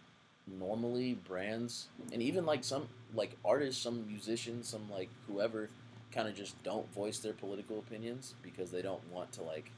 normally 0.48 1.16
brands 1.28 1.88
and 2.14 2.22
even 2.22 2.46
like 2.46 2.64
some 2.64 2.88
like 3.14 3.36
artists, 3.44 3.82
some 3.82 4.06
musicians, 4.08 4.68
some 4.68 4.90
like 4.92 5.10
whoever, 5.28 5.70
kind 6.12 6.28
of 6.28 6.36
just 6.36 6.62
don't 6.64 6.92
voice 6.94 7.20
their 7.20 7.34
political 7.34 7.80
opinions 7.80 8.36
because 8.44 8.72
they 8.72 8.82
don't 8.82 9.02
want 9.12 9.32
to 9.34 9.42
like 9.42 9.72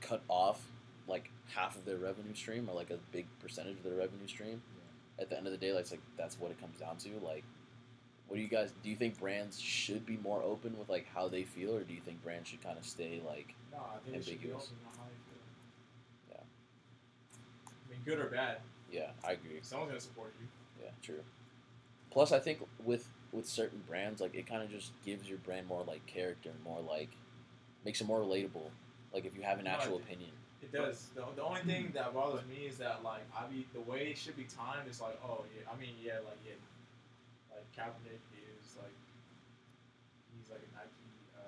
cut 0.00 0.22
off 0.28 0.64
like 1.06 1.30
half 1.54 1.76
of 1.76 1.84
their 1.84 1.96
revenue 1.96 2.34
stream 2.34 2.68
or 2.68 2.74
like 2.74 2.90
a 2.90 2.98
big 3.12 3.26
percentage 3.40 3.76
of 3.78 3.82
their 3.84 3.94
revenue 3.94 4.26
stream. 4.26 4.60
At 5.20 5.30
the 5.30 5.36
end 5.36 5.46
of 5.46 5.52
the 5.52 5.58
day, 5.58 5.72
like, 5.72 5.80
it's 5.82 5.90
like 5.90 6.00
that's 6.16 6.38
what 6.38 6.50
it 6.52 6.60
comes 6.60 6.78
down 6.78 6.96
to. 6.98 7.08
Like, 7.24 7.42
what 8.28 8.36
do 8.36 8.42
you 8.42 8.48
guys? 8.48 8.72
Do 8.84 8.88
you 8.90 8.94
think 8.96 9.18
brands 9.18 9.58
should 9.60 10.06
be 10.06 10.16
more 10.18 10.42
open 10.42 10.78
with 10.78 10.88
like 10.88 11.06
how 11.12 11.26
they 11.28 11.42
feel, 11.42 11.74
or 11.74 11.80
do 11.82 11.92
you 11.92 12.00
think 12.00 12.22
brands 12.22 12.48
should 12.48 12.62
kind 12.62 12.78
of 12.78 12.84
stay 12.84 13.20
like? 13.26 13.54
No, 13.72 13.78
I 13.78 13.98
think 14.04 14.16
it 14.16 14.24
should 14.24 14.40
be 14.40 14.48
Ambiguous. 14.48 14.64
open 14.64 14.76
on 14.86 14.98
how 14.98 15.04
you 15.10 15.18
feel. 15.26 16.36
Yeah. 16.36 16.44
I 17.66 17.90
mean, 17.90 18.00
good 18.04 18.18
or 18.24 18.30
bad, 18.30 18.58
Yeah, 18.92 19.10
I 19.26 19.32
agree. 19.32 19.58
someone's 19.62 19.90
gonna 19.90 20.00
support 20.00 20.34
you. 20.40 20.46
Yeah, 20.84 20.90
true. 21.02 21.22
Plus, 22.10 22.30
I 22.32 22.38
think 22.38 22.60
with 22.84 23.08
with 23.32 23.46
certain 23.46 23.82
brands, 23.88 24.20
like 24.20 24.34
it 24.34 24.46
kind 24.46 24.62
of 24.62 24.70
just 24.70 24.92
gives 25.04 25.28
your 25.28 25.38
brand 25.38 25.66
more 25.66 25.82
like 25.82 26.06
character, 26.06 26.50
more 26.64 26.80
like 26.80 27.10
makes 27.84 28.00
it 28.00 28.06
more 28.06 28.20
relatable. 28.20 28.70
Like 29.12 29.24
if 29.24 29.34
you 29.34 29.42
have 29.42 29.58
an 29.58 29.64
No, 29.64 29.70
actual 29.72 29.98
think- 29.98 30.10
opinion. 30.10 30.30
It 30.60 30.72
does. 30.72 31.06
The, 31.14 31.22
the 31.36 31.42
only 31.42 31.62
thing 31.62 31.92
that 31.94 32.12
bothers 32.12 32.44
me 32.50 32.66
is 32.66 32.78
that 32.78 33.02
like 33.06 33.22
I 33.32 33.46
be 33.46 33.64
the 33.72 33.80
way 33.80 34.08
it 34.10 34.18
should 34.18 34.36
be 34.36 34.44
timed 34.44 34.90
is 34.90 35.00
like 35.00 35.16
oh 35.24 35.44
yeah 35.54 35.70
I 35.70 35.78
mean 35.78 35.94
yeah 36.02 36.18
like 36.26 36.36
yeah 36.44 36.58
like 37.54 37.62
Kaepernick 37.78 38.18
is 38.34 38.74
like 38.74 38.90
he's 40.34 40.50
like 40.50 40.60
a 40.66 40.70
Nike 40.74 41.06
uh, 41.38 41.46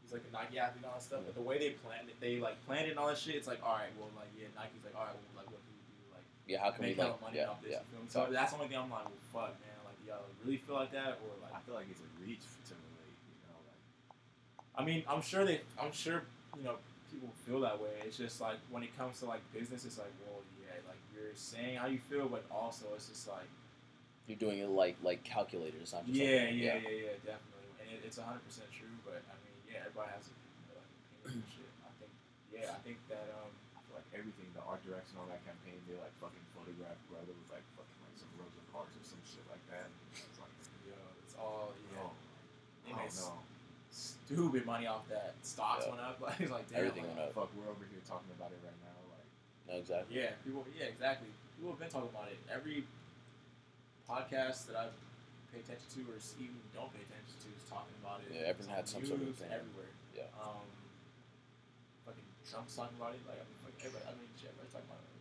he's 0.00 0.10
like 0.16 0.24
a 0.24 0.32
Nike 0.32 0.56
athlete 0.56 0.82
and 0.82 0.88
all 0.88 0.96
that 0.96 1.04
stuff 1.04 1.20
but 1.28 1.36
the 1.36 1.44
way 1.44 1.60
they 1.60 1.76
planned 1.84 2.08
it 2.08 2.16
they 2.18 2.40
like 2.40 2.56
planned 2.64 2.88
it 2.88 2.96
and 2.96 2.98
all 2.98 3.12
that 3.12 3.20
shit 3.20 3.36
it's 3.36 3.46
like 3.46 3.60
all 3.60 3.76
right 3.76 3.92
well 4.00 4.08
like 4.16 4.32
yeah 4.40 4.48
Nike's 4.56 4.80
like 4.82 4.96
all 4.96 5.04
right 5.04 5.12
well 5.14 5.44
like 5.44 5.48
what 5.52 5.60
do 5.60 5.68
we 5.68 5.84
do 5.84 6.00
like 6.16 6.24
Yeah, 6.48 6.64
how 6.64 6.72
can 6.72 6.80
we 6.88 6.96
make 6.96 6.98
hella 6.98 7.20
like? 7.20 7.28
money 7.28 7.36
Yeah, 7.44 7.52
off 7.52 7.60
this 7.60 7.76
yeah. 7.76 7.84
you 7.84 7.92
feel 7.92 8.02
me? 8.02 8.08
so 8.08 8.18
that's 8.32 8.56
the 8.56 8.58
only 8.58 8.72
thing 8.72 8.80
I'm 8.80 8.88
like 8.88 9.04
well 9.04 9.20
fuck 9.52 9.52
man 9.60 9.78
like 9.84 10.00
y'all 10.08 10.24
really 10.42 10.56
feel 10.64 10.80
like 10.80 10.96
that 10.96 11.20
or 11.20 11.28
like 11.44 11.52
I 11.52 11.60
feel 11.68 11.76
like 11.76 11.92
it's 11.92 12.00
a 12.00 12.08
reach 12.24 12.40
to 12.40 12.72
relate. 12.72 13.20
You 13.28 13.36
know, 13.52 13.60
like 13.68 14.63
I 14.76 14.84
mean, 14.84 15.04
I'm 15.08 15.22
sure 15.22 15.44
they, 15.44 15.60
I'm 15.80 15.92
sure 15.92 16.22
you 16.58 16.64
know 16.64 16.76
people 17.10 17.30
feel 17.46 17.60
that 17.60 17.80
way. 17.80 17.94
It's 18.04 18.18
just 18.18 18.40
like 18.40 18.58
when 18.70 18.82
it 18.82 18.96
comes 18.98 19.20
to 19.20 19.26
like 19.26 19.40
business, 19.54 19.84
it's 19.84 19.98
like, 19.98 20.10
well, 20.26 20.42
yeah, 20.58 20.74
like 20.90 20.98
you're 21.14 21.30
saying 21.34 21.78
how 21.78 21.86
you 21.86 21.98
feel, 22.10 22.26
but 22.26 22.44
also 22.50 22.86
it's 22.94 23.06
just 23.08 23.28
like, 23.28 23.46
You're 24.26 24.38
doing 24.38 24.58
it 24.58 24.68
like 24.68 24.98
like 25.02 25.22
calculators, 25.22 25.94
not 25.94 26.06
just 26.06 26.18
yeah, 26.18 26.50
like, 26.50 26.58
yeah, 26.58 26.78
yeah, 26.82 27.14
yeah, 27.14 27.16
definitely, 27.22 27.70
and 27.78 27.86
it, 27.94 28.02
it's 28.02 28.18
100 28.18 28.42
percent 28.42 28.66
true. 28.74 28.90
But 29.06 29.22
I 29.30 29.36
mean, 29.46 29.54
yeah, 29.70 29.86
everybody 29.86 30.10
has 30.10 30.26
you 30.26 30.74
know, 30.74 30.82
like 30.82 30.90
opinions 31.22 31.38
and 31.38 31.54
shit. 31.54 31.70
I 31.86 31.92
think, 32.02 32.12
yeah, 32.50 32.74
I 32.74 32.80
think 32.82 32.98
that 33.14 33.26
um, 33.38 33.54
like 33.94 34.06
everything, 34.10 34.50
the 34.58 34.64
art 34.66 34.82
direction 34.82 35.22
on 35.22 35.30
that 35.30 35.42
campaign, 35.46 35.78
they 35.86 35.94
like 36.02 36.14
fucking 36.18 36.42
photographed 36.50 37.02
brother 37.06 37.30
with 37.30 37.50
like 37.54 37.66
fucking 37.78 37.98
like 38.02 38.16
some 38.18 38.32
Rosa 38.42 38.58
Parks 38.74 38.98
or 38.98 39.06
some 39.06 39.22
shit 39.22 39.46
like 39.46 39.62
that. 39.70 39.86
It's 40.18 40.38
like, 40.42 40.50
Yo, 40.82 40.98
it's 41.22 41.38
all 41.38 41.70
yeah. 41.94 42.10
oh, 42.10 42.12
They 42.84 42.92
oh 42.94 42.98
made 42.98 43.14
no. 43.22 43.38
Stupid 44.26 44.64
money 44.66 44.86
off 44.86 45.08
that. 45.08 45.34
Stocks 45.42 45.84
Yeah. 45.84 45.90
went 45.92 46.02
up. 46.02 46.20
Like, 46.24 46.40
it's 46.40 46.50
like 46.50 46.66
damn, 46.68 46.78
Everything 46.80 47.04
like, 47.04 47.16
went 47.16 47.28
up. 47.28 47.34
Fuck, 47.34 47.50
we're 47.56 47.68
over 47.70 47.84
here 47.90 48.00
talking 48.08 48.30
about 48.36 48.50
it 48.52 48.60
right 48.64 48.80
now. 48.84 48.96
Like, 49.12 49.28
No, 49.68 49.72
exactly. 49.80 50.16
Yeah, 50.16 50.32
people. 50.44 50.64
Yeah, 50.72 50.88
exactly. 50.92 51.28
People 51.56 51.72
have 51.76 51.80
been 51.80 51.92
talking 51.92 52.10
about 52.10 52.28
it. 52.32 52.38
Every 52.48 52.84
podcast 54.08 54.66
that 54.68 54.76
I 54.76 54.86
pay 55.52 55.60
attention 55.62 55.86
to, 55.96 56.00
or 56.12 56.18
even 56.40 56.58
don't 56.74 56.90
pay 56.92 57.04
attention 57.04 57.36
to, 57.44 57.48
is 57.52 57.64
talking 57.68 57.94
about 58.02 58.20
it. 58.26 58.32
Yeah, 58.34 58.50
everyone 58.50 58.74
had 58.74 58.88
some 58.88 59.04
sort 59.06 59.22
of 59.22 59.32
thing. 59.36 59.52
everywhere. 59.52 59.92
Yeah. 60.16 60.28
Um, 60.40 60.66
fucking 62.04 62.26
Trump's 62.44 62.74
talking 62.74 62.96
about 62.98 63.14
it. 63.16 63.22
Like, 63.28 63.38
I 63.40 63.46
mean, 63.46 63.58
fucking 63.64 63.80
everybody. 63.86 64.04
I 64.08 64.12
mean, 64.18 64.30
shit, 64.36 64.50
everybody's 64.52 64.74
talking 64.74 64.90
about 64.90 65.04
it. 65.04 65.12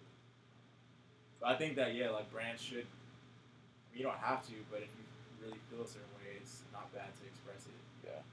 But 1.39 1.47
I 1.51 1.55
think 1.59 1.75
that 1.75 1.91
yeah, 1.95 2.09
like 2.15 2.31
brands 2.31 2.63
should. 2.63 2.87
I 2.87 3.87
mean, 3.91 3.99
you 3.99 4.03
don't 4.07 4.19
have 4.19 4.41
to, 4.49 4.55
but 4.71 4.81
if 4.81 4.89
you 4.95 5.03
really 5.43 5.59
feel 5.69 5.83
a 5.83 5.87
certain 5.87 6.09
way, 6.17 6.39
it's 6.39 6.63
not 6.73 6.87
bad 6.95 7.11
to 7.19 7.23
express 7.27 7.67
it. 7.67 7.77
Yeah. 8.07 8.23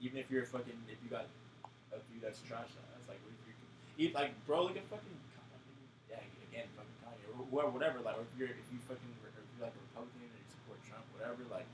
Even 0.00 0.18
if 0.20 0.30
you're 0.30 0.42
a 0.44 0.46
fucking, 0.46 0.76
if 0.92 0.98
you 1.02 1.08
got 1.08 1.26
a 1.92 1.98
view 2.12 2.20
that's 2.20 2.40
trash, 2.44 2.68
that's 2.76 3.08
like, 3.08 3.16
what 3.24 3.32
if 3.32 3.42
you, 3.48 4.08
if, 4.08 4.12
like, 4.14 4.36
bro, 4.44 4.64
look 4.68 4.76
at 4.76 4.84
fucking, 4.92 5.16
I 5.40 6.20
yeah, 6.20 6.20
again, 6.52 6.68
fucking 6.76 6.96
Kanye 7.00 7.24
or 7.32 7.70
whatever. 7.72 8.00
Like, 8.04 8.20
or 8.20 8.28
if 8.28 8.32
you're, 8.36 8.52
if 8.52 8.68
you 8.68 8.78
fucking, 8.84 9.12
or 9.24 9.32
if 9.32 9.36
you're 9.56 9.64
like 9.64 9.72
a 9.72 9.82
Republican 9.92 10.20
or 10.28 10.36
you 10.36 10.48
support 10.52 10.78
Trump, 10.84 11.04
whatever. 11.16 11.40
Like, 11.48 11.64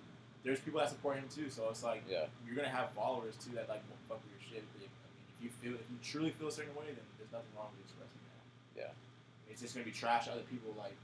there's 0.47 0.63
people 0.63 0.79
that 0.79 0.91
support 0.91 1.19
him 1.19 1.27
too. 1.31 1.51
So 1.51 1.67
it's 1.71 1.83
like, 1.83 2.03
Yeah. 2.07 2.31
you're 2.47 2.55
gonna 2.55 2.71
have 2.71 2.91
followers 2.95 3.35
too 3.43 3.55
that 3.59 3.67
like 3.71 3.83
won't 3.91 4.03
fuck 4.07 4.23
with 4.23 4.35
your 4.39 4.43
shit. 4.43 4.63
But, 4.75 4.87
I 4.87 5.07
mean, 5.15 5.27
if 5.35 5.39
you 5.43 5.51
feel, 5.59 5.75
if 5.79 5.87
you 5.91 5.99
truly 6.03 6.31
feel 6.35 6.47
a 6.51 6.55
certain 6.55 6.75
way, 6.79 6.91
then 6.95 7.03
there's 7.19 7.31
nothing 7.35 7.51
wrong 7.59 7.71
with 7.75 7.87
expressing 7.91 8.23
that. 8.31 8.43
Yeah. 8.91 9.51
It's 9.51 9.59
just 9.63 9.75
gonna 9.75 9.87
be 9.87 9.95
trash. 9.95 10.27
Other 10.31 10.47
people 10.47 10.75
like, 10.79 10.95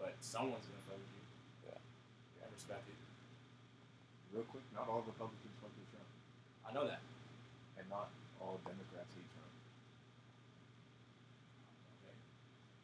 but 0.00 0.16
someone's 0.24 0.64
gonna 0.68 0.84
fuck 0.88 1.00
with 1.00 1.12
you. 1.16 1.24
Yeah. 1.72 2.44
I 2.44 2.48
respect 2.52 2.84
it. 2.88 2.96
real 4.32 4.44
quick, 4.50 4.64
not 4.74 4.88
all 4.90 5.00
Republicans 5.06 5.40
fuck 5.40 5.40
with 5.40 5.48
Trump, 5.62 5.63
I 6.68 6.72
know 6.72 6.86
that. 6.86 7.00
and 7.78 7.86
not 7.90 8.08
all 8.40 8.58
Democrats 8.66 9.12
hate 9.14 9.28
Trump. 9.34 9.52
Okay. 12.02 12.16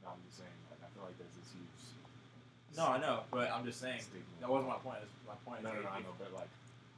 No, 0.05 0.15
I'm 0.15 0.23
just 0.29 0.39
saying. 0.39 0.57
Like, 0.71 0.83
I 0.85 0.89
feel 0.95 1.05
like 1.07 1.17
there's 1.19 1.35
this 1.37 1.51
huge. 1.55 1.83
No, 2.79 2.87
I 2.87 2.99
know, 3.03 3.27
but 3.35 3.51
I'm 3.51 3.67
just 3.67 3.83
saying 3.83 3.99
stigma. 4.01 4.25
that 4.41 4.49
wasn't 4.51 4.71
my 4.71 4.79
point. 4.79 5.03
That's 5.03 5.13
my 5.27 5.39
point. 5.43 5.61
No, 5.67 5.75
is 5.75 5.83
no, 5.83 5.91
no, 5.91 5.97
I 5.97 6.01
know, 6.07 6.15
but 6.23 6.31
like, 6.33 6.49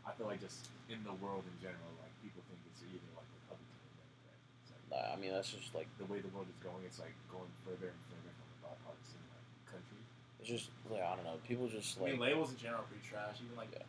I 0.05 0.13
feel 0.13 0.29
like 0.29 0.39
just 0.45 0.69
in 0.93 1.01
the 1.03 1.17
world 1.17 1.43
in 1.49 1.57
general, 1.65 1.91
like 2.05 2.13
people 2.21 2.45
think 2.53 2.61
it's 2.69 2.85
either 2.85 3.01
like 3.17 3.25
Republican 3.41 3.81
or 3.81 3.97
Democrat. 3.97 4.39
Like, 4.69 4.93
Nah, 4.93 5.09
I 5.09 5.17
mean, 5.17 5.33
that's 5.33 5.49
just 5.49 5.73
like 5.73 5.89
the 5.97 6.05
way 6.13 6.21
the 6.21 6.29
world 6.37 6.45
is 6.53 6.59
going, 6.61 6.85
it's 6.85 7.01
like 7.01 7.17
going 7.33 7.49
further 7.65 7.89
and 7.89 8.01
further 8.13 8.33
from 8.37 8.49
a 8.53 8.59
bipartisan 8.69 9.23
like 9.33 9.49
country. 9.73 10.03
it's 10.45 10.51
just 10.53 10.69
like 10.93 11.01
I 11.01 11.17
don't 11.17 11.25
know. 11.25 11.41
People 11.49 11.67
just 11.73 11.97
like 11.97 12.13
I 12.13 12.21
like 12.21 12.21
mean, 12.21 12.29
labels 12.37 12.53
in 12.53 12.59
general 12.61 12.85
are 12.85 12.89
pretty 12.93 13.03
trash. 13.09 13.41
Even 13.41 13.57
like, 13.57 13.73
Yeah. 13.73 13.89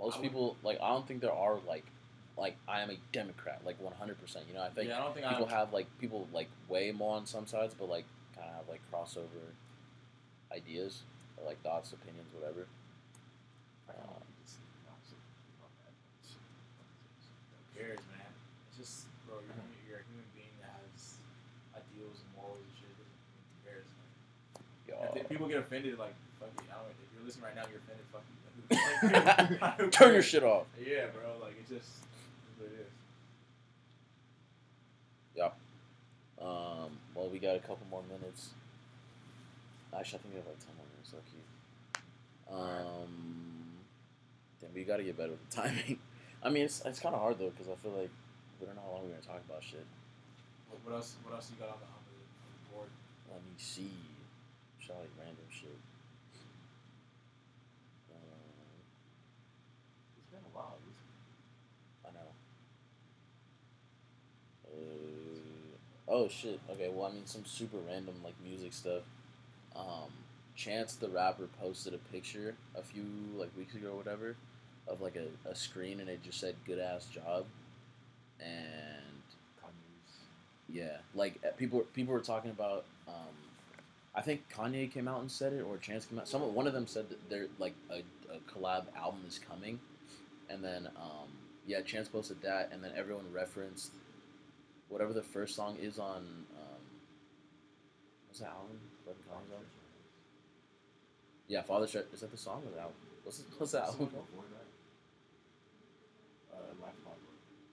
most 0.00 0.16
I 0.16 0.24
would- 0.24 0.32
people 0.32 0.56
like 0.64 0.80
I 0.80 0.88
don't 0.96 1.04
think 1.04 1.20
there 1.20 1.36
are 1.36 1.60
like 1.68 1.84
like 2.36 2.56
I 2.68 2.80
am 2.80 2.90
a 2.90 2.98
Democrat 3.12 3.60
like 3.64 3.80
one 3.80 3.94
hundred 3.94 4.20
percent. 4.20 4.44
You 4.48 4.54
know, 4.54 4.62
I 4.62 4.68
think 4.70 4.88
yeah, 4.88 4.98
I 4.98 5.04
don't 5.04 5.14
think 5.14 5.26
people 5.26 5.48
I. 5.50 5.58
have 5.58 5.72
like 5.72 5.86
people 5.98 6.28
like 6.32 6.48
way 6.68 6.92
more 6.92 7.16
on 7.16 7.26
some 7.26 7.46
sides, 7.46 7.74
but 7.78 7.88
like 7.88 8.04
kind 8.36 8.48
of 8.48 8.56
have 8.56 8.68
like 8.68 8.80
crossover 8.92 9.54
ideas 10.52 11.02
or 11.36 11.46
like 11.46 11.60
thoughts, 11.62 11.92
opinions, 11.92 12.28
whatever. 12.34 12.66
Like, 13.88 13.96
I 13.96 14.04
don't 14.04 14.24
think 14.24 14.40
it's 14.44 14.56
not 14.84 15.00
so 15.04 15.16
not 15.60 15.72
that 15.84 15.92
much. 15.92 16.28
Who 16.32 17.62
cares, 17.76 18.00
man? 18.12 18.32
It's 18.68 18.76
just, 18.80 19.06
bro, 19.28 19.40
you're, 19.40 19.52
uh-huh. 19.52 19.86
you're 19.88 20.00
a 20.00 20.06
human 20.08 20.28
being 20.32 20.52
that 20.64 20.72
has 20.80 21.20
ideals 21.76 22.20
and 22.20 22.28
morals 22.36 22.60
and 22.60 22.74
shit. 22.76 22.92
Who 22.92 23.04
cares? 23.64 23.88
Man? 23.96 24.08
Yo, 24.88 24.96
If 25.20 25.28
people 25.28 25.46
get 25.48 25.60
offended, 25.60 25.98
like, 26.00 26.16
fuck 26.40 26.52
it. 26.56 26.68
I 26.68 26.80
don't. 26.80 26.92
If 26.92 27.10
you're 27.14 27.24
listening 27.24 27.48
right 27.48 27.56
now, 27.56 27.68
you're 27.68 27.84
offended. 27.84 28.04
Fuck 28.12 28.24
you. 28.28 28.36
Like, 28.68 29.92
turn 29.96 30.12
your 30.14 30.22
shit 30.22 30.42
off. 30.42 30.66
Yeah, 30.80 31.12
bro. 31.12 31.38
Like 31.40 31.54
it's 31.60 31.70
just 31.70 32.02
it's 32.02 32.58
what 32.58 32.66
it 32.72 32.80
is. 32.80 32.92
Um, 36.46 36.90
well, 37.14 37.28
we 37.28 37.38
got 37.40 37.56
a 37.56 37.58
couple 37.58 37.86
more 37.90 38.02
minutes. 38.08 38.50
Actually, 39.92 40.18
I 40.18 40.22
think 40.22 40.34
we 40.34 40.38
have 40.38 40.46
like 40.46 40.60
ten 40.62 40.74
more 40.76 40.86
minutes. 40.94 41.12
Okay. 41.18 41.42
Um, 42.46 43.82
then 44.60 44.70
we 44.74 44.84
got 44.84 44.98
to 44.98 45.02
get 45.02 45.16
better 45.16 45.30
with 45.30 45.50
the 45.50 45.56
timing. 45.62 45.98
I 46.42 46.50
mean, 46.50 46.64
it's 46.64 46.82
it's 46.84 47.00
kind 47.00 47.14
of 47.14 47.20
hard 47.20 47.38
though 47.38 47.50
because 47.50 47.66
I 47.68 47.74
feel 47.82 47.92
like 47.98 48.10
we 48.60 48.66
don't 48.66 48.76
know 48.76 48.82
how 48.86 48.92
long 48.94 49.02
we're 49.02 49.16
gonna 49.18 49.26
talk 49.26 49.42
about 49.48 49.62
shit. 49.64 49.84
What, 50.70 50.78
what 50.84 50.94
else? 50.94 51.16
What 51.24 51.34
else 51.34 51.50
you 51.50 51.56
got 51.58 51.70
on 51.74 51.80
the 51.82 51.86
on 51.90 52.02
the, 52.06 52.74
board? 52.74 52.88
Let 53.32 53.40
me 53.42 53.56
see. 53.58 53.90
Shall 54.78 54.96
like 55.02 55.10
random 55.18 55.48
shit. 55.50 55.74
Um, 58.14 58.78
It's 60.18 60.30
been 60.30 60.44
a 60.46 60.52
while. 60.54 60.78
It's- 60.86 61.02
I 62.06 62.14
know. 62.14 62.30
Uh, 64.70 65.74
oh 66.08 66.28
shit. 66.28 66.60
Okay. 66.70 66.88
Well, 66.88 67.08
I 67.10 67.12
mean, 67.12 67.26
some 67.26 67.44
super 67.44 67.78
random 67.88 68.14
like 68.24 68.34
music 68.44 68.72
stuff. 68.72 69.02
Um, 69.74 70.10
Chance 70.54 70.94
the 70.94 71.08
rapper 71.08 71.48
posted 71.60 71.92
a 71.92 71.98
picture 71.98 72.54
a 72.74 72.82
few 72.82 73.04
like 73.36 73.50
weeks 73.58 73.74
ago 73.74 73.90
or 73.90 73.96
whatever 73.96 74.36
of 74.88 75.02
like 75.02 75.16
a, 75.16 75.50
a 75.50 75.54
screen 75.54 76.00
and 76.00 76.08
it 76.08 76.22
just 76.22 76.40
said 76.40 76.54
"good 76.64 76.78
ass 76.78 77.04
job," 77.06 77.44
and 78.40 79.22
Kanye's 79.60 80.16
yeah, 80.70 80.96
like 81.14 81.38
uh, 81.46 81.50
people 81.56 81.80
people 81.92 82.14
were 82.14 82.20
talking 82.20 82.50
about. 82.50 82.84
Um, 83.06 83.14
I 84.14 84.22
think 84.22 84.44
Kanye 84.50 84.90
came 84.90 85.08
out 85.08 85.20
and 85.20 85.30
said 85.30 85.52
it, 85.52 85.60
or 85.60 85.76
Chance 85.76 86.06
came 86.06 86.18
out. 86.18 86.26
Some 86.26 86.40
one 86.54 86.66
of 86.66 86.72
them 86.72 86.86
said 86.86 87.10
that 87.10 87.28
they're 87.28 87.48
like 87.58 87.74
a, 87.90 87.98
a 88.32 88.38
collab 88.50 88.84
album 88.96 89.20
is 89.28 89.38
coming, 89.38 89.78
and 90.48 90.64
then 90.64 90.88
um, 90.96 91.28
yeah, 91.66 91.82
Chance 91.82 92.08
posted 92.08 92.40
that, 92.40 92.70
and 92.72 92.82
then 92.82 92.92
everyone 92.96 93.24
referenced 93.30 93.92
whatever 94.88 95.12
the 95.12 95.22
first 95.22 95.54
song 95.54 95.76
is 95.80 95.98
on. 95.98 96.18
Um, 96.56 96.82
what's 98.28 98.40
that 98.40 98.48
album? 98.50 98.78
Brother 99.04 99.20
Collins 99.28 99.50
album? 99.50 99.66
Yeah, 101.48 101.62
Father 101.62 101.86
Stretch. 101.86 102.06
Is 102.12 102.20
that 102.20 102.30
the 102.30 102.36
song 102.36 102.62
or 102.66 102.72
the 102.72 102.80
album? 102.80 102.96
What's 103.24 103.42
what's 103.58 103.72
that 103.72 103.84
album? 103.84 104.10
Uh, 106.52 106.56
Life 106.80 106.92
of 106.92 107.04
Pablo. 107.04 107.18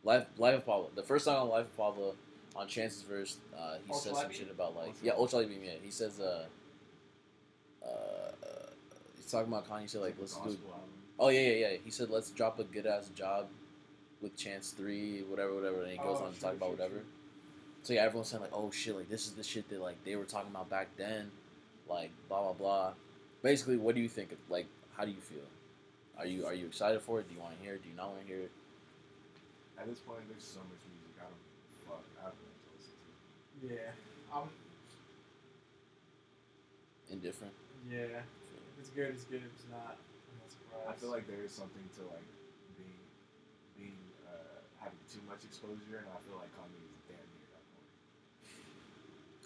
Life, 0.04 0.26
Life 0.38 0.56
of 0.56 0.66
Pablo. 0.66 0.90
The 0.96 1.04
first 1.04 1.26
song 1.26 1.38
on 1.38 1.50
Life 1.50 1.66
of 1.66 1.78
Pablo, 1.78 2.16
on 2.56 2.68
Chance's 2.68 3.02
verse, 3.04 3.38
uh, 3.58 3.76
he 3.86 3.92
Ultra 3.92 4.12
says 4.12 4.22
some 4.22 4.32
shit 4.32 4.52
about 4.52 4.76
like 4.76 4.88
Ultra 4.88 5.06
yeah, 5.06 5.14
Ultra 5.14 5.44
Beam. 5.46 5.64
Yeah, 5.64 5.72
he 5.82 5.92
says 5.92 6.20
uh, 6.20 6.46
uh, 7.84 8.32
he's 9.16 9.32
talking 9.32 9.48
about 9.52 9.68
Kanye. 9.68 9.82
He 9.82 9.88
said 9.88 10.02
like 10.02 10.16
let's 10.20 10.36
do. 10.36 10.40
Album. 10.42 10.60
Oh 11.20 11.30
yeah, 11.30 11.42
yeah, 11.42 11.68
yeah. 11.70 11.78
He 11.84 11.92
said 11.92 12.10
let's 12.10 12.30
drop 12.32 12.60
a 12.60 12.64
good 12.64 12.86
ass 12.86 13.10
job 13.16 13.48
with 14.24 14.36
Chance 14.38 14.72
three, 14.72 15.22
whatever, 15.30 15.54
whatever. 15.54 15.84
And 15.84 15.92
he 15.92 15.98
goes 15.98 16.18
Oh, 16.20 16.26
on 16.26 16.34
to 16.34 16.40
talk 16.40 16.54
about 16.54 16.72
whatever. 16.72 17.04
So 17.84 17.94
yeah, 17.94 18.04
everyone's 18.04 18.30
saying 18.30 18.42
like, 18.42 18.54
oh 18.54 18.72
shit, 18.72 18.96
like 18.96 19.10
this 19.10 19.28
is 19.28 19.34
the 19.34 19.44
shit 19.44 19.70
that 19.70 19.82
like 19.82 20.02
they 20.06 20.16
were 20.16 20.24
talking 20.24 20.50
about 20.50 20.70
back 20.70 20.88
then, 20.98 21.30
like 21.90 22.10
blah 22.30 22.42
blah 22.42 22.54
blah. 22.54 22.94
Basically, 23.44 23.76
what 23.76 23.94
do 23.94 24.02
you 24.02 24.08
think? 24.08 24.32
Of, 24.32 24.38
like, 24.50 24.68
how 24.96 25.04
do 25.04 25.12
you 25.12 25.20
feel? 25.20 25.44
Are 26.18 26.26
you 26.26 26.46
are 26.46 26.54
you 26.54 26.66
excited 26.66 27.02
for 27.02 27.20
it? 27.20 27.28
Do 27.28 27.36
you 27.36 27.42
want 27.42 27.58
to 27.58 27.64
hear 27.64 27.76
it? 27.76 27.84
Do 27.84 27.90
you 27.90 27.96
not 27.96 28.10
want 28.10 28.22
to 28.22 28.28
hear 28.28 28.40
it? 28.40 28.52
At 29.78 29.88
this 29.88 30.00
point, 30.00 30.22
there's 30.30 30.44
so 30.48 30.60
much 30.62 30.80
music. 30.88 31.20
I 31.20 31.28
don't 31.28 31.44
fuck. 31.86 32.04
I 32.22 32.32
don't 32.32 32.40
know 32.40 32.56
to 32.56 32.70
listen 32.80 32.96
to. 33.68 33.76
Yeah. 33.76 33.92
Um. 34.40 34.48
Indifferent. 37.12 37.54
Yeah. 37.92 38.24
If 38.24 38.80
it's 38.80 38.90
good, 38.90 39.12
it's 39.12 39.26
good. 39.26 39.44
If 39.44 39.52
it's 39.60 39.68
not, 39.70 40.00
I'm 40.00 40.40
not 40.40 40.50
surprised. 40.50 40.88
I 40.88 40.94
feel 40.96 41.12
like 41.12 41.28
there 41.28 41.44
is 41.44 41.52
something 41.52 41.84
to 42.00 42.02
like 42.08 42.24
being 42.24 42.32
being 42.32 42.43
having 44.84 45.00
too 45.12 45.20
much 45.28 45.44
exposure, 45.44 45.98
and 46.04 46.08
I 46.12 46.20
feel 46.28 46.38
like 46.38 46.52
Kanye 46.60 46.84
is 46.84 47.02
damn 47.08 47.18
near 47.18 47.50
that 47.56 47.66
point. 47.72 47.88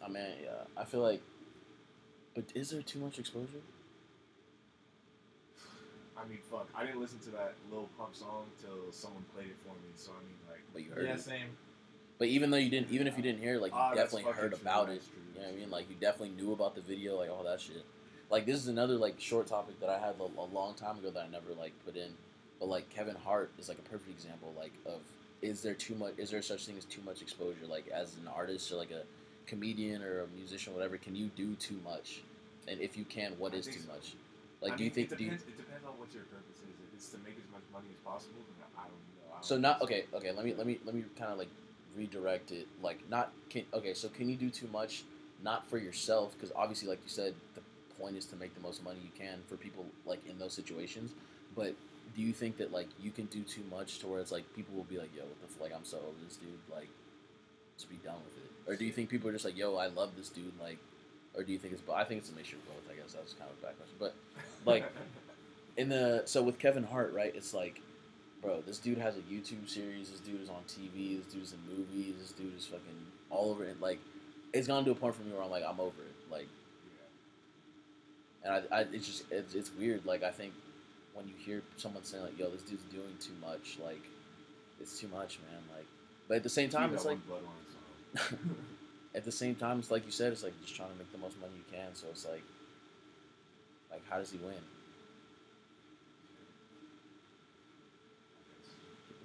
I 0.02 0.08
mean, 0.10 0.44
yeah, 0.44 0.66
I 0.82 0.86
feel 0.86 1.02
like. 1.02 1.22
But 2.36 2.46
is 2.54 2.70
there 2.70 2.82
too 2.82 3.00
much 3.00 3.18
exposure? 3.20 3.62
I 6.18 6.28
mean, 6.28 6.40
fuck. 6.52 6.68
I 6.76 6.84
didn't 6.86 7.00
listen 7.02 7.20
to 7.20 7.30
that 7.32 7.54
Lil 7.72 7.88
Pump 7.98 8.16
song 8.16 8.46
till 8.60 8.92
someone 8.92 9.24
played 9.34 9.48
it 9.48 9.58
for 9.64 9.74
me. 9.74 9.90
So 9.96 10.12
I 10.12 10.22
mean, 10.26 10.38
like, 10.50 10.62
But 10.74 10.84
you 10.84 10.92
heard 10.92 11.06
yeah, 11.06 11.14
it. 11.14 11.22
same. 11.22 11.50
But 12.18 12.30
even 12.30 12.50
though 12.50 12.58
you 12.58 12.70
didn't, 12.72 12.92
even 12.92 13.06
if 13.06 13.16
you 13.16 13.22
didn't 13.24 13.42
hear 13.42 13.56
it, 13.56 13.62
like 13.62 13.72
you 13.72 13.78
Ah, 13.78 13.94
definitely 13.94 14.32
heard 14.32 14.52
true, 14.54 14.60
about 14.62 14.90
it. 14.90 15.04
true, 15.06 15.22
You 15.36 15.42
know 15.42 15.46
what 15.48 15.54
I 15.56 15.60
mean? 15.60 15.70
Like 15.70 15.90
you 15.90 15.96
definitely 16.00 16.36
knew 16.36 16.52
about 16.52 16.74
the 16.74 16.82
video, 16.82 17.18
like 17.18 17.30
all 17.30 17.44
that 17.44 17.62
shit. 17.62 17.86
Like 18.32 18.46
this 18.48 18.56
is 18.58 18.68
another 18.68 18.96
like 18.96 19.20
short 19.22 19.46
topic 19.48 19.80
that 19.80 19.90
I 19.90 20.00
had 20.00 20.16
a, 20.20 20.24
a 20.42 20.46
long 20.52 20.74
time 20.74 20.98
ago 20.98 21.12
that 21.12 21.24
I 21.24 21.28
never 21.28 21.54
like 21.54 21.74
put 21.86 21.96
in. 21.96 22.10
But 22.60 22.70
like 22.70 22.90
Kevin 22.90 23.16
Hart 23.16 23.52
is 23.60 23.70
like 23.70 23.78
a 23.78 23.84
perfect 23.84 24.10
example, 24.10 24.54
like 24.58 24.72
of 24.88 25.02
is 25.42 25.62
there 25.62 25.74
too 25.74 25.96
much? 25.96 26.14
Is 26.18 26.32
there 26.32 26.42
such 26.42 26.66
thing 26.66 26.78
as 26.78 26.86
too 26.86 27.02
much 27.06 27.22
exposure? 27.22 27.66
Like 27.68 27.88
as 27.90 28.16
an 28.16 28.28
artist 28.28 28.72
or 28.72 28.76
like 28.76 28.92
a 28.92 29.04
comedian 29.46 30.04
or 30.04 30.22
a 30.22 30.28
musician, 30.36 30.74
whatever, 30.74 30.98
can 30.98 31.16
you 31.16 31.30
do 31.36 31.56
too 31.56 31.80
much? 31.84 32.22
And 32.68 32.80
if 32.82 32.98
you 32.98 33.06
can, 33.06 33.32
what 33.38 33.54
I 33.54 33.58
is 33.58 33.66
too 33.66 33.80
so. 33.80 33.94
much? 33.94 34.14
Like, 34.62 34.74
I 34.74 34.76
do 34.76 34.84
you 34.84 34.90
think? 34.90 35.12
it 35.12 35.18
Do 35.18 35.24
you, 35.24 35.30
depends, 35.32 35.48
it 35.48 35.58
depends 35.58 35.86
on 35.86 35.94
what 36.00 36.14
your 36.14 36.24
purpose 36.24 36.58
is. 36.58 36.76
If 36.84 36.94
it's 36.96 37.10
to 37.10 37.18
make 37.20 37.38
as 37.38 37.52
much 37.52 37.62
money 37.72 37.88
as 37.92 38.00
possible, 38.04 38.42
then 38.58 38.68
I 38.76 38.82
don't 38.82 38.92
know. 38.92 39.32
I 39.32 39.34
don't 39.36 39.46
So 39.46 39.58
not 39.58 39.82
okay. 39.84 40.06
Okay, 40.14 40.32
let 40.32 40.44
me 40.44 40.54
let 40.56 40.68
me 40.68 40.80
let 40.86 40.96
me 40.96 41.04
kind 41.18 41.32
of 41.32 41.38
like 41.38 41.50
redirect 41.96 42.52
it? 42.52 42.68
Like, 42.82 43.08
not 43.10 43.32
can 43.50 43.64
okay. 43.74 43.94
So 43.94 44.10
can 44.10 44.30
you 44.30 44.36
do 44.36 44.50
too 44.50 44.68
much? 44.68 45.04
Not 45.44 45.70
for 45.70 45.78
yourself, 45.78 46.34
because 46.34 46.52
obviously, 46.56 46.88
like 46.90 47.00
you 47.04 47.10
said, 47.10 47.36
the 47.54 47.62
point 48.00 48.18
is 48.18 48.26
to 48.26 48.36
make 48.36 48.54
the 48.56 48.62
most 48.62 48.84
money 48.84 48.98
you 49.04 49.12
can 49.18 49.40
for 49.48 49.56
people 49.56 49.86
like 50.06 50.26
in 50.28 50.40
those 50.40 50.54
situations. 50.54 51.12
But 51.56 51.76
do 52.18 52.24
you 52.24 52.34
think 52.34 52.58
that 52.58 52.74
like 52.74 52.88
you 53.00 53.12
can 53.12 53.26
do 53.26 53.44
too 53.44 53.62
much 53.70 54.00
to 54.00 54.08
where 54.08 54.20
it's 54.20 54.32
like 54.32 54.44
people 54.56 54.76
will 54.76 54.84
be 54.86 54.98
like, 54.98 55.16
"Yo, 55.16 55.22
what 55.22 55.40
the 55.40 55.46
f- 55.46 55.62
like 55.62 55.72
I'm 55.74 55.86
so 55.86 55.98
over 55.98 56.18
this 56.26 56.36
dude," 56.36 56.50
like 56.74 56.90
just 57.78 57.90
be 57.90 57.98
done 57.98 58.16
with 58.26 58.44
it? 58.44 58.52
Or 58.70 58.76
do 58.76 58.86
you 58.86 58.92
think 58.92 59.10
people 59.10 59.30
are 59.30 59.34
just 59.34 59.46
like, 59.46 59.56
"Yo, 59.56 59.76
I 59.76 59.86
love 59.86 60.16
this 60.18 60.30
dude," 60.30 60.60
like, 60.60 60.80
or 61.36 61.44
do 61.44 61.54
you 61.54 61.60
think 61.60 61.74
it's? 61.74 61.82
But 61.82 61.94
I 61.94 62.04
think 62.04 62.22
it's 62.22 62.32
a 62.32 62.34
mixture 62.34 62.56
of 62.58 62.66
both. 62.66 62.92
I 62.92 62.96
guess 63.00 63.14
that's 63.14 63.34
kind 63.34 63.50
of 63.52 63.58
a 63.60 63.68
bad 63.68 63.78
question, 63.78 63.96
but 64.00 64.16
like 64.66 64.84
in 65.78 65.90
the 65.90 66.24
so 66.26 66.42
with 66.42 66.58
Kevin 66.58 66.84
Hart, 66.84 67.14
right? 67.14 67.32
It's 67.36 67.54
like, 67.54 67.82
bro, 68.42 68.62
this 68.62 68.80
dude 68.80 68.98
has 68.98 69.16
a 69.16 69.22
YouTube 69.22 69.70
series. 69.70 70.10
This 70.10 70.20
dude 70.20 70.42
is 70.42 70.50
on 70.50 70.64
TV. 70.68 71.24
This 71.24 71.32
dude's 71.32 71.54
in 71.54 71.60
movies. 71.70 72.16
This 72.20 72.32
dude 72.32 72.58
is 72.58 72.66
fucking 72.66 73.06
all 73.30 73.52
over 73.52 73.64
it. 73.64 73.80
Like, 73.80 74.00
it's 74.54 74.68
gone 74.68 74.86
to 74.86 74.92
a 74.92 74.96
point 74.96 75.14
for 75.14 75.22
me 75.22 75.34
where 75.34 75.44
I'm 75.44 75.52
like, 75.52 75.64
I'm 75.64 75.80
over 75.80 76.02
it. 76.02 76.32
Like, 76.32 76.48
and 78.44 78.54
I, 78.72 78.80
I 78.80 78.82
it's 78.92 79.06
just 79.06 79.32
it's, 79.32 79.54
it's 79.54 79.72
weird. 79.72 80.04
Like, 80.04 80.24
I 80.24 80.32
think 80.32 80.54
when 81.18 81.28
you 81.28 81.34
hear 81.36 81.64
someone 81.78 82.04
saying 82.04 82.24
like, 82.24 82.38
"Yo, 82.38 82.50
this 82.52 82.62
dude's 82.62 82.84
doing 82.94 83.18
too 83.20 83.34
much," 83.42 83.78
like, 83.84 84.04
it's 84.80 85.00
too 85.00 85.08
much, 85.08 85.40
man. 85.52 85.62
Like, 85.76 85.88
but 86.28 86.38
at 86.38 86.44
the 86.44 86.50
same 86.50 86.70
time, 86.70 86.94
it's 86.94 87.06
like 87.06 87.18
at 89.16 89.26
the 89.26 89.32
same 89.32 89.56
time, 89.56 89.80
it's 89.80 89.90
like 89.92 90.06
you 90.06 90.12
said, 90.12 90.32
it's 90.32 90.44
like 90.44 90.54
just 90.62 90.76
trying 90.76 90.92
to 90.92 90.96
make 90.98 91.12
the 91.12 91.18
most 91.18 91.40
money 91.42 91.54
you 91.58 91.66
can. 91.76 91.96
So 91.96 92.08
it's 92.12 92.26
like, 92.26 92.44
like 93.92 94.04
how 94.10 94.18
does 94.18 94.32
he 94.32 94.38
win? 94.38 94.54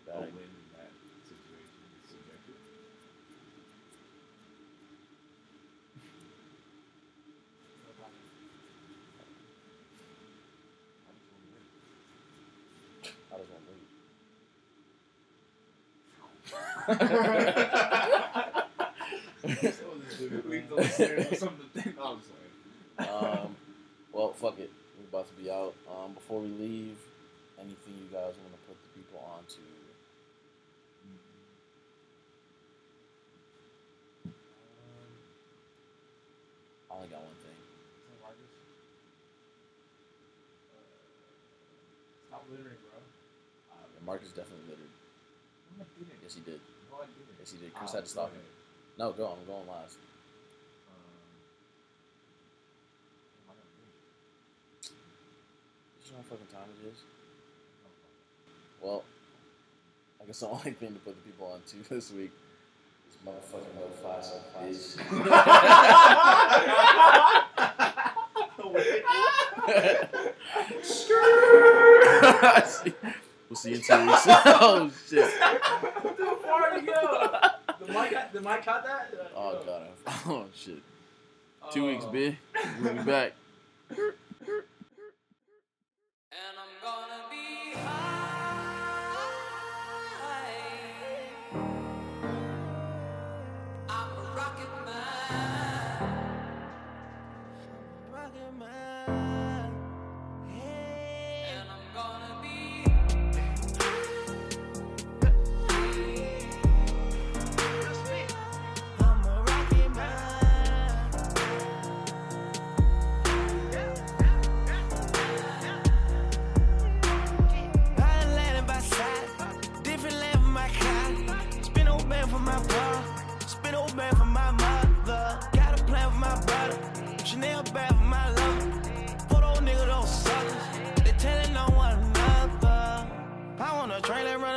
The 0.06 0.12
bag. 0.12 0.20
win 0.32 0.48
in 0.48 0.66
that 0.76 0.90
situation 1.28 1.82
is 2.02 2.08
subjective. 2.10 2.56
How 11.02 11.08
does 11.08 11.28
one 11.32 11.44
win? 11.52 11.64
How 13.30 13.36
does 13.38 13.48
one 13.50 13.60
win? 13.60 13.60
Leave 13.60 13.60
the 13.60 13.60
listeners 13.60 13.60
with 13.60 13.60
something 13.60 13.60
to 13.60 13.60
think. 13.60 13.82
No, 16.18 16.24
I'm 16.24 16.50
sorry. 16.50 16.71
Um, 22.98 23.56
well, 24.12 24.32
fuck 24.32 24.58
it. 24.58 24.70
We're 24.98 25.08
about 25.08 25.28
to 25.28 25.34
be 25.42 25.50
out. 25.50 25.74
Um, 25.88 26.12
before 26.14 26.40
we 26.40 26.48
leave, 26.48 26.96
anything 27.58 27.94
you 27.98 28.08
guys 28.10 28.34
want 28.34 28.52
to 28.52 28.58
put 28.66 28.76
the 28.82 28.88
people 28.98 29.20
on 29.32 29.44
to? 29.46 29.60
I 36.90 36.94
only 36.96 37.08
got 37.08 37.20
one 37.20 37.38
thing. 37.42 37.56
Stop 42.28 42.44
littering, 42.50 42.76
bro. 42.90 42.98
Uh, 43.70 43.86
Marcus 44.04 44.28
definitely 44.28 44.64
littered. 44.68 44.90
No, 45.78 45.84
I 45.84 45.98
didn't. 45.98 46.22
Yes, 46.22 46.34
he 46.34 46.40
did. 46.40 46.60
No, 46.92 46.98
I 46.98 47.06
didn't. 47.06 47.40
Yes, 47.40 47.52
he 47.52 47.58
did. 47.58 47.72
Chris 47.74 47.92
had 47.92 48.04
to 48.04 48.10
stop 48.10 48.28
go 48.28 48.34
him. 48.34 48.42
No, 48.98 49.12
go. 49.12 49.26
I'm 49.32 49.46
going 49.46 49.66
last. 49.66 49.96
Um, 50.92 51.00
what 53.46 53.56
am 53.56 53.56
I 53.56 53.64
gonna 53.64 53.72
do? 53.80 54.92
You 56.04 56.12
know 56.12 56.18
what 56.18 56.26
fucking 56.28 56.52
time 56.52 56.68
it 56.84 56.88
is? 56.92 56.98
Well, 58.82 59.02
I 60.20 60.26
guess 60.26 60.40
the 60.40 60.48
only 60.52 60.72
thing 60.72 60.92
to 60.92 61.00
put 61.00 61.16
the 61.16 61.22
people 61.22 61.46
on 61.46 61.62
to 61.68 61.76
this 61.88 62.12
week 62.12 62.32
is 63.08 63.16
motherfucking 63.26 63.74
no 63.74 63.88
five 64.02 64.24
so 64.24 64.36
bitch. 64.60 64.98
We'll 73.52 73.56
see 73.58 73.70
you 73.70 73.76
in 73.76 73.82
two 73.82 74.06
weeks. 74.06 74.22
oh 74.26 74.90
shit. 75.08 75.30
Too 76.16 76.36
far 76.42 76.70
to 76.70 76.80
go. 76.80 77.40
The 77.84 77.92
mic, 77.92 78.32
the 78.32 78.40
mic 78.40 78.64
caught 78.64 78.84
that? 78.86 79.12
Oh 79.36 79.62
god. 79.66 79.88
Oh 80.26 80.46
shit. 80.54 80.78
Two 81.72 81.86
weeks, 81.86 82.04
Oh. 82.06 82.10
B. 82.10 82.38
We'll 82.82 82.94
be 82.94 83.02
back. 83.02 83.32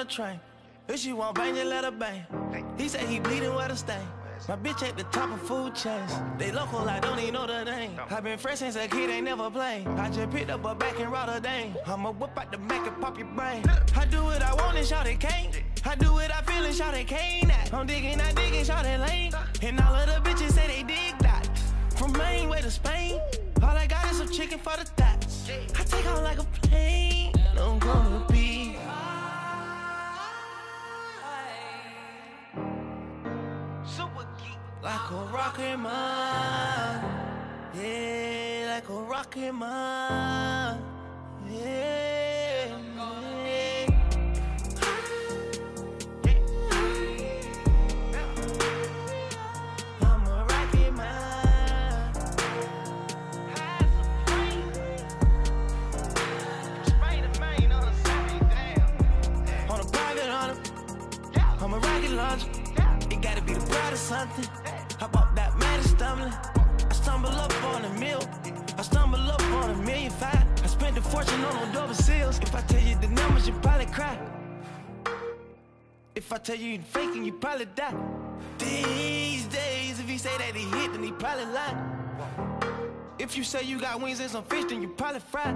a 0.05 0.07
train. 0.07 0.39
If 0.87 0.99
she 0.99 1.13
want 1.13 1.35
bang, 1.35 1.55
just 1.55 1.67
let 1.67 1.83
her 1.83 1.91
bang. 1.91 2.25
He 2.77 2.87
said 2.87 3.01
he 3.01 3.19
bleeding 3.19 3.53
where 3.55 3.67
to 3.67 3.75
stay. 3.75 4.01
My 4.47 4.55
bitch 4.55 4.83
at 4.87 4.95
the 4.97 5.03
top 5.05 5.31
of 5.31 5.41
food 5.41 5.73
chains. 5.73 6.11
They 6.37 6.51
local, 6.51 6.87
I 6.87 6.99
don't 6.99 7.19
even 7.19 7.33
know 7.33 7.47
the 7.47 7.63
name. 7.63 7.99
i 8.11 8.19
been 8.19 8.37
fresh 8.37 8.59
since 8.59 8.75
a 8.75 8.87
kid, 8.87 9.09
ain't 9.09 9.25
never 9.25 9.49
played. 9.49 9.87
I 9.87 10.09
just 10.09 10.29
picked 10.29 10.51
up 10.51 10.63
a 10.65 10.75
back 10.75 10.99
in 10.99 11.09
Rotterdam. 11.09 11.75
I'ma 11.87 12.11
whip 12.11 12.37
out 12.37 12.51
the 12.51 12.59
Mac 12.59 12.85
and 12.85 13.01
pop 13.01 13.17
your 13.17 13.27
brain. 13.27 13.63
I 13.95 14.05
do 14.05 14.23
what 14.23 14.41
I 14.43 14.53
want 14.53 14.77
and 14.77 14.85
shout 14.85 15.07
it 15.07 15.19
can't. 15.19 15.63
I 15.83 15.95
do 15.95 16.11
what 16.13 16.31
I 16.31 16.41
feel 16.41 16.63
and 16.63 16.75
shout 16.75 16.93
it 16.93 17.07
can't. 17.07 17.73
I'm 17.73 17.87
digging, 17.87 18.21
I 18.21 18.31
digging, 18.33 18.63
shout 18.63 18.85
it 18.85 18.99
lane. 18.99 19.31
And 19.63 19.79
all 19.79 19.95
of 19.95 20.05
the 20.07 20.29
bitches 20.29 20.51
say 20.51 20.67
they 20.67 20.83
dig 20.83 21.17
that. 21.19 21.49
From 21.95 22.11
Maine 22.13 22.49
way 22.49 22.61
to 22.61 22.69
Spain. 22.69 23.19
All 23.63 23.69
I 23.69 23.87
got 23.87 24.05
is 24.11 24.17
some 24.17 24.29
chicken 24.29 24.59
for 24.59 24.77
the 24.77 24.85
thoughts. 24.85 25.49
I 25.49 25.83
take 25.83 26.05
off 26.05 26.21
like 26.21 26.39
a 26.39 26.43
plane. 26.43 26.84
Rocket 35.45 35.77
man. 35.77 37.01
Yeah, 37.75 38.73
like 38.73 38.89
a 38.89 38.93
rocket 38.93 39.53
man. 39.53 40.81
Yeah. 41.47 42.75
I'm 50.01 50.25
a 50.25 50.45
rocket 50.49 50.93
man. 50.95 52.13
On 59.69 59.79
a 59.79 59.83
private 59.83 60.29
hunter, 60.35 60.57
I'm 61.61 61.73
a 61.73 61.77
rocket 61.77 62.11
launcher. 62.11 62.49
It 63.11 63.21
gotta 63.21 63.41
be 63.43 63.53
the 63.53 63.95
something. 63.95 64.54
Meal. 67.97 68.21
I 68.77 68.81
stumble 68.81 69.19
up 69.19 69.41
on 69.41 69.69
a 69.71 69.77
million 69.77 70.11
five. 70.11 70.45
I 70.63 70.67
spent 70.67 70.97
a 70.97 71.01
fortune 71.01 71.43
on 71.43 71.67
no 71.67 71.73
double 71.73 71.93
seals. 71.93 72.39
If 72.39 72.53
I 72.53 72.61
tell 72.61 72.81
you 72.81 72.95
the 72.99 73.07
numbers, 73.07 73.47
you 73.47 73.53
probably 73.61 73.85
cry. 73.87 74.17
If 76.15 76.31
I 76.31 76.37
tell 76.37 76.55
you 76.55 76.71
you're 76.71 76.81
faking, 76.81 77.25
you 77.25 77.33
probably 77.33 77.67
die. 77.75 77.93
These 78.57 79.45
days, 79.47 79.99
if 79.99 80.07
he 80.07 80.17
say 80.17 80.35
that 80.37 80.55
he 80.55 80.63
hit, 80.77 80.93
then 80.93 81.03
he 81.03 81.11
probably 81.11 81.45
lied. 81.45 81.77
If 83.19 83.37
you 83.37 83.43
say 83.43 83.63
you 83.63 83.79
got 83.79 84.01
wings 84.01 84.19
and 84.19 84.29
some 84.29 84.43
fish, 84.43 84.65
then 84.69 84.81
you 84.81 84.89
probably 84.89 85.21
fried. 85.21 85.55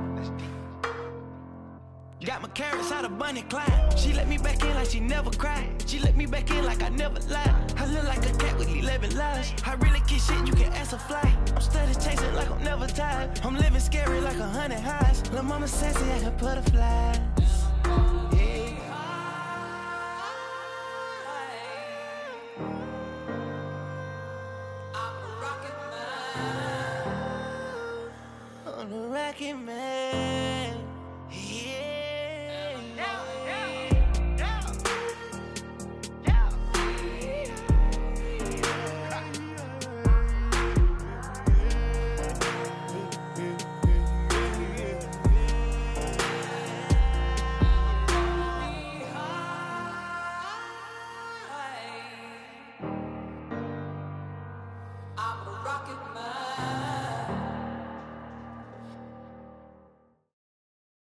Got 2.26 2.42
my 2.42 2.50
carrots 2.50 2.92
out 2.92 3.06
of 3.06 3.18
bunny 3.18 3.44
climb. 3.44 3.96
She 3.96 4.12
let 4.12 4.28
me 4.28 4.38
back 4.38 4.62
in 4.62 4.74
like 4.76 4.90
she 4.90 5.00
never 5.00 5.30
cried. 5.32 5.70
She 5.88 6.00
let 6.00 6.18
me 6.18 6.26
back 6.26 6.52
in 6.52 6.66
like 6.66 6.84
I 6.84 6.90
never 6.90 7.18
lied. 7.30 7.74
I 7.78 7.86
look 7.86 8.04
like 8.04 8.26
a 8.30 8.34
cat 8.38 8.58
with 8.58 8.68
11 8.68 9.16
lives. 9.16 9.54
I 9.66 9.76
really 9.76 10.02
can 10.02 10.20
shit, 10.20 10.46
you 10.46 10.54
can 10.54 10.74
ask 10.74 10.92
a 10.92 11.00
fly. 11.00 11.34
I'm 11.56 11.62
steady 11.62 11.94
chasing 11.94 12.36
like 12.36 12.52
I'm 12.52 12.62
never 12.62 12.88
tired. 12.88 13.40
I'm 13.42 13.56
living 13.56 13.80
scary 13.80 14.20
like 14.20 14.38
a 14.38 14.44
hundred 14.44 14.82
highs. 14.82 15.32
Lil' 15.32 15.44
mama 15.44 15.68
sassy, 15.68 16.12
I 16.12 16.20
can 16.20 16.34
put 16.38 16.58
a 16.58 16.62
fly. 16.64 17.22
I'm 28.68 28.94
a 28.94 29.08
rocket 29.08 29.56
man. 29.56 30.49